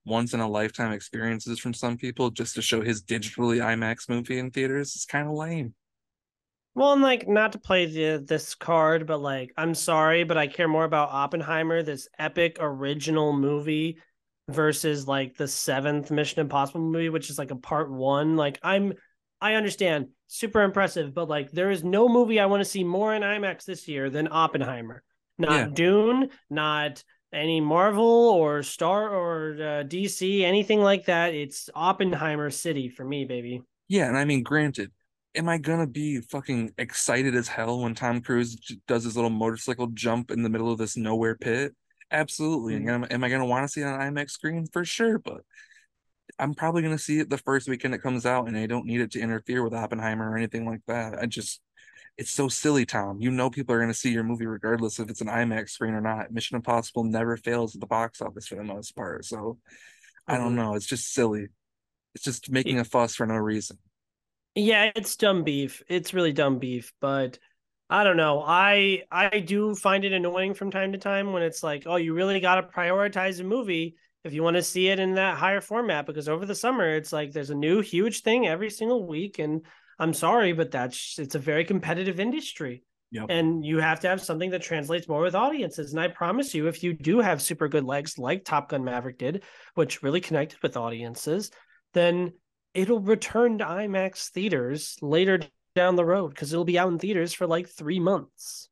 once 0.04 0.34
in 0.34 0.40
a 0.40 0.48
lifetime 0.48 0.92
experiences 0.92 1.58
from 1.58 1.74
some 1.74 1.96
people 1.96 2.30
just 2.30 2.54
to 2.54 2.62
show 2.62 2.82
his 2.82 3.02
digitally 3.02 3.60
IMAX 3.62 4.08
movie 4.08 4.38
in 4.38 4.50
theaters 4.50 4.94
is 4.94 5.06
kind 5.06 5.26
of 5.26 5.34
lame. 5.34 5.74
Well, 6.74 6.92
and 6.92 7.02
like 7.02 7.26
not 7.26 7.52
to 7.52 7.58
play 7.58 7.86
the 7.86 8.24
this 8.24 8.54
card, 8.54 9.06
but 9.06 9.20
like 9.20 9.52
I'm 9.56 9.74
sorry, 9.74 10.24
but 10.24 10.36
I 10.36 10.46
care 10.46 10.68
more 10.68 10.84
about 10.84 11.10
Oppenheimer, 11.10 11.82
this 11.82 12.08
epic 12.18 12.58
original 12.60 13.32
movie, 13.32 13.98
versus 14.48 15.06
like 15.06 15.36
the 15.36 15.48
seventh 15.48 16.10
Mission 16.10 16.40
Impossible 16.40 16.80
movie, 16.80 17.10
which 17.10 17.30
is 17.30 17.38
like 17.38 17.50
a 17.50 17.56
part 17.56 17.90
one. 17.90 18.36
Like 18.36 18.58
I'm, 18.62 18.94
I 19.40 19.54
understand, 19.54 20.08
super 20.26 20.62
impressive, 20.62 21.14
but 21.14 21.28
like 21.28 21.50
there 21.50 21.70
is 21.70 21.84
no 21.84 22.08
movie 22.08 22.40
I 22.40 22.46
want 22.46 22.60
to 22.60 22.68
see 22.68 22.84
more 22.84 23.14
in 23.14 23.22
IMAX 23.22 23.64
this 23.64 23.86
year 23.88 24.10
than 24.10 24.28
Oppenheimer. 24.30 25.02
Not 25.38 25.52
Yeah. 25.52 25.68
Dune, 25.72 26.30
not 26.50 27.02
any 27.32 27.60
Marvel 27.60 28.04
or 28.04 28.62
Star 28.62 29.10
or 29.14 29.52
uh, 29.54 29.84
DC, 29.84 30.42
anything 30.42 30.80
like 30.80 31.04
that. 31.06 31.34
It's 31.34 31.70
Oppenheimer 31.74 32.50
City 32.50 32.88
for 32.88 33.04
me, 33.04 33.24
baby. 33.24 33.62
Yeah, 33.88 34.08
and 34.08 34.16
I 34.18 34.24
mean, 34.24 34.42
granted, 34.42 34.90
am 35.34 35.48
I 35.48 35.58
gonna 35.58 35.86
be 35.86 36.20
fucking 36.20 36.72
excited 36.78 37.34
as 37.34 37.48
hell 37.48 37.80
when 37.80 37.94
Tom 37.94 38.20
Cruise 38.20 38.56
does 38.86 39.04
his 39.04 39.14
little 39.16 39.30
motorcycle 39.30 39.86
jump 39.88 40.30
in 40.30 40.42
the 40.42 40.48
middle 40.50 40.72
of 40.72 40.78
this 40.78 40.96
nowhere 40.96 41.36
pit? 41.36 41.74
Absolutely. 42.10 42.74
And 42.74 42.88
am, 42.88 43.06
am 43.10 43.24
I 43.24 43.28
gonna 43.28 43.46
want 43.46 43.64
to 43.64 43.68
see 43.68 43.82
it 43.82 43.84
on 43.84 44.00
IMAX 44.00 44.30
screen? 44.30 44.66
For 44.72 44.84
sure, 44.84 45.18
but 45.18 45.42
I'm 46.38 46.54
probably 46.54 46.82
gonna 46.82 46.98
see 46.98 47.18
it 47.20 47.30
the 47.30 47.38
first 47.38 47.68
weekend 47.68 47.94
it 47.94 48.02
comes 48.02 48.26
out, 48.26 48.48
and 48.48 48.56
I 48.56 48.66
don't 48.66 48.86
need 48.86 49.00
it 49.00 49.12
to 49.12 49.20
interfere 49.20 49.62
with 49.62 49.74
Oppenheimer 49.74 50.30
or 50.30 50.36
anything 50.36 50.66
like 50.66 50.82
that. 50.86 51.18
I 51.18 51.26
just 51.26 51.60
it's 52.18 52.30
so 52.30 52.48
silly, 52.48 52.86
Tom. 52.86 53.20
You 53.20 53.30
know 53.30 53.50
people 53.50 53.74
are 53.74 53.80
gonna 53.80 53.94
see 53.94 54.10
your 54.12 54.24
movie 54.24 54.46
regardless 54.46 54.98
if 55.00 55.10
it's 55.10 55.20
an 55.20 55.28
IMAX 55.28 55.70
screen 55.70 55.94
or 55.94 56.00
not. 56.00 56.32
Mission 56.32 56.56
Impossible 56.56 57.04
never 57.04 57.36
fails 57.36 57.74
at 57.74 57.80
the 57.80 57.86
box 57.86 58.22
office 58.22 58.48
for 58.48 58.56
the 58.56 58.64
most 58.64 58.96
part. 58.96 59.24
So 59.24 59.58
I 60.28 60.38
don't 60.38 60.54
Mhm. 60.54 60.56
know. 60.56 60.74
It's 60.74 60.86
just 60.86 61.12
silly. 61.12 61.48
It's 62.14 62.24
just 62.24 62.50
making 62.50 62.78
a 62.80 62.84
fuss 62.84 63.16
for 63.16 63.26
no 63.26 63.36
reason. 63.36 63.78
Yeah, 64.54 64.90
it's 64.96 65.16
dumb 65.16 65.44
beef. 65.44 65.82
It's 65.88 66.14
really 66.14 66.32
dumb 66.32 66.58
beef, 66.58 66.92
but 67.00 67.38
I 67.90 68.04
don't 68.04 68.16
know. 68.16 68.42
I 68.44 69.04
I 69.10 69.40
do 69.40 69.74
find 69.74 70.04
it 70.04 70.12
annoying 70.12 70.54
from 70.54 70.70
time 70.70 70.92
to 70.92 70.98
time 70.98 71.32
when 71.32 71.42
it's 71.42 71.62
like, 71.62 71.84
oh, 71.86 71.96
you 71.96 72.14
really 72.14 72.40
got 72.40 72.56
to 72.56 72.62
prioritize 72.64 73.40
a 73.40 73.44
movie 73.44 73.96
if 74.24 74.32
you 74.32 74.42
want 74.42 74.56
to 74.56 74.62
see 74.62 74.88
it 74.88 74.98
in 74.98 75.14
that 75.14 75.38
higher 75.38 75.60
format 75.60 76.06
because 76.06 76.28
over 76.28 76.44
the 76.44 76.54
summer 76.54 76.96
it's 76.96 77.12
like 77.12 77.32
there's 77.32 77.50
a 77.50 77.54
new 77.54 77.80
huge 77.80 78.22
thing 78.22 78.46
every 78.46 78.70
single 78.70 79.06
week 79.06 79.38
and 79.38 79.62
I'm 79.98 80.14
sorry, 80.14 80.52
but 80.52 80.70
that's 80.70 81.18
it's 81.18 81.34
a 81.34 81.40
very 81.40 81.64
competitive 81.64 82.20
industry. 82.20 82.84
Yep. 83.10 83.26
And 83.30 83.64
you 83.64 83.78
have 83.78 84.00
to 84.00 84.08
have 84.08 84.22
something 84.22 84.50
that 84.50 84.62
translates 84.62 85.08
more 85.08 85.22
with 85.22 85.34
audiences. 85.34 85.92
And 85.92 86.00
I 86.00 86.08
promise 86.08 86.54
you, 86.54 86.68
if 86.68 86.82
you 86.82 86.92
do 86.92 87.20
have 87.20 87.40
super 87.40 87.66
good 87.66 87.84
legs 87.84 88.18
like 88.18 88.44
Top 88.44 88.68
Gun 88.68 88.84
Maverick 88.84 89.18
did, 89.18 89.44
which 89.74 90.02
really 90.02 90.20
connected 90.20 90.58
with 90.62 90.76
audiences, 90.76 91.50
then 91.94 92.34
it'll 92.74 93.00
return 93.00 93.58
to 93.58 93.64
IMAX 93.64 94.28
theaters 94.28 94.96
later 95.00 95.40
down 95.74 95.96
the 95.96 96.04
road 96.04 96.28
because 96.28 96.52
it'll 96.52 96.66
be 96.66 96.78
out 96.78 96.92
in 96.92 96.98
theaters 96.98 97.32
for 97.32 97.46
like 97.46 97.68
three 97.68 97.98
months. 97.98 98.68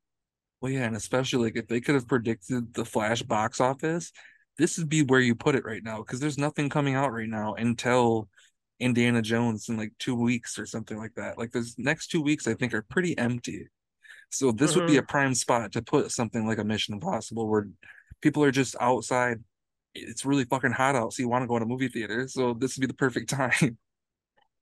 Well, 0.61 0.73
yeah, 0.73 0.85
and 0.85 0.97
especially 0.97 1.45
like 1.45 1.57
if 1.57 1.67
they 1.67 1.81
could 1.81 1.95
have 1.95 2.09
predicted 2.09 2.75
the 2.75 2.85
Flash 2.85 3.23
box 3.23 3.61
office, 3.61 4.13
this 4.59 4.79
would 4.79 4.89
be 4.89 5.03
where 5.03 5.21
you 5.21 5.35
put 5.35 5.55
it 5.55 5.65
right 5.65 5.83
now 5.83 5.99
because 5.99 6.21
there's 6.21 6.39
nothing 6.39 6.69
coming 6.69 6.95
out 6.95 7.13
right 7.13 7.29
now 7.29 7.55
until 7.55 8.29
Indiana 8.81 9.23
Jones 9.23 9.69
in 9.69 9.77
like 9.77 9.93
two 9.99 10.15
weeks 10.15 10.59
or 10.59 10.67
something 10.67 10.99
like 10.99 11.15
that. 11.15 11.39
Like 11.39 11.53
those 11.53 11.75
next 11.79 12.09
two 12.09 12.23
weeks, 12.23 12.47
I 12.47 12.55
think, 12.55 12.75
are 12.75 12.83
pretty 12.83 13.17
empty. 13.17 13.69
So 14.31 14.53
this 14.53 14.75
would 14.75 14.87
be 14.87 14.97
a 14.97 15.03
prime 15.03 15.35
spot 15.35 15.73
to 15.73 15.83
put 15.83 16.11
something 16.11 16.47
like 16.47 16.59
a 16.59 16.65
Mission 16.65 16.95
Impossible 16.95 17.49
where 17.49 17.69
people 18.21 18.43
are 18.43 18.51
just 18.51 18.75
outside. 18.81 19.43
It's 19.95 20.25
really 20.25 20.45
fucking 20.45 20.73
hot 20.73 20.95
out, 20.95 21.13
so 21.13 21.23
you 21.23 21.29
want 21.29 21.43
to 21.43 21.47
go 21.47 21.57
in 21.57 21.63
a 21.63 21.67
movie 21.67 21.89
theater. 21.89 22.29
So 22.29 22.53
this 22.53 22.77
would 22.77 22.83
be 22.83 22.87
the 22.87 22.95
perfect 22.95 23.31
time. 23.31 23.79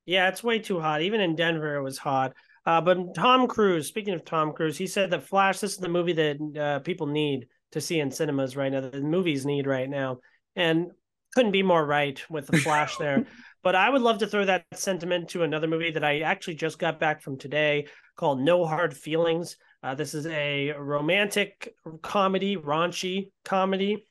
Yeah, 0.06 0.28
it's 0.28 0.44
way 0.44 0.58
too 0.58 0.80
hot. 0.80 1.02
Even 1.02 1.20
in 1.20 1.34
Denver, 1.34 1.76
it 1.76 1.82
was 1.82 1.98
hot. 1.98 2.34
Uh, 2.66 2.80
but 2.80 3.14
Tom 3.14 3.46
Cruise, 3.46 3.88
speaking 3.88 4.14
of 4.14 4.24
Tom 4.24 4.52
Cruise, 4.52 4.76
he 4.76 4.86
said 4.86 5.10
that 5.10 5.24
Flash, 5.24 5.58
this 5.58 5.72
is 5.72 5.78
the 5.78 5.88
movie 5.88 6.12
that 6.12 6.58
uh, 6.58 6.78
people 6.80 7.06
need 7.06 7.48
to 7.74 7.80
see 7.80 8.00
in 8.00 8.10
cinemas 8.10 8.56
right 8.56 8.72
now, 8.72 8.80
that 8.80 8.92
the 8.92 9.00
movies 9.00 9.46
need 9.46 9.66
right 9.66 9.88
now. 9.88 10.18
And 10.56 10.90
couldn't 11.34 11.52
be 11.52 11.62
more 11.62 11.84
right 11.84 12.22
with 12.30 12.46
the 12.46 12.58
Flash 12.58 12.96
there. 12.96 13.26
But 13.62 13.74
I 13.74 13.88
would 13.88 14.02
love 14.02 14.18
to 14.18 14.26
throw 14.26 14.44
that 14.44 14.66
sentiment 14.74 15.30
to 15.30 15.42
another 15.42 15.66
movie 15.66 15.90
that 15.92 16.04
I 16.04 16.20
actually 16.20 16.56
just 16.56 16.78
got 16.78 17.00
back 17.00 17.22
from 17.22 17.38
today 17.38 17.86
called 18.14 18.42
No 18.42 18.66
Hard 18.66 18.94
Feelings. 18.94 19.56
Uh, 19.82 19.94
this 19.94 20.12
is 20.12 20.26
a 20.26 20.72
romantic 20.72 21.74
comedy, 22.02 22.58
raunchy 22.58 23.30
comedy 23.42 24.06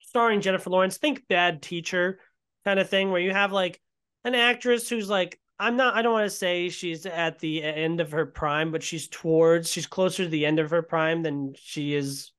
starring 0.00 0.42
Jennifer 0.42 0.68
Lawrence. 0.68 0.98
Think 0.98 1.26
Bad 1.28 1.62
Teacher 1.62 2.18
kind 2.66 2.78
of 2.78 2.90
thing, 2.90 3.10
where 3.10 3.22
you 3.22 3.32
have 3.32 3.52
like 3.52 3.80
an 4.24 4.34
actress 4.34 4.86
who's 4.86 5.08
like, 5.08 5.40
I'm 5.58 5.76
not, 5.76 5.94
I 5.94 6.02
don't 6.02 6.12
want 6.12 6.30
to 6.30 6.36
say 6.36 6.68
she's 6.68 7.06
at 7.06 7.38
the 7.38 7.62
end 7.62 8.00
of 8.00 8.12
her 8.12 8.26
prime, 8.26 8.70
but 8.70 8.82
she's 8.82 9.08
towards, 9.08 9.70
she's 9.70 9.86
closer 9.86 10.24
to 10.24 10.28
the 10.28 10.44
end 10.44 10.58
of 10.58 10.70
her 10.70 10.82
prime 10.82 11.22
than 11.22 11.54
she 11.56 11.94
is. 11.94 12.32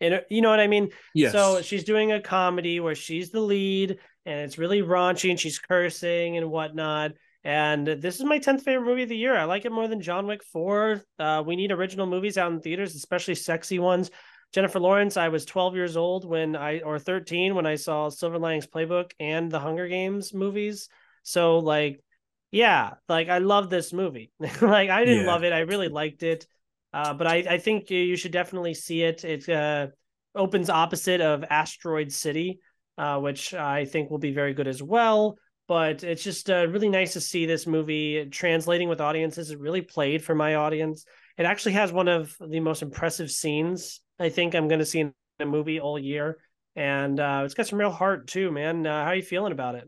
In, 0.00 0.20
you 0.30 0.42
know 0.42 0.50
what 0.50 0.60
I 0.60 0.66
mean? 0.68 0.90
Yes. 1.14 1.32
So 1.32 1.60
she's 1.62 1.84
doing 1.84 2.12
a 2.12 2.20
comedy 2.20 2.80
where 2.80 2.94
she's 2.94 3.30
the 3.30 3.40
lead 3.40 3.98
and 4.26 4.40
it's 4.40 4.58
really 4.58 4.82
raunchy 4.82 5.30
and 5.30 5.40
she's 5.40 5.58
cursing 5.58 6.36
and 6.36 6.50
whatnot. 6.50 7.12
And 7.44 7.86
this 7.86 8.16
is 8.16 8.24
my 8.24 8.38
10th 8.38 8.62
favorite 8.62 8.86
movie 8.86 9.04
of 9.04 9.08
the 9.08 9.16
year. 9.16 9.36
I 9.36 9.44
like 9.44 9.64
it 9.64 9.72
more 9.72 9.88
than 9.88 10.00
John 10.00 10.26
Wick 10.26 10.42
4. 10.52 11.02
Uh, 11.18 11.42
we 11.46 11.56
need 11.56 11.72
original 11.72 12.06
movies 12.06 12.36
out 12.36 12.52
in 12.52 12.60
theaters, 12.60 12.94
especially 12.94 13.34
sexy 13.36 13.78
ones. 13.78 14.10
Jennifer 14.52 14.80
Lawrence, 14.80 15.16
I 15.16 15.28
was 15.28 15.44
12 15.44 15.74
years 15.74 15.96
old 15.96 16.24
when 16.24 16.56
I, 16.56 16.80
or 16.80 16.98
13 16.98 17.54
when 17.54 17.66
I 17.66 17.76
saw 17.76 18.08
Silver 18.08 18.38
Linings 18.38 18.66
Playbook 18.66 19.12
and 19.20 19.50
the 19.50 19.60
Hunger 19.60 19.88
Games 19.88 20.32
movies. 20.32 20.88
So, 21.22 21.58
like, 21.58 22.02
yeah, 22.50 22.94
like 23.08 23.28
I 23.28 23.38
love 23.38 23.68
this 23.68 23.92
movie. 23.92 24.32
like, 24.40 24.90
I 24.90 25.04
didn't 25.04 25.24
Yeah. 25.24 25.30
love 25.32 25.44
it. 25.44 25.52
I 25.52 25.60
really 25.60 25.88
liked 25.88 26.22
it. 26.22 26.46
Uh, 26.92 27.14
but 27.14 27.26
I, 27.26 27.36
I 27.48 27.58
think 27.58 27.90
you 27.90 28.16
should 28.16 28.32
definitely 28.32 28.74
see 28.74 29.02
it. 29.02 29.24
It 29.24 29.48
uh, 29.48 29.88
opens 30.34 30.70
opposite 30.70 31.20
of 31.20 31.44
Asteroid 31.50 32.12
City, 32.12 32.60
uh, 32.96 33.18
which 33.18 33.54
I 33.54 33.84
think 33.84 34.10
will 34.10 34.18
be 34.18 34.32
very 34.32 34.54
good 34.54 34.68
as 34.68 34.82
well. 34.82 35.38
But 35.66 36.02
it's 36.02 36.24
just 36.24 36.48
uh, 36.48 36.66
really 36.68 36.88
nice 36.88 37.12
to 37.12 37.20
see 37.20 37.44
this 37.44 37.66
movie 37.66 38.26
translating 38.30 38.88
with 38.88 39.02
audiences. 39.02 39.50
It 39.50 39.60
really 39.60 39.82
played 39.82 40.24
for 40.24 40.34
my 40.34 40.54
audience. 40.54 41.04
It 41.36 41.44
actually 41.44 41.72
has 41.72 41.92
one 41.92 42.08
of 42.08 42.34
the 42.40 42.60
most 42.60 42.80
impressive 42.80 43.30
scenes 43.30 44.00
I 44.18 44.30
think 44.30 44.54
I'm 44.54 44.66
going 44.66 44.80
to 44.80 44.86
see 44.86 45.00
in 45.00 45.12
a 45.40 45.44
movie 45.44 45.78
all 45.78 45.98
year. 45.98 46.38
And 46.74 47.20
uh, 47.20 47.42
it's 47.44 47.54
got 47.54 47.66
some 47.66 47.78
real 47.78 47.90
heart 47.90 48.28
too, 48.28 48.50
man. 48.50 48.86
Uh, 48.86 49.04
how 49.04 49.10
are 49.10 49.16
you 49.16 49.22
feeling 49.22 49.52
about 49.52 49.74
it? 49.74 49.84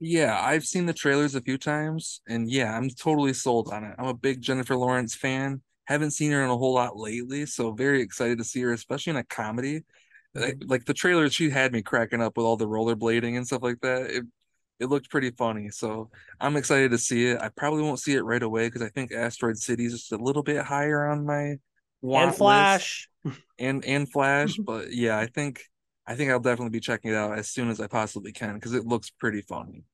Yeah, 0.00 0.40
I've 0.40 0.64
seen 0.64 0.86
the 0.86 0.92
trailers 0.92 1.36
a 1.36 1.40
few 1.40 1.58
times, 1.58 2.22
and 2.26 2.50
yeah, 2.50 2.76
I'm 2.76 2.90
totally 2.90 3.32
sold 3.34 3.68
on 3.72 3.84
it. 3.84 3.94
I'm 3.98 4.08
a 4.08 4.14
big 4.14 4.40
Jennifer 4.40 4.76
Lawrence 4.76 5.14
fan. 5.14 5.62
Haven't 5.84 6.12
seen 6.12 6.32
her 6.32 6.42
in 6.42 6.50
a 6.50 6.56
whole 6.56 6.74
lot 6.74 6.96
lately, 6.96 7.46
so 7.46 7.72
very 7.72 8.02
excited 8.02 8.38
to 8.38 8.44
see 8.44 8.60
her, 8.62 8.72
especially 8.72 9.10
in 9.10 9.16
a 9.16 9.24
comedy. 9.24 9.82
Like, 10.34 10.54
mm-hmm. 10.54 10.70
like 10.70 10.84
the 10.84 10.94
trailer, 10.94 11.28
she 11.28 11.50
had 11.50 11.72
me 11.72 11.82
cracking 11.82 12.22
up 12.22 12.36
with 12.36 12.46
all 12.46 12.56
the 12.56 12.68
rollerblading 12.68 13.36
and 13.36 13.46
stuff 13.46 13.62
like 13.62 13.80
that. 13.80 14.10
It 14.10 14.24
it 14.80 14.88
looked 14.88 15.10
pretty 15.10 15.30
funny, 15.30 15.68
so 15.70 16.10
I'm 16.40 16.56
excited 16.56 16.90
to 16.90 16.98
see 16.98 17.28
it. 17.28 17.40
I 17.40 17.50
probably 17.50 17.82
won't 17.82 18.00
see 18.00 18.14
it 18.14 18.24
right 18.24 18.42
away 18.42 18.66
because 18.66 18.82
I 18.82 18.88
think 18.88 19.12
Asteroid 19.12 19.58
City 19.58 19.84
is 19.84 19.92
just 19.92 20.12
a 20.12 20.16
little 20.16 20.42
bit 20.42 20.64
higher 20.64 21.06
on 21.06 21.24
my 21.24 21.58
want 22.00 22.28
and. 22.28 22.36
Flash. 22.36 23.08
and 23.58 23.84
and 23.84 24.10
Flash, 24.10 24.56
but 24.64 24.92
yeah, 24.92 25.18
I 25.18 25.26
think 25.26 25.62
I 26.06 26.14
think 26.16 26.30
I'll 26.30 26.40
definitely 26.40 26.70
be 26.70 26.80
checking 26.80 27.12
it 27.12 27.16
out 27.16 27.38
as 27.38 27.48
soon 27.48 27.70
as 27.70 27.80
I 27.80 27.86
possibly 27.86 28.32
can 28.32 28.54
because 28.54 28.74
it 28.74 28.86
looks 28.86 29.10
pretty 29.10 29.42
funny. 29.42 29.84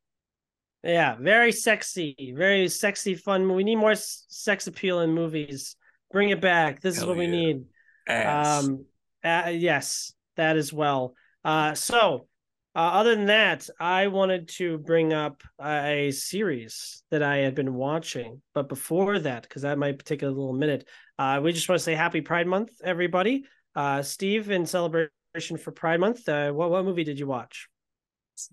Yeah, 0.83 1.17
very 1.21 1.53
sexy, 1.53 2.35
very 2.37 2.69
sexy, 2.69 3.15
fun. 3.15 3.53
We 3.53 3.65
need 3.65 3.77
more 3.77 3.95
sex 3.97 4.67
appeal 4.67 5.01
in 5.01 5.11
movies. 5.11 5.77
Bring 6.13 6.31
it 6.31 6.41
back. 6.41 6.81
This 6.81 6.95
is 6.95 7.01
Hell 7.01 7.09
what 7.09 7.19
we 7.19 7.27
need. 7.27 7.65
Ass. 8.07 8.65
Um, 8.65 8.85
uh, 9.25 9.51
yes, 9.51 10.13
that 10.37 10.57
as 10.57 10.73
well. 10.73 11.15
Uh, 11.45 11.75
so, 11.75 12.29
uh, 12.77 12.79
other 12.79 13.17
than 13.17 13.27
that, 13.27 13.69
I 13.81 14.07
wanted 14.07 14.49
to 14.51 14.79
bring 14.79 15.13
up 15.13 15.43
a 15.61 16.13
series 16.13 17.03
that 17.11 17.23
I 17.23 17.39
had 17.39 17.55
been 17.57 17.75
watching. 17.75 18.41
But 18.55 18.69
before 18.69 19.19
that, 19.19 19.43
because 19.43 19.63
that 19.63 19.79
might 19.79 20.05
take 20.05 20.23
a 20.23 20.27
little 20.27 20.53
minute, 20.53 20.87
uh, 21.19 21.41
we 21.43 21.53
just 21.53 21.69
want 21.69 21.81
to 21.81 21.85
say 21.85 21.95
Happy 21.95 22.21
Pride 22.21 22.47
Month, 22.47 22.71
everybody. 22.85 23.45
Uh, 23.75 24.03
Steve, 24.03 24.51
in 24.51 24.65
celebration 24.65 25.57
for 25.59 25.73
Pride 25.73 25.99
Month, 25.99 26.29
uh, 26.29 26.53
what 26.53 26.71
what 26.71 26.85
movie 26.85 27.05
did 27.05 27.19
you 27.19 27.27
watch? 27.27 27.69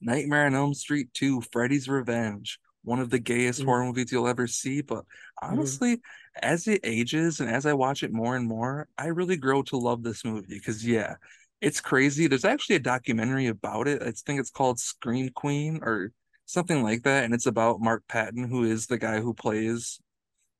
Nightmare 0.01 0.45
on 0.45 0.55
Elm 0.55 0.73
Street 0.73 1.13
2, 1.13 1.41
Freddy's 1.51 1.87
Revenge. 1.87 2.59
One 2.83 2.99
of 2.99 3.09
the 3.09 3.19
gayest 3.19 3.59
mm-hmm. 3.59 3.69
horror 3.69 3.85
movies 3.85 4.11
you'll 4.11 4.27
ever 4.27 4.47
see. 4.47 4.81
But 4.81 4.99
mm-hmm. 4.99 5.53
honestly, 5.53 5.97
mm-hmm. 5.97 6.39
as 6.41 6.67
it 6.67 6.81
ages 6.83 7.39
and 7.39 7.49
as 7.49 7.65
I 7.65 7.73
watch 7.73 8.03
it 8.03 8.13
more 8.13 8.35
and 8.35 8.47
more, 8.47 8.87
I 8.97 9.07
really 9.07 9.37
grow 9.37 9.61
to 9.63 9.77
love 9.77 10.03
this 10.03 10.23
movie 10.23 10.55
because, 10.55 10.85
yeah, 10.85 11.15
it's 11.61 11.81
crazy. 11.81 12.27
There's 12.27 12.45
actually 12.45 12.75
a 12.77 12.79
documentary 12.79 13.47
about 13.47 13.87
it. 13.87 14.01
I 14.01 14.11
think 14.11 14.39
it's 14.39 14.51
called 14.51 14.79
Scream 14.79 15.29
Queen 15.29 15.79
or 15.81 16.11
something 16.45 16.83
like 16.83 17.03
that. 17.03 17.23
And 17.23 17.33
it's 17.33 17.47
about 17.47 17.81
Mark 17.81 18.03
Patton, 18.07 18.47
who 18.47 18.63
is 18.63 18.87
the 18.87 18.97
guy 18.97 19.19
who 19.19 19.33
plays 19.33 19.99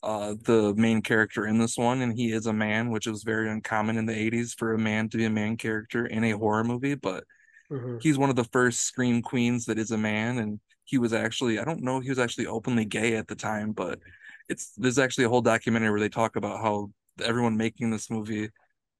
uh, 0.01 0.35
the 0.43 0.73
main 0.75 1.01
character 1.01 1.45
in 1.45 1.57
this 1.57 1.77
one. 1.77 2.01
And 2.01 2.13
he 2.13 2.31
is 2.31 2.47
a 2.47 2.53
man, 2.53 2.89
which 2.89 3.07
was 3.07 3.23
very 3.23 3.49
uncommon 3.49 3.97
in 3.97 4.05
the 4.05 4.13
80s 4.13 4.55
for 4.57 4.73
a 4.73 4.79
man 4.79 5.09
to 5.09 5.17
be 5.17 5.25
a 5.25 5.29
main 5.29 5.57
character 5.57 6.05
in 6.05 6.23
a 6.23 6.31
horror 6.31 6.63
movie. 6.63 6.95
But 6.95 7.23
mm-hmm. 7.71 7.97
he's 8.01 8.17
one 8.17 8.29
of 8.29 8.35
the 8.35 8.43
first 8.45 8.81
Scream 8.81 9.21
Queens 9.21 9.65
that 9.65 9.77
is 9.77 9.91
a 9.91 9.97
man. 9.97 10.39
And 10.39 10.59
he 10.85 10.97
was 10.97 11.13
actually, 11.13 11.59
I 11.59 11.65
don't 11.65 11.83
know, 11.83 11.99
he 11.99 12.09
was 12.09 12.19
actually 12.19 12.47
openly 12.47 12.85
gay 12.85 13.15
at 13.15 13.27
the 13.27 13.35
time, 13.35 13.71
but 13.71 13.99
it's 14.47 14.73
there's 14.77 14.99
actually 14.99 15.25
a 15.25 15.29
whole 15.29 15.41
documentary 15.41 15.89
where 15.89 15.99
they 15.99 16.09
talk 16.09 16.35
about 16.35 16.61
how 16.61 16.91
everyone 17.23 17.57
making 17.57 17.89
this 17.89 18.09
movie 18.09 18.49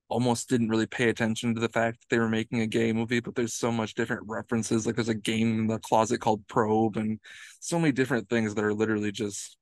almost 0.08 0.50
didn't 0.50 0.70
really 0.70 0.86
pay 0.86 1.10
attention 1.10 1.56
to 1.56 1.62
the 1.62 1.70
fact 1.70 2.00
that 2.00 2.08
they 2.10 2.20
were 2.20 2.30
making 2.30 2.62
a 2.62 2.68
gay 2.68 2.94
movie, 2.94 3.20
but 3.20 3.36
there's 3.36 3.54
so 3.54 3.72
much 3.72 3.96
different 3.96 4.24
references. 4.28 4.86
Like 4.86 4.96
there's 4.96 5.10
a 5.10 5.16
game 5.16 5.60
in 5.60 5.68
the 5.68 5.80
closet 5.80 6.20
called 6.20 6.48
Probe, 6.48 6.98
and 6.98 7.20
so 7.60 7.80
many 7.80 7.92
different 7.92 8.30
things 8.30 8.54
that 8.54 8.64
are 8.64 8.74
literally 8.74 9.12
just 9.12 9.58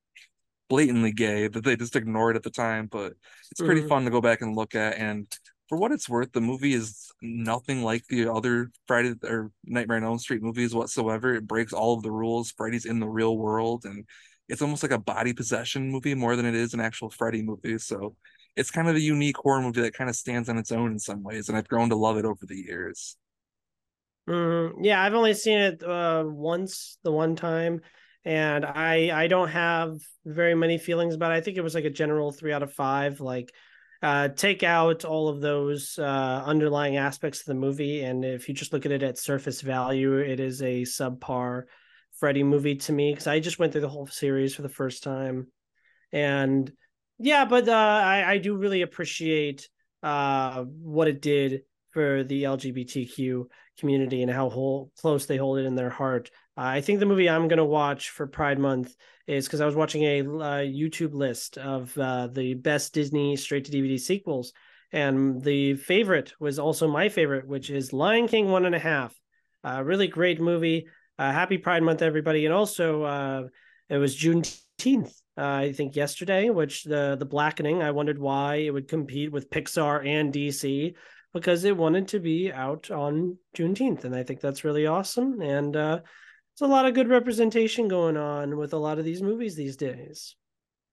blatantly 0.70 1.12
gay 1.12 1.48
that 1.48 1.64
they 1.64 1.76
just 1.76 1.96
ignored 1.96 2.36
at 2.36 2.44
the 2.44 2.50
time. 2.50 2.88
But 2.88 3.14
it's 3.52 3.62
pretty 3.62 3.82
mm-hmm. 3.82 3.90
fun 3.90 4.06
to 4.06 4.12
go 4.12 4.22
back 4.22 4.42
and 4.42 4.56
look 4.56 4.76
at. 4.76 4.98
And 4.98 5.28
for 5.74 5.78
what 5.78 5.92
it's 5.92 6.08
worth, 6.08 6.32
the 6.34 6.40
movie 6.40 6.76
is 6.76 7.12
nothing 7.24 7.82
like 7.82 8.06
the 8.06 8.32
other 8.32 8.70
Freddy 8.86 9.16
or 9.24 9.50
Nightmare 9.66 9.98
on 9.98 10.04
Elm 10.04 10.20
Street 10.20 10.44
movies 10.44 10.76
whatsoever. 10.76 11.34
It 11.34 11.48
breaks 11.48 11.74
all 11.74 11.96
of 11.96 12.04
the 12.04 12.12
rules. 12.12 12.52
Freddy's 12.52 12.86
in 12.86 13.00
the 13.00 13.08
real 13.08 13.36
world, 13.36 13.86
and 13.86 14.06
it's 14.48 14.62
almost 14.62 14.84
like 14.84 14.92
a 14.92 15.00
body 15.00 15.34
possession 15.34 15.90
movie 15.90 16.14
more 16.14 16.36
than 16.36 16.46
it 16.46 16.54
is 16.54 16.76
an 16.76 16.80
actual 16.80 17.10
Freddy 17.10 17.42
movie. 17.42 17.80
So 17.80 18.16
it's 18.56 18.70
kind 18.70 18.88
of 18.88 18.96
a 18.96 19.00
unique 19.00 19.38
horror 19.38 19.64
movie 19.64 19.82
that 19.82 19.96
kind 19.96 20.12
of 20.12 20.16
stands 20.16 20.48
on 20.48 20.60
its 20.60 20.72
own 20.72 20.92
in 20.92 21.00
some 21.00 21.24
ways, 21.24 21.50
and 21.50 21.58
I've 21.58 21.68
grown 21.68 21.90
to 21.90 21.96
love 21.96 22.18
it 22.18 22.26
over 22.26 22.46
the 22.46 22.56
years. 22.56 23.18
Mm, 24.30 24.74
yeah, 24.84 25.02
I've 25.02 25.16
only 25.16 25.34
seen 25.34 25.58
it 25.58 25.82
uh, 25.82 26.24
once, 26.28 27.00
the 27.04 27.12
one 27.12 27.36
time, 27.36 27.82
and 28.24 28.64
I 28.64 29.10
I 29.12 29.26
don't 29.26 29.50
have 29.50 29.96
very 30.24 30.54
many 30.54 30.78
feelings 30.78 31.16
about 31.16 31.32
it. 31.32 31.36
I 31.38 31.42
think 31.42 31.58
it 31.58 31.64
was 31.64 31.74
like 31.74 31.86
a 31.86 31.90
general 31.90 32.32
three 32.32 32.54
out 32.54 32.62
of 32.62 32.72
five. 32.74 33.20
Like, 33.20 33.50
uh, 34.04 34.28
take 34.28 34.64
out 34.64 35.06
all 35.06 35.30
of 35.30 35.40
those 35.42 35.98
uh, 35.98 36.44
underlying 36.46 36.98
aspects 36.98 37.40
of 37.40 37.46
the 37.46 37.54
movie, 37.54 38.04
and 38.04 38.26
if 38.26 38.50
you 38.50 38.54
just 38.54 38.74
look 38.74 38.86
at 38.86 38.92
it 38.92 39.02
at 39.02 39.18
surface 39.18 39.62
value, 39.62 40.18
it 40.18 40.40
is 40.40 40.62
a 40.62 40.82
subpar 40.82 41.64
Freddy 42.20 42.44
movie 42.44 42.76
to 42.76 42.92
me 42.92 43.12
because 43.12 43.28
I 43.28 43.40
just 43.40 43.60
went 43.60 43.72
through 43.72 43.82
the 43.82 43.90
whole 43.90 44.06
series 44.06 44.54
for 44.54 44.62
the 44.62 44.70
first 44.70 45.04
time, 45.04 45.48
and 46.12 46.72
yeah, 47.18 47.46
but 47.46 47.68
uh, 47.68 47.72
I 47.72 48.34
I 48.34 48.38
do 48.38 48.58
really 48.58 48.82
appreciate 48.82 49.68
uh, 50.04 50.64
what 50.64 51.08
it 51.08 51.22
did 51.22 51.62
for 51.92 52.24
the 52.24 52.44
LGBTQ 52.44 53.46
community 53.80 54.22
and 54.22 54.32
how 54.32 54.50
whole, 54.50 54.92
close 55.00 55.26
they 55.26 55.38
hold 55.38 55.60
it 55.60 55.66
in 55.66 55.76
their 55.76 55.90
heart. 55.90 56.30
Uh, 56.58 56.62
I 56.62 56.82
think 56.82 57.00
the 57.00 57.06
movie 57.06 57.30
I'm 57.30 57.50
to 57.50 57.66
watch 57.66 58.12
for 58.12 58.28
Pride 58.28 58.60
Month 58.60 58.96
is 59.28 59.46
because 59.46 59.62
I 59.62 59.66
was 59.66 59.76
watching 59.76 60.04
a 60.04 60.20
uh, 60.22 60.64
YouTube 60.64 61.14
list 61.14 61.58
of 61.58 61.98
uh, 61.98 62.28
the 62.28 62.54
best 62.54 62.94
Disney 62.94 63.36
straight 63.36 63.66
to 63.66 63.72
DVD 63.72 64.00
sequels, 64.00 64.54
and 64.92 65.42
the 65.42 65.76
favorite 65.76 66.34
was 66.40 66.60
also 66.60 66.88
my 66.88 67.10
favorite, 67.10 67.48
which 67.48 67.70
is 67.70 67.94
Lion 67.94 68.28
King 68.28 68.50
One 68.52 68.66
and 68.66 68.76
a 68.76 68.80
Half. 68.80 69.16
A 69.64 69.84
really 69.84 70.08
great 70.08 70.42
movie. 70.42 70.88
Uh, 71.18 71.32
happy 71.32 71.58
Pride 71.58 71.84
Month, 71.84 72.02
everybody! 72.02 72.46
And 72.46 72.54
also, 72.54 73.04
uh, 73.04 73.44
it 73.90 73.98
was 73.98 74.16
Juneteenth 74.16 75.14
uh, 75.38 75.46
I 75.46 75.72
think 75.72 75.96
yesterday, 75.96 76.50
which 76.50 76.84
the 76.84 77.16
the 77.18 77.26
blackening. 77.26 77.82
I 77.82 77.92
wondered 77.92 78.20
why 78.20 78.56
it 78.56 78.72
would 78.72 78.88
compete 78.88 79.32
with 79.32 79.50
Pixar 79.50 80.06
and 80.06 80.32
DC 80.32 80.94
because 81.34 81.64
it 81.64 81.76
wanted 81.76 82.10
to 82.10 82.20
be 82.20 82.52
out 82.52 82.92
on 82.92 83.38
Juneteenth, 83.58 84.04
and 84.04 84.16
I 84.16 84.22
think 84.22 84.42
that's 84.42 84.64
really 84.64 84.86
awesome. 84.86 85.42
And 85.42 85.76
there's 86.60 86.70
a 86.70 86.72
lot 86.72 86.86
of 86.86 86.94
good 86.94 87.10
representation 87.10 87.88
going 87.88 88.18
on 88.18 88.58
with 88.58 88.74
a 88.74 88.78
lot 88.78 89.00
of 89.00 89.06
these 89.06 89.22
movies 89.22 89.56
these 89.56 89.76
days. 89.76 90.36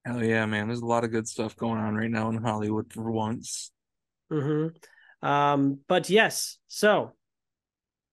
Hell 0.05 0.25
yeah, 0.25 0.47
man! 0.47 0.69
There's 0.69 0.81
a 0.81 0.87
lot 0.87 1.05
of 1.05 1.11
good 1.11 1.29
stuff 1.29 1.57
going 1.57 1.79
on 1.79 1.95
right 1.95 2.11
now 2.11 2.31
in 2.31 2.43
Hollywood 2.43 2.93
for 2.93 3.11
once. 3.11 3.71
Hmm. 4.31 4.69
Um. 5.23 5.81
But 5.87 6.09
yes, 6.09 6.57
so 6.69 7.15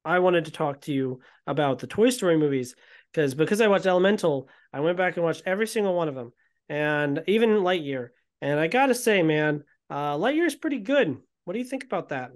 I 0.03 0.19
wanted 0.19 0.45
to 0.45 0.51
talk 0.51 0.81
to 0.81 0.93
you 0.93 1.21
about 1.45 1.79
the 1.79 1.87
Toy 1.87 2.09
Story 2.09 2.37
movies 2.37 2.75
because 3.13 3.35
because 3.35 3.61
I 3.61 3.67
watched 3.67 3.85
Elemental, 3.85 4.49
I 4.73 4.81
went 4.81 4.97
back 4.97 5.15
and 5.15 5.23
watched 5.23 5.43
every 5.45 5.67
single 5.67 5.95
one 5.95 6.09
of 6.09 6.15
them, 6.15 6.33
and 6.67 7.23
even 7.27 7.49
Lightyear. 7.51 8.09
And 8.41 8.59
I 8.59 8.67
gotta 8.67 8.93
say, 8.93 9.23
man, 9.23 9.63
uh, 9.89 10.15
Lightyear 10.15 10.45
is 10.47 10.55
pretty 10.55 10.79
good. 10.79 11.15
What 11.45 11.53
do 11.53 11.59
you 11.59 11.65
think 11.65 11.85
about 11.85 12.09
that? 12.09 12.31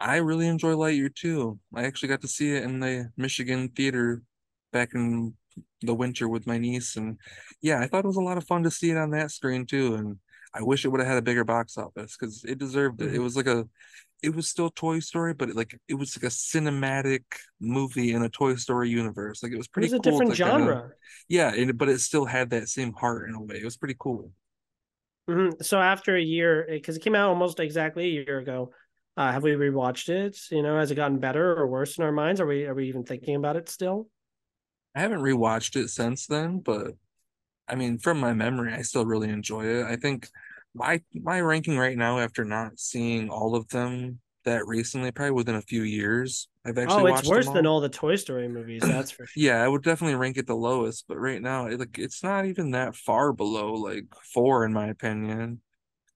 I 0.00 0.16
really 0.16 0.46
enjoy 0.46 0.72
Lightyear 0.72 1.14
too. 1.14 1.58
I 1.74 1.84
actually 1.84 2.08
got 2.08 2.22
to 2.22 2.28
see 2.28 2.52
it 2.52 2.62
in 2.62 2.80
the 2.80 3.10
Michigan 3.18 3.68
theater 3.68 4.22
back 4.76 4.90
in 4.94 5.34
the 5.82 5.94
winter 5.94 6.28
with 6.28 6.46
my 6.46 6.58
niece, 6.58 6.96
and 6.96 7.18
yeah, 7.62 7.80
I 7.80 7.86
thought 7.86 8.04
it 8.04 8.08
was 8.08 8.16
a 8.16 8.20
lot 8.20 8.38
of 8.38 8.46
fun 8.46 8.62
to 8.64 8.70
see 8.70 8.90
it 8.90 8.96
on 8.96 9.10
that 9.10 9.30
screen 9.30 9.66
too. 9.66 9.94
And 9.94 10.18
I 10.54 10.62
wish 10.62 10.84
it 10.84 10.88
would 10.88 11.00
have 11.00 11.08
had 11.08 11.18
a 11.18 11.22
bigger 11.22 11.44
box 11.44 11.78
office 11.78 12.16
because 12.18 12.44
it 12.44 12.58
deserved 12.58 13.00
it. 13.00 13.06
Mm-hmm. 13.06 13.16
It 13.16 13.20
was 13.20 13.36
like 13.36 13.46
a 13.46 13.66
it 14.22 14.34
was 14.34 14.48
still 14.48 14.70
Toy 14.70 15.00
Story, 15.00 15.34
but 15.34 15.50
it, 15.50 15.56
like 15.56 15.78
it 15.88 15.94
was 15.94 16.16
like 16.16 16.24
a 16.24 16.34
cinematic 16.34 17.24
movie 17.60 18.12
in 18.12 18.22
a 18.22 18.28
Toy 18.28 18.54
Story 18.56 18.88
universe. 18.88 19.42
Like 19.42 19.52
it 19.52 19.58
was 19.58 19.68
pretty. 19.68 19.88
It 19.88 19.92
was 19.92 20.00
cool 20.00 20.08
a 20.08 20.12
different 20.12 20.36
genre. 20.36 20.74
Kind 20.74 20.84
of, 20.84 20.90
yeah, 21.28 21.54
and, 21.54 21.76
but 21.76 21.88
it 21.88 22.00
still 22.00 22.24
had 22.24 22.50
that 22.50 22.68
same 22.68 22.92
heart 22.92 23.28
in 23.28 23.34
a 23.34 23.42
way. 23.42 23.56
It 23.56 23.64
was 23.64 23.76
pretty 23.76 23.96
cool. 23.98 24.32
Mm-hmm. 25.28 25.62
So 25.62 25.80
after 25.80 26.16
a 26.16 26.22
year, 26.22 26.66
because 26.68 26.96
it 26.96 27.02
came 27.02 27.14
out 27.14 27.28
almost 27.28 27.60
exactly 27.60 28.04
a 28.04 28.24
year 28.24 28.38
ago, 28.38 28.70
uh, 29.16 29.32
have 29.32 29.42
we 29.42 29.52
rewatched 29.52 30.08
it? 30.08 30.38
You 30.50 30.62
know, 30.62 30.78
has 30.78 30.90
it 30.90 30.94
gotten 30.94 31.18
better 31.18 31.56
or 31.58 31.66
worse 31.66 31.98
in 31.98 32.04
our 32.04 32.12
minds? 32.12 32.40
Are 32.40 32.46
we 32.46 32.66
are 32.66 32.74
we 32.74 32.88
even 32.88 33.04
thinking 33.04 33.36
about 33.36 33.56
it 33.56 33.68
still? 33.68 34.08
I 34.96 35.00
haven't 35.00 35.20
rewatched 35.20 35.76
it 35.76 35.90
since 35.90 36.26
then, 36.26 36.60
but 36.60 36.92
I 37.68 37.74
mean, 37.74 37.98
from 37.98 38.18
my 38.18 38.32
memory, 38.32 38.72
I 38.72 38.80
still 38.80 39.04
really 39.04 39.28
enjoy 39.28 39.66
it. 39.66 39.84
I 39.84 39.96
think 39.96 40.28
my 40.74 41.02
my 41.14 41.40
ranking 41.40 41.76
right 41.76 41.96
now 41.96 42.18
after 42.18 42.44
not 42.44 42.78
seeing 42.78 43.28
all 43.28 43.54
of 43.54 43.68
them 43.68 44.20
that 44.46 44.66
recently, 44.66 45.10
probably 45.10 45.32
within 45.32 45.56
a 45.56 45.60
few 45.60 45.82
years. 45.82 46.48
I've 46.64 46.78
actually. 46.78 47.12
Oh, 47.12 47.14
it's 47.14 47.28
worse 47.28 47.46
all. 47.46 47.52
than 47.52 47.66
all 47.66 47.80
the 47.80 47.90
Toy 47.90 48.16
Story 48.16 48.48
movies. 48.48 48.82
That's 48.82 49.10
for 49.10 49.26
sure. 49.26 49.42
yeah, 49.42 49.62
I 49.62 49.68
would 49.68 49.82
definitely 49.82 50.16
rank 50.16 50.38
it 50.38 50.46
the 50.46 50.56
lowest, 50.56 51.04
but 51.06 51.18
right 51.18 51.42
now, 51.42 51.66
it, 51.66 51.78
like 51.78 51.98
it's 51.98 52.22
not 52.22 52.46
even 52.46 52.70
that 52.70 52.96
far 52.96 53.34
below 53.34 53.74
like 53.74 54.06
four 54.32 54.64
in 54.64 54.72
my 54.72 54.86
opinion. 54.86 55.60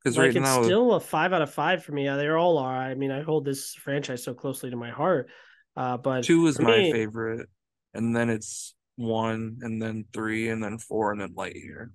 Because 0.02 0.16
like, 0.16 0.28
right 0.28 0.36
it's 0.36 0.42
now, 0.42 0.62
still 0.62 0.94
a 0.94 1.00
five 1.00 1.34
out 1.34 1.42
of 1.42 1.52
five 1.52 1.84
for 1.84 1.92
me. 1.92 2.08
they 2.08 2.30
all 2.30 2.56
are. 2.56 2.74
I 2.74 2.94
mean, 2.94 3.10
I 3.10 3.20
hold 3.22 3.44
this 3.44 3.74
franchise 3.74 4.24
so 4.24 4.32
closely 4.32 4.70
to 4.70 4.76
my 4.76 4.90
heart. 4.90 5.28
Uh, 5.76 5.98
but 5.98 6.24
two 6.24 6.46
is 6.46 6.58
my 6.58 6.78
me, 6.78 6.92
favorite, 6.92 7.48
and 7.94 8.14
then 8.14 8.30
it's 8.30 8.74
one, 8.96 9.58
and 9.62 9.80
then 9.80 10.04
three, 10.12 10.48
and 10.48 10.62
then 10.62 10.78
four, 10.78 11.12
and 11.12 11.20
then 11.20 11.34
Lightyear 11.34 11.90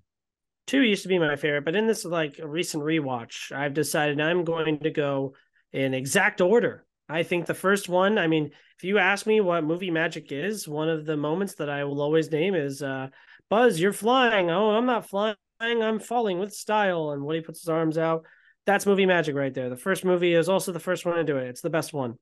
two 0.68 0.82
used 0.82 1.04
to 1.04 1.10
be 1.10 1.20
my 1.20 1.36
favorite, 1.36 1.66
but 1.66 1.76
in 1.76 1.88
this 1.88 2.06
like 2.06 2.40
recent 2.44 2.84
rewatch, 2.84 3.52
I've 3.52 3.74
decided 3.74 4.20
I'm 4.20 4.44
going 4.44 4.80
to 4.80 4.90
go 4.90 5.36
in 5.72 5.94
exact 5.94 6.42
order. 6.42 6.86
I 7.08 7.24
think 7.24 7.46
the 7.46 7.54
first 7.54 7.88
one, 7.88 8.18
I 8.18 8.28
mean, 8.28 8.52
if 8.78 8.84
you 8.84 8.98
ask 8.98 9.28
me 9.28 9.42
what 9.42 9.64
movie 9.64 9.92
magic 9.92 10.32
is, 10.32 10.68
one 10.68 10.90
of 10.90 11.06
the 11.06 11.18
moments 11.18 11.56
that 11.56 11.70
I 11.70 11.84
will 11.84 12.02
always 12.02 12.32
name 12.32 12.56
is 12.56 12.82
uh, 12.82 13.10
Buzz, 13.50 13.80
you're 13.80 13.94
flying. 13.94 14.50
Oh, 14.50 14.72
I'm 14.72 14.88
not 14.88 15.08
flying. 15.08 15.36
I'm 15.60 16.00
falling 16.00 16.40
with 16.40 16.54
style. 16.54 17.12
And 17.12 17.24
Woody 17.24 17.42
puts 17.42 17.62
his 17.62 17.70
arms 17.70 17.98
out. 17.98 18.26
That's 18.66 18.88
movie 18.88 19.06
magic 19.06 19.36
right 19.36 19.54
there. 19.54 19.70
The 19.70 19.78
first 19.78 20.04
movie 20.04 20.34
is 20.34 20.50
also 20.50 20.72
the 20.72 20.80
first 20.80 21.06
one 21.06 21.18
to 21.18 21.24
do 21.24 21.38
it. 21.38 21.48
It's 21.48 21.62
the 21.62 21.70
best 21.70 21.94
one. 21.94 22.16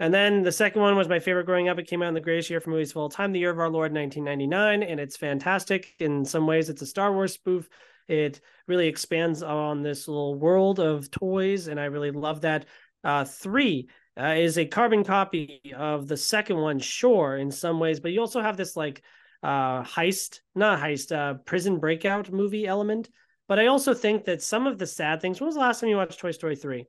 And 0.00 0.12
then 0.12 0.42
the 0.42 0.50
second 0.50 0.80
one 0.80 0.96
was 0.96 1.08
my 1.08 1.20
favorite 1.20 1.44
growing 1.44 1.68
up. 1.68 1.78
It 1.78 1.86
came 1.86 2.02
out 2.02 2.08
in 2.08 2.14
the 2.14 2.20
greatest 2.20 2.48
year 2.48 2.60
for 2.60 2.70
movies 2.70 2.90
of 2.90 2.96
all 2.96 3.10
time, 3.10 3.32
the 3.32 3.38
year 3.38 3.50
of 3.50 3.58
our 3.58 3.68
Lord, 3.68 3.92
1999. 3.92 4.82
And 4.82 4.98
it's 4.98 5.16
fantastic. 5.16 5.94
In 5.98 6.24
some 6.24 6.46
ways, 6.46 6.70
it's 6.70 6.80
a 6.80 6.86
Star 6.86 7.12
Wars 7.12 7.34
spoof. 7.34 7.68
It 8.08 8.40
really 8.66 8.88
expands 8.88 9.42
on 9.42 9.82
this 9.82 10.08
little 10.08 10.34
world 10.34 10.80
of 10.80 11.10
toys. 11.10 11.68
And 11.68 11.78
I 11.78 11.84
really 11.84 12.10
love 12.10 12.40
that. 12.40 12.64
Uh, 13.04 13.24
three 13.24 13.88
uh, 14.18 14.34
is 14.38 14.58
a 14.58 14.64
carbon 14.64 15.04
copy 15.04 15.60
of 15.76 16.08
the 16.08 16.16
second 16.16 16.56
one, 16.56 16.78
sure, 16.78 17.36
in 17.36 17.50
some 17.50 17.78
ways, 17.78 18.00
but 18.00 18.12
you 18.12 18.20
also 18.20 18.42
have 18.42 18.56
this 18.56 18.76
like 18.76 19.02
uh, 19.42 19.82
heist, 19.82 20.40
not 20.54 20.80
heist, 20.80 21.14
uh, 21.14 21.34
prison 21.44 21.78
breakout 21.78 22.30
movie 22.30 22.66
element. 22.66 23.08
But 23.48 23.58
I 23.58 23.66
also 23.66 23.94
think 23.94 24.26
that 24.26 24.42
some 24.42 24.66
of 24.66 24.78
the 24.78 24.86
sad 24.86 25.20
things. 25.20 25.40
When 25.40 25.46
was 25.46 25.56
the 25.56 25.60
last 25.60 25.80
time 25.80 25.90
you 25.90 25.96
watched 25.96 26.20
Toy 26.20 26.30
Story 26.30 26.56
3? 26.56 26.86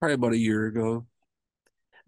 Probably 0.00 0.14
about 0.14 0.32
a 0.32 0.38
year 0.38 0.66
ago. 0.66 1.06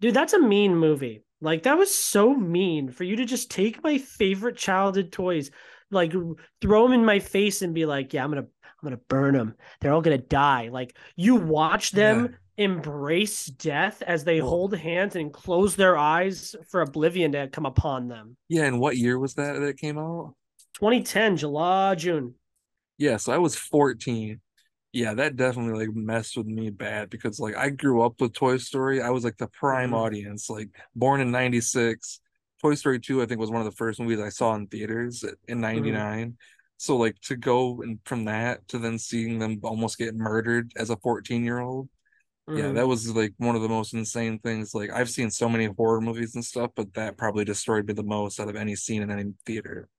Dude, 0.03 0.13
that's 0.13 0.33
a 0.33 0.39
mean 0.41 0.75
movie. 0.75 1.23
Like 1.39 1.63
that 1.63 1.77
was 1.77 1.95
so 1.95 2.33
mean 2.33 2.91
for 2.91 3.05
you 3.05 3.15
to 3.15 3.23
just 3.23 3.49
take 3.49 3.81
my 3.85 3.97
favorite 3.97 4.57
childhood 4.57 5.13
toys, 5.13 5.49
like 5.91 6.11
throw 6.61 6.83
them 6.83 6.91
in 6.91 7.05
my 7.05 7.19
face 7.19 7.61
and 7.61 7.73
be 7.73 7.85
like, 7.85 8.13
"Yeah, 8.13 8.25
I'm 8.25 8.31
gonna, 8.31 8.41
I'm 8.41 8.83
gonna 8.83 8.99
burn 9.07 9.33
them. 9.33 9.55
They're 9.79 9.93
all 9.93 10.01
gonna 10.01 10.17
die." 10.17 10.67
Like 10.67 10.97
you 11.15 11.35
watch 11.35 11.91
them 11.91 12.35
yeah. 12.57 12.65
embrace 12.65 13.45
death 13.45 14.01
as 14.01 14.25
they 14.25 14.39
hold 14.39 14.75
hands 14.75 15.15
and 15.15 15.31
close 15.31 15.77
their 15.77 15.97
eyes 15.97 16.53
for 16.67 16.81
oblivion 16.81 17.31
to 17.31 17.47
come 17.47 17.65
upon 17.65 18.09
them. 18.09 18.35
Yeah, 18.49 18.65
and 18.65 18.81
what 18.81 18.97
year 18.97 19.17
was 19.17 19.35
that 19.35 19.57
that 19.57 19.77
came 19.77 19.97
out? 19.97 20.35
2010, 20.73 21.37
July, 21.37 21.95
June. 21.95 22.33
Yeah, 22.97 23.15
so 23.15 23.31
I 23.31 23.37
was 23.37 23.55
14 23.55 24.41
yeah, 24.93 25.15
that 25.15 25.35
definitely 25.35 25.87
like 25.87 25.95
messed 25.95 26.37
with 26.37 26.45
me 26.45 26.69
bad 26.69 27.09
because 27.09 27.39
like 27.39 27.57
I 27.57 27.71
grew 27.71 28.03
up 28.03 28.21
with 28.21 28.33
Toy 28.33 28.57
Story. 28.57 29.01
I 29.01 29.09
was 29.09 29.23
like 29.23 29.37
the 29.37 29.47
prime 29.47 29.89
mm-hmm. 29.89 29.95
audience, 29.95 30.51
like 30.51 30.69
born 30.95 31.19
in 31.19 31.31
96. 31.31 32.19
Toy 32.61 32.75
Story 32.75 32.99
2, 32.99 33.21
I 33.21 33.25
think, 33.25 33.39
was 33.39 33.49
one 33.49 33.59
of 33.59 33.65
the 33.65 33.75
first 33.75 33.99
movies 33.99 34.19
I 34.19 34.29
saw 34.29 34.53
in 34.53 34.67
theaters 34.67 35.25
in 35.47 35.59
99. 35.59 35.93
Mm-hmm. 35.95 36.29
So 36.77 36.95
like 36.97 37.19
to 37.21 37.35
go 37.35 37.81
and 37.81 37.99
from 38.05 38.25
that 38.25 38.67
to 38.67 38.77
then 38.77 38.99
seeing 38.99 39.39
them 39.39 39.59
almost 39.63 39.97
get 39.97 40.15
murdered 40.15 40.71
as 40.77 40.91
a 40.91 40.97
14 40.97 41.43
year 41.43 41.59
old. 41.59 41.89
Mm-hmm. 42.47 42.59
Yeah, 42.59 42.71
that 42.73 42.87
was 42.87 43.09
like 43.15 43.33
one 43.37 43.55
of 43.55 43.63
the 43.63 43.69
most 43.69 43.95
insane 43.95 44.37
things. 44.39 44.75
Like 44.75 44.91
I've 44.91 45.09
seen 45.09 45.31
so 45.31 45.49
many 45.49 45.65
horror 45.65 46.01
movies 46.01 46.35
and 46.35 46.45
stuff, 46.45 46.69
but 46.75 46.93
that 46.93 47.17
probably 47.17 47.45
destroyed 47.45 47.87
me 47.87 47.93
the 47.93 48.03
most 48.03 48.39
out 48.39 48.49
of 48.49 48.55
any 48.55 48.75
scene 48.75 49.01
in 49.01 49.09
any 49.09 49.33
theater. 49.45 49.89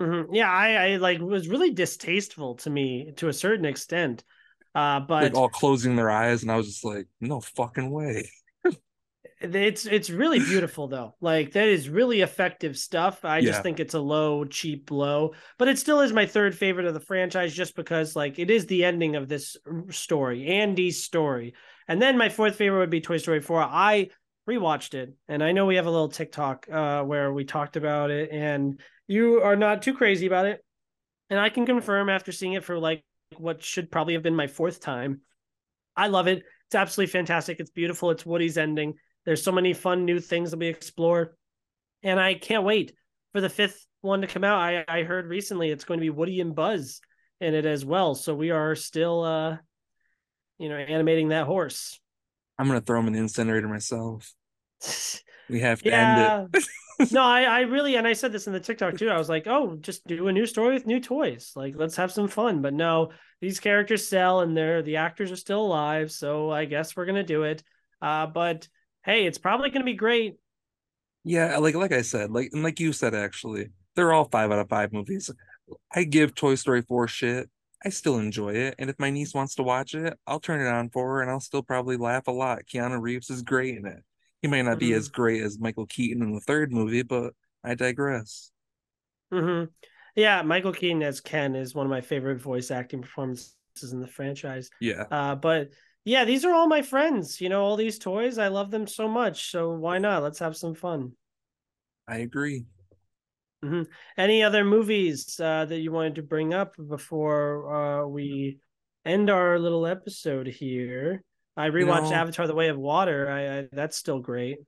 Mm-hmm. 0.00 0.32
Yeah, 0.34 0.50
I, 0.50 0.92
I 0.92 0.96
like 0.96 1.20
was 1.20 1.48
really 1.48 1.70
distasteful 1.70 2.54
to 2.56 2.70
me 2.70 3.12
to 3.16 3.28
a 3.28 3.32
certain 3.32 3.66
extent. 3.66 4.24
Uh, 4.78 5.00
but 5.00 5.24
like 5.24 5.34
all 5.34 5.48
closing 5.48 5.96
their 5.96 6.08
eyes, 6.08 6.42
and 6.42 6.52
I 6.52 6.56
was 6.56 6.66
just 6.66 6.84
like, 6.84 7.08
no 7.20 7.40
fucking 7.40 7.90
way. 7.90 8.30
it's 9.40 9.86
it's 9.86 10.08
really 10.08 10.38
beautiful 10.38 10.86
though. 10.86 11.16
Like 11.20 11.52
that 11.54 11.66
is 11.66 11.88
really 11.88 12.20
effective 12.20 12.78
stuff. 12.78 13.24
I 13.24 13.38
yeah. 13.38 13.50
just 13.50 13.64
think 13.64 13.80
it's 13.80 13.94
a 13.94 14.00
low, 14.00 14.44
cheap 14.44 14.86
blow, 14.86 15.34
but 15.58 15.66
it 15.66 15.80
still 15.80 16.00
is 16.00 16.12
my 16.12 16.26
third 16.26 16.56
favorite 16.56 16.86
of 16.86 16.94
the 16.94 17.00
franchise, 17.00 17.54
just 17.54 17.74
because 17.74 18.14
like 18.14 18.38
it 18.38 18.50
is 18.50 18.66
the 18.66 18.84
ending 18.84 19.16
of 19.16 19.28
this 19.28 19.56
story, 19.90 20.46
Andy's 20.46 21.02
story. 21.02 21.54
And 21.88 22.00
then 22.00 22.16
my 22.16 22.28
fourth 22.28 22.54
favorite 22.54 22.78
would 22.78 22.90
be 22.90 23.00
Toy 23.00 23.16
Story 23.16 23.40
4. 23.40 23.60
I 23.60 24.10
rewatched 24.48 24.94
it, 24.94 25.12
and 25.26 25.42
I 25.42 25.50
know 25.50 25.66
we 25.66 25.74
have 25.74 25.86
a 25.86 25.90
little 25.90 26.08
TikTok 26.08 26.68
uh, 26.70 27.02
where 27.02 27.32
we 27.32 27.44
talked 27.44 27.76
about 27.76 28.12
it, 28.12 28.30
and 28.30 28.78
you 29.08 29.42
are 29.42 29.56
not 29.56 29.82
too 29.82 29.94
crazy 29.94 30.26
about 30.26 30.46
it. 30.46 30.64
And 31.30 31.40
I 31.40 31.48
can 31.48 31.66
confirm 31.66 32.08
after 32.08 32.30
seeing 32.30 32.52
it 32.52 32.62
for 32.62 32.78
like 32.78 33.02
what 33.36 33.62
should 33.62 33.90
probably 33.90 34.14
have 34.14 34.22
been 34.22 34.34
my 34.34 34.46
fourth 34.46 34.80
time. 34.80 35.20
I 35.96 36.08
love 36.08 36.26
it. 36.26 36.44
It's 36.66 36.74
absolutely 36.74 37.12
fantastic. 37.12 37.60
It's 37.60 37.70
beautiful. 37.70 38.10
It's 38.10 38.26
Woody's 38.26 38.58
ending. 38.58 38.94
There's 39.24 39.42
so 39.42 39.52
many 39.52 39.74
fun 39.74 40.04
new 40.04 40.20
things 40.20 40.50
that 40.50 40.58
we 40.58 40.66
explore. 40.66 41.36
And 42.02 42.20
I 42.20 42.34
can't 42.34 42.64
wait 42.64 42.92
for 43.32 43.40
the 43.40 43.48
fifth 43.48 43.86
one 44.00 44.20
to 44.20 44.26
come 44.26 44.44
out. 44.44 44.60
I, 44.60 44.84
I 44.88 45.02
heard 45.02 45.26
recently 45.26 45.70
it's 45.70 45.84
going 45.84 45.98
to 45.98 46.04
be 46.04 46.10
Woody 46.10 46.40
and 46.40 46.54
Buzz 46.54 47.00
in 47.40 47.54
it 47.54 47.66
as 47.66 47.84
well. 47.84 48.14
So 48.14 48.34
we 48.34 48.50
are 48.50 48.74
still 48.74 49.22
uh 49.22 49.56
you 50.58 50.68
know 50.68 50.76
animating 50.76 51.28
that 51.28 51.46
horse. 51.46 52.00
I'm 52.58 52.66
gonna 52.66 52.80
throw 52.80 53.00
him 53.00 53.06
in 53.08 53.12
the 53.12 53.20
incinerator 53.20 53.68
myself. 53.68 54.32
We 55.50 55.60
have 55.60 55.80
to 55.80 55.88
yeah. 55.88 56.40
end 56.40 56.48
it. 56.52 56.64
no, 57.12 57.22
I, 57.22 57.42
I 57.42 57.60
really, 57.60 57.96
and 57.96 58.06
I 58.06 58.12
said 58.12 58.32
this 58.32 58.46
in 58.46 58.52
the 58.52 58.60
TikTok 58.60 58.96
too. 58.96 59.08
I 59.08 59.18
was 59.18 59.28
like, 59.28 59.46
oh, 59.46 59.76
just 59.76 60.06
do 60.06 60.28
a 60.28 60.32
new 60.32 60.46
story 60.46 60.74
with 60.74 60.86
new 60.86 61.00
toys. 61.00 61.52
Like, 61.54 61.74
let's 61.76 61.96
have 61.96 62.10
some 62.10 62.28
fun. 62.28 62.60
But 62.60 62.74
no, 62.74 63.10
these 63.40 63.60
characters 63.60 64.08
sell 64.08 64.40
and 64.40 64.56
they're 64.56 64.82
the 64.82 64.96
actors 64.96 65.30
are 65.30 65.36
still 65.36 65.60
alive. 65.60 66.10
So 66.10 66.50
I 66.50 66.64
guess 66.64 66.96
we're 66.96 67.06
gonna 67.06 67.22
do 67.22 67.44
it. 67.44 67.62
Uh, 68.02 68.26
but 68.26 68.68
hey, 69.04 69.26
it's 69.26 69.38
probably 69.38 69.70
gonna 69.70 69.84
be 69.84 69.94
great. 69.94 70.36
Yeah, 71.24 71.58
like 71.58 71.74
like 71.74 71.92
I 71.92 72.02
said, 72.02 72.30
like 72.30 72.50
and 72.52 72.62
like 72.62 72.80
you 72.80 72.92
said, 72.92 73.14
actually, 73.14 73.68
they're 73.94 74.12
all 74.12 74.24
five 74.24 74.50
out 74.50 74.58
of 74.58 74.68
five 74.68 74.92
movies. 74.92 75.30
I 75.94 76.04
give 76.04 76.34
Toy 76.34 76.54
Story 76.54 76.82
4 76.82 77.08
shit. 77.08 77.50
I 77.84 77.90
still 77.90 78.18
enjoy 78.18 78.54
it. 78.54 78.74
And 78.78 78.90
if 78.90 78.98
my 78.98 79.10
niece 79.10 79.34
wants 79.34 79.54
to 79.56 79.62
watch 79.62 79.94
it, 79.94 80.18
I'll 80.26 80.40
turn 80.40 80.60
it 80.60 80.68
on 80.68 80.90
for 80.90 81.06
her 81.08 81.22
and 81.22 81.30
I'll 81.30 81.40
still 81.40 81.62
probably 81.62 81.96
laugh 81.96 82.26
a 82.26 82.32
lot. 82.32 82.62
Keanu 82.72 83.00
Reeves 83.00 83.30
is 83.30 83.42
great 83.42 83.76
in 83.76 83.86
it. 83.86 84.02
He 84.42 84.48
may 84.48 84.62
not 84.62 84.78
be 84.78 84.92
as 84.92 85.08
mm-hmm. 85.08 85.20
great 85.20 85.42
as 85.42 85.58
Michael 85.58 85.86
Keaton 85.86 86.22
in 86.22 86.32
the 86.32 86.40
third 86.40 86.72
movie, 86.72 87.02
but 87.02 87.34
I 87.64 87.74
digress. 87.74 88.50
Mm-hmm. 89.32 89.70
Yeah, 90.14 90.42
Michael 90.42 90.72
Keaton 90.72 91.02
as 91.02 91.20
Ken 91.20 91.54
is 91.54 91.74
one 91.74 91.86
of 91.86 91.90
my 91.90 92.00
favorite 92.00 92.40
voice 92.40 92.70
acting 92.70 93.02
performances 93.02 93.54
in 93.92 94.00
the 94.00 94.06
franchise. 94.06 94.70
Yeah. 94.80 95.04
Uh, 95.10 95.34
but 95.34 95.70
yeah, 96.04 96.24
these 96.24 96.44
are 96.44 96.54
all 96.54 96.68
my 96.68 96.82
friends. 96.82 97.40
You 97.40 97.48
know, 97.48 97.62
all 97.62 97.76
these 97.76 97.98
toys, 97.98 98.38
I 98.38 98.48
love 98.48 98.70
them 98.70 98.86
so 98.86 99.08
much. 99.08 99.50
So 99.50 99.72
why 99.72 99.98
not? 99.98 100.22
Let's 100.22 100.38
have 100.38 100.56
some 100.56 100.74
fun. 100.74 101.12
I 102.06 102.18
agree. 102.18 102.64
Mm-hmm. 103.64 103.82
Any 104.16 104.42
other 104.42 104.64
movies 104.64 105.38
uh, 105.40 105.64
that 105.64 105.80
you 105.80 105.92
wanted 105.92 106.14
to 106.16 106.22
bring 106.22 106.54
up 106.54 106.74
before 106.88 108.02
uh, 108.02 108.06
we 108.06 108.60
end 109.04 109.30
our 109.30 109.58
little 109.58 109.86
episode 109.86 110.46
here? 110.46 111.22
I 111.58 111.70
rewatched 111.70 112.04
you 112.04 112.10
know, 112.10 112.16
Avatar: 112.16 112.46
The 112.46 112.54
Way 112.54 112.68
of 112.68 112.78
Water. 112.78 113.28
I, 113.28 113.58
I, 113.58 113.68
that's 113.72 113.96
still 113.96 114.20
great. 114.20 114.58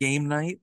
Game 0.00 0.28
night. 0.28 0.60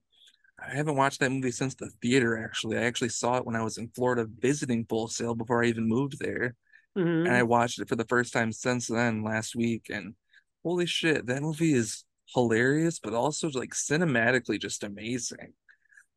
I 0.60 0.74
haven't 0.74 0.96
watched 0.96 1.20
that 1.20 1.30
movie 1.30 1.52
since 1.52 1.74
the 1.74 1.90
theater. 2.02 2.36
Actually, 2.44 2.78
I 2.78 2.82
actually 2.82 3.08
saw 3.10 3.36
it 3.36 3.46
when 3.46 3.56
I 3.56 3.62
was 3.62 3.78
in 3.78 3.88
Florida 3.94 4.26
visiting 4.40 4.84
Full 4.88 5.08
Sail 5.08 5.34
before 5.34 5.62
I 5.62 5.68
even 5.68 5.88
moved 5.88 6.18
there, 6.18 6.54
mm-hmm. 6.98 7.26
and 7.26 7.36
I 7.36 7.44
watched 7.44 7.80
it 7.80 7.88
for 7.88 7.96
the 7.96 8.04
first 8.04 8.32
time 8.32 8.52
since 8.52 8.88
then 8.88 9.22
last 9.22 9.54
week. 9.54 9.86
And 9.90 10.14
holy 10.64 10.86
shit, 10.86 11.26
that 11.26 11.42
movie 11.42 11.72
is 11.72 12.04
hilarious, 12.34 12.98
but 12.98 13.14
also 13.14 13.48
like 13.50 13.74
cinematically 13.74 14.60
just 14.60 14.84
amazing. 14.84 15.54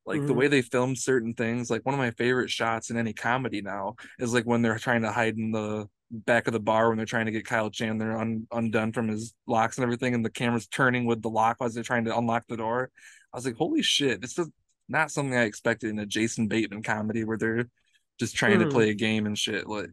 Like 0.05 0.19
mm-hmm. 0.19 0.27
the 0.27 0.33
way 0.33 0.47
they 0.47 0.61
film 0.61 0.95
certain 0.95 1.33
things, 1.33 1.69
like 1.69 1.85
one 1.85 1.95
of 1.95 1.99
my 1.99 2.11
favorite 2.11 2.49
shots 2.49 2.89
in 2.89 2.97
any 2.97 3.13
comedy 3.13 3.61
now 3.61 3.95
is 4.19 4.33
like 4.33 4.45
when 4.45 4.61
they're 4.61 4.77
trying 4.77 5.01
to 5.01 5.11
hide 5.11 5.37
in 5.37 5.51
the 5.51 5.87
back 6.25 6.47
of 6.47 6.53
the 6.53 6.59
bar 6.59 6.89
when 6.89 6.97
they're 6.97 7.05
trying 7.05 7.25
to 7.25 7.31
get 7.31 7.45
Kyle 7.45 7.69
Chandler 7.69 8.17
un, 8.17 8.47
undone 8.51 8.91
from 8.91 9.07
his 9.07 9.33
locks 9.47 9.77
and 9.77 9.83
everything, 9.83 10.13
and 10.13 10.23
the 10.23 10.29
camera's 10.29 10.67
turning 10.67 11.05
with 11.05 11.21
the 11.21 11.29
lock 11.29 11.57
as 11.61 11.73
they're 11.73 11.83
trying 11.83 12.05
to 12.05 12.17
unlock 12.17 12.45
the 12.47 12.57
door. 12.57 12.89
I 13.33 13.37
was 13.37 13.45
like, 13.45 13.57
holy 13.57 13.81
shit, 13.81 14.21
this 14.21 14.37
is 14.37 14.49
not 14.87 15.11
something 15.11 15.35
I 15.35 15.43
expected 15.43 15.89
in 15.89 15.99
a 15.99 16.05
Jason 16.05 16.47
Bateman 16.47 16.83
comedy 16.83 17.23
where 17.23 17.37
they're 17.37 17.67
just 18.19 18.35
trying 18.35 18.57
mm. 18.57 18.59
to 18.59 18.65
hmm. 18.65 18.71
play 18.71 18.89
a 18.89 18.95
game 18.95 19.25
and 19.25 19.37
shit. 19.37 19.67
Like, 19.67 19.89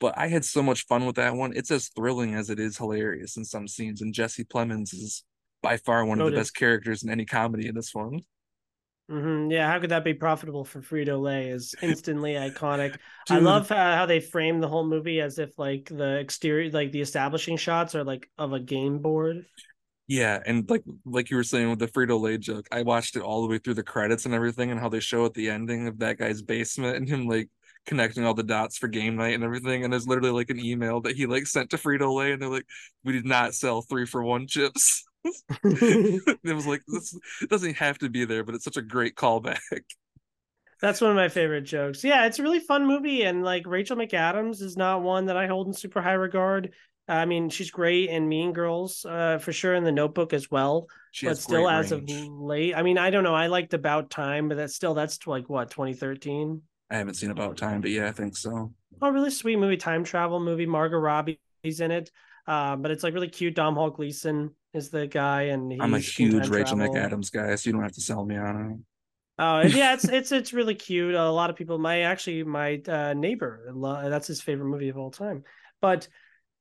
but 0.00 0.16
I 0.16 0.28
had 0.28 0.44
so 0.44 0.62
much 0.62 0.86
fun 0.86 1.06
with 1.06 1.16
that 1.16 1.34
one. 1.34 1.52
It's 1.54 1.70
as 1.70 1.88
thrilling 1.88 2.34
as 2.34 2.50
it 2.50 2.60
is 2.60 2.78
hilarious 2.78 3.36
in 3.36 3.44
some 3.44 3.66
scenes, 3.66 4.00
and 4.00 4.14
Jesse 4.14 4.44
Plemons 4.44 4.94
is 4.94 5.24
by 5.62 5.76
far 5.76 6.04
one 6.04 6.20
of 6.20 6.30
the 6.30 6.36
best 6.36 6.54
characters 6.54 7.02
in 7.02 7.10
any 7.10 7.24
comedy 7.24 7.66
in 7.66 7.74
this 7.74 7.94
one. 7.94 8.20
Mm-hmm. 9.10 9.50
Yeah, 9.50 9.70
how 9.70 9.78
could 9.78 9.90
that 9.90 10.04
be 10.04 10.12
profitable 10.12 10.64
for 10.64 10.82
Frito 10.82 11.20
Lay? 11.20 11.48
Is 11.48 11.74
instantly 11.80 12.34
iconic. 12.34 12.92
Dude. 13.26 13.38
I 13.38 13.40
love 13.40 13.68
how, 13.68 13.94
how 13.94 14.06
they 14.06 14.20
frame 14.20 14.60
the 14.60 14.68
whole 14.68 14.86
movie 14.86 15.20
as 15.20 15.38
if 15.38 15.58
like 15.58 15.88
the 15.88 16.18
exterior, 16.18 16.70
like 16.70 16.92
the 16.92 17.00
establishing 17.00 17.56
shots 17.56 17.94
are 17.94 18.04
like 18.04 18.28
of 18.36 18.52
a 18.52 18.60
game 18.60 18.98
board. 18.98 19.46
Yeah, 20.08 20.40
and 20.44 20.68
like 20.68 20.82
like 21.06 21.30
you 21.30 21.36
were 21.36 21.44
saying 21.44 21.70
with 21.70 21.78
the 21.78 21.86
Frito 21.86 22.20
Lay 22.20 22.36
joke, 22.36 22.66
I 22.70 22.82
watched 22.82 23.16
it 23.16 23.22
all 23.22 23.42
the 23.42 23.48
way 23.48 23.58
through 23.58 23.74
the 23.74 23.82
credits 23.82 24.26
and 24.26 24.34
everything, 24.34 24.70
and 24.70 24.80
how 24.80 24.88
they 24.90 25.00
show 25.00 25.24
at 25.24 25.34
the 25.34 25.48
ending 25.48 25.86
of 25.86 25.98
that 26.00 26.18
guy's 26.18 26.42
basement 26.42 26.96
and 26.96 27.08
him 27.08 27.26
like 27.26 27.48
connecting 27.86 28.24
all 28.24 28.34
the 28.34 28.42
dots 28.42 28.76
for 28.76 28.88
game 28.88 29.16
night 29.16 29.34
and 29.34 29.44
everything. 29.44 29.84
And 29.84 29.92
there's 29.92 30.06
literally 30.06 30.32
like 30.32 30.50
an 30.50 30.60
email 30.60 31.00
that 31.02 31.16
he 31.16 31.26
like 31.26 31.46
sent 31.46 31.70
to 31.70 31.78
Frito 31.78 32.14
Lay, 32.14 32.32
and 32.32 32.42
they're 32.42 32.48
like, 32.50 32.66
"We 33.04 33.12
did 33.14 33.26
not 33.26 33.54
sell 33.54 33.80
three 33.80 34.04
for 34.04 34.22
one 34.22 34.46
chips." 34.46 35.07
it 35.64 36.54
was 36.54 36.66
like 36.66 36.82
this 36.86 37.16
it 37.42 37.50
doesn't 37.50 37.76
have 37.76 37.98
to 37.98 38.08
be 38.08 38.24
there, 38.24 38.44
but 38.44 38.54
it's 38.54 38.64
such 38.64 38.76
a 38.76 38.82
great 38.82 39.14
callback. 39.14 39.58
That's 40.80 41.00
one 41.00 41.10
of 41.10 41.16
my 41.16 41.28
favorite 41.28 41.62
jokes. 41.62 42.04
Yeah, 42.04 42.26
it's 42.26 42.38
a 42.38 42.42
really 42.42 42.60
fun 42.60 42.86
movie, 42.86 43.22
and 43.22 43.42
like 43.42 43.66
Rachel 43.66 43.96
McAdams 43.96 44.62
is 44.62 44.76
not 44.76 45.02
one 45.02 45.26
that 45.26 45.36
I 45.36 45.48
hold 45.48 45.66
in 45.66 45.72
super 45.72 46.00
high 46.00 46.12
regard. 46.12 46.72
I 47.08 47.24
mean, 47.24 47.48
she's 47.48 47.70
great 47.70 48.10
in 48.10 48.28
Mean 48.28 48.52
Girls, 48.52 49.04
uh, 49.04 49.38
for 49.38 49.52
sure, 49.52 49.74
in 49.74 49.82
The 49.82 49.92
Notebook 49.92 50.34
as 50.34 50.50
well. 50.50 50.88
She 51.10 51.26
but 51.26 51.38
still, 51.38 51.68
as 51.68 51.90
range. 51.90 52.12
of 52.12 52.18
late, 52.28 52.74
I 52.76 52.82
mean, 52.82 52.98
I 52.98 53.10
don't 53.10 53.24
know. 53.24 53.34
I 53.34 53.46
liked 53.46 53.72
About 53.72 54.10
Time, 54.10 54.48
but 54.48 54.56
that's 54.56 54.74
still 54.74 54.94
that's 54.94 55.26
like 55.26 55.48
what 55.48 55.70
2013. 55.70 56.62
I 56.90 56.96
haven't 56.96 57.14
seen 57.14 57.30
About 57.30 57.56
Time, 57.56 57.80
but 57.80 57.90
yeah, 57.90 58.08
I 58.08 58.12
think 58.12 58.36
so. 58.36 58.72
Oh, 59.00 59.10
really 59.10 59.30
sweet 59.30 59.58
movie, 59.58 59.78
time 59.78 60.04
travel 60.04 60.38
movie. 60.38 60.66
Margot 60.66 60.98
Robbie's 60.98 61.38
in 61.80 61.90
it, 61.90 62.10
uh, 62.46 62.76
but 62.76 62.90
it's 62.90 63.02
like 63.02 63.14
really 63.14 63.28
cute. 63.28 63.54
Domhnall 63.54 63.90
Gleeson 63.90 64.50
is 64.78 64.90
the 64.90 65.06
guy, 65.06 65.42
and 65.42 65.80
I'm 65.80 65.94
a 65.94 65.98
huge 65.98 66.48
Rachel 66.48 66.76
travel. 66.76 66.94
McAdams 66.94 67.30
guy, 67.30 67.54
so 67.54 67.68
you 67.68 67.72
don't 67.74 67.82
have 67.82 67.92
to 67.92 68.00
sell 68.00 68.24
me 68.24 68.36
on 68.36 68.70
it. 68.72 68.78
Oh 69.38 69.60
yeah, 69.60 69.94
it's 69.94 70.04
it's 70.08 70.32
it's 70.32 70.52
really 70.52 70.74
cute. 70.74 71.14
A 71.14 71.30
lot 71.30 71.50
of 71.50 71.56
people, 71.56 71.78
my 71.78 72.00
actually 72.00 72.42
my 72.44 72.80
uh, 72.88 73.14
neighbor, 73.14 73.72
that's 74.08 74.26
his 74.26 74.40
favorite 74.40 74.68
movie 74.68 74.88
of 74.88 74.96
all 74.96 75.10
time. 75.10 75.44
But 75.80 76.08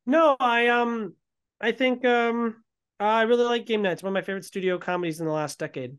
no, 0.05 0.35
I 0.39 0.67
um 0.67 1.13
I 1.61 1.71
think 1.71 2.05
um 2.05 2.63
I 2.99 3.23
really 3.23 3.45
like 3.45 3.65
Game 3.65 3.81
Night. 3.81 3.93
It's 3.93 4.03
one 4.03 4.11
of 4.11 4.13
my 4.13 4.21
favorite 4.21 4.45
studio 4.45 4.77
comedies 4.77 5.19
in 5.19 5.25
the 5.25 5.31
last 5.31 5.59
decade. 5.59 5.97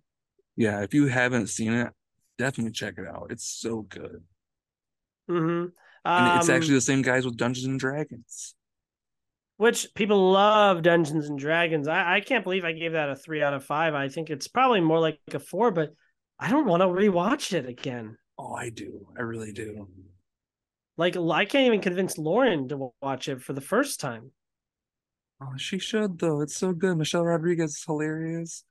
Yeah, 0.56 0.82
if 0.82 0.92
you 0.92 1.06
haven't 1.06 1.48
seen 1.48 1.72
it, 1.72 1.92
definitely 2.38 2.72
check 2.72 2.94
it 2.98 3.06
out. 3.06 3.28
It's 3.30 3.48
so 3.48 3.82
good. 3.82 4.22
Mm-hmm. 5.30 5.46
Um, 5.46 5.72
and 6.04 6.40
it's 6.40 6.48
actually 6.48 6.70
um, 6.70 6.74
the 6.76 6.80
same 6.80 7.02
guys 7.02 7.24
with 7.24 7.36
Dungeons 7.36 7.66
and 7.66 7.78
Dragons. 7.78 8.54
Which 9.58 9.88
people 9.94 10.32
love 10.32 10.82
Dungeons 10.82 11.28
and 11.28 11.38
Dragons. 11.38 11.86
I, 11.88 12.16
I 12.16 12.20
can't 12.20 12.44
believe 12.44 12.64
I 12.64 12.72
gave 12.72 12.92
that 12.92 13.10
a 13.10 13.16
three 13.16 13.42
out 13.42 13.52
of 13.54 13.64
five. 13.64 13.92
I 13.92 14.08
think 14.08 14.30
it's 14.30 14.48
probably 14.48 14.80
more 14.80 15.00
like 15.00 15.20
a 15.34 15.38
four, 15.38 15.70
but 15.70 15.92
I 16.38 16.50
don't 16.50 16.66
want 16.66 16.80
to 16.80 16.86
rewatch 16.86 17.52
it 17.52 17.68
again. 17.68 18.16
Oh, 18.38 18.54
I 18.54 18.70
do. 18.70 19.06
I 19.18 19.22
really 19.22 19.52
do. 19.52 19.88
Like 20.96 21.16
I 21.16 21.44
can't 21.44 21.66
even 21.66 21.80
convince 21.80 22.16
Lauren 22.18 22.68
to 22.68 22.92
watch 23.02 23.28
it 23.28 23.42
for 23.42 23.52
the 23.52 23.60
first 23.60 24.00
time. 24.00 24.30
Oh, 25.42 25.56
she 25.56 25.78
should 25.78 26.18
though. 26.18 26.40
It's 26.40 26.56
so 26.56 26.72
good. 26.72 26.96
Michelle 26.96 27.24
Rodriguez 27.24 27.72
is 27.72 27.84
hilarious. 27.84 28.64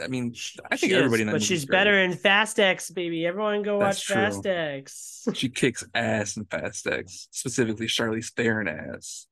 I 0.00 0.06
mean, 0.06 0.34
I 0.70 0.76
think 0.76 0.92
She 0.92 0.96
everybody 0.96 1.24
is, 1.24 1.30
but 1.30 1.42
she's 1.42 1.66
better 1.66 1.98
in 1.98 2.12
Fast 2.12 2.60
X, 2.60 2.90
baby. 2.90 3.26
Everyone 3.26 3.62
go 3.62 3.80
That's 3.80 3.98
watch 3.98 4.04
true. 4.06 4.14
Fast 4.14 4.46
X. 4.46 5.26
She 5.34 5.48
kicks 5.48 5.84
ass 5.92 6.36
in 6.36 6.44
Fast 6.44 6.86
X, 6.86 7.26
specifically 7.32 7.86
Charlize 7.86 8.32
Theron 8.32 8.68
ass. 8.68 9.26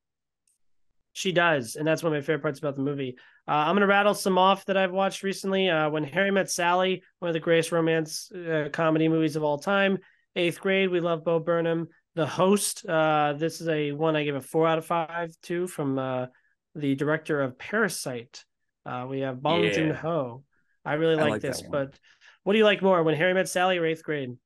She 1.19 1.33
does, 1.33 1.75
and 1.75 1.85
that's 1.85 2.01
one 2.01 2.13
of 2.13 2.17
my 2.17 2.21
favorite 2.21 2.43
parts 2.43 2.59
about 2.59 2.77
the 2.77 2.81
movie. 2.81 3.17
Uh, 3.45 3.51
I'm 3.51 3.75
gonna 3.75 3.87
rattle 3.87 4.13
some 4.13 4.37
off 4.37 4.63
that 4.67 4.77
I've 4.77 4.93
watched 4.93 5.21
recently. 5.21 5.69
Uh, 5.69 5.89
when 5.89 6.05
Harry 6.05 6.31
Met 6.31 6.49
Sally, 6.49 7.03
one 7.19 7.27
of 7.27 7.33
the 7.33 7.41
greatest 7.41 7.73
romance 7.73 8.31
uh, 8.31 8.69
comedy 8.71 9.09
movies 9.09 9.35
of 9.35 9.43
all 9.43 9.57
time. 9.57 9.97
Eighth 10.37 10.61
Grade, 10.61 10.89
we 10.89 11.01
love 11.01 11.25
Bo 11.25 11.39
Burnham. 11.39 11.89
The 12.15 12.25
Host, 12.25 12.87
uh, 12.87 13.33
this 13.33 13.59
is 13.59 13.67
a 13.67 13.91
one 13.91 14.15
I 14.15 14.23
give 14.23 14.37
a 14.37 14.41
four 14.41 14.65
out 14.65 14.77
of 14.77 14.85
five 14.85 15.35
to 15.43 15.67
from 15.67 15.99
uh, 15.99 16.27
the 16.73 16.95
director 16.95 17.41
of 17.41 17.57
Parasite. 17.59 18.45
Uh, 18.85 19.05
we 19.09 19.19
have 19.19 19.41
Bong 19.41 19.65
Yeah. 19.65 19.71
Joon 19.71 19.95
Ho. 19.95 20.45
I 20.85 20.93
really 20.93 21.15
I 21.15 21.23
like, 21.23 21.31
like 21.31 21.41
this, 21.41 21.61
but 21.61 21.99
what 22.43 22.53
do 22.53 22.59
you 22.59 22.65
like 22.65 22.81
more, 22.81 23.03
When 23.03 23.15
Harry 23.15 23.33
Met 23.33 23.49
Sally 23.49 23.77
or 23.77 23.85
Eighth 23.85 24.03
Grade? 24.03 24.37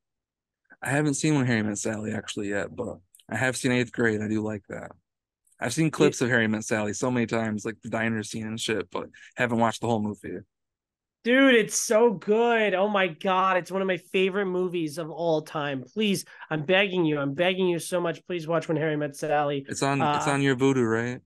I 0.82 0.90
haven't 0.90 1.14
seen 1.14 1.36
When 1.36 1.46
Harry 1.46 1.62
Met 1.62 1.78
Sally 1.78 2.14
actually 2.14 2.50
yet, 2.50 2.76
but 2.76 2.98
I 3.30 3.36
have 3.36 3.56
seen 3.56 3.72
Eighth 3.72 3.92
Grade. 3.92 4.22
I 4.24 4.28
do 4.28 4.42
like 4.42 4.64
that. 4.70 4.90
I've 5.60 5.74
seen 5.74 5.92
clips 5.92 6.22
of 6.22 6.30
Harry 6.30 6.48
Met 6.48 6.64
Sally 6.66 6.94
so 6.94 7.10
many 7.10 7.26
times, 7.26 7.64
like 7.66 7.76
the 7.82 7.90
diner 7.90 8.24
scene 8.24 8.48
and 8.48 8.60
shit, 8.60 8.90
but 8.92 9.08
haven't 9.36 9.60
watched 9.60 9.82
the 9.82 9.88
whole 9.88 10.02
movie. 10.02 10.40
Dude, 11.24 11.56
it's 11.56 11.80
so 11.80 12.12
good. 12.12 12.74
Oh 12.74 12.90
my 12.90 13.08
God. 13.08 13.56
It's 13.56 13.72
one 13.72 13.82
of 13.82 13.88
my 13.88 13.96
favorite 13.96 14.48
movies 14.48 14.98
of 14.98 15.10
all 15.10 15.42
time. 15.42 15.86
Please, 15.94 16.26
I'm 16.50 16.64
begging 16.64 17.06
you. 17.06 17.18
I'm 17.18 17.34
begging 17.34 17.68
you 17.70 17.80
so 17.80 18.02
much. 18.02 18.26
Please 18.28 18.46
watch 18.46 18.68
When 18.68 18.76
Harry 18.76 18.98
Met 18.98 19.16
Sally. 19.16 19.66
It's 19.70 19.82
on. 19.82 20.02
it's 20.02 20.28
Uh, 20.28 20.32
on 20.32 20.42
your 20.42 20.58
Vudu, 20.58 20.86
right? 20.86 21.22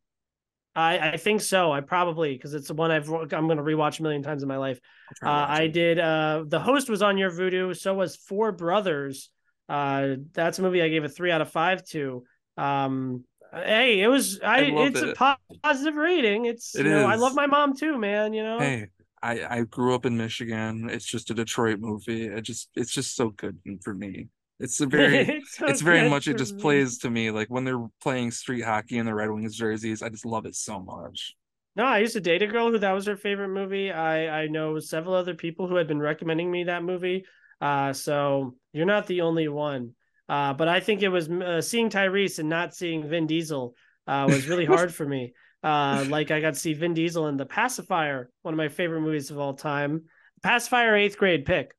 I, 0.76 1.14
I 1.14 1.18
think 1.18 1.41
so. 1.41 1.72
I 1.72 1.82
probably, 1.82 2.34
because 2.34 2.54
it's 2.54 2.68
the 2.68 2.76
one 2.76 2.91
I've, 2.91 3.10
I'm 3.10 3.48
going 3.48 3.58
to 3.58 3.64
rewatch 3.64 3.99
a 3.99 4.04
million 4.04 4.22
times 4.22 4.44
in 4.44 4.48
my 4.48 4.58
life. 4.58 4.80
I'll 5.10 5.16
try 5.16 5.30
to 5.30 5.52
Uh, 5.52 5.56
I 5.64 5.68
did. 5.68 5.98
Uh, 5.98 6.44
the 6.45 6.60
host 6.60 6.88
was 6.88 7.02
on 7.02 7.18
your 7.18 7.32
Vudu. 7.32 7.76
So 7.76 7.95
was 7.95 8.16
Four 8.16 8.52
Brothers. 8.52 9.32
Uh, 9.68 10.18
that's 10.34 10.60
a 10.60 10.62
movie 10.62 10.84
I 10.84 10.90
gave 10.90 11.04
a 11.04 11.10
three 11.10 11.32
out 11.32 11.41
of 11.41 11.49
five 11.49 11.84
to. 11.88 12.24
Um, 12.56 13.24
hey, 13.53 14.02
it 14.02 14.07
was. 14.07 14.40
I. 14.41 14.57
I 14.57 14.61
it's 14.88 15.02
a 15.02 15.11
it. 15.11 15.18
po- 15.18 15.36
positive 15.64 15.95
rating. 15.95 16.45
It's. 16.45 16.76
It 16.76 16.86
you 16.86 16.91
know, 16.91 17.07
I 17.07 17.15
love 17.15 17.36
my 17.36 17.48
mom 17.48 17.76
too, 17.76 17.98
man. 17.98 18.34
You 18.34 18.44
know. 18.44 18.60
Hey, 18.60 18.88
I 19.22 19.57
I 19.60 19.61
grew 19.64 19.95
up 19.95 20.06
in 20.06 20.18
Michigan. 20.18 20.90
It's 20.90 21.06
just 21.06 21.32
a 21.32 21.34
Detroit 21.34 21.80
movie. 21.80 22.28
It 22.28 22.41
just 22.41 22.69
it's 22.76 22.91
just 22.91 23.15
so 23.15 23.30
good 23.30 23.57
for 23.84 23.94
me. 23.94 24.30
It's 24.60 24.82
a 24.82 24.86
very 24.86 25.18
it's, 25.18 25.61
it's 25.61 25.82
very 25.82 26.10
much 26.10 26.28
it 26.28 26.38
just 26.38 26.56
me. 26.56 26.61
plays 26.61 26.98
to 26.99 27.10
me 27.10 27.32
like 27.32 27.48
when 27.49 27.64
they're 27.64 27.86
playing 28.02 28.32
street 28.32 28.64
hockey 28.64 28.98
in 28.98 29.06
the 29.06 29.14
Red 29.14 29.32
Wings 29.32 29.56
jerseys. 29.56 30.02
I 30.02 30.10
just 30.10 30.26
love 30.26 30.45
it 30.45 30.56
so 30.56 30.80
much. 30.80 31.36
No, 31.76 31.86
I 31.86 31.99
used 31.99 32.14
to 32.14 32.22
date 32.22 32.41
a 32.41 32.48
girl 32.48 32.72
who 32.72 32.80
that 32.80 32.91
was 32.91 33.06
her 33.06 33.18
favorite 33.18 33.49
movie. 33.49 33.91
I 33.91 34.44
I 34.44 34.48
know 34.48 34.80
several 34.80 35.14
other 35.14 35.36
people 35.36 35.68
who 35.68 35.76
had 35.76 35.88
been 35.88 35.99
recommending 35.99 36.49
me 36.49 36.65
that 36.65 36.84
movie. 36.84 37.26
Uh, 37.61 37.94
so 37.94 38.56
you're 38.74 38.86
not 38.86 39.07
the 39.07 39.22
only 39.22 39.48
one. 39.48 39.94
Uh, 40.30 40.54
but 40.54 40.68
I 40.68 40.80
think 40.80 41.02
it 41.02 41.10
was 41.10 41.30
uh, 41.30 41.62
seeing 41.62 41.90
Tyrese 41.90 42.40
and 42.40 42.49
not 42.49 42.76
seeing 42.76 43.08
Vin 43.08 43.28
Diesel 43.28 43.76
uh, 44.08 44.26
was 44.30 44.48
really 44.48 44.66
hard 44.76 44.94
for 44.94 45.06
me. 45.06 45.34
Uh, 45.64 46.06
like 46.10 46.32
I 46.32 46.40
got 46.40 46.54
to 46.54 46.60
see 46.60 46.74
Vin 46.74 46.94
Diesel 46.94 47.28
in 47.28 47.38
The 47.38 47.45
Pacifier, 47.45 48.30
one 48.41 48.54
of 48.54 48.58
my 48.58 48.70
favorite 48.70 49.02
movies 49.02 49.32
of 49.32 49.40
all 49.40 49.54
time. 49.54 50.04
Pacifier, 50.44 50.95
eighth 50.95 51.18
grade 51.18 51.45
pick. 51.45 51.74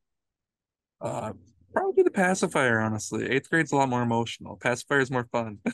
Uh, 1.00 1.32
probably 1.72 2.02
the 2.02 2.10
pacifier. 2.10 2.80
Honestly, 2.80 3.28
eighth 3.30 3.48
grade's 3.50 3.72
a 3.72 3.76
lot 3.76 3.88
more 3.88 4.02
emotional. 4.02 4.56
Pacifier 4.56 5.00
is 5.00 5.10
more 5.10 5.28
fun. 5.30 5.58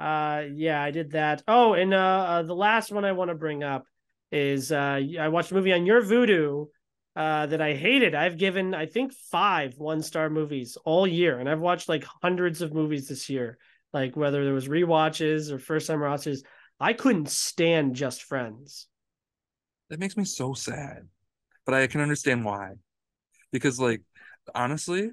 Uh, 0.00 0.42
yeah, 0.52 0.82
I 0.82 0.90
did 0.90 1.12
that. 1.12 1.44
Oh, 1.46 1.74
and 1.74 1.94
uh, 1.94 1.96
uh 1.96 2.42
the 2.42 2.54
last 2.54 2.90
one 2.90 3.04
I 3.04 3.12
want 3.12 3.30
to 3.30 3.36
bring 3.36 3.62
up 3.62 3.86
is 4.32 4.72
uh, 4.72 5.00
I 5.18 5.28
watched 5.28 5.52
a 5.52 5.54
movie 5.54 5.72
on 5.72 5.86
your 5.86 6.02
Vudu 6.02 6.66
uh, 7.16 7.46
that 7.46 7.60
I 7.60 7.74
hated. 7.74 8.14
I've 8.14 8.36
given 8.36 8.74
I 8.74 8.86
think 8.86 9.12
five 9.12 9.78
one 9.78 10.02
star 10.02 10.28
movies 10.28 10.76
all 10.84 11.06
year, 11.06 11.38
and 11.38 11.48
I've 11.48 11.60
watched 11.60 11.88
like 11.88 12.04
hundreds 12.22 12.62
of 12.62 12.74
movies 12.74 13.08
this 13.08 13.28
year. 13.28 13.58
Like 13.92 14.16
whether 14.16 14.44
there 14.44 14.54
was 14.54 14.68
rewatches 14.68 15.50
or 15.50 15.58
first 15.58 15.86
time 15.86 16.00
watches, 16.00 16.42
I 16.80 16.92
couldn't 16.92 17.28
stand 17.28 17.94
Just 17.94 18.22
Friends. 18.24 18.88
That 19.90 20.00
makes 20.00 20.16
me 20.16 20.24
so 20.24 20.54
sad, 20.54 21.06
but 21.64 21.74
I 21.74 21.86
can 21.86 22.00
understand 22.00 22.44
why. 22.44 22.72
Because 23.52 23.78
like 23.78 24.02
honestly, 24.54 25.10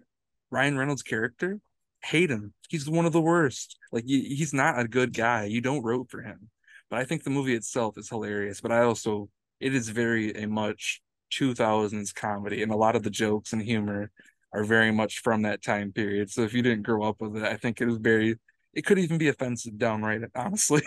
Ryan 0.49 0.77
Reynolds' 0.77 1.03
character, 1.03 1.59
hate 2.03 2.31
him. 2.31 2.53
He's 2.69 2.89
one 2.89 3.05
of 3.05 3.13
the 3.13 3.21
worst. 3.21 3.77
Like 3.91 4.05
he's 4.05 4.53
not 4.53 4.79
a 4.79 4.87
good 4.87 5.13
guy. 5.13 5.45
You 5.45 5.61
don't 5.61 5.83
root 5.83 6.09
for 6.09 6.21
him. 6.21 6.49
But 6.89 6.99
I 6.99 7.05
think 7.05 7.23
the 7.23 7.29
movie 7.29 7.53
itself 7.53 7.97
is 7.97 8.09
hilarious. 8.09 8.59
But 8.59 8.71
I 8.71 8.81
also 8.81 9.29
it 9.59 9.75
is 9.75 9.89
very 9.89 10.33
a 10.33 10.47
much 10.47 11.01
2000s 11.31 12.13
comedy, 12.13 12.61
and 12.61 12.71
a 12.71 12.75
lot 12.77 12.95
of 12.95 13.03
the 13.03 13.09
jokes 13.09 13.53
and 13.53 13.61
humor 13.61 14.11
are 14.53 14.63
very 14.63 14.91
much 14.91 15.19
from 15.19 15.43
that 15.43 15.63
time 15.63 15.91
period. 15.91 16.29
So 16.29 16.41
if 16.41 16.53
you 16.53 16.61
didn't 16.61 16.83
grow 16.83 17.03
up 17.03 17.21
with 17.21 17.37
it, 17.37 17.43
I 17.43 17.57
think 17.57 17.81
it 17.81 17.85
was 17.85 17.97
very. 17.97 18.37
It 18.73 18.85
could 18.85 18.99
even 18.99 19.17
be 19.17 19.27
offensive 19.27 19.77
downright, 19.77 20.21
honestly. 20.35 20.83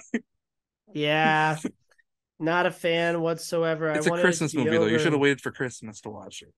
Yeah, 0.92 1.56
not 2.38 2.66
a 2.66 2.70
fan 2.70 3.20
whatsoever. 3.20 3.90
it's 3.90 4.06
I 4.06 4.10
a 4.10 4.14
it 4.14 4.20
Christmas 4.20 4.52
be 4.52 4.64
movie 4.64 4.76
though. 4.76 4.86
You 4.86 4.98
should 4.98 5.12
have 5.12 5.20
waited 5.20 5.40
for 5.40 5.50
Christmas 5.50 6.00
to 6.02 6.10
watch 6.10 6.42
it. 6.42 6.52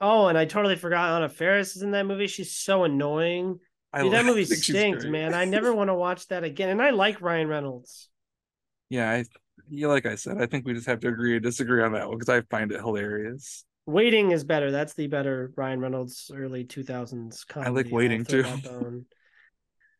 Oh, 0.00 0.26
and 0.26 0.36
I 0.36 0.44
totally 0.44 0.76
forgot 0.76 1.16
Anna 1.16 1.28
Faris 1.28 1.76
is 1.76 1.82
in 1.82 1.92
that 1.92 2.06
movie. 2.06 2.26
She's 2.26 2.52
so 2.52 2.84
annoying. 2.84 3.58
I 3.92 4.02
Dude, 4.02 4.12
that 4.12 4.24
movie 4.26 4.44
stinks, 4.44 5.04
man. 5.04 5.34
I 5.34 5.44
never 5.44 5.72
want 5.72 5.88
to 5.88 5.94
watch 5.94 6.26
that 6.28 6.44
again. 6.44 6.70
And 6.70 6.82
I 6.82 6.90
like 6.90 7.20
Ryan 7.20 7.48
Reynolds. 7.48 8.08
Yeah, 8.90 9.10
I 9.10 9.24
yeah, 9.70 9.88
like 9.88 10.06
I 10.06 10.14
said, 10.14 10.40
I 10.40 10.46
think 10.46 10.66
we 10.66 10.74
just 10.74 10.86
have 10.86 11.00
to 11.00 11.08
agree 11.08 11.34
or 11.34 11.40
disagree 11.40 11.82
on 11.82 11.92
that 11.92 12.08
one 12.08 12.18
because 12.18 12.28
I 12.28 12.42
find 12.50 12.70
it 12.72 12.80
hilarious. 12.80 13.64
Waiting 13.86 14.30
is 14.30 14.44
better. 14.44 14.70
That's 14.70 14.94
the 14.94 15.06
better 15.08 15.52
Ryan 15.56 15.80
Reynolds 15.80 16.30
early 16.34 16.64
2000s 16.64 17.46
comedy. 17.46 17.70
like 17.74 17.86
I'll 17.86 17.92
Waiting, 17.92 18.24
too. 18.24 19.04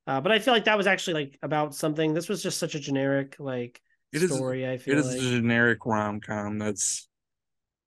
Uh, 0.06 0.20
but 0.20 0.30
I 0.32 0.38
feel 0.38 0.52
like 0.52 0.66
that 0.66 0.76
was 0.76 0.86
actually 0.86 1.14
like 1.24 1.38
about 1.42 1.74
something. 1.74 2.12
This 2.12 2.28
was 2.28 2.42
just 2.42 2.58
such 2.58 2.74
a 2.74 2.78
generic 2.78 3.36
like 3.38 3.80
It 4.12 4.22
is- 4.22 4.34
story. 4.34 4.68
I 4.68 4.76
feel 4.76 4.94
It 4.94 4.98
is 4.98 5.06
like 5.06 5.16
a 5.16 5.20
generic 5.20 5.86
rom 5.86 6.20
com 6.20 6.58
that's 6.58 7.08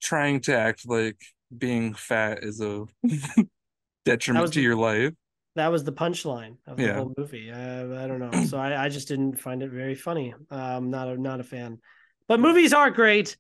trying 0.01 0.41
to 0.41 0.57
act 0.57 0.87
like 0.87 1.17
being 1.55 1.93
fat 1.93 2.39
is 2.43 2.59
a 2.59 2.85
detriment 4.05 4.41
was 4.41 4.51
to 4.51 4.61
your 4.61 4.75
life. 4.75 5.13
That 5.57 5.71
was 5.71 5.83
the 5.83 5.91
punchline 5.91 6.57
of 6.67 6.77
the 6.77 6.83
Yeah. 6.83 6.93
whole 6.97 7.13
movie. 7.17 7.51
Uh, 7.51 8.03
I 8.03 8.05
don't 8.07 8.19
know. 8.19 8.45
So 8.45 8.59
I, 8.59 8.85
I 8.85 8.89
just 8.89 9.07
didn't 9.07 9.39
find 9.39 9.63
it 9.63 9.71
very 9.71 9.95
funny. 9.95 10.35
Um, 10.51 10.91
not 10.91 11.07
a 11.07 11.17
not 11.17 11.39
a 11.39 11.43
fan. 11.43 11.79
But 12.27 12.39
movies 12.39 12.73
are 12.73 12.91
great. 12.91 13.35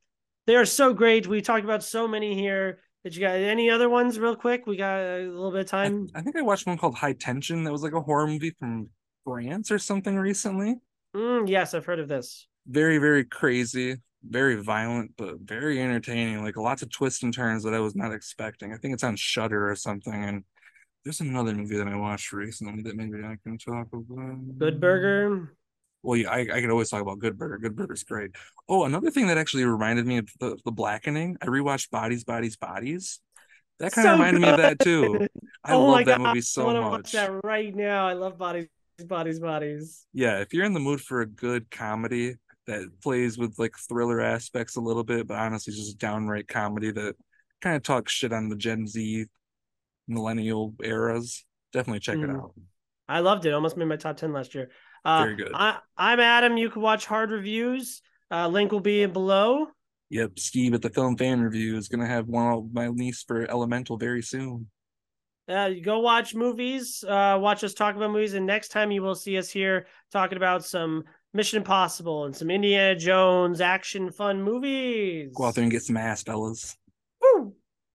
They 0.47 0.55
are 0.55 0.65
so 0.65 0.93
great. 0.93 1.27
We 1.27 1.41
talked 1.41 1.63
about 1.63 1.83
so 1.83 2.07
many 2.07 2.33
here. 2.33 2.79
Did 3.03 3.15
you 3.15 3.21
got 3.21 3.35
any 3.35 3.69
other 3.69 3.87
ones 3.87 4.17
real 4.17 4.35
quick? 4.35 4.65
We 4.65 4.77
got 4.77 4.97
a 4.99 5.19
little 5.27 5.51
bit 5.51 5.61
of 5.61 5.73
I, 5.73 5.83
time. 5.83 6.07
I 6.15 6.21
think 6.21 6.35
I 6.35 6.41
watched 6.41 6.65
one 6.65 6.77
called 6.77 6.95
High 6.95 7.13
Tension 7.13 7.63
that 7.65 7.71
was 7.71 7.83
like 7.83 7.93
a 7.93 8.01
horror 8.01 8.27
movie 8.27 8.53
from 8.57 8.89
France 9.23 9.69
or 9.69 9.77
something 9.77 10.17
recently. 10.17 10.75
Mm, 11.15 11.47
yes, 11.47 11.73
I've 11.73 11.85
heard 11.85 11.99
of 11.99 12.07
this. 12.07 12.47
Very, 12.65 12.97
very 12.97 13.25
crazy, 13.25 13.97
very 14.27 14.55
violent, 14.61 15.11
but 15.17 15.39
very 15.39 15.81
entertaining. 15.81 16.43
Like 16.43 16.57
lots 16.57 16.81
of 16.81 16.89
twists 16.89 17.21
and 17.23 17.33
turns 17.33 17.63
that 17.63 17.73
I 17.75 17.79
was 17.79 17.95
not 17.95 18.11
expecting. 18.11 18.73
I 18.73 18.77
think 18.77 18.95
it's 18.95 19.03
on 19.03 19.15
Shudder 19.15 19.69
or 19.69 19.75
something. 19.75 20.13
And 20.13 20.43
there's 21.03 21.21
another 21.21 21.53
movie 21.53 21.77
that 21.77 21.87
I 21.87 21.95
watched 21.95 22.33
recently 22.33 22.83
that 22.83 22.95
maybe 22.95 23.23
I 23.23 23.37
can 23.43 23.57
talk 23.57 23.87
about. 23.93 24.57
Good 24.59 24.79
Burger. 24.81 25.53
Well, 26.03 26.17
yeah, 26.17 26.29
I, 26.29 26.39
I 26.41 26.61
could 26.61 26.69
always 26.69 26.89
talk 26.89 27.01
about 27.01 27.19
Good 27.19 27.37
Burger. 27.37 27.57
Good 27.57 27.75
Burger's 27.75 28.03
great. 28.03 28.31
Oh, 28.69 28.85
another 28.85 29.11
thing 29.11 29.27
that 29.27 29.37
actually 29.37 29.65
reminded 29.65 30.05
me 30.05 30.17
of 30.17 30.29
the, 30.39 30.57
the 30.63 30.71
Blackening. 30.71 31.37
I 31.41 31.47
rewatched 31.47 31.89
Bodies, 31.89 32.23
Bodies, 32.23 32.55
Bodies. 32.55 33.19
That 33.79 33.91
kind 33.91 34.07
of 34.07 34.11
So 34.11 34.17
reminded 34.17 34.41
me 34.41 34.49
of 34.49 34.57
that 34.57 34.79
too. 34.79 35.27
I 35.63 35.73
oh 35.73 35.85
love 35.85 36.05
that 36.05 36.17
God, 36.17 36.27
movie 36.27 36.39
I 36.39 36.41
so 36.41 36.65
wanna 36.65 36.81
much. 36.81 36.91
watch 36.91 37.11
that 37.13 37.31
right 37.43 37.75
now. 37.75 38.07
I 38.07 38.13
love 38.13 38.37
bodies, 38.37 38.67
bodies, 39.05 39.39
bodies. 39.39 40.05
Yeah, 40.13 40.39
if 40.39 40.53
you're 40.53 40.65
in 40.65 40.73
the 40.73 40.79
mood 40.79 41.01
for 41.01 41.21
a 41.21 41.25
good 41.27 41.69
comedy 41.69 42.35
that 42.65 42.89
plays 43.01 43.37
with 43.37 43.57
like 43.59 43.73
thriller 43.87 44.19
aspects 44.19 44.75
a 44.77 44.81
little 44.81 45.03
bit, 45.03 45.27
but 45.27 45.37
honestly 45.37 45.73
just 45.73 45.97
downright 45.97 46.47
comedy 46.47 46.91
that 46.91 47.15
kind 47.61 47.75
of 47.75 47.83
talks 47.83 48.11
shit 48.11 48.33
on 48.33 48.49
the 48.49 48.55
Gen 48.55 48.87
Z 48.87 49.25
millennial 50.07 50.73
eras, 50.83 51.45
definitely 51.73 51.99
check 51.99 52.17
it 52.17 52.29
Mhm. 52.29 52.35
out. 52.41 52.53
I 53.09 53.19
loved 53.19 53.45
it. 53.45 53.53
Almost 53.53 53.77
made 53.77 53.85
my 53.85 53.95
top 53.95 54.17
ten 54.17 54.33
last 54.33 54.53
year. 54.55 54.69
Uh, 55.05 55.23
Very 55.23 55.35
good. 55.35 55.51
I, 55.53 55.77
I'm 55.97 56.19
Adam. 56.19 56.57
You 56.57 56.69
can 56.69 56.81
watch 56.81 57.05
hard 57.05 57.31
reviews. 57.31 58.01
Uh, 58.29 58.47
link 58.47 58.71
will 58.71 58.81
be 58.81 59.05
below. 59.05 59.67
Yep, 60.09 60.39
Steve 60.39 60.73
at 60.73 60.81
the 60.81 60.89
Film 60.89 61.17
Fan 61.17 61.41
Review 61.41 61.77
is 61.77 61.87
gonna 61.89 62.07
have 62.07 62.27
one 62.27 62.51
of 62.53 62.73
my 62.73 62.87
niece 62.89 63.23
for 63.23 63.49
Elemental 63.49 63.97
very 63.97 64.21
soon. 64.21 64.69
Uh, 65.49 65.69
you 65.73 65.81
go 65.81 65.99
watch 65.99 66.35
movies. 66.35 67.03
Uh, 67.07 67.37
watch 67.39 67.63
us 67.63 67.73
talk 67.73 67.95
about 67.95 68.11
movies, 68.11 68.33
and 68.33 68.45
next 68.45 68.69
time 68.69 68.91
you 68.91 69.01
will 69.01 69.15
see 69.15 69.37
us 69.37 69.49
here 69.49 69.87
talking 70.11 70.35
about 70.37 70.65
some 70.65 71.03
Mission 71.33 71.57
Impossible 71.57 72.25
and 72.25 72.35
some 72.35 72.49
Indiana 72.49 72.95
Jones 72.99 73.61
action 73.61 74.11
fun 74.11 74.41
movies. 74.41 75.31
Go 75.35 75.45
out 75.45 75.55
there 75.55 75.63
and 75.63 75.71
get 75.71 75.83
some 75.83 75.95
ass, 75.97 76.23
fellas. 76.23 76.75